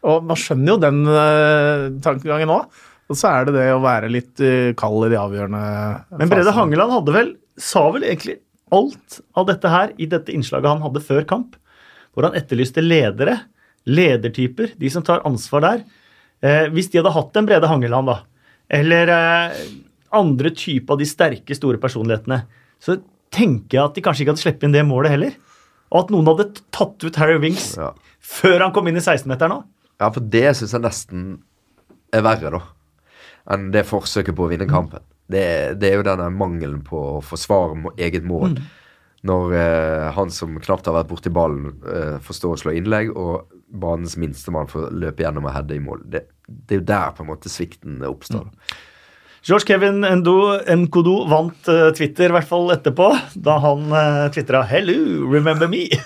Og 0.06 0.26
man 0.30 0.38
skjønner 0.40 0.76
jo 0.76 0.78
den 0.84 1.00
uh, 1.10 1.88
tankegangen 2.06 2.52
òg. 2.54 2.70
Og 3.10 3.18
så 3.18 3.30
er 3.32 3.48
det 3.48 3.56
det 3.58 3.68
å 3.74 3.82
være 3.84 4.10
litt 4.14 4.42
uh, 4.42 4.72
kald 4.78 5.08
i 5.08 5.12
de 5.14 5.20
avgjørende 5.22 5.62
fasene. 5.62 6.20
Men 6.22 6.32
Brede. 6.32 6.54
Hangeland 6.58 6.94
hadde 6.96 7.16
vel, 7.16 7.32
sa 7.62 7.88
vel 7.94 8.06
egentlig 8.08 8.40
alt 8.74 9.20
av 9.38 9.48
dette 9.50 9.70
her 9.72 9.94
i 10.02 10.08
dette 10.10 10.34
innslaget 10.34 10.72
han 10.72 10.84
hadde 10.86 11.04
før 11.06 11.26
kamp, 11.30 11.58
hvor 12.16 12.26
han 12.28 12.38
etterlyste 12.38 12.82
ledere, 12.84 13.38
ledertyper, 13.86 14.74
de 14.82 14.90
som 14.90 15.04
tar 15.06 15.24
ansvar 15.28 15.64
der. 15.66 15.84
Eh, 16.42 16.66
hvis 16.74 16.90
de 16.92 17.00
hadde 17.02 17.14
hatt 17.16 17.38
en 17.38 17.48
Brede 17.48 17.70
Hangeland, 17.70 18.10
da, 18.10 18.16
eller 18.74 19.12
eh, 19.14 19.60
andre 20.18 20.52
typer 20.58 20.96
av 20.96 21.02
de 21.04 21.08
sterke, 21.10 21.58
store 21.58 21.80
personlighetene, 21.82 22.42
så 22.82 22.98
tenker 23.36 23.78
jeg 23.78 23.84
at 23.84 23.98
de 23.98 24.04
kanskje 24.06 24.26
ikke 24.26 24.34
hadde 24.34 24.44
sluppet 24.46 24.68
inn 24.68 24.76
det 24.76 24.86
målet 24.88 25.14
heller. 25.14 25.38
Og 25.94 26.02
at 26.02 26.12
noen 26.14 26.28
hadde 26.32 26.50
tatt 26.76 27.06
ut 27.06 27.22
Harry 27.22 27.38
Wings 27.44 27.76
Ja. 27.78 27.92
før 28.20 28.66
han 28.66 28.74
kom 28.76 28.88
inn 28.90 28.98
i 28.98 29.04
16-meteren 29.04 29.60
òg. 29.60 29.66
Ja, 30.02 30.10
for 30.12 30.22
det 30.22 30.48
syns 30.58 30.74
jeg 30.76 30.84
nesten 30.84 31.28
er 32.16 32.24
verre, 32.26 32.52
da. 32.58 32.64
Enn 33.56 33.70
det 33.74 33.86
forsøket 33.88 34.36
på 34.36 34.48
å 34.48 34.52
vinne 34.52 34.68
kampen. 34.70 35.04
Det, 35.32 35.78
det 35.82 35.90
er 35.90 36.00
jo 36.00 36.06
denne 36.06 36.30
mangelen 36.34 36.82
på 36.86 37.00
å 37.18 37.22
forsvare 37.26 37.94
eget 38.02 38.26
mål. 38.28 38.58
Når 39.26 39.54
eh, 39.58 40.08
han 40.14 40.34
som 40.34 40.58
knapt 40.62 40.86
har 40.90 41.00
vært 41.00 41.10
borti 41.10 41.32
ballen, 41.34 41.72
eh, 41.90 42.18
får 42.22 42.40
stå 42.40 42.52
og 42.54 42.60
slå 42.62 42.76
innlegg, 42.78 43.10
og 43.18 43.48
banens 43.74 44.18
minstemann 44.22 44.70
får 44.70 44.92
løpe 44.94 45.26
gjennom 45.26 45.48
og 45.48 45.56
heade 45.56 45.78
i 45.78 45.82
mål. 45.82 46.04
Det, 46.14 46.26
det 46.46 46.78
er 46.78 46.82
jo 46.82 46.90
der 46.92 47.16
på 47.16 47.26
en 47.26 47.32
måte 47.32 47.52
svikten 47.52 48.04
oppstår. 48.06 48.52
George 49.46 49.68
Kevin 49.70 50.00
Endo, 50.04 50.58
Nkodo 50.74 51.20
vant 51.30 51.68
uh, 51.70 51.92
Twitter, 51.94 52.32
i 52.32 52.34
hvert 52.34 52.48
fall 52.50 52.72
etterpå, 52.74 53.12
da 53.46 53.60
han 53.62 53.84
uh, 53.94 54.24
tvitra 54.34 54.64
'Hello, 54.66 55.28
remember 55.30 55.70
me'. 55.70 55.86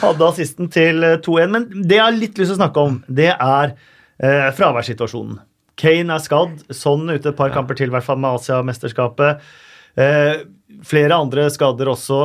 Hadde 0.00 0.28
assisten 0.30 0.72
til 0.72 1.04
eh, 1.04 1.18
2-1. 1.20 1.52
Men 1.52 1.66
det 1.84 1.98
jeg 1.98 2.06
har 2.06 2.16
litt 2.16 2.40
lyst 2.40 2.54
til 2.54 2.56
å 2.56 2.62
snakke 2.62 2.86
om, 2.88 2.96
det 3.12 3.28
er 3.34 3.74
uh, 3.76 4.48
fraværssituasjonen. 4.56 5.36
Kane 5.76 6.16
er 6.16 6.24
skadd, 6.24 6.64
sånn 6.72 7.12
ute 7.12 7.28
et 7.28 7.36
par 7.36 7.52
kamper 7.52 7.76
til, 7.76 7.92
i 7.92 7.94
hvert 7.98 8.08
fall 8.08 8.24
med 8.24 8.40
Asiamesterskapet. 8.40 9.44
Eh, 10.00 10.46
flere 10.86 11.16
andre 11.16 11.46
skader 11.52 11.90
også. 11.92 12.20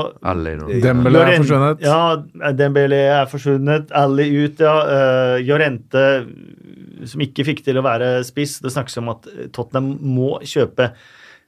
Dembele 0.83 1.23
er 1.25 1.37
forsvunnet. 1.41 1.83
Ja, 1.83 2.51
Dembele 2.55 3.01
er 3.17 3.29
forsvunnet. 3.31 3.91
Ally 3.95 4.29
ut, 4.45 4.63
ja. 4.63 4.75
Uh, 4.85 5.35
Jorente, 5.43 6.05
som 7.09 7.23
ikke 7.25 7.47
fikk 7.51 7.65
til 7.65 7.79
å 7.79 7.85
være 7.85 8.17
spiss. 8.27 8.57
Det 8.63 8.73
snakkes 8.73 9.01
om 9.01 9.11
at 9.15 9.29
Tottenham 9.55 9.95
må 10.15 10.37
kjøpe. 10.45 10.91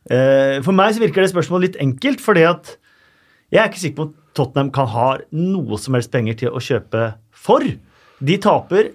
Uh, 0.07 0.59
for 0.65 0.75
meg 0.75 0.95
så 0.95 1.03
virker 1.03 1.23
det 1.23 1.31
spørsmålet 1.33 1.69
litt 1.69 1.81
enkelt, 1.83 2.23
fordi 2.23 2.45
at 2.47 2.75
jeg 3.53 3.63
er 3.63 3.71
ikke 3.71 3.83
sikker 3.85 3.99
på 4.01 4.09
at 4.09 4.15
Tottenham 4.37 4.71
kan 4.75 4.89
ha 4.91 5.09
noe 5.33 5.79
som 5.81 5.95
helst 5.97 6.11
penger 6.13 6.37
til 6.43 6.55
å 6.55 6.63
kjøpe 6.63 7.11
for. 7.31 7.63
De 8.17 8.39
taper 8.43 8.91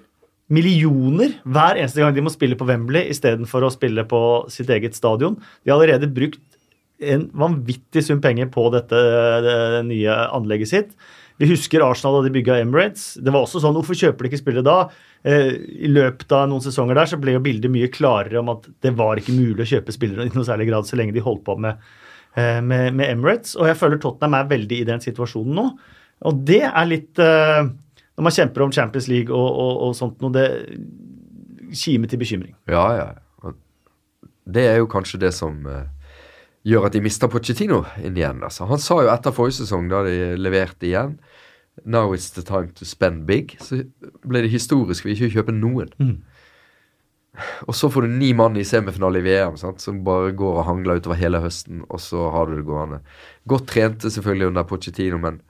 millioner 0.52 1.38
hver 1.48 1.78
eneste 1.80 2.02
gang 2.02 2.12
de 2.14 2.24
må 2.24 2.32
spille 2.32 2.58
på 2.58 2.66
Wembley 2.68 3.08
istedenfor 3.12 3.64
å 3.64 3.72
spille 3.72 4.04
på 4.08 4.20
sitt 4.52 4.70
eget 4.74 4.96
stadion. 4.98 5.38
De 5.64 5.72
har 5.72 5.78
allerede 5.78 6.10
brukt 6.12 6.42
en 7.14 7.26
vanvittig 7.38 8.04
sum 8.06 8.20
penger 8.22 8.50
på 8.52 8.68
dette 8.74 8.98
det, 9.44 9.56
nye 9.88 10.16
anlegget 10.32 10.70
sitt. 10.70 10.94
Vi 11.40 11.48
husker 11.50 11.82
Arsenal 11.82 12.18
da 12.18 12.26
de 12.26 12.34
bygga 12.34 12.60
Emirates. 12.62 13.16
Det 13.18 13.32
var 13.32 13.46
også 13.46 13.62
sånn, 13.62 13.74
Hvorfor 13.74 13.98
kjøper 13.98 14.24
de 14.24 14.30
ikke 14.30 14.42
spillere 14.42 14.66
da? 14.66 14.76
Eh, 15.26 15.54
I 15.86 15.90
løpet 15.90 16.30
av 16.36 16.46
noen 16.50 16.62
sesonger 16.62 16.98
der 16.98 17.10
så 17.10 17.18
ble 17.18 17.34
jo 17.34 17.42
bildet 17.42 17.72
mye 17.72 17.90
klarere 17.90 18.38
om 18.42 18.52
at 18.52 18.68
det 18.84 18.92
var 18.98 19.18
ikke 19.18 19.34
mulig 19.34 19.64
å 19.64 19.70
kjøpe 19.72 19.94
spillere 19.94 20.28
i 20.28 20.34
noe 20.34 20.46
særlig 20.46 20.68
grad 20.70 20.86
så 20.86 20.98
lenge 21.00 21.16
de 21.16 21.24
holdt 21.24 21.42
på 21.48 21.56
med, 21.64 21.80
eh, 22.36 22.60
med, 22.60 22.92
med 22.98 23.08
Emirates. 23.08 23.56
Og 23.58 23.66
jeg 23.70 23.80
føler 23.80 24.02
Tottenham 24.02 24.38
er 24.38 24.52
veldig 24.52 24.82
i 24.82 24.88
den 24.92 25.02
situasjonen 25.02 25.58
nå. 25.58 25.66
Og 26.28 26.44
det 26.46 26.62
er 26.68 26.86
litt 26.86 27.18
eh, 27.18 27.64
Når 28.12 28.26
man 28.28 28.34
kjemper 28.36 28.62
om 28.62 28.72
Champions 28.76 29.08
League 29.10 29.34
og, 29.34 29.48
og, 29.48 29.82
og 29.88 29.96
sånt 29.98 30.20
noe, 30.22 30.30
det 30.36 30.46
kimer 31.72 32.10
til 32.12 32.20
bekymring. 32.20 32.54
Ja, 32.70 32.86
ja. 32.98 33.10
Det 34.42 34.64
er 34.68 34.80
jo 34.80 34.88
kanskje 34.90 35.20
det 35.22 35.32
som 35.34 35.62
eh, 35.70 35.86
gjør 36.68 36.88
at 36.88 36.96
de 36.96 37.02
mister 37.04 37.30
Pochettino 37.30 37.82
inn 38.02 38.18
igjen. 38.18 38.42
Altså. 38.44 38.66
Han 38.70 38.82
sa 38.82 39.00
jo 39.02 39.12
etter 39.12 39.34
forrige 39.34 39.62
sesong, 39.62 39.88
da 39.90 40.04
de 40.06 40.34
leverte 40.38 40.88
igjen 40.88 41.18
Now 41.88 42.12
it's 42.12 42.28
the 42.34 42.42
time 42.42 42.68
to 42.76 42.84
spend 42.84 43.24
big. 43.26 43.56
Så 43.64 43.86
ble 44.28 44.42
det 44.44 44.52
historisk 44.52 45.06
ved 45.06 45.16
ikke 45.16 45.30
å 45.30 45.34
kjøpe 45.38 45.54
noen. 45.56 45.94
Og 47.64 47.72
så 47.74 47.88
får 47.88 48.04
du 48.04 48.16
ni 48.18 48.34
mann 48.36 48.58
i 48.60 48.64
semifinale 48.68 49.22
i 49.22 49.24
VM 49.24 49.56
sant? 49.56 49.80
som 49.80 50.02
bare 50.04 50.34
går 50.36 50.58
og 50.60 50.66
hangler 50.68 51.00
utover 51.00 51.16
hele 51.16 51.40
høsten, 51.40 51.80
og 51.88 52.00
så 52.04 52.26
har 52.34 52.50
du 52.50 52.58
det 52.58 52.66
gående. 52.68 53.00
Godt 53.48 53.70
trente 53.72 54.12
selvfølgelig 54.12 54.50
under 54.50 54.68
Pochettino, 54.68 55.18
men 55.22 55.40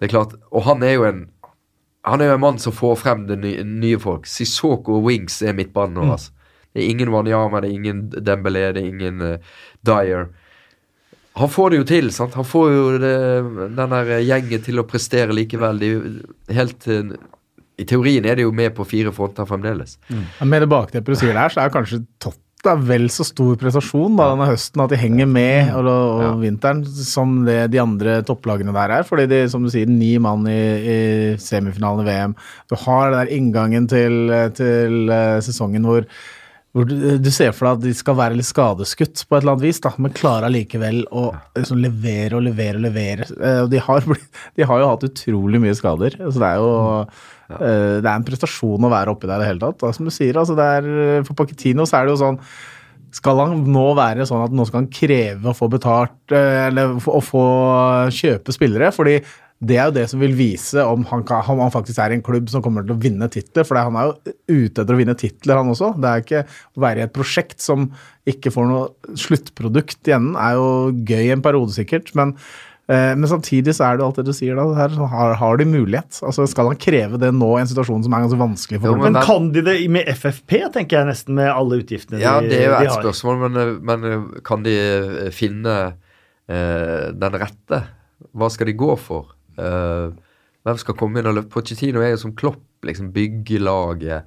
det 0.00 0.08
er 0.08 0.14
klart 0.14 0.32
Og 0.50 0.64
han 0.64 0.82
er 0.82 0.96
jo 0.96 1.04
en 1.04 1.26
han 2.04 2.20
er 2.20 2.28
jo 2.28 2.34
en 2.34 2.40
mann 2.40 2.58
som 2.60 2.72
får 2.72 2.98
frem 3.00 3.22
det 3.28 3.38
nye, 3.40 3.62
nye 3.64 3.98
folk. 4.00 4.26
Sissoko 4.28 4.98
og 4.98 5.06
Wings 5.06 5.38
er 5.40 5.54
midtbanen 5.56 5.96
nå. 5.96 6.10
Altså. 6.12 6.33
Det 6.74 6.82
er 6.82 6.90
ingen 6.90 7.12
Wanyama, 7.14 7.60
det 7.62 7.70
er 7.70 7.76
ingen 7.78 8.00
Dembélé, 8.10 8.64
det 8.74 8.82
er 8.82 8.88
ingen 8.90 9.20
uh, 9.22 9.52
Dyer. 9.86 10.26
Han 11.38 11.50
får 11.50 11.70
det 11.70 11.78
jo 11.80 11.84
til. 11.88 12.10
sant? 12.14 12.34
Han 12.38 12.46
får 12.46 12.68
jo 12.70 12.82
det, 13.02 13.14
den 13.76 13.94
der 13.96 14.10
gjengen 14.22 14.62
til 14.62 14.78
å 14.82 14.86
prestere 14.86 15.34
likevel. 15.34 15.78
De, 15.82 15.92
helt 16.54 16.86
uh, 16.90 17.14
I 17.78 17.86
teorien 17.90 18.26
er 18.26 18.38
de 18.38 18.44
jo 18.46 18.52
med 18.54 18.74
på 18.76 18.86
fire 18.86 19.10
fronter 19.14 19.46
fremdeles. 19.48 19.96
Mm. 20.10 20.24
Med 20.50 20.62
det 20.62 20.70
bakteppet 20.70 21.14
du 21.14 21.18
sier 21.24 21.34
der, 21.34 21.50
så 21.54 21.64
er 21.64 21.72
kanskje 21.74 22.04
Tottenham 22.22 22.84
vel 22.88 23.08
så 23.12 23.26
stor 23.28 23.58
prestasjon 23.60 24.14
da, 24.16 24.30
denne 24.30 24.46
høsten 24.48 24.80
at 24.80 24.94
de 24.94 24.96
henger 24.96 25.26
med 25.28 25.74
og, 25.76 25.88
og 25.90 26.22
Ja. 26.22 26.30
vinteren 26.40 26.78
som 26.86 27.34
det 27.44 27.58
de 27.74 27.82
andre 27.82 28.14
topplagene 28.24 28.72
der 28.72 28.94
er. 29.00 29.04
Fordi 29.04 29.26
de, 29.28 29.42
som 29.52 29.66
du 29.66 29.68
sier, 29.74 29.90
ni 29.90 30.14
mann 30.22 30.46
i, 30.48 30.62
i 30.94 31.00
semifinalen 31.42 32.06
i 32.06 32.08
VM. 32.08 32.36
Du 32.70 32.78
har 32.86 33.10
den 33.12 33.18
der 33.20 33.34
inngangen 33.36 33.90
til, 33.90 34.32
til 34.56 34.96
uh, 35.12 35.42
sesongen 35.44 35.84
hvor 35.90 36.06
hvor 36.74 36.88
du, 36.90 36.94
du 37.22 37.30
ser 37.30 37.52
for 37.54 37.68
deg 37.68 37.76
at 37.76 37.82
de 37.84 37.92
skal 37.94 38.16
være 38.18 38.34
litt 38.34 38.48
skadeskutt 38.48 39.22
på 39.28 39.36
et 39.36 39.44
eller 39.44 39.54
annet 39.54 39.62
vis, 39.68 39.78
da, 39.84 39.92
men 40.02 40.14
klarer 40.16 40.48
allikevel 40.48 41.04
å 41.14 41.28
liksom 41.54 41.78
levere 41.78 42.40
og 42.40 42.42
levere 42.48 42.80
og 42.80 42.86
levere. 42.88 43.28
Eh, 43.38 43.60
og 43.62 43.70
de 43.70 43.82
har, 43.86 44.08
de 44.58 44.66
har 44.66 44.82
jo 44.82 44.90
hatt 44.90 45.06
utrolig 45.06 45.62
mye 45.62 45.76
skader. 45.78 46.18
Så 46.18 46.42
det 46.42 46.48
er 46.48 46.58
jo 46.58 46.72
eh, 46.98 48.02
det 48.02 48.08
er 48.08 48.12
en 48.16 48.26
prestasjon 48.26 48.88
å 48.88 48.90
være 48.90 49.14
oppi 49.14 49.30
der 49.30 49.38
i 49.38 49.44
det 49.44 49.52
hele 49.52 49.62
tatt. 49.62 49.78
Da, 49.84 49.92
som 49.94 50.10
du 50.10 50.14
sier, 50.14 50.34
altså 50.40 50.58
det 50.58 50.66
er, 50.80 50.90
For 51.28 51.38
Paketino 51.38 51.86
så 51.86 52.00
er 52.00 52.08
det 52.08 52.16
jo 52.16 52.22
sånn 52.24 52.40
Skal 53.14 53.44
han 53.44 53.62
nå 53.70 53.86
være 53.94 54.26
sånn 54.26 54.42
at 54.48 54.58
nå 54.58 54.66
skal 54.66 54.82
han 54.82 54.90
kreve 54.98 55.52
å 55.52 55.54
få 55.54 55.70
betalt 55.70 56.34
eh, 56.34 56.66
eller 56.72 56.98
å 56.98 57.22
få 57.22 57.44
kjøpe 58.18 58.56
spillere? 58.56 58.90
Fordi 58.96 59.20
det 59.68 59.78
er 59.78 59.88
jo 59.88 59.94
det 59.96 60.04
som 60.10 60.20
vil 60.22 60.34
vise 60.38 60.82
om 60.84 61.04
han, 61.10 61.22
kan, 61.26 61.44
om 61.52 61.62
han 61.64 61.72
faktisk 61.74 62.00
er 62.02 62.12
i 62.14 62.18
en 62.18 62.24
klubb 62.26 62.50
som 62.52 62.62
kommer 62.64 62.84
til 62.86 62.94
å 62.96 63.00
vinne 63.00 63.28
titler. 63.32 63.66
For 63.68 63.78
han 63.80 63.96
er 64.00 64.10
jo 64.10 64.34
ute 64.50 64.82
etter 64.84 64.94
å 64.94 65.00
vinne 65.00 65.16
titler, 65.18 65.60
han 65.60 65.72
også. 65.72 65.94
Det 66.00 66.10
er 66.10 66.22
ikke 66.24 66.44
å 66.48 66.84
være 66.84 67.02
i 67.02 67.06
et 67.08 67.14
prosjekt 67.16 67.64
som 67.64 67.88
ikke 68.28 68.52
får 68.54 68.68
noe 68.70 69.16
sluttprodukt 69.20 70.08
i 70.08 70.14
enden, 70.16 70.36
er 70.40 70.56
jo 70.58 70.68
gøy 71.08 71.34
en 71.34 71.42
periode 71.44 71.74
sikkert. 71.76 72.14
men 72.16 72.36
eh, 72.88 73.12
men 73.16 73.28
samtidig 73.28 73.74
så 73.76 73.86
er 73.86 73.96
det 73.96 74.04
jo 74.04 74.08
alt 74.10 74.20
det 74.20 74.26
du 74.28 74.32
sier 74.36 74.56
da. 74.60 74.64
Her 74.76 74.94
har, 75.12 75.34
har 75.40 75.60
de 75.60 75.66
mulighet. 75.68 76.20
Altså 76.24 76.46
Skal 76.50 76.68
han 76.72 76.80
kreve 76.80 77.20
det 77.20 77.32
nå 77.36 77.50
i 77.56 77.62
en 77.62 77.70
situasjon 77.70 78.04
som 78.04 78.16
er 78.16 78.24
ganske 78.26 78.40
vanskelig 78.40 78.80
for 78.80 78.92
klubben? 78.92 79.06
Men 79.10 79.18
men- 79.18 79.28
kan 79.28 79.50
de 79.54 79.64
det 79.64 79.76
med 79.92 80.08
FFP, 80.12 80.56
tenker 80.74 81.00
jeg 81.00 81.10
nesten, 81.12 81.36
med 81.40 81.52
alle 81.52 81.80
utgiftene 81.82 82.20
Ja, 82.20 82.38
de, 82.40 82.48
det 82.52 82.62
er 82.64 82.70
jo 82.70 82.80
et 82.80 82.96
spørsmål, 83.00 83.44
men, 83.46 83.60
eh, 83.62 83.74
men 83.92 84.08
eh, 84.10 84.40
kan 84.44 84.64
de 84.66 84.76
eh, 84.78 85.30
finne 85.32 85.76
eh, 86.48 87.12
den 87.12 87.40
rette? 87.44 87.84
Hva 88.34 88.48
skal 88.52 88.70
de 88.70 88.76
gå 88.78 88.94
for? 88.98 89.34
Eh, 89.58 90.10
hvem 90.64 90.78
skal 90.80 90.96
komme 90.98 91.20
inn 91.20 91.28
og 91.28 91.36
løpe? 91.38 91.52
Pochettino 91.52 92.02
er 92.02 92.14
jo 92.14 92.22
som 92.24 92.34
Klopp, 92.36 92.62
liksom 92.86 93.12
bygge 93.14 93.60
laget. 93.62 94.24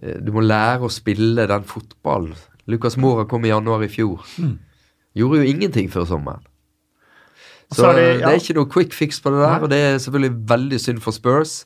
Eh, 0.00 0.18
du 0.20 0.32
må 0.34 0.44
lære 0.44 0.84
å 0.84 0.92
spille 0.92 1.46
den 1.50 1.64
fotballen. 1.68 2.36
Lucas 2.70 2.96
Mora 2.96 3.26
kom 3.28 3.44
i 3.44 3.52
januar 3.52 3.84
i 3.84 3.90
fjor. 3.92 4.24
Mm. 4.40 4.58
Gjorde 5.14 5.42
jo 5.42 5.50
ingenting 5.52 5.90
før 5.92 6.06
sommeren. 6.08 6.44
Så, 7.74 7.88
er 7.90 7.94
det- 7.96 8.18
det, 8.20 8.28
er 8.28 8.38
ikke 8.40 8.54
noe 8.54 8.70
quick 8.70 8.92
fix 8.92 9.20
på 9.20 9.30
det 9.32 9.40
der, 9.40 9.62
og 9.62 9.70
det 9.70 9.78
er 9.78 9.98
selvfølgelig 9.98 10.46
veldig 10.48 10.80
synd 10.80 11.00
for 11.02 11.12
Spurs. 11.12 11.64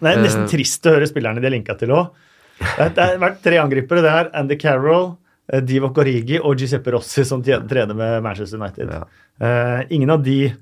Det 0.00 0.12
er 0.12 0.22
nesten 0.22 0.44
uh, 0.44 0.48
trist 0.48 0.84
å 0.86 0.92
høre 0.96 1.08
spillerne 1.08 1.40
de 1.40 1.46
er 1.46 1.54
linka 1.54 1.76
til 1.78 1.92
òg. 1.94 2.10
Det 2.58 2.94
det 2.96 3.04
har 3.04 3.18
vært 3.20 3.42
tre 3.44 3.58
angripere. 3.60 4.02
Det 4.04 4.12
er 4.12 4.30
Andy 4.34 4.56
Carroll, 4.60 5.16
Divock 5.62 5.98
Origi 6.02 6.40
og 6.40 6.56
Giuseppe 6.58 6.92
Rossi 6.92 7.24
som 7.24 7.42
trener 7.44 7.94
med 7.94 8.22
Manchester 8.24 8.58
United. 8.58 8.90
Ja. 8.90 9.04
Uh, 9.40 9.84
ingen 9.90 10.10
av 10.10 10.22
de 10.24 10.54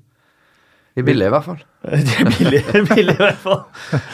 De 0.95 1.01
er 1.03 1.07
billige, 1.09 1.27
i 1.27 1.31
hvert 1.33 1.43
fall. 1.43 1.57
De 2.07 2.13
er 2.21 2.27
billige, 2.29 2.81
billige 2.87 3.17
i 3.17 3.19
hvert 3.19 3.41
fall. 3.43 3.65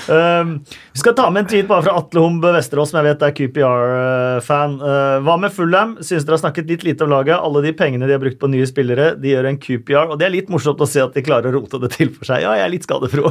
Um, 0.09 0.55
vi 0.65 1.01
skal 1.03 1.13
ta 1.13 1.27
med 1.29 1.43
en 1.43 1.49
tweet 1.51 1.67
bare 1.69 1.85
fra 1.85 1.93
Atle 1.99 2.23
Humb 2.23 2.47
Vesterås, 2.55 2.89
som 2.89 2.97
jeg 2.97 3.05
vet 3.05 3.25
er 3.27 3.35
QPR-fan. 3.37 4.73
Uh, 4.81 5.19
hva 5.21 5.35
med 5.43 5.53
Fullham? 5.53 5.93
Synes 6.01 6.25
dere 6.25 6.39
har 6.39 6.41
snakket 6.41 6.73
litt 6.73 6.87
lite 6.87 7.05
om 7.05 7.13
laget? 7.13 7.37
Alle 7.37 7.61
de 7.67 7.75
pengene 7.77 8.09
de 8.09 8.17
har 8.17 8.23
brukt 8.23 8.41
på 8.41 8.49
nye 8.49 8.65
spillere, 8.65 9.11
de 9.21 9.35
gjør 9.35 9.51
en 9.51 9.61
QPR. 9.61 10.09
Og 10.09 10.17
det 10.17 10.25
er 10.25 10.33
litt 10.39 10.49
morsomt 10.49 10.81
å 10.81 10.89
se 10.89 11.05
at 11.05 11.13
de 11.13 11.21
klarer 11.27 11.53
å 11.53 11.59
rote 11.59 11.83
det 11.85 11.93
til 11.99 12.09
for 12.15 12.31
seg. 12.31 12.47
Ja, 12.47 12.57
jeg 12.57 12.65
er 12.65 12.73
litt 12.73 12.89
skadefro. 12.89 13.29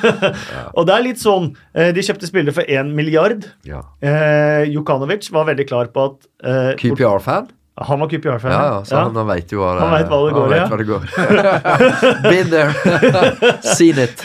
og 0.76 0.90
det 0.90 0.98
er 0.98 1.06
litt 1.06 1.22
sånn 1.22 1.52
uh, 1.54 1.90
De 1.94 2.02
kjøpte 2.02 2.26
spillere 2.26 2.58
for 2.58 2.66
én 2.66 2.90
milliard. 2.98 3.52
Ja. 3.70 3.84
Uh, 4.02 4.66
Jukanovic 4.66 5.30
var 5.30 5.46
veldig 5.54 5.70
klar 5.70 5.94
på 5.94 6.10
at 6.10 6.24
uh, 6.42 6.72
QPR-fan? 6.82 7.54
Han 7.76 7.98
var 8.00 8.06
QPR-fan. 8.06 8.52
Ja, 8.52 8.64
ja, 8.70 8.74
så 8.86 9.00
han 9.02 9.16
veit 9.26 9.50
jo 9.50 9.58
hva 9.58 9.72
det, 9.74 9.80
Han 9.82 9.94
vet 9.96 10.10
hva 10.12 10.18
det 10.22 10.34
går 10.36 10.52
i, 10.52 10.58
Ja. 10.60 10.66
det 10.78 10.86
går. 10.86 12.22
Been 12.30 12.50
there. 12.52 13.58
Seen 13.74 13.98
it. 13.98 14.22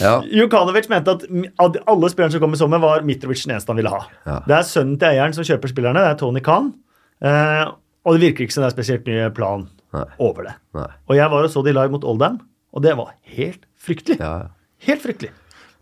Ja. 0.00 0.14
Jukanovic 0.24 0.88
mente 0.88 1.12
at 1.12 1.26
alle 1.84 2.08
spillerne 2.08 2.32
som 2.32 2.40
kom 2.40 2.56
i 2.56 2.60
sommer, 2.60 2.80
var 2.80 3.04
Mitrovic 3.04 3.42
den 3.44 3.52
eneste 3.58 3.74
han 3.74 3.80
ville 3.82 3.92
ha. 3.92 4.00
Ja. 4.24 4.38
Det 4.46 4.56
er 4.56 4.68
sønnen 4.70 4.96
til 5.02 5.10
eieren 5.10 5.36
som 5.36 5.44
kjøper 5.44 5.68
spillerne, 5.74 6.00
det 6.00 6.14
er 6.14 6.20
Tony 6.22 6.40
Khan. 6.46 6.70
Eh, 7.20 7.64
og 8.08 8.16
det 8.16 8.22
virker 8.24 8.46
ikke 8.46 8.56
som 8.56 8.64
det 8.64 8.70
er 8.70 8.76
spesielt 8.78 9.04
mye 9.10 9.28
plan 9.36 9.66
Nei. 9.92 10.06
over 10.24 10.48
det. 10.48 10.54
Nei. 10.78 10.88
Og 11.10 11.18
jeg 11.20 11.32
var 11.34 11.44
og 11.44 11.52
så 11.52 11.64
de 11.66 11.74
live 11.76 11.92
mot 11.92 12.06
Oldham, 12.08 12.40
og 12.72 12.84
det 12.88 12.96
var 12.96 13.12
helt 13.36 13.68
fryktelig. 13.84 14.16
Ja, 14.22 14.32
ja. 14.46 14.48
Helt 14.88 15.02
fryktelig. 15.04 15.34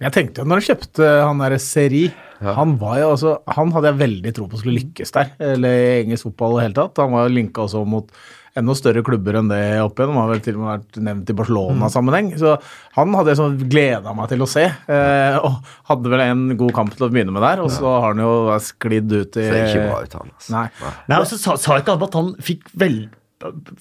Jeg 0.03 0.13
tenkte 0.13 0.43
jo 0.43 0.49
når 0.51 0.61
han 0.61 0.67
kjøpte 0.67 1.11
han 1.25 1.39
derre 1.41 1.59
Seri 1.63 2.07
Ja. 2.37 2.53
han, 2.53 2.75
var 2.77 2.99
jo 3.01 3.13
altså, 3.15 3.31
han 3.57 3.71
hadde 3.73 3.89
jeg 3.95 4.01
veldig 4.03 4.33
tro 4.37 4.45
på 4.53 4.59
skulle 4.61 4.77
lykkes 4.83 5.13
der, 5.15 5.31
eller 5.55 5.73
i 5.73 6.03
engelsk 6.03 6.27
fotball 6.29 6.53
i 6.53 6.59
det 6.59 6.65
hele 6.67 6.77
tatt. 6.83 7.01
Han 7.01 7.15
var 7.17 7.29
jo 7.31 7.33
linka 7.39 7.63
også 7.65 7.81
mot 7.89 8.11
enda 8.57 8.75
større 8.77 9.01
klubber 9.05 9.39
enn 9.41 9.49
det 9.49 9.63
opp 9.81 9.97
igjennom. 10.01 10.19
Har 10.21 10.29
vel 10.35 10.43
til 10.45 10.59
og 10.59 10.63
med 10.67 10.71
vært 10.75 10.99
nevnt 11.09 11.33
i 11.33 11.37
Barcelona-sammenheng. 11.37 12.29
Så 12.41 12.53
han 12.97 13.17
hadde 13.17 13.33
jeg 13.33 13.41
sånn 13.41 13.57
gleda 13.73 14.13
meg 14.17 14.29
til 14.35 14.45
å 14.45 14.49
se. 14.53 14.67
Eh, 14.69 15.39
og 15.41 15.59
hadde 15.89 16.13
vel 16.13 16.25
en 16.27 16.45
god 16.61 16.73
kamp 16.77 16.93
til 16.97 17.09
å 17.09 17.11
begynne 17.13 17.33
med 17.37 17.45
der, 17.45 17.65
og 17.65 17.73
så 17.73 17.89
har 17.97 18.11
han 18.13 18.21
jo 18.21 18.31
sklidd 18.69 19.13
ut 19.17 19.41
i 19.41 19.49
Ser 19.49 19.61
ikke 19.71 19.89
bra 19.89 19.99
ut, 20.05 20.17
han. 20.21 20.33
Altså. 20.37 20.53
Nei. 20.59 20.67
Nei, 21.09 21.21
og 21.25 21.29
så 21.33 21.41
sa, 21.41 21.57
sa 21.61 21.81
ikke 21.81 21.97
han 21.97 22.05
at 22.11 22.21
han 22.21 22.33
fikk 22.53 22.69
vel, 22.85 22.99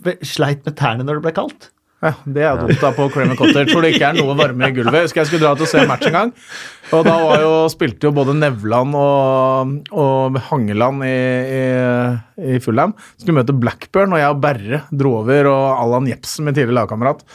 ve- 0.07 0.19
sleit 0.27 0.63
med 0.67 0.75
tærne 0.79 1.03
når 1.07 1.19
det 1.19 1.27
ble 1.27 1.35
kaldt? 1.43 1.71
Ja, 2.05 2.11
Det 2.37 2.43
er 2.45 2.59
dumt 2.61 2.81
da 2.83 2.91
på 2.93 3.07
Cramer 3.13 3.37
Cottage, 3.39 3.73
hvor 3.73 3.81
det 3.81 3.95
ikke 3.95 4.11
er 4.11 4.19
noe 4.19 4.35
varme 4.37 4.67
i 4.69 4.75
gulvet. 4.75 4.99
Jeg 4.99 5.07
husker 5.07 5.21
jeg 5.23 5.29
skulle 5.31 5.45
dra 5.47 5.55
til 5.57 5.65
å 5.65 5.69
se 5.71 5.85
match 5.89 6.05
en 6.09 6.17
gang, 6.19 6.31
og 6.93 7.07
da 7.07 7.15
jo, 7.41 7.51
spilte 7.73 8.05
jo 8.09 8.13
både 8.13 8.35
Nevland 8.37 8.97
og, 8.99 9.73
og 10.05 10.39
Hangeland 10.51 11.05
i, 11.07 11.17
i, 11.57 12.55
i 12.55 12.61
Fullham. 12.63 12.93
Skulle 13.17 13.39
møte 13.41 13.57
Blackburn, 13.57 14.13
og 14.13 14.21
jeg 14.21 14.35
og 14.35 14.41
Berre 14.45 14.83
dro 14.93 15.17
over, 15.23 15.49
og 15.49 15.65
Allan 15.79 16.09
Jepsen, 16.11 16.45
min 16.45 16.53
tidligere 16.57 16.83
lagkamerat. 16.83 17.25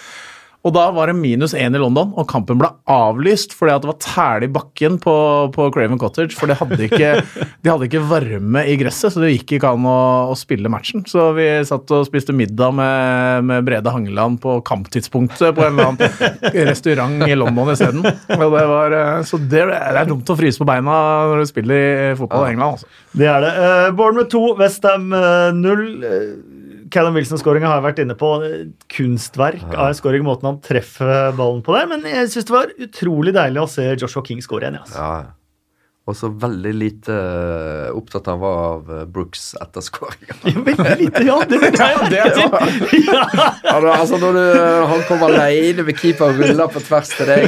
Og 0.60 0.74
da 0.76 0.82
var 0.92 1.08
det 1.08 1.16
minus 1.16 1.54
én 1.56 1.72
i 1.72 1.80
London, 1.80 2.10
og 2.20 2.26
kampen 2.28 2.58
ble 2.60 2.68
avlyst 2.90 3.54
fordi 3.56 3.72
at 3.72 3.84
det 3.84 3.88
var 3.88 4.00
tæle 4.04 4.44
i 4.44 4.52
bakken 4.52 4.98
på, 5.00 5.14
på 5.54 5.68
Craven 5.72 6.00
Cottage. 6.00 6.36
For 6.36 6.50
de 6.50 6.56
hadde 6.58 6.84
ikke, 6.84 7.12
de 7.64 7.70
hadde 7.70 7.88
ikke 7.88 8.02
varme 8.10 8.64
i 8.68 8.76
gresset, 8.80 9.14
så 9.14 9.22
det 9.22 9.32
gikk 9.32 9.56
ikke 9.56 9.70
an 9.72 9.88
å, 9.88 10.00
å 10.32 10.36
spille 10.36 10.72
matchen. 10.72 11.06
Så 11.08 11.30
vi 11.38 11.48
satt 11.64 11.88
og 11.96 12.04
spiste 12.08 12.36
middag 12.36 12.76
med, 12.76 13.48
med 13.48 13.64
Brede 13.68 13.94
Hangeland 13.94 14.42
på 14.44 14.58
kamptidspunktet 14.68 15.56
på 15.56 15.64
en 15.64 15.80
eller 15.80 15.94
annen 15.94 16.68
restaurant 16.68 17.24
i 17.24 17.40
London 17.40 17.72
isteden. 17.72 18.04
Og 18.04 18.44
det 18.44 18.66
var, 18.74 18.98
eh, 19.00 19.24
Så 19.30 19.40
det, 19.40 19.64
det 19.70 19.96
er 19.96 20.12
dumt 20.12 20.28
å 20.28 20.36
fryse 20.36 20.60
på 20.60 20.68
beina 20.68 21.00
når 21.30 21.40
du 21.40 21.52
spiller 21.54 21.80
i 22.12 22.14
fotball 22.20 22.50
i 22.50 22.52
England. 22.52 22.76
Altså. 22.76 22.92
Det 23.16 23.32
er 23.32 23.42
det. 23.46 23.56
Uh, 23.56 23.88
Bournemouth 23.96 24.32
2, 24.36 24.44
Westham 24.60 25.08
0. 25.08 25.86
Uh, 26.04 26.49
Callum 26.90 27.16
Wilson-skåringa 27.18 27.68
har 27.70 27.80
jeg 27.80 27.86
vært 27.88 28.02
inne 28.04 28.16
på. 28.18 28.30
Kunstverk 28.40 28.70
Kunstverk 28.92 29.66
av 29.74 29.90
en 29.90 29.98
scoring, 29.98 30.24
måten 30.26 30.50
han 30.50 30.62
treffer 30.64 31.30
ballen 31.38 31.62
på 31.66 31.74
der. 31.76 31.90
Men 31.90 32.06
jeg 32.08 32.30
syns 32.32 32.48
det 32.48 32.56
var 32.56 32.72
utrolig 32.86 33.34
deilig 33.36 33.62
å 33.62 33.68
se 33.70 33.86
Joshua 33.94 34.24
King 34.26 34.42
skåre 34.44 34.68
igjen. 34.68 34.80
ja, 34.80 34.86
Altså. 34.86 34.98
Ja. 34.98 35.12
ja. 35.24 35.36
Og 36.08 36.16
så 36.16 36.30
veldig 36.32 36.70
lite 36.74 37.12
eh, 37.14 37.90
opptatt 37.94 38.26
han 38.26 38.40
var 38.40 38.56
av 38.70 38.88
eh, 38.90 39.02
Brooks 39.14 39.50
etter 39.62 39.84
skåringa. 39.84 40.38
Veldig 40.66 40.94
lite, 40.98 41.22
ja. 41.28 41.36
Det, 41.46 41.58
det, 41.60 41.70
det 42.10 42.46
var- 42.50 42.72
ja. 43.04 43.92
altså 43.94 44.18
når 44.18 44.32
du, 44.38 44.40
han 44.90 45.04
kommer 45.06 45.34
alene 45.36 45.84
med 45.86 46.00
keeper 46.00 46.32
og 46.32 46.40
ruller 46.40 46.72
på 46.72 46.82
tvers 46.82 47.12
til 47.14 47.28
deg, 47.30 47.46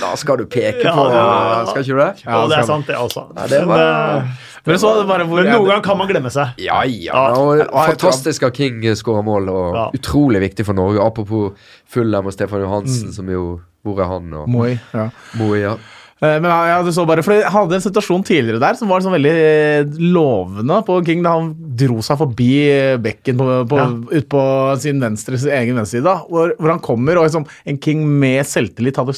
da 0.00 0.10
skal 0.18 0.40
du 0.40 0.46
peke 0.50 0.82
Ja, 0.88 0.94
på 0.96 1.04
ja, 1.12 1.20
ja. 1.22 1.60
Skal 1.70 1.84
ikke 1.84 1.92
du 1.92 2.00
det? 2.02 2.08
Ja, 2.24 2.40
det 2.50 2.58
er 2.62 2.66
sant, 2.72 2.88
det, 2.88 2.96
altså. 2.98 3.26
Ja, 3.36 3.46
det 3.52 3.60
var- 3.68 3.84
men, 3.84 4.24
eh, 4.24 4.46
Men 4.68 4.80
så 4.82 4.94
bare 5.08 5.24
hvor 5.28 5.38
men 5.44 5.52
noen 5.52 5.68
ganger 5.68 5.84
kan 5.86 5.96
man 6.00 6.08
glemme 6.10 6.32
seg. 6.34 6.56
Ja, 6.60 6.80
ja. 6.88 7.14
Ja. 7.14 7.36
Og 7.38 7.62
fantastisk 7.92 8.42
at 8.48 8.56
King 8.58 8.82
skåra 8.98 9.22
mål, 9.24 9.46
og 9.52 9.76
Ja. 9.78 9.84
utrolig 9.96 10.40
viktig 10.48 10.66
for 10.66 10.76
Norge. 10.76 11.04
Apropos 11.04 11.52
Fulham 11.86 12.26
og 12.26 12.34
Stefan 12.34 12.64
Johansen, 12.64 13.12
som 13.14 13.28
jo 13.30 13.60
Hvor 13.86 14.00
er 14.02 14.08
han? 14.10 14.32
Og 14.34 14.48
Moi, 14.50 14.74
ja. 14.92 15.06
Moi, 15.38 15.60
ja. 15.62 15.76
Eh, 16.20 16.40
Men 16.42 16.50
ja, 16.50 16.82
det 16.82 16.94
så 16.96 17.04
bare, 17.06 17.22
for 17.22 17.36
Jeg 17.38 17.52
hadde 17.54 17.76
en 17.78 17.84
situasjon 17.84 18.24
tidligere 18.26 18.58
der 18.62 18.74
som 18.74 18.90
var 18.90 19.04
sånn 19.04 19.14
veldig 19.14 19.34
eh, 19.38 19.92
lovende 20.02 20.80
på 20.86 20.98
King. 21.06 21.22
da 21.22 21.36
Han 21.36 21.52
dro 21.78 22.00
seg 22.02 22.18
forbi 22.18 22.50
eh, 22.72 22.96
bekken 22.98 23.38
på, 23.38 23.46
på, 23.70 23.78
Ja. 23.78 23.86
ut 24.18 24.28
på 24.28 24.42
sin 24.82 24.98
venstre, 25.00 25.38
sin 25.38 25.54
egen 25.54 25.78
venstreside. 25.78 26.16
Hvor, 26.28 26.56
hvor 26.58 26.74
han 26.74 26.82
kommer, 26.82 27.18
og 27.20 27.28
liksom, 27.28 27.46
en 27.66 27.78
King 27.78 28.02
med 28.18 28.42
selvtillit 28.50 28.98
hadde 28.98 29.14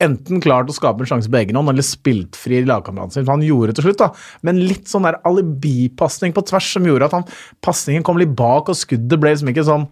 enten 0.00 0.38
klart 0.44 0.68
å 0.70 0.74
skape 0.76 1.02
en 1.02 1.08
sjanse 1.10 1.30
på 1.30 1.40
egen 1.40 1.56
hånd 1.58 1.72
eller 1.72 1.82
spilt 1.86 2.36
fri 2.38 2.60
lagkameraten 2.64 3.16
sin. 3.16 3.26
Han 3.26 3.42
gjorde 3.42 3.72
det 3.72 3.80
til 3.80 3.88
slutt, 3.88 3.98
da. 4.04 4.12
Men 4.46 4.60
litt 4.62 4.86
sånn 4.86 5.02
der 5.08 5.16
alibipasning 5.26 6.34
på 6.36 6.44
tvers 6.46 6.68
som 6.76 6.86
gjorde 6.86 7.08
at 7.08 7.16
han, 7.18 7.24
pasningen 7.64 8.04
kom 8.06 8.20
litt 8.20 8.34
bak, 8.38 8.70
og 8.70 8.78
skuddet 8.78 9.18
ble 9.20 9.32
liksom 9.34 9.50
ikke 9.52 9.66
sånn 9.66 9.88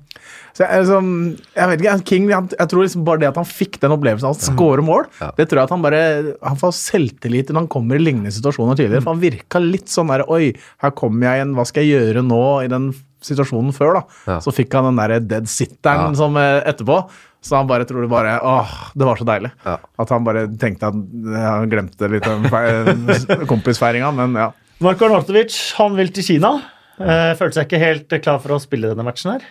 så 0.56 0.64
jeg, 0.64 0.86
liksom, 0.86 1.08
jeg 1.52 1.68
vet 1.68 1.82
ikke, 1.84 1.94
King, 2.08 2.28
jeg, 2.32 2.46
jeg 2.56 2.68
tror 2.72 2.80
liksom 2.86 3.02
bare 3.04 3.20
det 3.20 3.28
at 3.28 3.36
han 3.36 3.44
fikk 3.48 3.76
den 3.82 3.92
opplevelsen 3.92 4.30
av 4.30 4.38
å 4.38 4.46
skåre 4.46 4.84
mål, 4.86 5.04
Ja. 5.20 5.28
det 5.36 5.44
tror 5.50 5.60
jeg 5.60 5.68
at 5.68 5.74
han 5.74 5.82
bare 5.84 6.00
Han 6.48 6.56
får 6.62 6.72
selvtillit 6.78 7.50
når 7.52 7.60
han 7.66 7.68
kommer 7.74 7.98
i 7.98 8.02
lignende 8.02 8.32
situasjoner 8.32 8.78
tidligere. 8.78 9.04
For 9.04 9.12
han 9.12 9.20
virka 9.20 9.60
litt 9.60 9.92
sånn 9.92 10.08
der 10.14 10.24
Oi, 10.32 10.54
her 10.82 10.94
kommer 10.96 11.28
jeg 11.28 11.42
igjen, 11.42 11.52
hva 11.58 11.66
skal 11.68 11.84
jeg 11.84 12.00
gjøre 12.00 12.24
nå 12.24 12.40
i 12.64 12.70
den 12.72 12.88
situasjonen 13.26 13.74
før, 13.76 13.98
da? 13.98 14.02
Ja. 14.32 14.38
Så 14.44 14.54
fikk 14.56 14.72
han 14.78 14.88
den 14.88 15.00
der 15.02 15.20
dead 15.28 15.50
sitteren 15.50 16.14
Ja. 16.14 16.18
som 16.24 16.36
eh, 16.40 16.62
etterpå. 16.72 17.02
Så 17.46 17.54
han 17.54 17.68
bare 17.70 17.86
tror 17.86 18.02
det 18.02 18.10
bare 18.10 18.38
Åh, 18.42 18.70
det 18.98 19.06
var 19.06 19.20
så 19.20 19.26
deilig. 19.28 19.52
Ja. 19.66 19.76
At 20.02 20.12
han 20.14 20.24
bare 20.26 20.46
tenkte 20.58 20.90
at 20.90 20.96
Han 21.36 21.70
glemte 21.70 22.08
litt 22.10 22.26
den 22.26 23.46
kompisfeiringa, 23.52 24.10
men 24.16 24.34
ja. 24.40 24.48
Marko 24.82 25.06
Arnautovic 25.06 25.54
han 25.78 25.94
vil 25.96 26.10
til 26.12 26.26
Kina. 26.26 26.56
Eh, 26.96 27.30
følte 27.38 27.60
seg 27.60 27.68
ikke 27.68 27.80
helt 27.80 28.18
klar 28.24 28.42
for 28.42 28.56
å 28.56 28.60
spille 28.60 28.90
denne 28.90 29.06
matchen 29.06 29.36
her. 29.36 29.46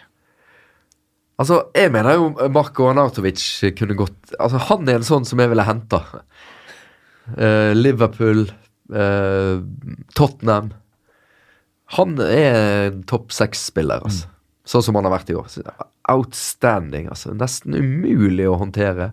Altså, 1.41 1.65
jeg 1.76 1.91
mener 1.91 2.15
jo 2.15 2.30
Marko 2.53 2.89
Arnautovic 2.91 3.41
kunne 3.76 3.97
gått 3.99 4.35
Altså, 4.39 4.61
han 4.69 4.88
er 4.88 5.01
en 5.01 5.07
sånn 5.07 5.26
som 5.27 5.41
jeg 5.41 5.51
ville 5.51 5.65
henta. 5.67 6.03
Uh, 7.26 7.73
Liverpool, 7.73 8.45
uh, 8.93 9.57
Tottenham 10.13 10.69
Han 11.97 12.13
er 12.22 12.59
en 12.91 12.99
topp 13.09 13.34
seks-spiller, 13.34 14.05
altså. 14.05 14.30
Sånn 14.65 14.83
som 14.83 14.97
han 14.97 15.05
har 15.05 15.13
vært 15.13 15.29
i 15.29 15.37
år. 15.37 15.49
Outstanding, 16.09 17.09
altså. 17.13 17.35
Nesten 17.37 17.77
umulig 17.77 18.47
å 18.49 18.57
håndtere. 18.57 19.11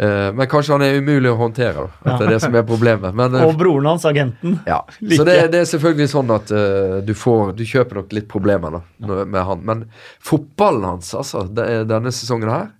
Uh, 0.00 0.30
men 0.32 0.46
kanskje 0.48 0.72
han 0.72 0.84
er 0.86 0.96
umulig 0.96 1.28
å 1.28 1.36
håndtere, 1.36 1.82
da. 1.82 1.88
At 2.08 2.22
det 2.22 2.28
er 2.28 2.32
det 2.32 2.40
som 2.46 2.54
er 2.56 2.64
problemet. 2.64 3.12
Men, 3.16 3.34
uh, 3.36 3.42
Og 3.50 3.58
broren 3.60 3.90
hans, 3.90 4.06
agenten. 4.08 4.56
ja. 4.64 4.78
like. 5.00 5.18
Så 5.18 5.26
det, 5.28 5.34
det 5.52 5.60
er 5.60 5.68
selvfølgelig 5.68 6.12
sånn 6.14 6.32
at 6.32 6.52
uh, 6.56 6.94
du 7.04 7.12
får 7.16 7.52
Du 7.58 7.66
kjøper 7.68 8.00
nok 8.00 8.14
litt 8.16 8.30
problemer 8.30 8.78
da 8.78 8.80
ja. 8.80 9.26
med 9.28 9.44
han. 9.50 9.66
Men 9.68 9.84
fotballen 10.24 10.88
hans, 10.88 11.12
altså, 11.18 11.44
det, 11.52 11.68
denne 11.90 12.14
sesongen 12.16 12.52
her, 12.52 12.70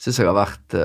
syns 0.00 0.22
jeg 0.22 0.30
har 0.30 0.38
vært 0.38 0.76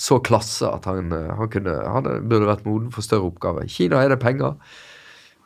så 0.00 0.18
klasse 0.24 0.68
at 0.68 0.84
han, 0.88 1.08
han, 1.08 1.48
kunne, 1.52 1.72
han 1.72 2.06
burde 2.28 2.48
vært 2.48 2.66
moden 2.68 2.92
for 2.92 3.04
større 3.04 3.30
oppgaver. 3.30 3.64
I 3.64 3.72
Kina 3.72 4.02
er 4.04 4.12
det 4.12 4.20
penger. 4.20 4.58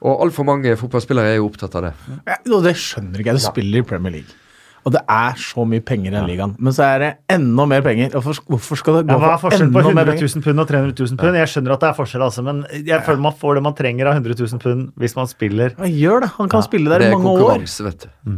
Og 0.02 0.24
altfor 0.26 0.44
mange 0.48 0.74
fotballspillere 0.80 1.34
er 1.34 1.36
jo 1.38 1.46
opptatt 1.50 1.74
av 1.78 1.82
det. 1.86 1.92
Ja, 2.26 2.38
og 2.56 2.64
det 2.66 2.74
skjønner 2.80 3.20
ikke 3.22 3.30
jeg. 3.34 3.40
Du 3.40 3.44
spiller 3.46 3.78
i 3.78 3.86
Premier 3.86 4.12
League. 4.18 4.40
Og 4.84 4.92
det 4.92 5.00
er 5.08 5.38
så 5.40 5.64
mye 5.64 5.80
penger 5.80 6.10
i 6.10 6.14
den 6.18 6.26
ligaen. 6.28 6.50
Men 6.60 6.74
så 6.76 6.82
er 6.84 6.98
det 7.00 7.08
enda 7.32 7.64
mer 7.70 7.80
penger. 7.80 8.10
Hvorfor, 8.12 8.76
skal 8.76 8.98
det 8.98 9.06
Ja, 9.08 9.14
gå 9.14 9.20
hva 9.22 9.30
er 9.32 9.38
for 9.40 9.48
forskjellen 9.48 9.70
på 9.72 9.80
enda 9.80 9.94
mer 9.96 10.10
100 10.10 10.18
penger? 10.20 10.34
000 10.36 10.44
pund 10.44 10.60
og 10.60 10.68
300 10.68 10.92
000 10.98 11.20
pund? 11.22 11.38
Jeg 11.40 11.48
skjønner 11.54 11.72
at 11.72 11.80
det 11.80 11.88
er 11.88 11.96
forskjell, 11.96 12.24
altså, 12.26 12.44
men 12.44 12.58
jeg 12.84 13.00
føler 13.06 13.22
man 13.24 13.38
får 13.40 13.54
det 13.56 13.62
man 13.64 13.76
trenger 13.78 14.10
av 14.10 14.18
100 14.18 14.36
000 14.42 14.60
pund 14.60 14.90
hvis 15.00 15.16
man 15.16 15.30
spiller. 15.30 15.72
Han 15.78 15.88
gjør 15.94 16.20
det. 16.26 16.28
Han 16.36 16.52
kan 16.52 16.66
spille 16.66 16.92
der 16.92 17.00
i 17.00 17.08
er 17.08 17.14
mange 17.16 17.32
år. 17.32 17.38
konkurranse, 17.40 17.86
vet 17.88 18.04
du. 18.04 18.36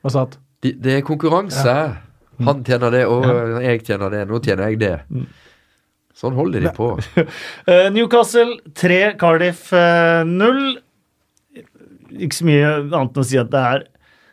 Hva 0.00 0.14
sa 0.16 0.24
du? 0.32 0.38
Det, 0.64 0.72
det 0.80 0.96
er 0.96 1.04
konkurranse. 1.04 1.76
Han 2.40 2.64
tjener 2.64 2.96
det, 2.96 3.04
og 3.12 3.28
jeg 3.60 3.84
tjener 3.84 4.16
det. 4.16 4.24
Nå 4.32 4.40
tjener 4.40 4.72
jeg 4.72 4.80
det. 4.80 4.94
Sånn 6.20 6.36
holder 6.36 6.66
de 6.66 6.74
på. 6.76 6.92
Eh, 7.70 7.88
Newcastle 7.94 8.58
3, 8.76 9.00
Cardiff 9.20 9.70
eh, 9.76 10.20
0. 10.28 10.60
Ikke 12.20 12.36
så 12.36 12.46
mye 12.48 12.70
annet 12.82 13.16
enn 13.16 13.22
å 13.22 13.26
si 13.26 13.38
at 13.40 13.50
det 13.52 13.64
er, 13.72 13.86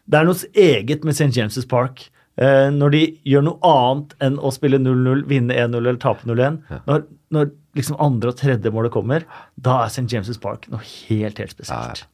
det 0.07 0.19
er 0.19 0.27
noe 0.27 0.49
eget 0.67 1.05
med 1.07 1.15
St. 1.15 1.29
James' 1.35 1.67
Park. 1.69 2.07
Eh, 2.37 2.67
når 2.73 2.93
de 2.93 3.03
gjør 3.31 3.47
noe 3.47 3.71
annet 3.71 4.17
enn 4.27 4.35
å 4.37 4.51
spille 4.53 4.79
0-0, 4.81 5.23
vinne 5.29 5.55
1-0 5.55 5.79
eller 5.79 6.01
tape 6.01 6.27
0-1. 6.27 6.59
Når, 6.89 7.07
når 7.33 7.49
liksom 7.77 7.97
andre 8.03 8.33
og 8.33 8.39
tredje 8.41 8.73
målet 8.73 8.93
kommer, 8.93 9.25
da 9.55 9.79
er 9.85 9.93
St. 9.93 10.07
James' 10.11 10.41
Park 10.43 10.67
noe 10.73 10.83
helt, 10.83 11.39
helt 11.39 11.55
spesielt. 11.55 12.05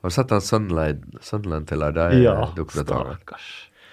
Har 0.00 0.12
du 0.12 0.14
sett 0.16 0.30
den 0.32 0.44
Sunland, 1.20 1.66
til 1.68 1.82
deg 1.84 2.14
Ja, 2.22 2.36
stakkars. 2.54 3.50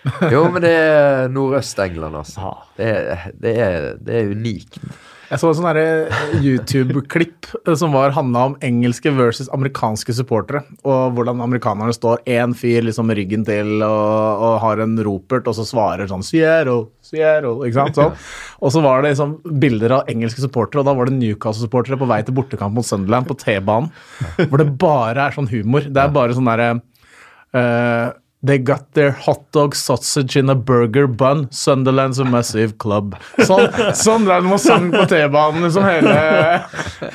Jo, 0.34 0.46
men 0.54 0.64
det 0.64 0.74
er 0.74 1.28
Nordøst-England, 1.34 2.18
altså. 2.24 2.56
Det 2.78 2.88
er, 2.88 3.30
det, 3.36 3.54
er, 3.58 3.94
det 4.02 4.18
er 4.22 4.34
unikt. 4.34 4.82
Jeg 5.28 5.42
så 5.42 5.50
en 5.50 5.58
sånn 5.58 5.66
derre 5.68 6.20
YouTube-klipp 6.40 7.50
eh, 7.58 7.74
som 7.76 7.92
var 7.92 8.14
handla 8.16 8.46
om 8.48 8.54
engelske 8.64 9.12
versus 9.12 9.50
amerikanske 9.52 10.14
supportere. 10.16 10.62
Og 10.88 11.18
hvordan 11.18 11.42
amerikanerne 11.44 11.96
står 11.96 12.22
én 12.32 12.54
fyr 12.56 12.86
liksom 12.88 13.10
med 13.12 13.20
ryggen 13.20 13.44
til 13.48 13.82
og, 13.82 14.46
og 14.48 14.54
har 14.64 14.84
en 14.86 14.96
ropert, 15.04 15.50
og 15.52 15.58
så 15.58 15.66
svarer 15.68 16.08
sånn 16.08 16.24
Sierro, 16.24 16.78
Sierro, 17.04 17.58
ikke 17.68 17.80
sant? 17.82 18.00
Sånn. 18.00 18.16
Og 18.64 18.72
så 18.72 18.84
var 18.86 19.04
det 19.04 19.12
liksom 19.12 19.36
bilder 19.60 19.98
av 19.98 20.14
engelske 20.14 20.46
supportere, 20.46 20.80
og 20.86 20.88
da 20.88 20.96
var 20.96 21.12
det 21.12 21.18
Newcastle-supportere 21.20 22.00
på 22.00 22.08
vei 22.08 22.22
til 22.24 22.38
bortekamp 22.38 22.80
mot 22.80 22.88
Sunderland 22.88 23.28
på 23.28 23.36
T-banen. 23.42 23.92
Hvor 24.48 24.64
det 24.64 24.70
bare 24.80 25.28
er 25.28 25.36
sånn 25.36 25.52
humor. 25.52 25.92
Det 25.92 26.06
er 26.06 26.16
bare 26.16 26.40
sånn 26.40 26.48
derre 26.48 26.72
eh, 27.52 28.16
They 28.46 28.60
got 28.62 28.84
their 28.94 29.12
hot 29.12 29.40
dog 29.52 29.74
sausage 29.76 30.36
in 30.38 30.50
a 30.50 30.56
burger 30.56 31.08
bun. 31.08 31.48
Sunderland's 31.50 32.20
a 32.22 32.26
massive 32.30 32.78
club. 32.78 33.16
Sånn, 33.42 33.66
sånn 33.98 34.28
der 34.30 34.46
må 34.46 34.60
sang 34.62 34.92
på 34.94 35.08
T-banen 35.10 35.66
liksom 35.66 35.88
hele, 35.88 36.14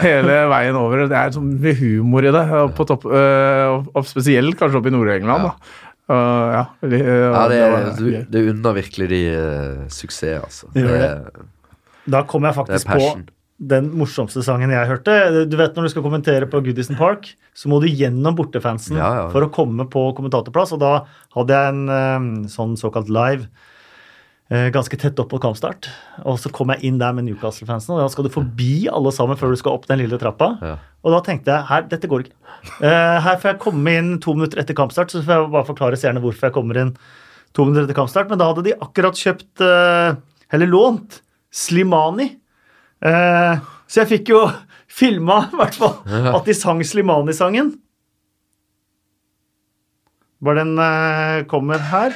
hele 0.03 0.41
veien 0.51 0.79
over. 0.81 1.05
Det 1.07 1.17
er 1.21 1.31
sånn 1.37 1.53
mye 1.63 1.77
humor 1.79 2.27
i 2.27 2.33
det, 2.35 2.43
på 2.75 2.87
topp, 2.91 3.07
øh, 3.07 3.87
og- 3.95 4.09
spesielt 4.11 4.59
kanskje 4.59 4.81
oppe 4.83 4.91
i 4.91 4.97
Nord-England. 4.97 5.47
da. 5.47 5.55
Uh, 6.13 6.49
ja, 6.59 6.65
de, 6.83 6.99
uh, 6.99 7.07
Ja, 7.07 7.45
det, 7.49 7.61
var- 7.63 7.79
er, 7.79 7.93
du, 7.97 8.09
det 8.35 8.43
unner 8.51 8.75
virkelig 8.83 9.09
de 9.15 9.21
uh, 9.39 9.85
suksess, 9.89 10.43
altså. 10.43 10.73
Det 10.75 10.83
Det. 10.91 11.47
Da 12.11 12.25
kom 12.27 12.43
jeg 12.51 12.55
faktisk 12.59 12.91
på. 12.91 13.13
Den 13.63 13.93
morsomste 13.95 14.43
sangen 14.43 14.73
jeg 14.75 14.89
hørte. 14.91 15.13
Du 15.47 15.55
vet 15.59 15.77
Når 15.77 15.87
du 15.87 15.91
skal 15.93 16.03
kommentere 16.03 16.49
på 16.51 16.61
Goodison 16.67 16.97
Park, 16.99 17.29
så 17.55 17.71
må 17.71 17.79
du 17.83 17.87
gjennom 17.87 18.35
bortefansen 18.35 18.97
Ja, 18.99 19.11
ja. 19.21 19.27
for 19.31 19.47
å 19.47 19.51
komme 19.55 19.87
på 19.91 20.03
kommentatorplass. 20.19 20.73
Og 20.75 20.81
da 20.83 20.95
hadde 21.37 21.55
jeg 21.61 21.75
en 21.77 21.85
eh, 21.95 22.49
sånn 22.51 22.75
såkalt 22.81 23.13
live 23.13 23.47
eh, 24.51 24.67
ganske 24.75 24.99
tett 24.99 25.23
opp 25.23 25.31
på 25.31 25.41
kampstart. 25.45 25.87
Og 26.27 26.41
så 26.43 26.51
kom 26.51 26.75
jeg 26.75 26.91
inn 26.91 26.99
der 26.99 27.15
med 27.15 27.29
Newcastle-fansen, 27.29 27.95
og 27.95 28.03
da 28.03 28.11
skal 28.11 28.27
du 28.27 28.33
forbi 28.35 28.89
alle 28.91 29.15
sammen 29.15 29.39
før 29.39 29.55
du 29.55 29.61
skal 29.63 29.79
opp 29.79 29.87
den 29.87 30.03
lille 30.03 30.19
trappa. 30.19 30.53
Ja. 30.59 30.75
Og 31.07 31.15
da 31.15 31.23
tenkte 31.31 31.55
jeg 31.55 31.69
her, 31.71 31.87
dette 31.95 32.11
går 32.11 32.27
ikke. 32.27 32.37
Eh, 32.83 33.17
her 33.29 33.39
får 33.39 33.53
jeg 33.55 33.63
komme 33.63 33.95
inn 34.01 34.13
to 34.23 34.35
minutter 34.35 34.59
etter 34.65 34.75
kampstart, 34.79 35.15
så 35.15 35.23
får 35.23 35.39
jeg 35.39 35.55
bare 35.55 35.71
forklare 35.71 36.03
seerne 36.03 36.23
hvorfor 36.25 36.51
jeg 36.51 36.59
kommer 36.59 36.83
inn 36.83 36.95
to 37.55 37.65
minutter 37.69 37.87
etter 37.87 38.03
kampstart. 38.03 38.27
Men 38.33 38.43
da 38.43 38.51
hadde 38.51 38.67
de 38.67 38.75
akkurat 38.83 39.15
kjøpt, 39.23 39.63
eller 39.63 40.67
lånt, 40.71 41.23
Slimani. 41.53 42.33
Eh, 43.03 43.63
så 43.91 44.03
jeg 44.03 44.11
fikk 44.17 44.33
jo 44.35 44.43
filma, 45.01 45.47
i 45.53 45.57
hvert 45.59 45.79
fall, 45.79 45.97
at 46.37 46.47
de 46.47 46.55
sang 46.55 46.83
Slimani-sangen. 46.85 47.73
Bare 50.43 50.59
den 50.65 50.79
eh, 50.79 51.45
kommer 51.51 51.79
her. 51.93 52.15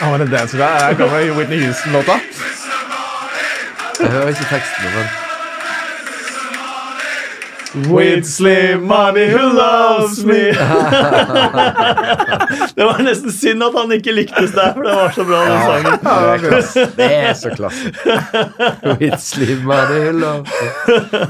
Han 0.00 0.12
var 0.12 0.18
en 0.24 0.30
dancer 0.30 0.58
der. 0.58 0.78
Her 0.86 0.94
kommer 0.96 1.30
Whitney 1.36 1.64
Houston-låta. 1.64 2.20
Jeg 4.00 4.10
hører 4.10 4.28
ikke 4.28 4.46
teksten, 4.48 4.84
men 4.94 5.29
With 7.74 8.24
Slimani 8.26 9.28
who 9.30 9.52
loves 9.54 10.24
me. 10.24 10.50
Det 12.74 12.84
var 12.84 12.98
nesten 13.04 13.30
synd 13.32 13.62
at 13.62 13.76
han 13.78 13.92
ikke 13.94 14.14
lyktes 14.16 14.50
der, 14.56 14.72
for 14.74 14.82
det 14.86 14.94
var 14.96 15.12
så 15.14 15.24
bra, 15.28 15.40
den 15.46 15.60
sangen. 15.68 15.98
det 16.02 16.10
er. 16.10 16.90
Det 16.96 17.08
er 17.14 17.32
så 17.38 17.52
klasse. 17.54 17.92
With 18.98 19.18
slim 19.22 19.62
money 19.68 20.10
love. 20.18 20.46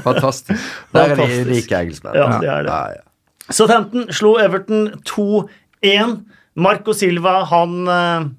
Fantastisk. 0.01 0.59
Der 0.93 1.13
er 1.13 1.15
de 1.19 1.27
unike 1.45 1.77
engelskmenn. 1.77 2.15
Ja, 2.17 2.27
det 2.41 2.49
er 2.49 2.61
det. 2.65 2.73
Ja, 2.73 2.83
ja. 2.97 3.03
Southampton 3.51 4.09
slo 4.13 4.35
Everton 4.41 4.87
2-1. 5.09 6.17
Marco 6.55 6.93
Silva 6.97 7.43
han 7.51 7.87
eh, 7.87 8.29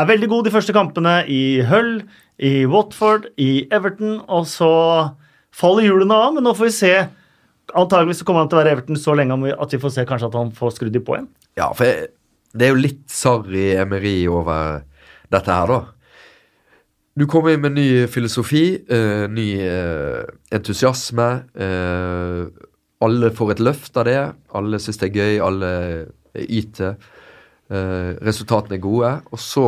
er 0.00 0.08
veldig 0.08 0.28
god 0.32 0.44
de 0.48 0.54
første 0.54 0.72
kampene 0.74 1.18
i 1.30 1.60
Hull, 1.68 2.02
i 2.38 2.64
Watford, 2.66 3.28
i 3.36 3.66
Everton, 3.72 4.20
og 4.28 4.46
så 4.50 4.72
faller 5.54 5.86
hjulene 5.86 6.16
av, 6.16 6.32
men 6.36 6.46
nå 6.46 6.54
får 6.56 6.68
vi 6.68 6.74
se. 6.76 6.94
Antageligvis 7.78 8.22
så 8.22 8.26
kommer 8.28 8.44
han 8.44 8.50
til 8.52 8.58
å 8.58 8.62
være 8.62 8.74
Everton 8.76 8.98
så 9.00 9.14
lenge 9.16 9.54
at 9.54 9.74
vi 9.74 9.80
får 9.80 9.94
se 9.94 10.06
kanskje 10.08 10.28
at 10.30 10.38
han 10.40 10.52
får 10.56 10.76
skrudd 10.76 10.94
dem 10.96 11.04
på 11.06 11.16
igjen. 11.16 11.30
Ja, 11.60 11.70
for 11.76 11.88
jeg, 11.88 12.10
det 12.52 12.66
er 12.66 12.74
jo 12.74 12.82
litt 12.82 13.04
Sarri 13.12 13.70
emeri 13.80 14.16
over 14.28 14.82
dette 15.32 15.56
her, 15.56 15.70
da. 15.72 15.80
Du 17.12 17.26
kommer 17.28 17.52
inn 17.52 17.60
med 17.60 17.76
ny 17.76 17.86
filosofi, 18.08 18.64
uh, 18.88 19.28
ny 19.28 19.48
uh, 19.60 20.24
entusiasme. 20.54 21.28
Uh, 21.52 22.48
alle 23.04 23.32
får 23.36 23.56
et 23.56 23.64
løft 23.66 23.98
av 24.00 24.08
det. 24.08 24.20
Alle 24.56 24.80
syns 24.80 25.00
det 25.00 25.10
er 25.10 25.18
gøy, 25.18 25.40
alle 25.44 25.72
yter. 26.32 26.94
resultatene 28.22 28.76
er 28.76 28.80
gode. 28.84 29.10
Og 29.34 29.40
så 29.42 29.66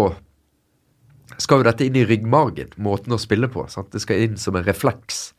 skal 1.43 1.61
jo 1.61 1.67
dette 1.67 1.85
inn 1.89 1.97
i 1.99 2.05
ryggmargen, 2.07 2.71
måten 2.79 3.17
å 3.17 3.19
spille 3.19 3.51
på. 3.51 3.67
Sant? 3.73 3.91
Det 3.93 4.01
skal 4.05 4.23
inn 4.23 4.39
som 4.41 4.55
en 4.55 4.65
refleks 4.65 5.34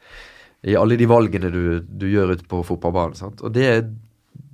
i 0.65 0.75
alle 0.77 0.97
de 0.97 1.07
valgene 1.09 1.51
du, 1.53 1.63
du 1.85 2.07
gjør 2.09 2.35
ute 2.35 2.47
på 2.49 2.63
fotballbanen. 2.65 3.17
Sant? 3.19 3.43
Og 3.45 3.53
det 3.53 3.69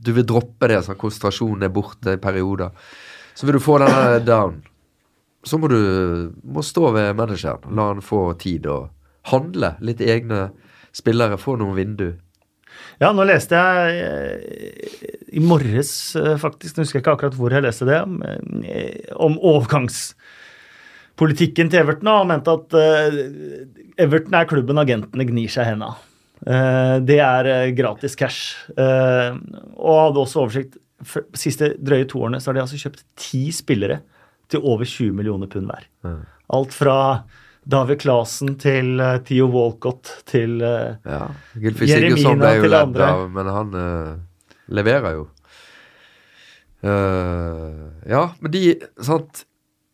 du 0.02 0.10
vil 0.16 0.26
droppe 0.28 0.68
det, 0.72 0.80
sånn, 0.86 0.98
konsentrasjonen 1.00 1.64
er 1.68 1.72
borte 1.74 2.14
i 2.16 2.20
perioder. 2.22 2.70
Så 3.38 3.46
vil 3.48 3.56
du 3.58 3.64
få 3.64 3.74
denne 3.82 4.20
down. 4.26 4.54
Så 5.46 5.58
må 5.58 5.68
du 5.72 5.82
må 6.44 6.62
stå 6.66 6.92
ved 6.96 7.16
manageren. 7.18 7.76
La 7.78 7.84
han 7.92 8.02
få 8.06 8.34
tid 8.42 8.64
å 8.70 8.90
handle. 9.32 9.70
Litt 9.86 10.02
egne 10.02 10.40
spillere. 10.94 11.38
Få 11.42 11.52
noen 11.62 11.76
vindu. 11.78 12.10
Ja, 13.02 13.10
nå 13.14 13.22
leste 13.28 13.56
jeg 13.58 13.78
eh, 14.06 14.36
i 15.38 15.40
morges, 15.44 16.16
eh, 16.16 16.38
faktisk, 16.40 16.78
nå 16.78 16.82
husker 16.86 16.98
jeg 17.00 17.04
ikke 17.04 17.16
akkurat 17.18 17.38
hvor 17.38 17.52
jeg 17.54 17.64
leste 17.66 17.86
det, 17.90 18.00
om, 18.06 18.14
eh, 18.64 19.02
om 19.18 19.34
overgangspolitikken 19.52 21.68
til 21.72 21.80
Everton, 21.82 22.10
og 22.14 22.28
mente 22.30 22.50
at 22.54 22.70
Everton 24.02 24.38
er 24.38 24.48
klubben 24.50 24.82
agentene 24.82 25.26
gnir 25.30 25.52
seg 25.52 25.68
i 25.68 25.74
henda. 25.74 25.92
Eh, 26.42 26.96
det 27.06 27.20
er 27.22 27.50
eh, 27.50 27.74
gratis 27.78 28.18
cash. 28.18 28.56
Eh, 28.74 29.36
og 29.78 30.00
hadde 30.08 30.24
også 30.24 30.46
oversikt 30.46 30.80
for 31.06 31.26
de 31.26 31.42
siste 31.42 31.72
drøye 31.82 32.06
to 32.10 32.22
årene 32.22 32.38
så 32.42 32.52
har 32.52 32.60
de 32.60 32.64
altså 32.64 32.78
kjøpt 32.78 33.06
ti 33.18 33.48
spillere 33.56 34.02
til 34.52 34.62
over 34.68 34.86
20 34.86 35.16
millioner 35.18 35.50
pund 35.50 35.72
hver. 35.72 35.88
Alt 36.54 36.76
fra 36.76 36.98
David 37.66 38.02
Clasen 38.04 38.54
til 38.62 39.02
Theo 39.26 39.48
Walcott 39.50 40.12
til 40.30 40.60
Ja. 40.62 41.24
Gylfi 41.58 41.90
Jeremina 41.90 42.36
ble 42.38 42.52
jo 42.58 42.66
til 42.68 42.78
andre. 42.78 43.08
av, 43.08 43.24
men 43.34 43.50
han 43.56 43.74
uh, 43.74 44.12
leverer 44.70 45.16
jo. 45.18 45.26
Uh, 46.86 47.90
ja, 48.10 48.28
men 48.42 48.54
de 48.54 48.64
Sant. 49.02 49.46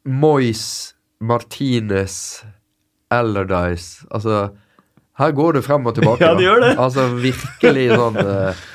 Moyes, 0.08 0.96
Martinez, 1.20 2.46
Allardyce 3.14 4.08
Altså, 4.12 4.48
her 5.18 5.32
går 5.32 5.58
det 5.58 5.66
frem 5.66 5.86
og 5.90 5.96
tilbake. 5.98 6.26
Ja, 6.26 6.36
det 6.38 6.46
gjør 6.46 6.64
det. 6.64 6.74
Altså 6.78 7.08
virkelig 7.18 7.86
sånn 7.96 8.20
eh, 8.24 8.66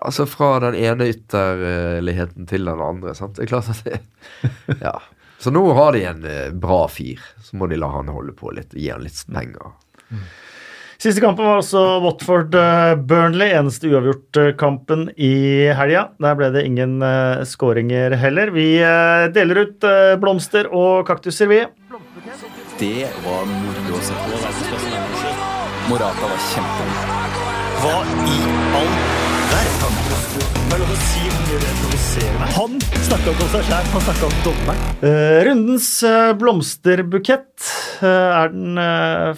Altså 0.00 0.26
fra 0.28 0.54
den 0.64 0.76
ene 0.78 1.08
ytterligheten 1.12 2.46
til 2.48 2.68
den 2.68 2.84
andre. 2.84 3.14
sant? 3.16 3.36
Det 3.36 3.44
er 3.46 3.50
klart 3.50 3.72
at 3.72 3.80
det, 3.84 4.00
ja. 4.80 4.94
Så 5.40 5.52
nå 5.52 5.62
har 5.76 5.96
de 5.96 6.04
en 6.04 6.22
eh, 6.28 6.52
bra 6.52 6.84
fir. 6.92 7.20
Så 7.44 7.56
må 7.56 7.68
de 7.68 7.78
la 7.80 7.88
han 7.92 8.12
holde 8.12 8.32
på 8.36 8.52
litt 8.56 8.76
gi 8.76 8.90
han 8.92 9.04
litt 9.04 9.20
penger. 9.32 9.72
Siste 11.00 11.22
kampen 11.24 11.48
var 11.48 11.62
også 11.62 11.82
Watford-Burnley. 12.04 13.54
Eneste 13.56 13.88
uavgjort-kampen 13.88 15.08
i 15.16 15.32
helga. 15.76 16.10
Der 16.20 16.36
ble 16.36 16.50
det 16.52 16.66
ingen 16.68 16.98
uh, 17.00 17.40
skåringer 17.48 18.18
heller. 18.20 18.52
Vi 18.52 18.68
deler 19.32 19.64
ut 19.64 19.88
blomster 20.20 20.68
og 20.68 21.06
kaktuser, 21.08 21.48
vi. 21.48 21.62
Det 22.80 23.08
var 23.20 23.42
moro 23.44 23.92
å 23.92 23.98
se 24.00 24.14
på. 24.16 24.36
Morata 25.90 26.28
var 26.30 26.38
kjempegod. 26.46 27.32
Hva 27.82 27.96
i 28.24 28.36
all 28.78 28.92
verden? 29.50 29.98
Er. 30.70 32.46
Han 32.54 32.78
snakka 32.80 33.34
ikke 33.34 33.44
om 33.44 33.50
seg 33.52 33.66
sjæl, 33.66 33.90
han 33.92 34.04
snakka 34.06 34.30
om 34.30 34.38
dommeren. 34.46 34.86
rundens 35.50 35.88
uh, 36.08 36.30
blomsterbukett 36.40 37.66
uh, 38.00 38.38
er 38.38 38.54
den 38.54 38.80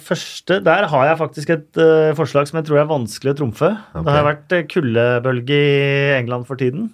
første. 0.05 0.61
Der 0.63 0.87
har 0.93 1.09
jeg 1.09 1.19
faktisk 1.19 1.51
et 1.57 1.81
forslag 2.15 2.47
som 2.47 2.61
jeg 2.61 2.69
tror 2.69 2.79
er 2.85 2.87
vanskelig 2.93 3.33
å 3.33 3.39
trumfe. 3.41 3.73
Okay. 3.91 4.05
Det 4.07 4.15
har 4.15 4.29
vært 4.29 4.55
kuldebølge 4.71 5.59
i 5.59 6.13
England 6.21 6.47
for 6.47 6.63
tiden. 6.63 6.93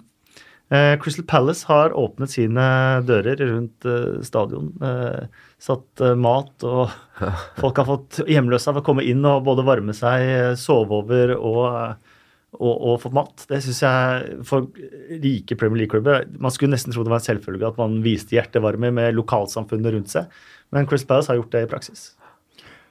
Crystal 1.02 1.26
Palace 1.30 1.66
har 1.70 1.94
åpnet 1.98 2.34
sine 2.34 2.66
dører 3.06 3.38
rundt 3.42 3.86
stadion. 4.26 4.74
Satt 5.60 6.04
mat, 6.16 6.54
og 6.64 6.94
folk 7.62 7.82
har 7.82 7.90
fått 7.90 8.22
hjemløse 8.30 8.72
av 8.72 8.80
å 8.80 8.86
komme 8.86 9.04
inn 9.08 9.26
og 9.28 9.44
både 9.48 9.68
varme 9.68 9.96
seg, 9.98 10.56
sove 10.60 11.02
over 11.04 11.36
og 11.38 11.68
og, 12.58 12.72
og 12.74 12.96
fått 13.04 13.14
mat. 13.14 13.44
Det 13.50 13.60
syns 13.64 13.82
jeg 13.84 14.38
for 14.48 14.70
rike 15.22 15.58
Premier 15.60 15.84
League-klubber 15.84 16.26
Man 16.42 16.54
skulle 16.54 16.74
nesten 16.74 16.96
tro 16.96 17.04
det 17.06 17.14
var 17.14 17.22
en 17.22 17.28
selvfølge 17.28 17.68
at 17.68 17.78
man 17.78 18.00
viste 18.06 18.36
hjertevarme 18.36 18.90
med 18.96 19.18
lokalsamfunnet 19.18 19.94
rundt 19.96 20.14
seg, 20.14 20.32
men 20.74 20.90
Chris 20.90 21.06
Palace 21.08 21.32
har 21.32 21.40
gjort 21.40 21.54
det 21.54 21.66
i 21.66 21.70
praksis. 21.70 22.10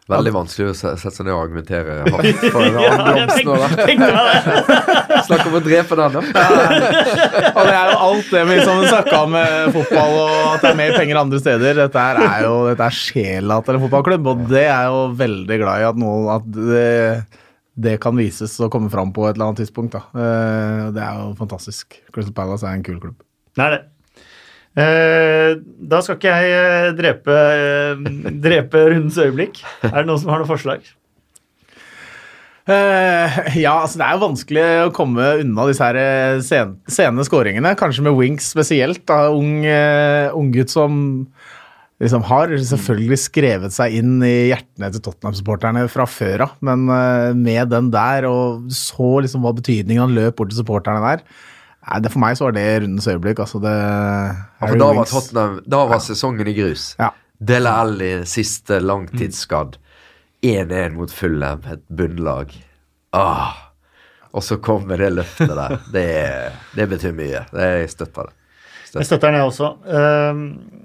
Veldig 0.09 0.31
vanskelig 0.33 0.71
å 0.71 0.75
sette 0.79 1.11
seg 1.13 1.27
ned 1.27 1.35
og 1.35 1.41
argumentere 1.43 1.97
hardt 2.15 2.45
for 2.55 2.65
en 2.65 2.77
annen 2.81 3.03
blomst 3.05 3.45
nå, 3.45 3.57
da. 3.61 5.23
Snakk 5.29 5.43
om 5.51 5.57
å 5.59 5.61
drepe 5.65 5.99
den, 5.99 6.15
da. 6.17 6.23
Og 7.53 7.59
det 7.69 7.75
er 7.75 7.91
jo 7.93 7.99
alt 8.07 8.31
det 8.33 8.45
vi 8.49 8.57
som 8.65 8.81
snakka 8.87 9.19
om 9.27 9.35
med 9.37 9.75
fotball 9.75 10.15
og 10.23 10.39
at 10.55 10.65
det 10.65 10.71
er 10.71 10.79
mer 10.81 10.95
penger 10.97 11.21
andre 11.21 11.41
steder. 11.43 11.83
Dette 11.83 12.07
er 12.15 12.47
jo 12.47 12.55
dette 12.71 12.87
er 12.89 12.97
sjela 12.97 13.61
til 13.67 13.77
en 13.77 13.85
fotballklubb, 13.85 14.31
og 14.33 14.47
det 14.49 14.65
er 14.65 14.71
jeg 14.73 14.95
jo 14.95 15.05
veldig 15.21 15.61
glad 15.65 15.83
i 15.85 15.87
at, 15.91 16.01
noen, 16.01 16.31
at 16.39 16.49
det, 16.57 16.89
det 17.89 17.95
kan 18.03 18.17
vises 18.19 18.57
og 18.65 18.73
komme 18.73 18.89
fram 18.93 19.13
på 19.13 19.29
et 19.29 19.37
eller 19.37 19.51
annet 19.51 19.61
tidspunkt. 19.67 19.93
Da. 19.99 20.07
Eh, 20.17 20.83
Det 20.97 21.05
er 21.05 21.21
jo 21.21 21.35
fantastisk. 21.39 22.01
Crystal 22.15 22.33
Palace 22.41 22.65
er 22.65 22.81
en 22.81 22.87
kul 22.89 22.97
klubb. 23.05 23.21
Det 23.59 23.67
er 23.67 23.77
det. 23.77 23.85
Eh, 24.79 25.57
da 25.91 25.99
skal 26.05 26.19
ikke 26.19 26.31
jeg 26.31 26.55
eh, 26.55 26.93
drepe, 26.99 27.35
eh, 27.35 28.07
drepe 28.47 28.85
rundens 28.93 29.19
øyeblikk. 29.19 29.63
Er 29.89 30.01
det 30.03 30.07
noen 30.11 30.23
som 30.23 30.33
har 30.33 30.43
noen 30.43 30.51
forslag? 30.51 30.87
Uh, 32.69 33.37
ja, 33.57 33.79
altså 33.81 33.97
det 33.97 34.05
er 34.05 34.13
jo 34.13 34.27
vanskelig 34.27 34.65
å 34.85 34.91
komme 34.93 35.25
unna 35.41 35.65
disse 35.71 35.87
her 35.87 36.43
sen, 36.45 36.75
sene 36.85 37.25
skåringene. 37.25 37.73
Kanskje 37.81 38.05
med 38.05 38.19
Winks 38.19 38.51
spesielt. 38.53 39.07
Da. 39.09 39.31
Ung 39.33 39.65
uh, 39.65 40.37
unggutt 40.37 40.75
som 40.75 40.99
liksom 41.99 42.23
har 42.29 42.53
selvfølgelig 42.53 43.19
skrevet 43.19 43.75
seg 43.75 43.97
inn 43.99 44.21
i 44.23 44.51
hjertene 44.53 44.93
til 44.95 45.03
Tottenham-supporterne 45.03 45.87
fra 45.91 46.05
før 46.07 46.45
av. 46.45 46.59
Men 46.69 46.85
uh, 46.93 47.33
med 47.35 47.73
den 47.73 47.89
der, 47.95 48.29
og 48.29 48.69
så 48.71 49.17
liksom 49.25 49.49
hva 49.49 49.57
betydningen 49.57 50.05
han 50.05 50.19
løp 50.21 50.37
bort 50.39 50.53
til 50.53 50.61
supporterne 50.61 51.03
der 51.03 51.25
Nei, 51.89 52.01
det 52.05 52.13
For 52.13 52.23
meg 52.23 52.39
så 52.39 52.49
var 52.49 52.57
det 52.57 52.67
rundens 52.83 53.09
øyeblikk. 53.09 53.41
altså 53.41 53.61
det 53.65 53.75
Ja, 53.75 54.67
for 54.67 54.81
da 54.81 54.89
var 54.99 55.09
Tottenham 55.09 55.61
Da 55.67 55.85
var 55.89 56.03
sesongen 56.05 56.49
i 56.49 56.55
grus. 56.57 56.95
Ja. 56.99 57.13
Dele 57.39 57.71
Alli 57.71 58.11
siste 58.27 58.81
langtidsskadd. 58.81 59.79
1-1 60.43 60.95
mot 60.95 61.11
Fulham, 61.11 61.63
et 61.67 61.83
bunnlag. 61.91 62.53
Ah. 63.13 63.55
Og 64.31 64.45
så 64.45 64.59
kommer 64.63 65.01
det 65.01 65.11
løftet 65.17 65.51
der. 65.51 65.79
Det, 65.95 66.09
det 66.77 66.87
betyr 66.91 67.15
mye. 67.17 67.47
Det, 67.51 67.71
jeg 67.81 67.91
støtter 67.91 68.29
det. 68.29 68.37
Jeg 68.95 69.07
støtter 69.09 69.33
den, 69.33 69.39
jeg 69.41 69.49
også. 69.49 69.73
Eh, 69.89 70.79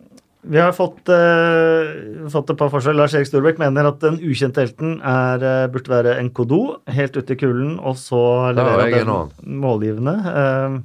vi 0.43 0.59
har 0.59 0.73
fått, 0.75 1.07
uh, 1.07 2.27
fått 2.31 2.51
et 2.51 2.59
par 2.59 2.71
forskjell. 2.73 2.97
Lars 2.99 3.13
Erik 3.15 3.29
Storbekk 3.29 3.61
mener 3.61 3.87
at 3.87 4.01
den 4.03 4.17
ukjente 4.19 4.65
helten 4.65 4.97
er, 4.99 5.43
uh, 5.43 5.67
burde 5.71 5.91
være 5.91 6.15
Nkodo, 6.27 6.59
helt 6.91 7.15
ute 7.15 7.35
i 7.35 7.39
kulden, 7.39 7.77
og 7.79 7.95
så 7.99 8.51
leverer 8.51 9.07
han 9.07 9.31
den 9.37 9.61
målgivende. 9.63 10.15
Eh, 10.33 10.75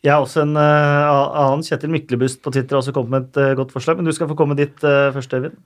jeg 0.00 0.12
har 0.14 0.24
også 0.24 0.44
en 0.46 0.56
eh, 0.56 1.10
annen. 1.10 1.64
Kjetil 1.66 1.92
Myklebust 1.92 2.40
på 2.44 2.52
Twitter 2.54 2.76
har 2.76 2.80
også 2.80 2.94
kommet 2.96 3.12
med 3.12 3.26
et 3.28 3.40
eh, 3.42 3.56
godt 3.58 3.74
forslag, 3.74 3.98
men 3.98 4.08
du 4.08 4.14
skal 4.16 4.30
få 4.30 4.36
komme 4.38 4.56
dit 4.58 4.86
eh, 4.86 5.10
først, 5.12 5.34
Øyvind. 5.36 5.58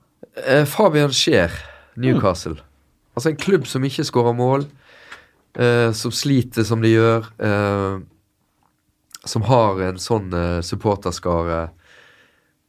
Eh, 0.43 0.65
Fabian 0.67 1.15
Scheer, 1.15 1.55
Newcastle. 1.97 2.59
Altså 3.15 3.31
en 3.31 3.39
klubb 3.39 3.69
som 3.71 3.85
ikke 3.87 4.07
skårer 4.09 4.35
mål, 4.35 4.67
eh, 5.55 5.93
som 5.95 6.15
sliter 6.15 6.67
som 6.67 6.83
de 6.83 6.91
gjør, 6.97 7.31
eh, 7.47 8.03
som 9.25 9.47
har 9.47 9.85
en 9.87 10.03
sånn 10.03 10.35
eh, 10.35 10.59
supporterskare. 10.67 11.69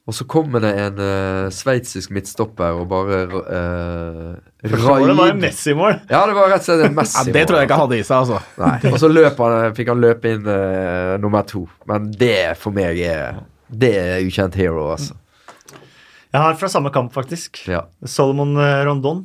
Og 0.05 0.13
så 0.13 0.25
kommer 0.29 0.61
det 0.61 0.69
en 0.77 0.99
uh, 1.01 1.47
sveitsisk 1.49 2.11
midtstopper 2.13 2.77
og 2.77 2.85
bare 2.91 3.23
uh, 3.25 4.35
Første 4.61 4.99
Det 5.09 5.15
var 5.17 5.31
en 5.31 5.41
Messi-mål. 5.41 5.95
Ja, 6.11 6.21
det 6.29 6.35
var 6.37 6.51
rett 6.53 6.61
og 6.61 6.67
slett 6.67 6.85
en 6.85 6.97
Messi. 6.99 7.17
Ja, 7.17 7.33
Det 7.33 7.45
tror 7.49 7.57
jeg 7.57 7.69
ikke 7.69 7.79
han 7.79 7.87
hadde 7.87 7.97
i 7.97 8.05
seg, 8.05 8.21
altså. 8.21 8.61
Nei. 8.61 8.77
Og 8.93 9.01
så 9.01 9.09
løp 9.09 9.41
han, 9.41 9.75
fikk 9.77 9.89
han 9.95 10.05
løpe 10.05 10.35
inn 10.37 10.45
uh, 10.45 11.17
nummer 11.21 11.45
to. 11.49 11.65
Men 11.89 12.11
det 12.13 12.53
for 12.61 12.75
meg 12.75 13.01
er 13.01 13.41
Det 13.65 13.95
er 13.97 14.25
ukjent 14.27 14.57
hero, 14.61 14.91
altså. 14.93 15.17
Jeg 16.35 16.43
har 16.43 16.57
fra 16.59 16.67
samme 16.67 16.91
kamp, 16.91 17.13
faktisk. 17.15 17.61
Ja. 17.71 17.85
Solomon 18.03 18.57
eh, 18.59 18.81
Rondon, 18.83 19.21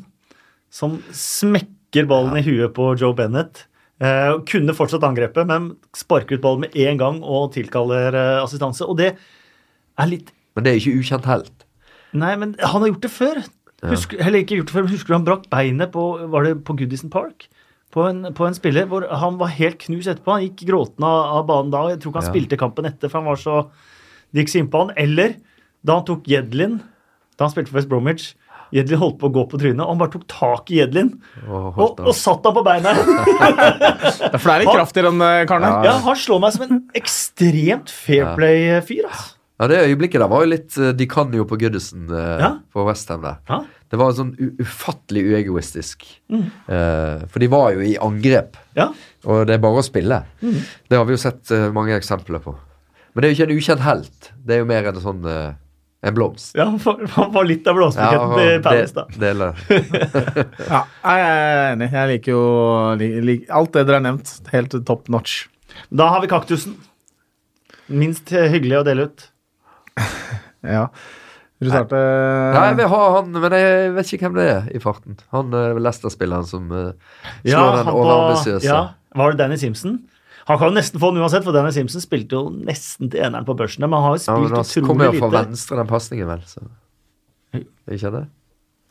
som 0.70 1.01
smekker 1.16 2.07
ballen 2.07 2.39
i 2.39 2.44
huet 2.47 2.70
på 2.77 2.93
Joe 3.01 3.16
Bennett. 3.19 3.65
Eh, 3.98 4.36
kunne 4.47 4.77
fortsatt 4.78 5.02
angrepet, 5.09 5.43
men 5.48 5.73
sparker 5.97 6.39
ut 6.39 6.44
ballen 6.44 6.69
med 6.69 6.77
en 6.78 7.01
gang 7.01 7.19
og 7.27 7.51
tilkaller 7.57 8.15
eh, 8.15 8.36
assistanse. 8.44 8.86
Og 8.86 9.01
det 9.01 9.09
er 9.16 10.12
litt 10.12 10.31
Men 10.56 10.64
det 10.66 10.72
er 10.72 10.81
ikke 10.81 10.98
ukjent 11.01 11.28
helt. 11.31 11.66
Nei, 12.12 12.32
men 12.36 12.56
han 12.59 12.82
har 12.82 12.89
gjort 12.90 13.05
det 13.06 13.10
før. 13.14 13.43
Husker, 13.86 14.18
eller 14.20 14.43
ikke 14.43 14.56
gjort 14.59 14.66
det 14.68 14.74
før, 14.77 14.85
men 14.85 14.93
Husker 14.93 15.12
du 15.12 15.16
han 15.16 15.24
brakk 15.24 15.44
beinet 15.48 15.89
på 15.94 16.02
Var 16.28 16.44
det 16.44 16.51
på 16.68 16.74
Goodison 16.77 17.09
Park? 17.12 17.47
På 17.94 18.05
en, 18.10 18.27
på 18.36 18.44
en 18.47 18.55
spiller 18.55 18.85
hvor 18.90 19.06
han 19.09 19.39
var 19.40 19.48
helt 19.56 19.78
knust 19.82 20.10
etterpå. 20.10 20.35
Han 20.36 20.44
gikk 20.44 20.66
gråtende 20.68 21.06
av, 21.09 21.39
av 21.40 21.47
banen 21.48 21.72
da. 21.72 21.81
Jeg 21.90 22.02
tror 22.02 22.12
ikke 22.12 22.20
han 22.20 22.28
Ja. 22.28 22.35
spilte 22.35 22.59
kampen 22.60 22.86
etter, 22.90 23.09
for 23.09 23.18
han 23.22 23.31
var 23.31 23.40
så 23.40 23.56
Det 24.31 24.44
gikk 24.44 24.52
så 24.52 24.60
innpå 24.62 24.85
han. 24.85 24.93
Eller 25.01 25.35
da 25.82 25.97
han 25.97 26.05
tok 26.06 26.28
Jedlin, 26.28 26.77
da 27.39 27.47
han 27.47 27.55
spilte 27.55 27.72
for 27.72 27.81
West 27.81 27.89
Bromwich. 27.90 28.28
Jedlin 28.70 29.01
holdt 29.01 29.16
på 29.18 29.27
å 29.27 29.32
gå 29.35 29.43
på 29.51 29.59
trynet, 29.59 29.81
og 29.82 29.89
han 29.90 29.98
bare 29.98 30.12
tok 30.12 30.28
tak 30.31 30.68
i 30.70 30.77
Jedlin 30.78 31.09
Og 31.48 31.74
og, 31.81 31.98
og 32.06 32.14
satt 32.14 32.44
han 32.47 32.55
på 32.55 32.62
beina. 32.62 32.93
Det 34.31 34.35
er 34.36 34.43
flere 34.44 34.68
kraft 34.68 34.94
i 35.01 35.02
den 35.09 35.18
eh, 35.24 35.43
karen 35.51 35.66
her. 35.66 35.85
ja, 35.89 35.97
Han 36.05 36.14
slår 36.20 36.39
meg 36.44 36.55
som 36.55 36.66
en 36.68 36.82
ekstremt 36.94 37.90
fair 37.90 38.35
play-fyr. 38.36 39.09
altså. 39.10 39.35
Ja, 39.61 39.66
det 39.69 39.78
øyeblikket 39.91 40.23
der 40.23 40.31
var 40.32 40.41
jo 40.47 40.49
litt 40.55 40.77
eh, 40.81 40.95
De 40.97 41.07
kan 41.11 41.32
jo 41.37 41.45
på 41.45 41.59
Goodison 41.61 42.07
eh, 42.09 42.41
Ja. 42.41 42.51
på 42.73 42.85
Westham 42.89 43.20
der. 43.27 43.37
Ja. 43.51 43.59
Det 43.91 43.99
var 43.99 44.12
sånn 44.16 44.31
u 44.39 44.47
ufattelig 44.62 45.24
uegoistisk. 45.35 46.05
Eh, 46.31 47.24
for 47.28 47.43
de 47.43 47.49
var 47.51 47.73
jo 47.74 47.81
i 47.85 47.97
angrep, 48.01 48.57
Ja. 48.78 48.87
og 49.27 49.47
det 49.51 49.57
er 49.59 49.62
bare 49.65 49.81
å 49.82 49.85
spille. 49.85 50.23
Det 50.41 50.97
har 50.97 51.05
vi 51.09 51.12
jo 51.16 51.20
sett 51.20 51.51
eh, 51.53 51.66
mange 51.74 51.97
eksempler 51.99 52.39
på. 52.45 52.55
Men 53.12 53.20
det 53.23 53.27
er 53.28 53.35
jo 53.35 53.37
ikke 53.41 53.49
en 53.51 53.59
ukjent 53.59 53.82
helt. 53.85 54.31
Det 54.47 54.55
er 54.55 54.62
jo 54.62 54.69
mer 54.70 54.87
en 54.93 55.01
sånn 55.03 55.24
eh, 55.27 55.51
en 56.07 56.15
blomst. 56.16 56.55
ja, 56.57 56.65
han 56.70 56.78
var- 57.35 57.45
litt 57.45 57.66
av 57.69 57.74
blomsterbuketten 57.77 58.39
til 58.39 58.62
Palace, 58.65 58.95
da. 58.95 59.05
det, 59.11 59.19
deler. 59.20 59.59
Ja, 60.70 60.85
jeg 61.05 61.27
er 61.27 61.74
enig. 61.74 61.91
Jeg 61.93 62.12
liker 62.15 62.32
jo 62.32 62.45
lik, 63.03 63.19
lik, 63.27 63.43
alt 63.51 63.73
det 63.74 63.85
dere 63.91 63.99
har 63.99 64.07
nevnt. 64.07 64.32
Helt 64.55 64.78
top 64.87 65.11
notch. 65.12 65.49
Da 65.91 66.07
har 66.15 66.23
vi 66.23 66.31
kaktusen. 66.31 66.78
Minst 67.91 68.31
hyggelig 68.31 68.78
å 68.81 68.85
dele 68.87 69.09
ut. 69.11 69.27
Ja. 70.77 70.90
Du 71.60 71.68
starte? 71.68 71.97
Nei, 71.97 72.62
jeg 72.70 72.77
vil 72.78 72.89
ha 72.89 73.01
han, 73.18 73.35
men 73.36 73.55
jeg 73.56 73.90
vet 73.97 74.12
ikke 74.16 74.28
hvem 74.28 74.39
det 74.39 74.47
er 74.48 74.68
i 74.77 74.81
farten. 74.81 75.18
Han 75.35 75.52
eh, 75.56 75.77
Leicester-spilleren 75.77 76.47
som 76.48 76.70
uh, 76.72 76.93
slår 77.43 77.48
Ja, 77.48 77.64
den 77.77 77.90
overambisiøse. 77.93 78.64
Ja, 78.64 78.81
var 79.16 79.32
det 79.35 79.40
Danny 79.43 79.59
Simpson? 79.60 79.98
Han 80.48 80.59
kan 80.60 80.70
jo 80.70 80.77
nesten 80.78 81.02
få 81.02 81.10
den 81.12 81.20
uansett, 81.20 81.44
for 81.44 81.56
Danny 81.56 81.72
Simpson 81.77 82.05
spilte 82.05 82.39
jo 82.39 82.48
nesten 82.52 83.12
til 83.12 83.20
eneren 83.27 83.48
på 83.48 83.56
børsen. 83.59 83.85
Men 83.85 83.98
han 83.98 84.06
har 84.09 84.16
jo 84.16 84.22
spilt 84.24 84.36
Ja, 84.36 84.44
men 84.47 84.56
han 84.56 84.89
kommer 84.89 85.10
jo 85.10 85.20
fra 85.20 85.32
venstre, 85.36 85.81
den 85.81 85.90
pasningen, 85.90 86.31
vel. 86.32 86.47
Så. 86.48 86.64
Ikke 87.93 88.14
det? 88.16 88.24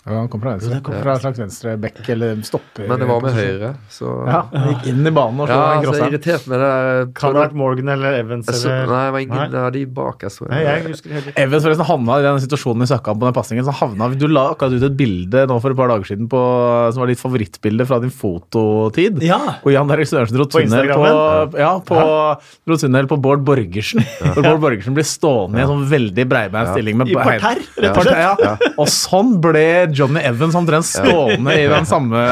Ja, 0.09 0.15
han 0.23 0.27
kom 0.33 0.41
fra 0.41 0.55
venstre. 0.55 0.73
det 0.73 0.83
kom 0.83 0.95
fra 1.03 1.13
en 1.13 1.21
slags 1.21 1.39
venstre 1.39 1.75
bekk 1.79 1.99
eller 2.15 2.39
stopper. 2.47 2.87
Men 2.89 2.99
det 3.03 3.07
var 3.09 3.21
med 3.21 3.35
høyre, 3.37 3.69
så 3.93 4.13
Ja, 4.27 4.39
han 4.53 4.73
gikk 4.73 4.87
inn 4.89 5.05
i 5.05 5.13
banen 5.13 5.43
og 5.43 5.47
slo 5.51 5.55
Ja, 5.59 5.67
den 5.79 5.85
så 5.85 5.93
jeg 5.99 6.01
er 6.01 6.13
irritert 6.15 6.47
med 6.49 6.59
det 6.59 6.69
der- 6.69 7.11
Kan 7.19 7.33
det 7.33 7.39
ha 7.41 7.45
vært 7.47 7.55
Morgan 7.61 7.89
eller 7.93 8.17
Evans 8.19 8.45
så, 8.49 8.69
eller 8.69 8.87
Nei, 8.89 9.05
det 9.05 9.13
var 9.13 9.19
ingen 9.19 9.51
Nei. 9.53 9.69
de 9.77 9.85
bak 9.85 10.25
jeg 10.25 10.31
så. 10.33 10.49
Nei, 10.49 10.61
jeg 10.65 10.83
husker. 10.89 11.33
Evans 11.35 11.63
forresten 11.63 11.85
havna 11.85 12.19
i 12.19 12.25
den 12.25 12.39
situasjonen 12.43 12.81
vi 12.83 12.89
snakka 12.89 13.11
om 13.13 13.19
på 13.21 13.29
den 13.29 13.37
pasningen. 13.37 13.65
Så 13.69 13.75
havna, 13.79 14.09
du 14.17 14.27
la 14.27 14.47
akkurat 14.55 14.73
ut 14.73 14.83
et 14.89 14.97
bilde 14.97 15.45
nå 15.47 15.59
for 15.61 15.71
et 15.71 15.77
par 15.77 15.87
dager 15.93 16.05
siden 16.09 16.27
på, 16.31 16.41
som 16.93 17.03
var 17.03 17.07
ditt 17.13 17.21
favorittbilde 17.21 17.85
fra 17.85 17.99
din 18.01 18.09
fototid. 18.11 19.21
Ja! 19.21 19.39
Og 19.63 19.71
Jan 19.73 19.87
Derek 19.91 20.07
Sørensen 20.09 20.35
dro 20.37 20.45
På 20.49 20.59
tunnel 20.63 20.89
på, 20.89 21.05
på, 21.53 21.59
ja, 21.59 21.71
på, 21.85 21.99
dro 22.65 22.77
tunnel 22.81 23.07
på 23.11 23.17
Bård 23.21 23.43
Borgersen. 23.45 24.01
Hvor 24.33 24.41
Bård 24.45 24.61
Borgersen 24.63 24.95
blir 24.97 25.05
stående 25.07 25.59
i 25.59 25.63
en 25.65 25.71
sånn 25.73 25.85
veldig 25.91 26.25
breibeint 26.29 26.71
stilling. 26.73 26.97
Med 26.99 27.11
I 27.11 27.17
parterre, 27.19 27.63
rett 27.77 27.97
og 27.97 28.07
slett. 28.07 28.43
Ja. 28.45 28.55
Og 28.79 28.87
sånn 28.91 29.35
ble 29.43 29.65
Johnny 29.99 30.23
Evans 30.25 30.55
omtrent 30.57 30.87
stående 30.87 31.53
i 31.59 31.67
den 31.69 31.85
samme 31.89 32.23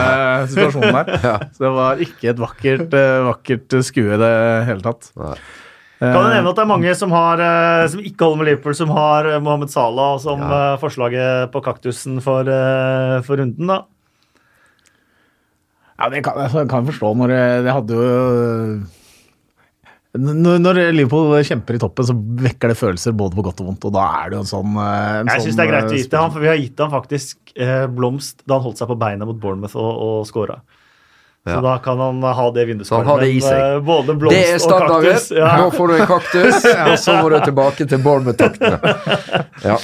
situasjonen 0.49 0.97
der. 0.97 1.47
Så 1.53 1.65
det 1.67 1.71
var 1.75 2.01
ikke 2.07 2.31
et 2.33 2.41
vakkert, 2.41 2.93
eh, 2.97 3.21
vakkert 3.27 3.77
skue 3.85 4.15
i 4.15 4.19
det 4.23 4.33
hele 4.69 4.85
tatt. 4.85 5.11
Nei. 5.19 5.35
Kan 5.97 6.13
du 6.13 6.29
nevne 6.29 6.51
at 6.51 6.57
det 6.59 6.61
er 6.61 6.69
mange 6.69 6.91
som, 6.93 7.09
har, 7.15 7.41
eh, 7.41 7.87
som 7.89 8.01
ikke 8.05 8.21
holder 8.27 8.37
med 8.43 8.47
Liverpool, 8.51 8.75
som 8.77 8.91
har 8.93 9.25
eh, 9.31 9.39
Mohammed 9.41 9.71
Salah 9.73 10.19
som 10.21 10.43
Ja. 10.45 10.73
eh, 10.73 10.79
forslaget 10.83 11.49
på 11.55 11.61
kaktusen 11.65 12.19
for, 12.21 12.45
eh, 12.45 13.15
for 13.25 13.41
runden, 13.41 13.65
da. 13.71 13.79
Ja, 15.97 16.09
det 16.13 16.21
kan 16.27 16.37
jeg 16.37 16.67
kan 16.69 16.85
forstå 16.85 17.09
når 17.17 17.31
det, 17.33 17.41
det 17.65 17.73
hadde 17.73 17.97
jo 17.97 18.11
når, 20.15 20.57
når 20.63 20.79
Liverpool 20.95 21.35
kjemper 21.45 21.77
i 21.77 21.81
toppen, 21.81 22.07
så 22.07 22.15
vekker 22.15 22.71
det 22.71 22.77
følelser 22.79 23.15
både 23.17 23.37
på 23.37 23.43
godt 23.45 23.61
og 23.61 23.67
vondt. 23.71 23.87
Og 23.89 23.93
da 23.93 24.05
er 24.21 24.31
det 24.31 24.37
jo 24.37 24.43
en 24.45 24.49
sånn 24.49 24.79
eh, 24.79 25.19
en 25.19 25.29
Jeg 25.29 25.41
sånn, 25.41 25.45
syns 25.49 25.59
det 25.59 25.65
er 25.65 25.71
greit 25.73 25.89
å 25.89 25.93
eh, 25.93 25.99
gi 25.99 26.07
til 26.07 26.21
ham, 26.21 26.33
for 26.33 26.45
vi 26.45 26.49
har 26.51 26.59
gitt 26.61 26.83
ham 26.83 26.93
faktisk 26.95 27.53
eh, 27.53 27.85
blomst 27.99 28.41
da 28.47 28.57
han 28.57 28.65
holdt 28.65 28.81
seg 28.81 28.89
på 28.91 28.97
beina 29.03 29.27
mot 29.27 29.39
Bournemouth 29.41 29.77
og, 29.77 29.91
og 30.07 30.27
scora. 30.29 30.61
Så 31.47 31.53
Ja. 31.53 31.61
da 31.63 31.77
kan 31.79 31.99
han 32.01 32.17
ha 32.23 32.49
det 32.51 32.65
eh, 32.67 33.77
Både 33.79 34.15
blomst 34.19 34.35
Det 34.35 34.41
er 34.51 34.57
og 34.59 34.89
kaktus. 34.89 35.29
Ja. 35.31 35.53
Nå 35.61 35.69
får 35.71 35.87
du 35.87 35.93
en 35.95 36.09
kaktus, 36.09 36.65
og 36.89 36.97
så 36.99 37.21
må 37.21 37.29
du 37.31 37.39
tilbake 37.45 37.87
til 37.87 38.03
Bournemouth-taktene. 38.03 38.79
Ja. 39.67 39.77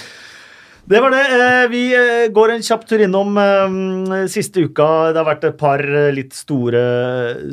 Det 0.84 1.00
var 1.00 1.14
det. 1.14 1.22
Eh, 1.32 1.66
Vi 1.72 1.82
eh, 1.96 2.28
går 2.36 2.52
en 2.58 2.64
kjapp 2.66 2.84
tur 2.90 3.00
innom 3.06 3.38
eh, 3.40 4.26
siste 4.32 4.66
uka. 4.68 4.88
Det 5.16 5.22
har 5.22 5.30
vært 5.30 5.46
et 5.48 5.58
par 5.60 5.84
litt 6.12 6.36
store, 6.36 6.82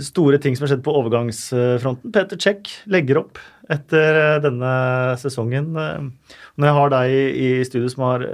store 0.02 0.40
ting 0.42 0.56
som 0.58 0.66
har 0.66 0.72
skjedd 0.72 0.82
på 0.86 0.94
overgangsfronten. 0.98 2.10
Peter 2.14 2.40
Czech 2.40 2.72
legger 2.90 3.20
opp 3.22 3.38
etter 3.70 4.40
denne 4.42 4.70
sesongen. 5.22 5.68
Når 5.70 6.66
jeg 6.66 6.74
har 6.74 6.90
deg 6.90 7.12
i 7.38 7.50
studio 7.68 7.92
som 7.92 8.02
har 8.08 8.24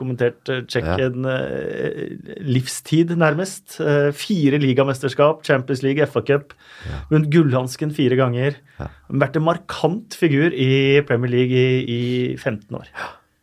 kommentert 0.00 0.48
Ja. 0.48 0.94
en 0.96 1.28
livstid, 2.40 3.12
nærmest. 3.20 3.76
Fire 4.16 4.56
ligamesterskap, 4.62 5.44
Champions 5.44 5.84
League, 5.84 6.00
FA-cup. 6.08 6.56
Vunnet 7.12 7.28
gullhansken 7.28 7.92
fire 7.92 8.16
ganger. 8.16 8.56
Vært 9.12 9.36
en 9.36 9.44
markant 9.44 10.16
figur 10.16 10.56
i 10.56 11.02
Premier 11.04 11.36
League 11.36 11.52
i, 11.52 11.84
i 11.84 12.36
15 12.40 12.72
år. 12.80 12.88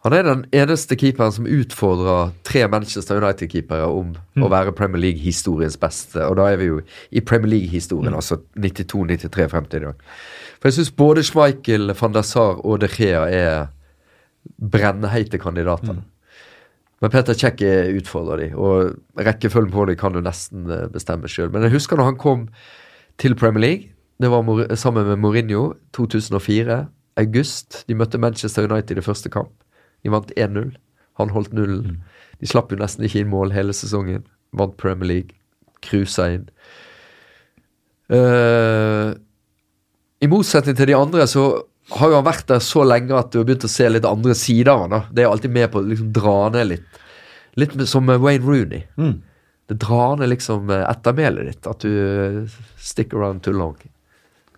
Han 0.06 0.14
er 0.14 0.22
den 0.22 0.44
eneste 0.54 0.94
keeperen 1.02 1.34
som 1.34 1.48
utfordrer 1.50 2.28
tre 2.46 2.68
Manchester 2.70 3.18
United-keepere 3.18 3.88
om 3.90 4.12
å 4.38 4.50
være 4.54 4.76
Premier 4.78 5.02
League-historiens 5.02 5.80
beste. 5.82 6.22
Og 6.28 6.36
da 6.38 6.52
er 6.52 6.60
vi 6.62 6.68
jo 6.68 6.78
i 7.10 7.24
Premier 7.26 7.56
League-historien, 7.56 8.14
altså 8.14 8.38
92-93 8.54 9.48
frem 9.50 9.66
til 9.72 9.82
i 9.82 9.88
dag. 9.88 10.04
For 10.60 10.70
jeg 10.70 10.78
syns 10.78 10.94
både 11.02 11.24
Schmeichel, 11.26 11.96
van 11.98 12.14
der 12.14 12.28
Sar 12.30 12.62
og 12.62 12.84
De 12.86 12.92
Gea 12.94 13.26
er 13.34 13.66
brennheite 14.62 15.42
kandidater. 15.42 15.98
Men 17.02 17.16
Peter 17.18 17.34
Cech 17.34 17.66
utfordrer 17.98 18.46
de, 18.46 18.52
og 18.54 18.94
rekkefølgen 19.18 19.74
på 19.74 19.90
dem 19.90 19.98
kan 19.98 20.14
du 20.14 20.22
nesten 20.22 20.70
eh, 20.70 20.86
bestemme 20.94 21.30
sjøl. 21.30 21.50
Men 21.50 21.66
jeg 21.66 21.80
husker 21.80 21.98
når 21.98 22.12
han 22.14 22.22
kom 22.22 22.48
til 23.18 23.34
Premier 23.34 23.66
League. 23.66 23.94
Det 24.22 24.30
var 24.30 24.46
sammen 24.78 25.10
med 25.10 25.18
Mourinho 25.18 25.72
2004. 25.98 26.84
August. 27.18 27.84
De 27.88 27.98
møtte 27.98 28.22
Manchester 28.22 28.70
United 28.70 29.02
i 29.02 29.10
første 29.10 29.34
kamp. 29.34 29.65
De 30.06 30.14
vant 30.14 30.32
1-0. 30.38 30.76
Han 31.20 31.34
holdt 31.34 31.56
nullen. 31.58 32.00
De 32.40 32.50
slapp 32.50 32.72
jo 32.72 32.80
nesten 32.80 33.08
ikke 33.08 33.24
inn 33.24 33.32
mål 33.32 33.54
hele 33.56 33.74
sesongen. 33.76 34.26
Vant 34.56 34.76
Premier 34.78 35.10
League. 35.10 35.38
Cruisa 35.86 36.30
inn. 36.36 36.50
Uh, 38.06 39.16
I 40.22 40.30
motsetning 40.30 40.78
til 40.78 40.92
de 40.92 40.98
andre 40.98 41.26
så 41.30 41.48
har 41.96 42.12
jo 42.12 42.18
han 42.20 42.26
vært 42.26 42.48
der 42.50 42.62
så 42.64 42.84
lenge 42.86 43.18
at 43.18 43.32
du 43.34 43.40
har 43.40 43.48
begynt 43.48 43.66
å 43.66 43.72
se 43.72 43.88
litt 43.90 44.06
andre 44.10 44.36
sider 44.38 44.72
av 44.74 44.86
han 44.86 44.94
da. 44.94 45.02
Det 45.10 45.26
er 45.26 45.32
alltid 45.32 45.54
med 45.54 45.72
på 45.74 45.82
å 45.82 45.88
liksom 45.90 46.12
dra 46.16 46.38
ned 46.54 46.70
litt. 46.74 47.02
Litt 47.62 47.76
som 47.90 48.10
Wayne 48.10 48.46
Rooney. 48.46 48.86
Mm. 49.00 49.20
Det 49.70 49.78
drar 49.82 50.18
ned 50.20 50.30
liksom 50.34 50.70
eh, 50.74 50.86
ettermælet 50.90 51.52
ditt. 51.52 51.70
At 51.70 51.86
du 51.86 51.92
eh, 51.92 52.58
stick 52.78 53.14
around 53.14 53.46
too 53.46 53.54
long. 53.56 53.78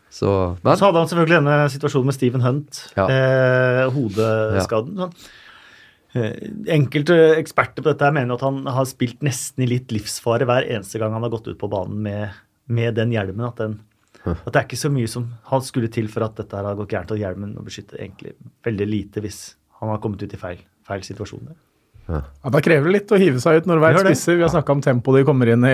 Så 0.10 0.58
Men 0.64 0.80
Så 0.80 0.88
hadde 0.88 1.04
han 1.04 1.10
selvfølgelig 1.12 1.40
denne 1.42 1.58
situasjonen 1.72 2.10
med 2.10 2.16
Stephen 2.16 2.46
Hunt. 2.46 2.80
Ja. 2.96 3.06
Eh, 3.12 3.84
hodeskaden. 3.94 4.96
Sånn. 5.04 5.14
Eh, 6.18 6.34
enkelte 6.74 7.16
eksperter 7.38 7.84
på 7.84 7.92
dette 7.92 8.08
her 8.08 8.16
mener 8.16 8.38
at 8.38 8.46
han 8.46 8.64
har 8.72 8.88
spilt 8.90 9.24
nesten 9.26 9.66
i 9.66 9.70
litt 9.70 9.94
livsfare 9.94 10.48
hver 10.48 10.68
eneste 10.68 11.02
gang 11.02 11.14
han 11.16 11.26
har 11.26 11.34
gått 11.34 11.50
ut 11.52 11.60
på 11.60 11.70
banen 11.72 12.00
med, 12.06 12.40
med 12.72 12.98
den 12.98 13.14
hjelmen. 13.14 13.46
At, 13.50 13.62
den, 13.62 13.78
at 14.26 14.50
det 14.50 14.56
er 14.56 14.66
ikke 14.66 14.82
så 14.86 14.94
mye 14.94 15.12
som 15.12 15.30
han 15.52 15.66
skulle 15.66 15.92
til 15.94 16.10
for 16.14 16.26
at 16.28 16.40
dette 16.40 16.58
her 16.58 16.70
har 16.70 16.80
gått 16.80 16.96
gærent. 16.96 17.14
Og 17.14 17.22
hjelmen 17.22 17.54
må 17.58 17.66
beskytte 17.68 18.00
egentlig 18.00 18.36
veldig 18.68 18.90
lite 18.90 19.24
hvis 19.26 19.42
han 19.82 19.94
har 19.94 20.02
kommet 20.04 20.24
ut 20.24 20.34
i 20.34 20.42
feil, 20.42 20.64
feil 20.88 21.06
situasjon. 21.06 21.52
Ja, 22.08 22.22
Da 22.54 22.62
krever 22.64 22.88
det 22.88 22.94
litt 22.94 23.12
å 23.12 23.20
hive 23.20 23.42
seg 23.44 23.60
ut 23.60 23.66
når 23.68 23.82
det 23.82 23.88
er 23.90 23.98
spisser. 24.06 24.38
Vi 24.40 24.46
har 24.46 24.52
snakka 24.54 24.76
om 24.78 24.84
tempoet 24.84 25.20
de 25.20 25.28
kommer 25.28 25.52
inn 25.52 25.66
i, 25.68 25.74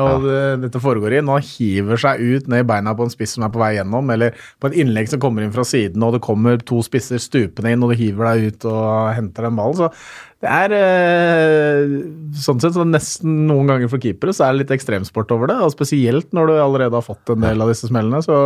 og 0.00 0.24
det, 0.24 0.38
dette 0.62 0.80
foregår 0.80 1.18
i. 1.18 1.24
Nå 1.24 1.36
hiver 1.44 2.00
seg 2.00 2.22
ut 2.22 2.48
ned 2.52 2.64
i 2.64 2.68
beina 2.68 2.94
på 2.96 3.04
en 3.04 3.12
spiss 3.12 3.36
som 3.36 3.44
er 3.44 3.52
på 3.52 3.60
vei 3.60 3.74
gjennom, 3.76 4.08
eller 4.14 4.38
på 4.62 4.70
et 4.70 4.78
innlegg 4.80 5.10
som 5.12 5.20
kommer 5.22 5.44
inn 5.44 5.52
fra 5.52 5.66
siden, 5.68 6.02
og 6.06 6.16
det 6.16 6.22
kommer 6.24 6.62
to 6.64 6.80
spisser 6.86 7.20
stupende 7.22 7.74
inn, 7.74 7.84
og 7.84 7.92
du 7.92 8.00
hiver 8.00 8.30
deg 8.32 8.56
ut 8.56 8.68
og 8.72 9.12
henter 9.18 9.50
den 9.50 9.60
ballen. 9.60 9.76
Så 9.82 9.92
det 10.44 10.52
er 10.52 10.76
eh, 10.80 11.94
sånn 12.40 12.60
sett 12.62 12.76
så 12.76 12.84
nesten 12.88 13.46
noen 13.48 13.70
ganger 13.72 13.92
for 13.92 14.00
keepere 14.02 14.34
så 14.36 14.46
er 14.46 14.54
det 14.54 14.64
litt 14.64 14.76
ekstremsport 14.76 15.32
over 15.36 15.52
det, 15.52 15.60
og 15.64 15.72
spesielt 15.76 16.32
når 16.36 16.52
du 16.52 16.58
allerede 16.60 16.96
har 16.96 17.04
fått 17.04 17.32
en 17.36 17.44
del 17.44 17.60
av 17.60 17.72
disse 17.72 17.88
smellene. 17.92 18.24
så 18.24 18.38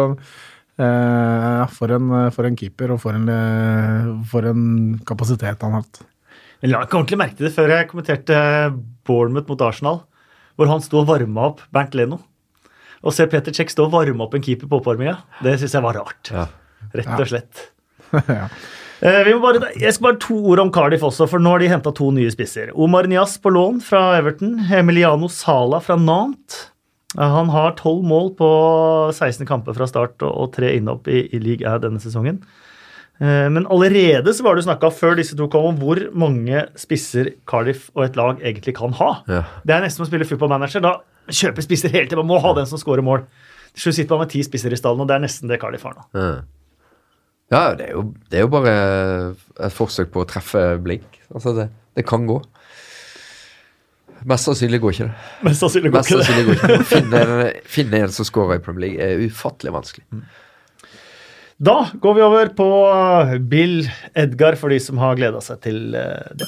eh, 0.83 1.65
for, 1.79 1.95
en, 1.95 2.15
for 2.35 2.47
en 2.47 2.59
keeper 2.59 2.95
og 2.95 3.03
for 3.03 3.19
en, 3.19 3.27
eh, 3.31 4.15
for 4.31 4.51
en 4.51 4.65
kapasitet 5.07 5.63
han 5.63 5.79
har 5.79 5.85
hatt. 5.85 6.03
Jeg 6.61 6.71
la 6.73 6.83
ikke 6.85 6.99
ordentlig 6.99 7.19
merke 7.21 7.37
til 7.39 7.47
det 7.49 7.55
før 7.57 7.73
jeg 7.73 7.89
kommenterte 7.89 8.41
Bournemouth 9.09 9.49
mot 9.49 9.63
Arsenal, 9.65 10.03
hvor 10.61 10.69
han 10.69 10.83
sto 10.85 11.01
og 11.01 11.07
varma 11.09 11.47
opp 11.53 11.63
Bernt 11.73 11.95
Leno. 11.97 12.19
Å 13.01 13.13
se 13.17 13.25
Peter 13.33 13.55
Czech 13.57 13.71
stå 13.73 13.87
og 13.89 13.95
varme 13.95 14.21
opp 14.27 14.35
en 14.37 14.43
keeper 14.45 14.69
på 14.69 14.77
oppvarminga, 14.83 15.17
det 15.41 15.55
syns 15.63 15.73
jeg 15.79 15.85
var 15.87 15.97
rart. 15.97 16.29
Ja. 16.35 16.45
Rett 16.93 17.15
og 17.17 17.31
slett. 17.31 17.63
ja. 18.29 18.49
Eh, 19.01 19.23
vi 19.25 19.33
må 19.33 19.41
bare, 19.41 19.71
jeg 19.81 19.95
skal 19.97 20.11
bare 20.11 20.21
to 20.21 20.37
ord 20.53 20.61
om 20.61 20.73
Cardiff 20.75 21.07
også, 21.09 21.25
for 21.31 21.41
nå 21.41 21.55
har 21.55 21.63
de 21.63 21.71
henta 21.73 21.95
to 21.97 22.11
nye 22.13 22.29
spisser. 22.35 22.75
Omar 22.77 23.09
Nias 23.09 23.39
på 23.41 23.49
lån 23.55 23.79
fra 23.87 24.03
Everton. 24.19 24.59
Emiliano 24.77 25.31
Sala 25.33 25.81
fra 25.81 25.97
Nantes. 25.97 26.67
Eh, 27.17 27.25
Han 27.39 27.49
har 27.55 27.73
tolv 27.81 28.05
mål 28.05 28.35
på 28.37 28.51
16 29.17 29.49
kamper 29.49 29.73
fra 29.79 29.89
start 29.89 30.21
og- 30.21 30.37
og 30.45 30.53
tre 30.53 30.75
innhopp 30.77 31.09
i, 31.09 31.23
i 31.33 31.41
league 31.41 31.65
A 31.67 31.79
denne 31.81 31.99
sesongen. 32.05 32.43
Eh, 33.21 33.49
Men 33.53 33.67
allerede 33.69 34.33
så 34.33 34.43
var 34.47 34.57
det 34.57 34.65
snakka 34.65 34.89
før 34.97 35.17
disse 35.19 35.37
to 35.37 35.47
kom 35.53 35.67
om 35.75 35.79
hvor 35.83 36.01
mange 36.17 36.63
spisser 36.81 37.35
Cardiff 37.47 37.91
og 37.95 38.05
et 38.07 38.17
lag 38.17 38.41
egentlig 38.41 38.75
kan 38.79 38.93
ha. 38.97 39.11
Ja. 39.29 39.43
Det 39.65 39.75
er 39.77 39.85
nesten 39.85 40.01
som 40.01 40.07
å 40.07 40.11
spille 40.11 40.25
football 40.29 40.49
manager. 40.55 40.81
Da 40.85 40.95
kjøper 41.29 41.63
spisser 41.67 41.93
hele 41.93 42.09
tiden. 42.09 42.23
Man 42.25 42.33
må 42.33 42.41
ha 42.41 42.55
den 42.57 42.67
som 42.71 42.81
scorer 42.81 43.05
mål. 43.05 43.27
Til 43.75 43.85
slutt 43.85 43.99
sitter 44.01 44.17
man 44.17 44.25
med 44.27 44.33
ti 44.33 44.41
spisser 44.43 44.73
i 44.73 44.79
stallen, 44.81 45.05
og 45.05 45.07
det 45.11 45.15
er 45.19 45.23
nesten 45.27 45.49
det 45.53 45.61
Cardiff 45.63 45.85
har 45.87 45.95
nå. 45.99 46.07
Ja. 46.17 46.31
Ja, 47.51 47.61
det 47.75 47.89
er, 47.89 47.93
jo, 47.97 48.03
det 48.31 48.39
er 48.39 48.45
jo 48.45 48.51
bare 48.53 48.73
et 49.67 49.73
forsøk 49.75 50.13
på 50.15 50.23
å 50.23 50.27
treffe 50.31 50.61
blink. 50.83 51.19
Altså, 51.35 51.51
det, 51.57 51.65
det 51.99 52.05
kan 52.07 52.23
gå. 52.29 52.37
Mest 54.31 54.45
sannsynlig 54.47 54.79
går 54.83 54.93
ikke 54.95 55.07
det. 55.09 55.15
Mest 55.49 55.63
sannsynlig 55.65 55.91
går 55.95 55.99
Mest 56.03 56.13
ikke 56.13 56.21
det. 56.21 56.45
går 56.47 56.55
ikke 56.59 56.69
det. 56.73 56.85
Finne, 56.91 57.21
en- 57.25 57.61
finne 57.77 58.01
en 58.05 58.13
som 58.15 58.27
scorer 58.29 58.59
i 58.61 58.63
Premier 58.65 58.85
League, 58.85 59.01
er 59.03 59.23
ufattelig 59.31 59.73
vanskelig. 59.73 60.05
Da 61.61 61.75
går 62.01 62.15
vi 62.17 62.23
over 62.25 62.49
på 62.57 62.67
Bill 63.53 63.83
Edgar, 64.17 64.55
for 64.57 64.73
de 64.73 64.79
som 64.81 64.97
har 65.03 65.19
gleda 65.19 65.43
seg 65.45 65.59
til 65.61 65.93
eh, 65.93 66.31
det. 66.41 66.47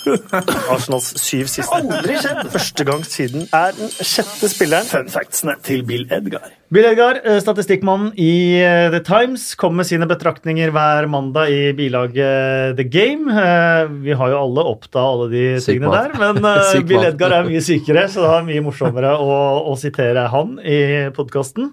Arsenals 0.72 1.10
syv 1.20 1.50
siste. 1.52 1.68
Aldri 1.76 2.14
skjedd! 2.16 2.46
Første 2.54 2.86
gang 2.88 3.02
siden 3.04 3.44
er 3.52 3.74
den 3.76 3.90
sjette 3.92 4.48
spilleren. 4.48 4.86
Fun 4.88 5.10
factsene 5.12 5.58
til 5.68 5.82
Bill 5.84 6.06
Edgar. 6.16 6.46
Bill 6.72 6.88
Edgar, 6.88 7.20
eh, 7.28 7.36
statistikkmannen 7.44 8.14
i 8.16 8.30
eh, 8.64 8.86
The 8.94 9.02
Times, 9.04 9.50
kommer 9.60 9.82
med 9.82 9.90
sine 9.90 10.08
betraktninger 10.08 10.72
hver 10.72 11.10
mandag 11.12 11.52
i 11.52 11.60
bilaget 11.76 12.78
The 12.80 12.86
Game. 12.88 13.28
Eh, 13.36 13.92
Vi 14.08 14.16
har 14.16 14.32
jo 14.32 14.38
alle 14.46 14.64
oppdaga 14.72 15.10
alle 15.12 15.26
de 15.34 15.44
tingene 15.60 15.92
der, 15.92 16.16
men 16.22 16.40
eh, 16.54 16.78
Bill. 16.88 17.04
Edgar 17.10 17.36
er 17.42 17.50
mye 17.52 17.60
sykere, 17.60 18.06
så 18.08 18.24
det 18.24 18.32
er 18.38 18.48
mye 18.48 18.64
morsommere 18.64 19.12
å, 19.20 19.36
å 19.68 19.76
sitere 19.76 20.24
han 20.32 20.56
i 20.64 20.80
podkasten. 21.12 21.68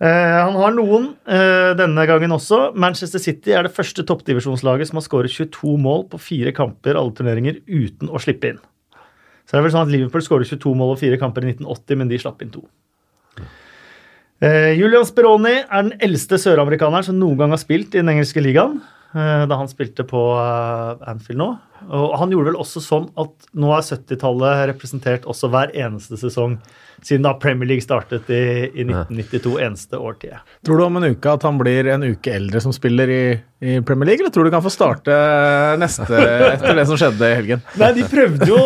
Eh, 0.00 0.34
han 0.40 0.56
har 0.56 0.72
noen 0.72 1.10
eh, 1.28 1.70
denne 1.76 2.06
gangen 2.08 2.32
også. 2.32 2.70
Manchester 2.72 3.20
City 3.20 3.52
er 3.52 3.66
det 3.66 3.74
første 3.76 4.04
toppdivisjonslaget 4.08 4.88
som 4.88 4.96
har 4.96 5.04
skåret 5.04 5.34
22 5.34 5.74
mål 5.80 6.06
på 6.08 6.20
fire 6.24 6.54
kamper 6.56 6.96
alle 6.96 7.12
turneringer 7.16 7.58
uten 7.68 8.08
å 8.08 8.20
slippe 8.22 8.54
inn. 8.54 8.62
Så 9.44 9.52
det 9.52 9.60
er 9.60 9.66
vel 9.66 9.74
sånn 9.74 9.84
at 9.84 9.92
Liverpool 9.92 10.24
skåret 10.24 10.48
22 10.48 10.72
mål 10.78 10.94
og 10.94 11.02
fire 11.02 11.18
kamper 11.20 11.44
i 11.44 11.52
1980, 11.52 12.00
men 12.00 12.12
de 12.12 12.20
slapp 12.22 12.40
inn 12.40 12.54
to. 12.54 12.64
Eh, 14.40 14.72
Julian 14.78 15.04
Speroni 15.04 15.58
er 15.58 15.82
den 15.82 15.92
eldste 16.00 16.40
søramerikaneren 16.40 17.10
som 17.10 17.20
noen 17.20 17.36
gang 17.42 17.52
har 17.52 17.60
spilt 17.60 17.92
i 17.92 18.00
den 18.00 18.14
engelske 18.14 18.40
ligaen. 18.40 18.80
da 19.10 19.56
han 19.58 19.66
spilte 19.66 20.04
på 20.06 20.20
Anfield 20.38 21.40
nå. 21.40 21.48
Og 21.90 22.12
han 22.14 22.30
gjorde 22.30 22.52
vel 22.52 22.60
også 22.62 22.78
sånn 22.78 23.08
at 23.18 23.48
nå 23.58 23.72
er 23.74 23.82
70-tallet 23.82 24.68
representert 24.70 25.26
også 25.26 25.50
hver 25.50 25.72
eneste 25.74 26.14
sesong 26.14 26.60
siden 27.06 27.24
da 27.26 27.34
Premier 27.40 27.68
League 27.70 27.84
startet 27.84 28.28
i, 28.30 28.40
i 28.70 28.84
1992, 28.86 29.54
eneste 29.64 29.98
årtiet. 30.00 30.40
Tror 30.66 30.80
du 30.80 30.84
om 30.84 30.98
en 31.00 31.06
uke 31.12 31.32
at 31.32 31.44
han 31.46 31.58
blir 31.60 31.88
en 31.94 32.04
uke 32.06 32.32
eldre 32.34 32.60
som 32.62 32.74
spiller 32.74 33.12
i, 33.12 33.22
i 33.64 33.76
Premier 33.86 34.10
League, 34.10 34.24
eller 34.24 34.34
tror 34.34 34.48
du 34.48 34.52
kan 34.54 34.64
få 34.64 34.72
starte 34.72 35.14
neste 35.80 36.20
etter 36.50 36.76
det 36.78 36.86
som 36.88 36.98
skjedde 37.00 37.30
i 37.30 37.38
helgen? 37.38 37.64
Nei, 37.80 37.92
De 37.96 38.06
prøvde 38.10 38.48
jo 38.50 38.58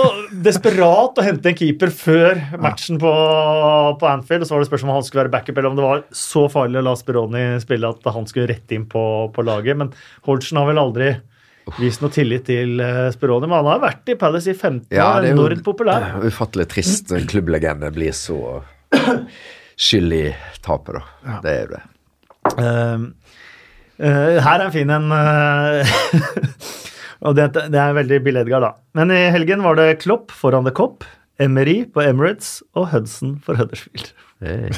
desperat 0.44 1.20
å 1.20 1.26
hente 1.26 1.52
en 1.52 1.58
keeper 1.58 1.92
før 1.94 2.40
matchen 2.62 3.00
på, 3.02 3.12
på 4.00 4.10
Anfield. 4.10 4.44
og 4.44 4.50
Så 4.50 4.56
var 4.56 4.64
det 4.64 4.70
spørsmål 4.70 4.94
om 4.94 5.00
han 5.00 5.06
skulle 5.08 5.24
være 5.24 5.34
backup, 5.36 5.58
eller 5.58 5.70
om 5.72 5.78
det 5.78 5.86
var 5.86 6.02
så 6.14 6.46
farlig 6.52 6.80
å 6.82 6.86
la 6.88 6.96
Speroni 6.98 7.44
spille 7.62 7.92
at 7.94 8.10
han 8.16 8.26
skulle 8.30 8.50
rette 8.50 8.76
inn 8.76 8.88
på, 8.90 9.04
på 9.34 9.46
laget. 9.46 9.78
Men 9.80 9.94
Holtsen 10.28 10.60
har 10.60 10.70
vel 10.70 10.82
aldri 10.82 11.14
vist 11.78 12.02
noe 12.04 12.12
tillit 12.12 12.46
til 12.48 12.80
eh, 12.82 13.08
Speroni. 13.14 13.48
Men 13.48 13.62
han 13.62 13.70
har 13.72 13.82
vært 13.82 14.12
i 14.12 14.18
Palace 14.20 14.52
i 14.52 14.56
15 14.56 14.94
Ja, 14.94 15.14
år, 15.14 15.24
det 15.24 15.32
er 15.32 15.38
enormt 15.38 15.64
populær. 15.66 16.06
Ufattelig 16.24 16.68
trist 16.72 17.12
en 17.14 17.26
klubblegende 17.30 17.90
blir 17.94 18.14
så 18.16 18.38
skyld 19.74 20.16
i 20.16 20.24
tapet, 20.64 21.00
da. 21.00 21.38
Det 21.44 21.54
er 21.54 21.60
jo 21.64 21.72
det. 21.74 21.82
Uh, 22.44 23.06
uh, 24.04 24.36
her 24.44 24.58
er 24.58 24.66
en 24.66 24.74
fin 24.74 24.92
en. 24.92 25.08
Uh, 25.10 25.96
og 27.26 27.38
det, 27.38 27.50
det 27.72 27.80
er 27.80 27.96
veldig 27.96 28.20
Bill 28.26 28.42
Edgar, 28.44 28.64
da. 28.64 28.74
Men 28.98 29.14
i 29.14 29.24
helgen 29.34 29.64
var 29.64 29.80
det 29.80 30.02
Klopp 30.04 30.34
foran 30.34 30.68
The 30.68 30.74
Cop, 30.76 31.08
Emery 31.42 31.82
på 31.90 32.04
Emirates 32.04 32.60
og 32.78 32.92
Hudson 32.92 33.38
for 33.42 33.58
Huddersfield. 33.58 34.12
Hey. 34.44 34.68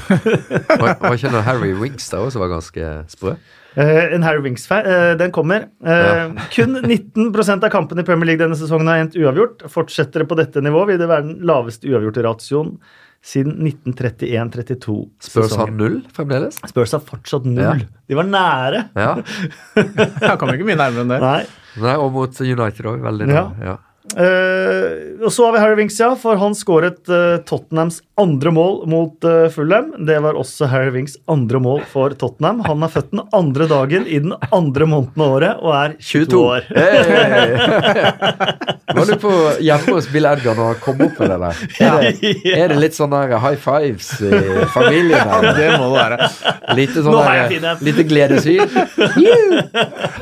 Var, 0.78 0.92
var 1.00 1.16
ikke 1.16 1.32
noe 1.32 1.42
Harry 1.42 1.72
Wings 1.76 2.06
der 2.12 2.22
også 2.22 2.38
var 2.38 2.52
ganske 2.52 2.90
sprø? 3.10 3.34
Eh, 3.76 4.14
en 4.16 4.22
Harry 4.24 4.40
Wings-fan. 4.40 4.86
eh, 4.88 5.14
den 5.20 5.32
kommer. 5.36 5.66
Ja. 5.84 6.30
Kun 6.54 6.78
19% 6.80 7.64
av 7.66 7.70
kampene 7.74 8.00
i 8.00 8.08
Premier 8.08 8.30
League 8.32 8.40
denne 8.44 8.56
sesongen 8.56 8.88
har 8.88 9.02
endt 9.04 9.18
uavgjort. 9.20 9.66
Fortsetter 9.72 10.24
det 10.24 10.28
på 10.30 10.38
dette 10.38 10.62
nivået, 10.64 10.94
vil 10.94 11.02
det 11.02 11.10
være 11.10 11.26
den 11.28 11.42
laveste 11.46 11.90
uavgjorte 11.92 12.24
ratioen 12.24 12.78
siden 13.26 13.56
1931-32. 13.66 14.96
Spurs 15.24 15.56
har 15.58 15.72
null 15.74 15.98
fremdeles? 16.14 16.58
Spurs 16.70 16.92
har 16.94 17.02
fortsatt 17.04 17.46
null. 17.48 17.82
Ja. 17.82 18.02
De 18.06 18.18
var 18.18 18.28
nære. 18.30 18.82
Ja. 18.94 19.14
Han 20.28 20.38
kommer 20.38 20.54
ikke 20.56 20.68
mye 20.68 20.78
nærmere 20.78 21.04
enn 21.06 21.12
det. 21.14 21.20
Nei. 21.24 21.40
Nei, 21.82 21.96
og 22.00 22.12
mot 22.14 22.40
United 22.40 22.86
òg. 22.88 23.02
Veldig 23.04 23.28
Ja. 23.32 23.44
Ja. 23.60 23.76
Eh, 24.14 25.24
og 25.24 25.32
så 25.32 25.46
har 25.46 25.52
vi 25.52 25.58
Harry 25.58 25.76
Winks, 25.80 25.98
ja, 26.00 26.12
for 26.18 26.38
han 26.38 26.54
skåret 26.54 27.08
uh, 27.10 27.36
Tottenhams 27.48 27.98
andre 28.20 28.52
mål 28.54 28.78
mot 28.88 29.24
uh, 29.26 29.48
Fulham. 29.52 29.90
Det 30.06 30.18
var 30.22 30.38
også 30.38 30.68
Harry 30.70 30.92
Winks 30.94 31.16
andre 31.30 31.58
mål 31.60 31.82
for 31.90 32.14
Tottenham. 32.16 32.62
Han 32.68 32.86
er 32.86 32.92
født 32.92 33.10
den 33.12 33.24
andre 33.34 33.66
dagen 33.70 34.06
i 34.06 34.20
den 34.22 34.36
andre 34.54 34.86
måneden 34.88 35.24
av 35.26 35.34
året 35.40 35.64
og 35.64 35.74
er 35.74 35.96
22 35.98 36.42
år. 36.44 36.68
Hey. 36.70 37.56
Var 38.96 39.10
du 39.10 39.16
på 39.20 39.32
hjemme 39.66 39.96
hos 39.96 40.06
Bill 40.12 40.28
Edgar 40.30 40.54
når 40.56 40.70
han 40.70 40.78
kom 40.84 41.02
opp 41.08 41.18
med 41.20 41.32
det 41.32 41.40
der? 41.42 41.64
Er 41.82 42.06
det, 42.06 42.30
er 42.60 42.70
det 42.72 42.78
litt 42.80 42.96
sånn 42.96 43.12
der 43.12 43.34
high 43.42 43.58
fives 43.60 44.12
i 44.22 44.30
familien? 44.72 45.26
Her? 45.32 45.50
det 45.56 45.68
må 45.74 45.90
det 45.90 45.98
være. 45.98 46.30
Lite 46.78 47.02
sånn 47.02 47.18
der, 47.18 47.82
lite 47.84 48.06
gledessyn? 48.06 48.70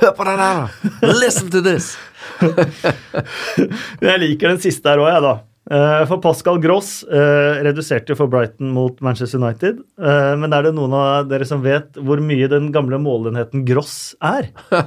Hør 0.00 0.16
på 0.16 0.26
den 0.26 0.40
her! 0.40 0.74
Listen 1.20 1.52
to 1.52 1.62
this! 1.64 1.92
Jeg 4.08 4.22
liker 4.22 4.52
den 4.54 4.62
siste 4.62 4.88
her 4.90 5.02
òg, 5.02 5.10
jeg, 5.12 5.22
da. 5.24 5.34
Eh, 5.70 6.02
For 6.10 6.20
Pascal 6.20 6.58
Gross 6.60 6.98
eh, 7.08 7.62
reduserte 7.64 8.12
jo 8.12 8.18
for 8.18 8.28
Brighton 8.32 8.68
mot 8.76 8.98
Manchester 9.04 9.40
United. 9.40 9.78
Eh, 9.96 10.34
men 10.40 10.52
er 10.52 10.66
det 10.66 10.74
noen 10.76 10.92
av 10.98 11.30
dere 11.30 11.46
som 11.48 11.62
vet 11.64 11.96
hvor 12.04 12.20
mye 12.20 12.50
den 12.52 12.68
gamle 12.74 12.98
målenheten 13.00 13.64
Gross 13.68 14.12
er? 14.20 14.50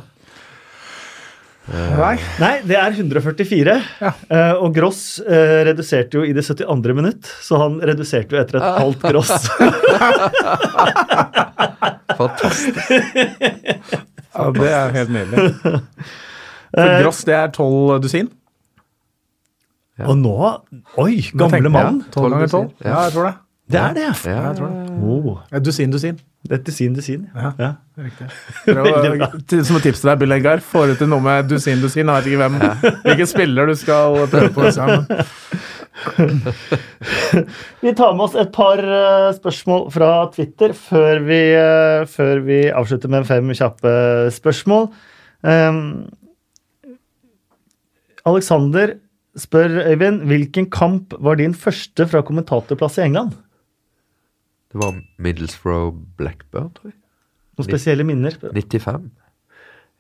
Nei. 1.68 2.14
Nei, 2.40 2.54
det 2.64 2.78
er 2.80 2.94
144. 2.96 3.74
Ja. 4.00 4.12
Eh, 4.32 4.54
og 4.64 4.72
Gross 4.78 5.02
reduserte 5.28 6.22
jo 6.22 6.24
i 6.24 6.32
det 6.38 6.46
72. 6.48 6.94
minutt, 6.96 7.28
så 7.44 7.60
han 7.60 7.82
reduserte 7.84 8.38
jo 8.38 8.40
etter 8.40 8.62
et 8.62 8.78
halvt 8.78 9.04
Gross. 9.10 9.50
Fantastisk. 12.18 12.80
Ja, 14.38 14.48
det 14.56 14.72
er 14.78 14.96
helt 14.96 15.12
nydelig. 15.12 15.44
For 16.78 16.94
gross, 17.02 17.20
det 17.28 17.36
er 17.38 17.48
tolv 17.56 17.98
dusin? 18.04 18.28
og 19.98 20.14
nå 20.22 20.34
Oi, 21.02 21.24
gamle 21.34 21.70
mann. 21.74 22.04
Tolv 22.14 22.30
ganger 22.36 22.50
tolv? 22.52 22.68
Ja. 22.84 22.90
Ja, 22.92 22.98
jeg 23.08 23.14
tror 23.16 23.26
det. 23.32 23.36
Det 23.68 23.80
er 23.82 23.94
det, 23.98 24.04
ja. 24.06 24.12
Ja, 24.32 24.42
jeg 24.48 24.56
tror 24.60 24.68
det. 24.72 24.78
Oh, 25.04 25.40
Ja, 25.52 25.58
dusin, 25.60 25.92
dusin. 25.92 26.16
det 26.48 26.54
er 26.60 26.62
dusin, 26.64 26.94
dusin. 26.96 27.26
Ja. 27.36 27.50
Ja. 27.60 27.72
Riktig. 28.00 28.28
Prøv 28.68 28.86
Som 29.68 29.76
et 29.80 29.84
tips 29.90 30.00
til 30.04 30.10
deg, 30.12 30.20
Bill 30.22 30.36
Edgar, 30.38 30.60
får 30.64 30.84
du 30.94 30.96
til 31.02 31.10
noe 31.12 31.22
med 31.26 31.50
dusin, 31.50 31.82
dusin. 31.84 32.06
Jeg 32.08 32.14
vet 32.14 32.26
ikke 32.30 32.42
hvem, 32.46 32.56
hvilken 33.04 33.28
spiller 33.34 33.64
du 33.68 33.76
skal 33.76 34.22
prøve 34.32 34.50
på. 34.56 34.62
Sammen. 34.72 35.04
Vi 37.82 37.94
tar 37.98 38.14
med 38.14 38.24
oss 38.28 38.36
et 38.38 38.52
par 38.56 38.78
eh, 38.86 39.32
spørsmål 39.36 39.88
fra 39.94 40.10
Twitter 40.36 40.74
før 40.78 41.20
vi, 41.26 41.40
eh, 41.58 42.04
før 42.10 42.42
vi 42.46 42.60
avslutter 42.70 43.10
med 43.12 43.26
fem 43.28 43.50
kjappe 43.58 43.92
spørsmål. 44.36 44.88
Um, 45.42 45.82
Alexander 48.28 48.98
spør 49.38 49.82
Øyvind 49.88 50.24
hvilken 50.28 50.70
kamp 50.74 51.14
var 51.24 51.40
din 51.40 51.54
første 51.56 52.08
fra 52.10 52.24
kommentatorplass 52.26 52.98
i 52.98 53.06
England? 53.06 53.36
Det 54.72 54.82
var 54.82 54.98
Middlesbrough 55.18 55.96
Blackburn, 56.18 56.74
tror 56.76 56.92
jeg. 56.92 56.98
Noen 57.58 57.70
spesielle 57.70 58.04
minner? 58.06 58.36
95. 58.42 59.10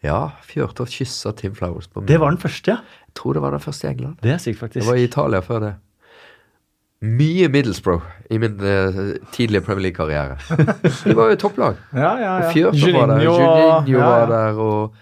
Ja, 0.06 0.20
Fjørte 0.46 0.86
og 0.86 0.92
kyssa 0.94 1.32
Tim 1.38 1.56
Flowers 1.58 1.88
på 1.90 2.02
meg. 2.02 2.10
Det 2.12 2.20
var 2.22 2.34
den 2.34 2.42
første, 2.42 2.76
ja. 2.76 3.02
Jeg 3.08 3.16
tror 3.18 3.34
det 3.34 3.42
var 3.42 3.56
den 3.56 3.64
første 3.64 3.88
i 3.88 3.92
England. 3.96 4.18
Det 4.22 4.36
er 4.36 4.42
sykt, 4.44 4.60
faktisk. 4.60 4.84
Det 4.84 4.90
var 4.92 5.00
i 5.00 5.08
Italia 5.08 5.42
før 5.46 5.64
det. 5.64 5.74
Mye 7.02 7.48
Middlesbrough 7.54 8.06
i 8.34 8.38
min 8.42 8.60
uh, 8.62 9.16
tidlige 9.34 9.62
Premier 9.62 9.88
League-karriere. 9.88 10.38
De 11.06 11.16
var 11.18 11.34
jo 11.34 11.40
topplag. 11.42 11.82
Ja, 11.94 12.14
ja, 12.18 12.32
ja. 12.44 12.52
Fjørtoft 12.54 12.94
var 12.94 13.12
der, 13.12 13.26
Juninho 13.26 14.00
var 14.02 14.32
der, 14.32 14.62
og, 14.62 14.96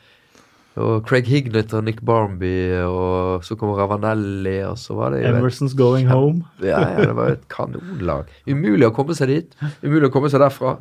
og 0.76 1.06
Craig 1.08 1.28
Hignett 1.32 1.72
og 1.78 1.86
Nick 1.88 2.02
Barmby, 2.04 2.52
og 2.84 3.44
så 3.48 3.56
kom 3.60 3.72
Ravanelli, 3.78 4.58
og 4.68 4.76
så 4.82 4.98
var 4.98 5.14
det 5.14 5.22
jo 5.22 5.30
et, 5.30 5.38
Emerson's 5.40 5.76
Going 5.80 6.10
Home. 6.12 6.44
ja, 6.60 6.82
ja, 6.84 7.06
det 7.08 7.16
var 7.16 7.32
et 7.32 7.46
kanonlag. 7.52 8.32
Umulig 8.50 8.90
å 8.90 8.94
komme 8.96 9.16
seg 9.16 9.32
dit. 9.32 9.56
Umulig 9.86 10.10
å 10.10 10.14
komme 10.14 10.32
seg 10.34 10.44
derfra. 10.44 10.76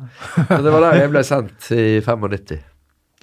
Men 0.49 0.65
det 0.65 0.73
var 0.75 0.83
der 0.89 0.99
jeg 0.99 1.13
ble 1.13 1.23
sendt 1.27 1.69
i 1.71 1.85
95. 2.03 2.59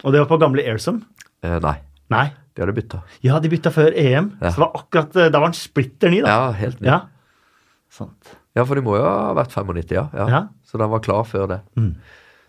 Og 0.02 0.14
det 0.14 0.22
var 0.24 0.30
på 0.32 0.38
gamle 0.40 0.64
Airsome? 0.64 1.04
Eh, 1.44 1.58
nei, 1.62 1.74
Nei. 2.14 2.24
de 2.56 2.64
hadde 2.64 2.74
bytta. 2.76 3.02
Ja, 3.26 3.36
de 3.42 3.50
bytta 3.52 3.70
før 3.74 3.92
EM. 3.92 4.32
Ja. 4.40 4.50
Så 4.50 4.56
det 4.56 4.64
var 4.64 4.72
akkurat, 4.80 5.16
eh, 5.20 5.28
Da 5.34 5.38
var 5.42 5.50
han 5.50 5.58
splitter 5.58 6.10
ny, 6.10 6.22
da. 6.24 6.32
Ja, 6.32 6.48
helt 6.56 6.80
ny. 6.80 6.88
Ja. 6.88 7.00
Sant. 7.92 8.32
Ja, 8.56 8.64
for 8.68 8.76
de 8.76 8.82
må 8.84 8.96
jo 8.96 9.04
ha 9.04 9.30
vært 9.36 9.52
95, 9.52 9.92
ja. 9.96 10.08
ja. 10.16 10.26
Ja. 10.28 10.42
Så 10.68 10.80
den 10.80 10.90
var 10.92 11.04
klar 11.04 11.22
før 11.28 11.46
det. 11.52 11.60
Mm. 11.76 11.92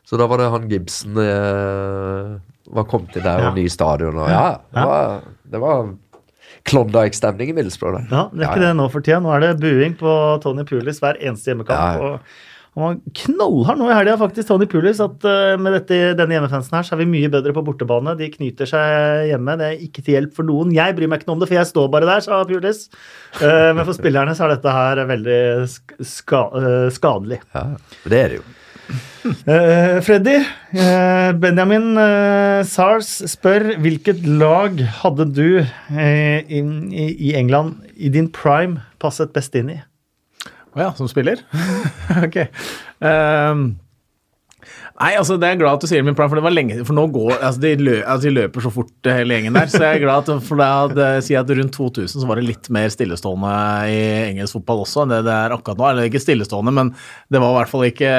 Så 0.08 0.18
da 0.20 0.26
var 0.28 0.40
det 0.42 0.50
han 0.52 0.66
Gibson 0.72 1.20
eh, 1.20 2.34
var 2.72 2.86
kommet 2.88 3.16
inn 3.18 3.24
der, 3.26 3.40
Ja. 3.44 3.50
og 3.50 3.58
ny 3.60 3.68
stadion, 3.68 4.16
og 4.24 4.30
ja, 4.32 4.46
det 4.74 4.86
var, 4.88 5.22
det 5.52 5.60
var 5.64 5.92
Klondyke-stemning 6.70 7.50
i 7.52 7.58
Middlesbrough 7.58 7.98
der. 8.00 8.08
Ja, 8.14 8.24
det 8.32 8.46
er 8.46 8.50
ikke 8.54 8.64
det 8.64 8.74
nå 8.80 8.88
for 8.94 9.04
tida. 9.04 9.20
Nå 9.24 9.34
er 9.36 9.44
det 9.44 9.54
buing 9.60 9.98
på 10.00 10.16
Tony 10.44 10.64
Pulis 10.68 11.02
hver 11.04 11.20
eneste 11.20 11.52
hjemmekamp. 11.52 11.76
Ja, 11.76 11.94
ja. 12.00 12.14
og 12.16 12.20
han 12.74 12.84
var 12.88 12.96
knallhard 13.20 13.78
nå 13.82 13.90
i 13.92 13.94
helga, 13.98 14.16
faktisk, 14.18 14.48
Tony 14.48 14.66
Pulis. 14.72 15.02
At 15.04 15.28
eh, 15.30 15.58
med 15.62 15.76
dette, 15.76 16.00
denne 16.18 16.38
hjemmefansen 16.38 16.74
her, 16.78 16.88
så 16.88 16.96
er 16.96 17.04
vi 17.04 17.10
mye 17.12 17.30
bedre 17.34 17.54
på 17.54 17.66
bortebane. 17.68 18.16
De 18.18 18.32
knyter 18.34 18.70
seg 18.72 19.28
hjemme. 19.30 19.58
Det 19.60 19.68
er 19.68 19.84
ikke 19.86 20.02
til 20.08 20.16
hjelp 20.18 20.34
for 20.40 20.48
noen. 20.48 20.72
Jeg 20.74 20.96
bryr 20.98 21.12
meg 21.12 21.22
ikke 21.22 21.30
noe 21.30 21.38
om 21.38 21.44
det, 21.44 21.52
for 21.52 21.60
jeg 21.60 21.70
står 21.70 21.92
bare 21.94 22.10
der, 22.10 22.24
sa 22.26 22.40
Pulis. 22.50 22.86
Eh, 23.44 23.70
men 23.76 23.84
for 23.84 23.94
spillerne 24.00 24.34
så 24.40 24.48
er 24.48 24.56
dette 24.56 24.74
her 24.80 25.04
veldig 25.12 25.40
ska 26.16 26.46
eh, 26.64 26.90
skadelig. 26.96 27.44
Ja, 27.54 27.68
det 28.08 28.24
er 28.24 28.34
det 28.38 28.40
jo. 28.42 28.48
Eh, 29.24 29.98
Freddy, 30.04 30.36
uh, 30.76 31.32
Benjamin 31.40 31.94
uh, 31.96 32.60
Sars 32.68 33.10
spør 33.32 33.74
hvilket 33.84 34.26
lag 34.28 34.80
hadde 35.02 35.28
du 35.32 35.48
i, 35.64 36.60
i 36.60 37.34
England 37.40 37.88
i 37.96 38.12
din 38.14 38.28
prime 38.32 38.84
passet 39.02 39.34
best 39.36 39.56
inn 39.60 39.72
i? 39.74 39.80
Å 40.74 40.82
ja, 40.82 40.92
som 40.98 41.10
spiller? 41.10 41.42
ok. 42.26 42.40
Um, 43.04 43.66
nei, 44.98 45.12
altså 45.20 45.38
det 45.38 45.52
er 45.52 45.60
glad 45.62 45.78
at 45.78 45.86
du 45.86 45.90
sier 45.92 46.06
min 46.06 46.18
plan, 46.18 46.32
for 46.32 46.40
det 46.40 46.46
var 46.46 46.54
lenge 46.56 46.80
For 46.88 46.96
nå 46.98 47.04
går 47.14 47.36
altså 47.36 47.62
de, 47.62 47.74
lø, 47.82 47.96
altså 48.00 48.30
de 48.30 48.34
løper 48.40 48.66
så 48.66 48.72
fort, 48.74 48.94
hele 49.06 49.38
gjengen 49.38 49.60
der. 49.60 49.70
Så 49.70 49.84
jeg 49.84 50.00
er 50.00 50.06
glad 50.06 50.26
at, 50.34 50.48
for 50.48 50.62
det 50.62 50.70
at, 50.72 51.24
si 51.28 51.38
at 51.38 51.54
rundt 51.62 51.78
2000 51.78 52.16
så 52.16 52.30
var 52.30 52.42
det 52.42 52.48
litt 52.50 52.72
mer 52.74 52.90
stillestående 52.94 53.56
i 53.94 54.04
engelsk 54.32 54.58
fotball 54.58 54.86
også 54.88 55.06
enn 55.06 55.14
det 55.14 55.24
det 55.30 55.36
er 55.38 55.58
akkurat 55.58 55.82
nå. 55.82 55.90
Eller 55.92 56.10
ikke 56.10 56.24
stillestående, 56.24 56.74
men 56.74 56.94
det 57.30 57.44
var 57.44 57.54
i 57.54 57.60
hvert 57.60 57.74
fall 57.76 57.90
ikke 57.92 58.14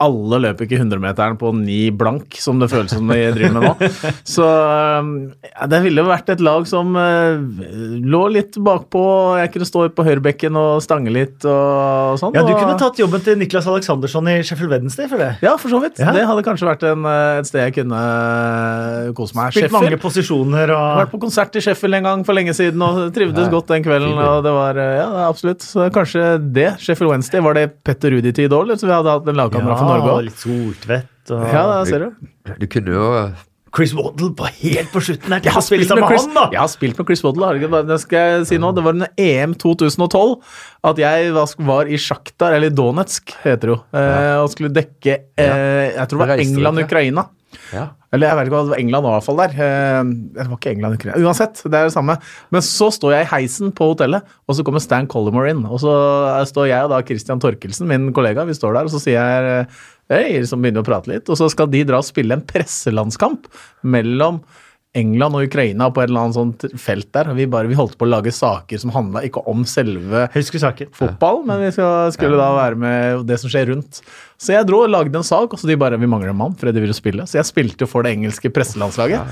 alle 0.00 0.38
løper 0.46 0.64
ikke 0.66 0.78
100-meteren 0.80 1.36
på 1.40 1.50
ni 1.56 1.90
blank, 1.92 2.36
som 2.40 2.60
det 2.62 2.70
føles 2.72 2.92
som 2.94 3.08
de 3.10 3.18
driver 3.36 3.52
med 3.56 3.66
nå. 3.68 3.90
Så 4.34 4.46
ja, 4.46 5.66
det 5.70 5.80
ville 5.84 6.04
vært 6.06 6.30
et 6.32 6.40
lag 6.44 6.64
som 6.68 6.94
uh, 6.96 7.36
lå 8.00 8.22
litt 8.32 8.56
bakpå. 8.60 9.02
Jeg 9.40 9.52
kunne 9.54 9.68
stå 9.68 9.84
på 9.96 10.06
høyrebekken 10.06 10.56
og 10.58 10.80
stange 10.84 11.12
litt 11.12 11.44
og 11.48 12.16
sånn. 12.20 12.34
Ja, 12.36 12.44
Du 12.46 12.52
og- 12.54 12.60
kunne 12.62 12.78
tatt 12.80 13.00
jobben 13.00 13.22
til 13.24 13.38
Niklas 13.40 13.68
Aleksandersson 13.70 14.28
i 14.32 14.38
Sheffield 14.46 14.72
Wednesday 14.72 15.08
for 15.10 15.20
det. 15.20 15.30
Ja, 15.44 15.56
for 15.60 15.72
så 15.72 15.80
vidt. 15.84 16.00
Ja. 16.00 16.14
Det 16.16 16.24
hadde 16.28 16.44
kanskje 16.46 16.68
vært 16.70 16.86
en, 16.90 17.04
eh, 17.04 17.38
et 17.40 17.50
sted 17.50 17.64
jeg 17.68 17.76
kunne 17.80 18.00
eh, 18.00 19.12
kose 19.16 19.36
meg. 19.36 19.52
Spilt 19.54 19.74
mange 19.76 20.00
posisjoner 20.00 20.72
og 20.74 20.86
vært 21.02 21.14
på 21.14 21.20
konsert 21.22 21.56
i 21.60 21.64
Sheffield 21.64 22.00
en 22.00 22.08
gang 22.08 22.24
for 22.26 22.36
lenge 22.36 22.54
siden 22.56 22.80
og 22.86 23.12
trivdes 23.16 23.50
godt 23.52 23.70
den 23.74 23.84
kvelden. 23.86 24.16
Og 24.16 24.42
det 24.46 24.54
var, 24.56 24.80
eh, 24.80 24.96
ja, 25.02 25.08
absolutt. 25.28 25.60
Så 25.66 25.90
kanskje 25.94 26.26
det. 26.52 26.70
Sheffield 26.80 27.12
Wednesday, 27.14 27.40
var 27.44 27.54
det 27.58 27.68
Petter 27.84 28.10
Rudi-tid 28.16 28.46
Idol, 28.50 28.64
eller 28.68 28.80
så 28.80 28.88
vi 28.88 28.94
hadde 28.94 29.12
hatt 29.12 29.28
en 29.28 29.38
lagkamerat 29.38 29.78
fra 29.78 29.89
Norge 29.90 30.10
òg? 30.16 30.24
litt 30.30 30.42
soltvett 30.42 31.34
og 31.36 31.46
Ja, 31.54 31.62
da 31.70 31.78
ser 31.88 32.04
du. 32.06 32.28
Du 32.58 32.66
kunne 32.70 32.94
jo 32.96 33.06
Chris 33.70 33.92
Waddle 33.94 34.32
på 34.34 34.48
helt 34.50 34.90
på 34.90 34.98
slutten 35.06 35.30
her. 35.30 35.44
Jeg 35.46 35.52
har, 35.54 35.62
spilt 35.62 35.92
med 35.94 36.02
Chris, 36.08 36.24
han, 36.26 36.34
da! 36.34 36.42
jeg 36.50 36.58
har 36.58 36.70
spilt 36.72 36.98
med 36.98 37.06
Chris 37.06 37.20
Waddle. 37.22 37.82
Det 37.86 37.98
skal 38.02 38.18
jeg 38.32 38.46
si 38.50 38.58
nå. 38.58 38.72
Det 38.74 38.82
var 38.82 38.96
under 38.96 39.12
EM 39.16 39.52
2012 39.54 40.40
at 40.90 40.98
jeg 40.98 41.32
var- 41.36 41.54
var 41.68 41.86
i 41.86 41.94
Sjaktar, 42.02 42.56
eller 42.56 42.70
Donetsk 42.74 43.30
heter 43.44 43.60
det 43.70 43.76
jo, 43.76 43.78
eh, 43.94 44.36
og 44.42 44.50
skulle 44.50 44.72
dekke 44.74 45.14
eh, 45.38 45.94
Jeg 45.94 46.08
tror 46.10 46.18
det 46.18 46.28
var 46.28 46.42
England-Ukraina. 46.42 47.26
Ja. 47.72 47.86
Eller 48.12 48.26
jeg 48.30 48.36
vet 48.38 48.48
ikke 48.48 48.56
hva 48.56 48.62
det 48.66 48.72
var 48.74 48.80
England 48.82 49.04
var 49.06 49.12
i 49.12 49.16
hvert 49.18 49.26
fall 49.28 49.40
der. 49.40 49.52
Eh, 49.54 50.10
Det 50.34 50.46
var 50.48 50.56
ikke 50.58 50.72
England, 50.74 50.96
Ukraina. 50.98 51.20
Uansett, 51.22 51.60
det 51.62 51.78
er 51.78 51.86
det 51.90 51.94
samme. 51.94 52.16
Men 52.50 52.64
så 52.66 52.88
står 52.94 53.14
jeg 53.14 53.26
i 53.26 53.30
heisen 53.34 53.70
på 53.76 53.92
hotellet, 53.92 54.26
og 54.48 54.56
så 54.58 54.64
kommer 54.66 54.82
Stan 54.82 55.06
Collymore 55.10 55.52
inn. 55.52 55.62
Og 55.68 55.78
så 55.82 55.92
står 56.50 56.70
jeg 56.72 56.88
og 56.88 56.90
da 56.94 57.02
Christian 57.06 57.42
Torkelsen, 57.42 57.86
min 57.90 58.10
kollega, 58.16 58.44
vi 58.48 58.56
står 58.58 58.74
der, 58.74 58.90
og 58.90 58.94
så 58.94 59.02
sier 59.02 59.20
jeg 59.20 59.66
Hei, 60.10 60.40
som 60.42 60.58
begynner 60.58 60.82
å 60.82 60.88
prate 60.88 61.06
litt. 61.06 61.28
Og 61.30 61.38
så 61.38 61.46
skal 61.52 61.68
de 61.70 61.84
dra 61.86 62.00
og 62.02 62.06
spille 62.08 62.34
en 62.34 62.42
presselandskamp 62.42 63.44
mellom 63.86 64.40
England 64.98 65.36
og 65.38 65.44
Ukraina 65.46 65.86
på 65.94 66.02
et 66.02 66.10
eller 66.10 66.24
annet 66.24 66.36
sånt 66.36 66.64
felt 66.82 67.06
der. 67.14 67.28
Vi, 67.36 67.46
bare, 67.50 67.70
vi 67.70 67.76
holdt 67.78 67.94
på 67.98 68.08
å 68.08 68.10
lage 68.10 68.32
saker 68.34 68.80
som 68.82 68.90
handla 68.94 69.22
ikke 69.26 69.44
om 69.50 69.62
selve 69.68 70.24
fotball, 70.98 71.44
men 71.46 71.62
vi 71.62 71.68
skal, 71.76 72.10
skulle 72.16 72.40
da 72.40 72.48
være 72.56 72.80
med 72.80 73.22
det 73.28 73.38
som 73.38 73.52
skjer 73.52 73.70
rundt. 73.70 74.00
Så 74.40 74.56
jeg 74.56 74.66
dro 74.66 74.82
og 74.82 74.90
lagde 74.90 75.14
en 75.14 75.26
sak, 75.26 75.54
og 75.54 75.60
så 75.60 75.70
de 75.70 75.78
bare 75.78 75.98
Vi 76.00 76.10
mangler 76.10 76.32
en 76.32 76.40
mann, 76.40 76.56
Freddy 76.58 76.82
vil 76.82 76.90
jo 76.90 76.98
spille. 76.98 77.26
Så 77.30 77.38
jeg 77.38 77.46
spilte 77.46 77.86
for 77.90 78.02
det 78.02 78.16
engelske 78.16 78.50
presselandslaget. 78.50 79.30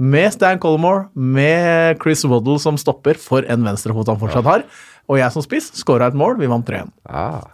Med 0.00 0.32
Stan 0.34 0.58
Colmore, 0.58 1.10
med 1.14 2.00
Chris 2.02 2.24
Waddle 2.24 2.56
som 2.62 2.80
stopper, 2.80 3.20
for 3.20 3.44
en 3.44 3.68
venstrefot 3.68 4.08
han 4.08 4.18
fortsatt 4.22 4.48
har. 4.48 4.64
Og 5.10 5.20
jeg 5.20 5.36
som 5.36 5.44
spiss 5.44 5.68
skåra 5.76 6.08
et 6.08 6.16
mål. 6.16 6.38
Vi 6.40 6.48
vant 6.48 6.64
3-1. 6.64 6.88
Ah. 7.04 7.44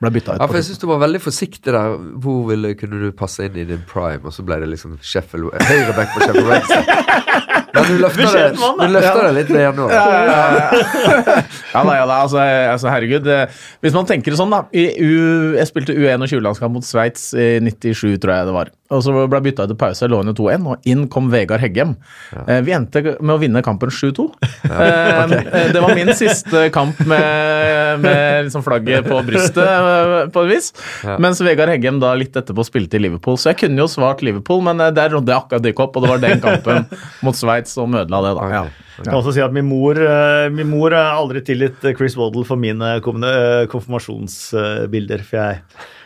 Ble 0.00 0.10
bytta 0.14 0.34
ut. 0.34 0.40
Ja, 0.40 0.46
for 0.48 0.56
jeg 0.56 0.64
syns 0.64 0.80
du 0.80 0.86
var 0.88 1.00
veldig 1.02 1.18
forsiktig 1.20 1.72
der. 1.74 1.96
Hvor 2.24 2.38
ville, 2.48 2.70
kunne 2.80 3.00
du 3.02 3.10
passe 3.12 3.44
inn 3.44 3.56
i 3.60 3.66
din 3.68 3.82
prime? 3.90 4.22
Og 4.24 4.32
så 4.32 4.40
ble 4.46 4.56
det 4.62 4.70
liksom 4.72 4.94
Sheffield 5.04 5.50
Høyreback 5.68 6.14
på 6.14 6.22
Sheffield 6.24 6.48
Wednesday. 6.48 6.84
Men 7.74 7.84
du 7.86 7.98
løfter 8.02 8.32
det, 8.34 8.46
du 8.58 8.86
løfter 8.96 9.20
det 9.28 9.34
litt 9.36 9.50
ned 9.54 9.76
nå. 9.78 9.84
Ja 11.74 11.82
da, 11.86 11.92
ja 12.00 12.06
da, 12.08 12.16
altså, 12.24 12.40
altså 12.72 12.90
herregud. 12.90 13.28
eh, 13.30 13.60
Hvis 13.84 13.94
man 13.94 14.08
tenker 14.08 14.32
det 14.34 14.40
sånn, 14.40 14.50
da. 14.50 14.64
I 14.74 14.88
U, 14.98 15.54
jeg 15.58 15.68
spilte 15.70 15.94
U21-landskamp 15.94 16.74
mot 16.80 16.86
Sveits 16.86 17.28
i 17.38 17.52
97, 17.62 18.16
tror 18.22 18.34
jeg 18.34 18.48
det 18.50 18.56
var. 18.56 18.72
Og 18.90 19.04
så 19.06 19.14
ble 19.14 19.38
jeg 19.38 19.44
bytta 19.44 19.66
ut 19.66 19.70
til 19.70 19.78
pause, 19.78 20.08
lå 20.10 20.18
under 20.24 20.34
2-1, 20.34 20.64
og 20.66 20.88
inn 20.90 21.04
kom 21.12 21.28
Vegard 21.30 21.62
Heggem. 21.62 21.92
Ja. 22.34 22.58
Vi 22.66 22.74
endte 22.74 23.02
med 23.20 23.34
å 23.36 23.38
vinne 23.38 23.62
kampen 23.62 23.92
7-2. 23.94 24.26
Ja, 24.66 25.26
okay. 25.26 25.70
Det 25.74 25.82
var 25.84 25.94
min 25.94 26.10
siste 26.18 26.64
kamp 26.74 26.98
med, 27.06 28.02
med 28.02 28.48
liksom 28.48 28.64
flagget 28.66 29.06
på 29.06 29.20
brystet, 29.26 29.62
eh, 29.62 30.26
på 30.34 30.44
et 30.44 30.50
vis. 30.50 30.72
Ja. 31.06 31.16
Mens 31.22 31.42
Vegard 31.44 31.70
Heggem 31.70 32.02
da 32.02 32.12
litt 32.18 32.34
etterpå 32.36 32.66
spilte 32.66 32.98
i 32.98 33.04
Liverpool. 33.06 33.38
Så 33.38 33.52
jeg 33.52 33.62
kunne 33.62 33.84
jo 33.84 33.88
svart 33.90 34.24
Liverpool, 34.26 34.62
men 34.66 34.82
eh, 34.82 34.92
der 34.96 35.14
rodde 35.14 35.30
jeg 35.30 35.44
akkurat 35.44 35.66
dykk 35.68 35.86
opp, 35.86 35.96
og 35.96 36.06
det 36.06 36.12
var 36.12 36.22
den 36.26 36.42
kampen 36.42 36.86
mot 37.26 37.38
Sveits 37.38 37.78
som 37.78 37.94
ødela 37.94 38.24
det, 38.26 38.36
da. 38.40 38.50
Ja. 38.50 38.64
Jeg 39.00 39.08
kan 39.08 39.20
også 39.20 39.32
si 39.32 39.40
at 39.44 39.54
Min 39.54 39.68
mor 39.70 39.96
eh, 39.96 40.50
Min 40.52 40.68
mor 40.72 40.92
har 40.92 41.16
aldri 41.16 41.40
tilgitt 41.44 41.84
eh, 41.86 41.96
Chris 41.96 42.16
Waddle 42.20 42.44
for 42.48 42.60
mine 42.60 42.96
eh, 42.98 43.66
konfirmasjonsbilder. 43.70 45.24
For 45.24 45.40
jeg 45.40 45.62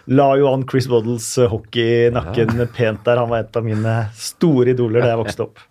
la 0.06 0.26
jo 0.36 0.50
an 0.52 0.66
Chris 0.68 0.88
Waddles 0.90 1.26
hockeynakken 1.38 2.50
hockey-nakken 2.50 2.74
pent 2.76 3.04
der. 3.06 3.20
Han 3.22 3.30
var 3.30 3.44
et 3.44 3.56
av 3.56 3.64
mine 3.64 3.94
store 4.18 4.74
idoler 4.74 5.04
da 5.04 5.14
jeg 5.14 5.22
vokste 5.22 5.46
opp. 5.46 5.62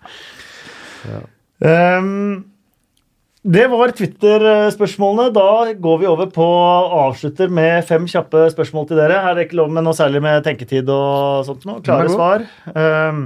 Um, 1.63 2.45
det 3.43 3.65
var 3.71 3.91
Twitter-spørsmålene. 3.97 5.33
Da 5.35 5.73
går 5.83 6.01
vi 6.01 6.07
over 6.07 6.29
på 6.31 6.47
avslutter 7.03 7.51
med 7.51 7.83
fem 7.87 8.07
kjappe 8.07 8.45
spørsmål 8.53 8.87
til 8.89 9.01
dere. 9.01 9.19
Her 9.19 9.33
er 9.33 9.39
det 9.41 9.47
ikke 9.49 9.59
lov 9.59 9.71
med 9.75 9.83
noe 9.85 9.97
særlig 9.97 10.23
med 10.23 10.45
tenketid 10.47 10.89
og 10.89 11.43
sånt 11.49 11.67
noe. 11.67 11.83
Klare 11.83 12.11
svar. 12.11 12.47
Um, 12.73 13.25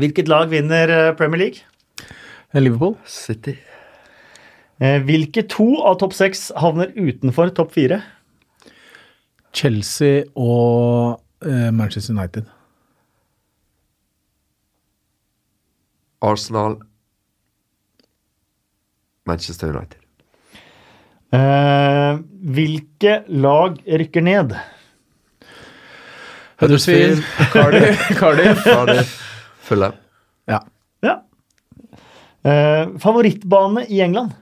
hvilket 0.00 0.28
lag 0.32 0.48
vinner 0.50 0.90
eh, 0.90 1.12
Premier 1.16 1.44
League? 1.44 1.62
Liverpool. 2.56 2.96
City. 3.06 3.54
Eh, 4.80 4.98
Hvilke 5.06 5.44
to 5.48 5.68
av 5.86 5.98
topp 6.00 6.16
seks 6.16 6.48
havner 6.58 6.90
utenfor 6.96 7.52
topp 7.56 7.72
fire? 7.76 8.00
Chelsea 9.56 10.24
og 10.36 11.20
eh, 11.46 11.70
Manchester 11.72 12.12
United. 12.14 12.44
Arsenal. 16.22 16.76
Manchester 19.26 19.72
United. 19.72 20.02
Eh, 21.34 22.18
hvilke 22.56 23.16
lag 23.28 23.80
rykker 24.00 24.22
ned? 24.24 24.54
Huddersfield, 26.60 27.20
Cardiff, 27.52 28.04
Cardiff. 28.20 28.62
Cardiff. 28.64 29.16
Fulham. 29.66 29.96
Ja. 30.48 30.60
Ja. 31.04 31.16
Eh, 32.46 32.94
favorittbane 33.02 33.84
i 33.92 34.00
England? 34.00 34.32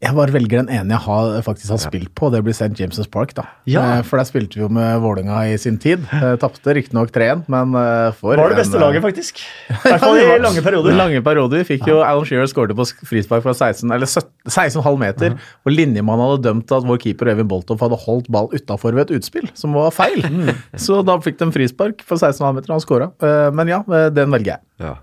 Jeg 0.00 0.14
bare 0.16 0.32
velger 0.32 0.62
den 0.62 0.70
ene 0.72 0.94
jeg 0.94 1.02
har, 1.04 1.34
faktisk 1.44 1.74
har 1.74 1.80
spilt 1.82 2.08
på, 2.16 2.30
det 2.32 2.38
blir 2.46 2.54
St. 2.56 2.70
James' 2.78 3.04
Park. 3.12 3.34
da. 3.36 3.42
Ja. 3.68 3.82
Eh, 3.98 4.02
For 4.08 4.16
der 4.16 4.24
spilte 4.24 4.56
vi 4.56 4.62
jo 4.62 4.68
med 4.72 4.96
Vålinga 5.02 5.42
i 5.52 5.58
sin 5.60 5.76
tid. 5.76 6.06
Eh, 6.16 6.38
Tapte 6.40 6.72
riktignok 6.72 7.10
3-1, 7.12 7.42
men 7.52 7.74
eh, 7.76 8.06
for 8.16 8.32
Var 8.40 8.54
det 8.54 8.56
beste 8.62 8.78
en, 8.78 8.80
eh, 8.80 8.86
laget, 8.86 9.02
faktisk. 9.04 9.42
I 9.68 9.76
hvert 9.90 10.00
fall 10.00 10.16
i 10.22 10.38
lange 10.40 10.62
perioder. 10.64 10.96
Lange 10.96 11.20
perioder. 11.26 11.60
Vi 11.60 11.74
fikk 11.74 11.90
jo 11.92 11.98
Alan 12.00 12.24
Shearer 12.24 12.48
skåret 12.48 12.72
på 12.78 12.86
frispark 13.10 13.44
fra 13.44 13.52
16, 13.52 13.92
eller 13.92 14.08
17 14.08 14.30
16,5 14.48 14.96
meter, 15.02 15.34
og 15.68 15.74
linjemannen 15.74 16.24
hadde 16.30 16.46
dømt 16.48 16.72
at 16.78 16.86
vår 16.88 17.00
keeper 17.04 17.28
Øyvind 17.34 17.50
Boltov 17.52 17.84
hadde 17.84 17.98
holdt 18.06 18.30
ball 18.32 18.48
utafor 18.56 18.96
ved 18.96 19.10
et 19.10 19.18
utspill, 19.20 19.50
som 19.52 19.76
var 19.76 19.92
feil. 19.92 20.24
Så 20.86 21.02
da 21.04 21.18
fikk 21.20 21.36
de 21.44 21.50
frispark 21.52 22.00
fra 22.08 22.16
16,5 22.16 22.56
meter, 22.56 22.72
og 22.72 22.78
han 22.78 22.86
skåra. 22.86 23.10
Eh, 23.20 23.50
Men 23.52 23.68
ja, 23.68 23.82
eh, 23.84 24.08
den 24.16 24.32
velger 24.32 24.54
jeg. 24.56 24.64
Ja. 24.80 24.94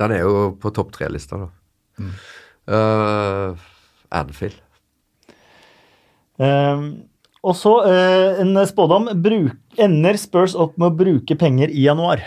Den 0.00 0.16
er 0.16 0.24
jo 0.24 0.46
på 0.64 0.72
topp 0.72 0.96
tre-lista, 0.96 1.42
da. 1.44 1.50
Uh, 1.98 3.56
Anfield. 4.14 4.60
Um, 6.38 6.86
og 7.44 7.54
så 7.58 7.74
uh, 7.84 8.40
en 8.42 8.56
spådom. 8.66 9.10
Bruk, 9.22 9.58
ender 9.78 10.18
Spurs 10.18 10.56
opp 10.58 10.78
med 10.80 10.90
å 10.90 10.96
bruke 11.04 11.36
penger 11.38 11.70
i 11.70 11.84
januar? 11.86 12.24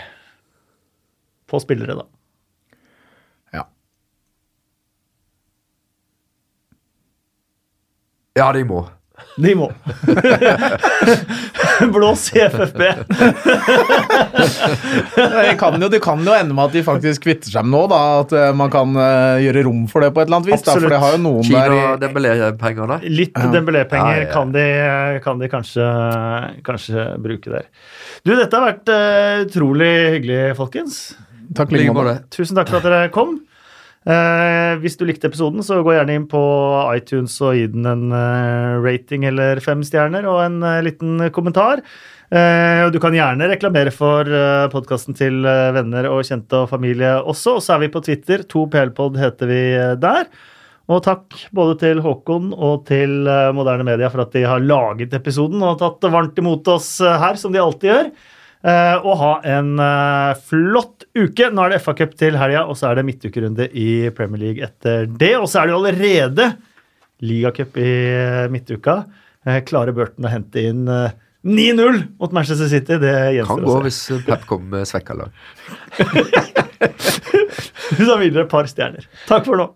På 1.48 1.60
spillere, 1.62 1.96
da. 1.98 2.06
Ja. 3.56 3.64
Ja, 8.38 8.52
de 8.54 8.64
må. 8.68 8.84
De 9.38 9.54
må. 9.54 9.68
Blås 11.94 12.24
i 12.34 12.40
FFB. 12.40 12.82
Det 15.14 15.54
kan, 15.58 15.82
jo, 15.82 15.88
det 15.88 16.00
kan 16.02 16.22
jo 16.26 16.34
ende 16.34 16.54
med 16.56 16.64
at 16.64 16.74
de 16.74 16.82
faktisk 16.86 17.22
kvitter 17.26 17.52
seg 17.52 17.66
med 17.66 17.74
nå, 17.74 17.82
da. 17.90 18.00
At 18.22 18.34
eh, 18.34 18.50
man 18.58 18.72
kan 18.72 18.94
eh, 18.98 19.44
gjøre 19.46 19.64
rom 19.68 19.84
for 19.90 20.04
det 20.04 20.10
på 20.14 20.22
et 20.22 20.30
eller 20.30 20.40
annet 20.40 20.50
vis. 20.52 20.64
Da, 20.66 20.74
for 20.78 20.90
det 20.90 21.00
har 21.02 21.16
jo 21.16 21.22
noen 21.22 21.46
Kino 21.46 21.62
der 21.62 22.02
Dembélé-penger, 22.02 22.90
da? 22.94 22.98
Litt 23.06 23.38
Ja. 23.38 23.50
Dembélé-penger 23.54 24.16
Ja, 24.18 24.24
ja, 24.24 24.30
kan, 24.32 24.52
de, 24.54 24.66
kan 25.24 25.42
de 25.42 25.50
kanskje, 25.52 25.86
kanskje 26.66 27.06
bruke 27.22 27.52
der. 27.52 27.68
Du, 28.26 28.34
dette 28.34 28.50
har 28.58 28.72
vært 28.72 28.92
eh, 28.92 29.44
utrolig 29.46 29.92
hyggelig, 30.18 30.40
folkens. 30.58 31.00
Takk 31.56 31.72
Like 31.72 31.94
måte. 31.96 32.18
Tusen 32.34 32.58
takk 32.58 32.68
for 32.72 32.82
at 32.82 32.88
dere 32.88 33.12
kom. 33.14 33.38
Eh, 34.08 34.74
hvis 34.80 34.96
du 34.96 35.04
likte 35.04 35.28
episoden, 35.28 35.60
så 35.64 35.82
gå 35.84 35.92
gjerne 35.92 36.14
inn 36.16 36.28
på 36.30 36.40
iTunes 36.96 37.34
og 37.44 37.58
gi 37.58 37.66
den 37.68 37.84
en 37.88 38.14
eh, 38.16 38.78
rating 38.80 39.26
eller 39.28 39.60
fem 39.60 39.82
stjerner 39.84 40.24
og 40.28 40.40
en 40.46 40.62
eh, 40.64 40.84
liten 40.86 41.28
kommentar. 41.34 41.82
Eh, 42.32 42.84
du 42.92 42.98
kan 43.00 43.16
gjerne 43.16 43.48
reklamere 43.48 43.92
for 43.92 44.28
uh, 44.28 44.68
podkasten 44.72 45.16
til 45.16 45.44
eh, 45.48 45.70
venner 45.76 46.08
og 46.10 46.24
kjente 46.28 46.64
og 46.64 46.70
familie 46.72 47.14
også. 47.20 47.58
Og 47.58 47.64
så 47.64 47.76
er 47.76 47.84
vi 47.84 47.92
på 47.92 48.04
Twitter. 48.04 48.44
2PLpod 48.48 49.20
heter 49.20 49.52
vi 49.52 49.60
eh, 49.76 49.94
der. 50.00 50.28
Og 50.88 51.02
takk 51.04 51.36
både 51.52 51.76
til 51.82 52.00
Håkon 52.00 52.54
og 52.56 52.86
til 52.88 53.28
eh, 53.28 53.50
Moderne 53.56 53.84
Media 53.84 54.08
for 54.12 54.24
at 54.24 54.32
de 54.32 54.46
har 54.48 54.64
laget 54.64 55.12
episoden 55.16 55.60
og 55.64 55.80
tatt 55.82 56.08
varmt 56.08 56.40
imot 56.40 56.68
oss 56.72 56.94
eh, 57.04 57.18
her, 57.20 57.36
som 57.40 57.52
de 57.52 57.60
alltid 57.60 57.92
gjør. 57.92 58.12
Eh, 58.64 58.96
og 59.02 59.14
ha 59.20 59.32
en 59.56 59.74
eh, 59.82 60.32
flott 60.48 61.06
uke. 61.18 61.50
Nå 61.54 61.64
er 61.66 61.74
det 61.76 61.82
FA-cup 61.84 62.16
til 62.18 62.38
helga, 62.40 62.64
og 62.66 62.76
så 62.78 62.90
er 62.90 62.98
det 63.00 63.06
midtukerunde 63.10 63.68
i 63.74 63.88
Premier 64.16 64.42
League 64.48 64.64
etter 64.66 65.06
det. 65.10 65.34
Og 65.38 65.46
så 65.50 65.60
er 65.62 65.68
det 65.70 65.76
jo 65.76 65.80
allerede 65.82 66.50
ligacup 67.24 67.78
i 67.82 67.88
eh, 68.14 68.44
midtuka. 68.52 69.00
Klarer 69.64 69.94
Burton 69.96 70.26
å 70.28 70.30
hente 70.32 70.60
inn 70.68 70.82
eh, 70.92 71.14
9-0 71.48 72.00
mot 72.20 72.32
Manchester 72.34 72.68
City? 72.68 72.98
Det 73.00 73.12
Kan 73.14 73.34
gjenstår 73.38 73.62
gå 73.64 73.70
å 73.70 73.78
se. 73.78 73.84
hvis 73.86 74.00
eh, 74.18 74.24
Pep 74.26 74.42
kommer 74.50 74.80
med 74.80 74.88
svekka 74.90 75.14
lag. 75.16 75.30
Så 77.98 78.16
videre 78.20 78.44
et 78.44 78.50
par 78.52 78.66
stjerner. 78.68 79.06
Takk 79.28 79.46
for 79.48 79.56
nå. 79.60 79.68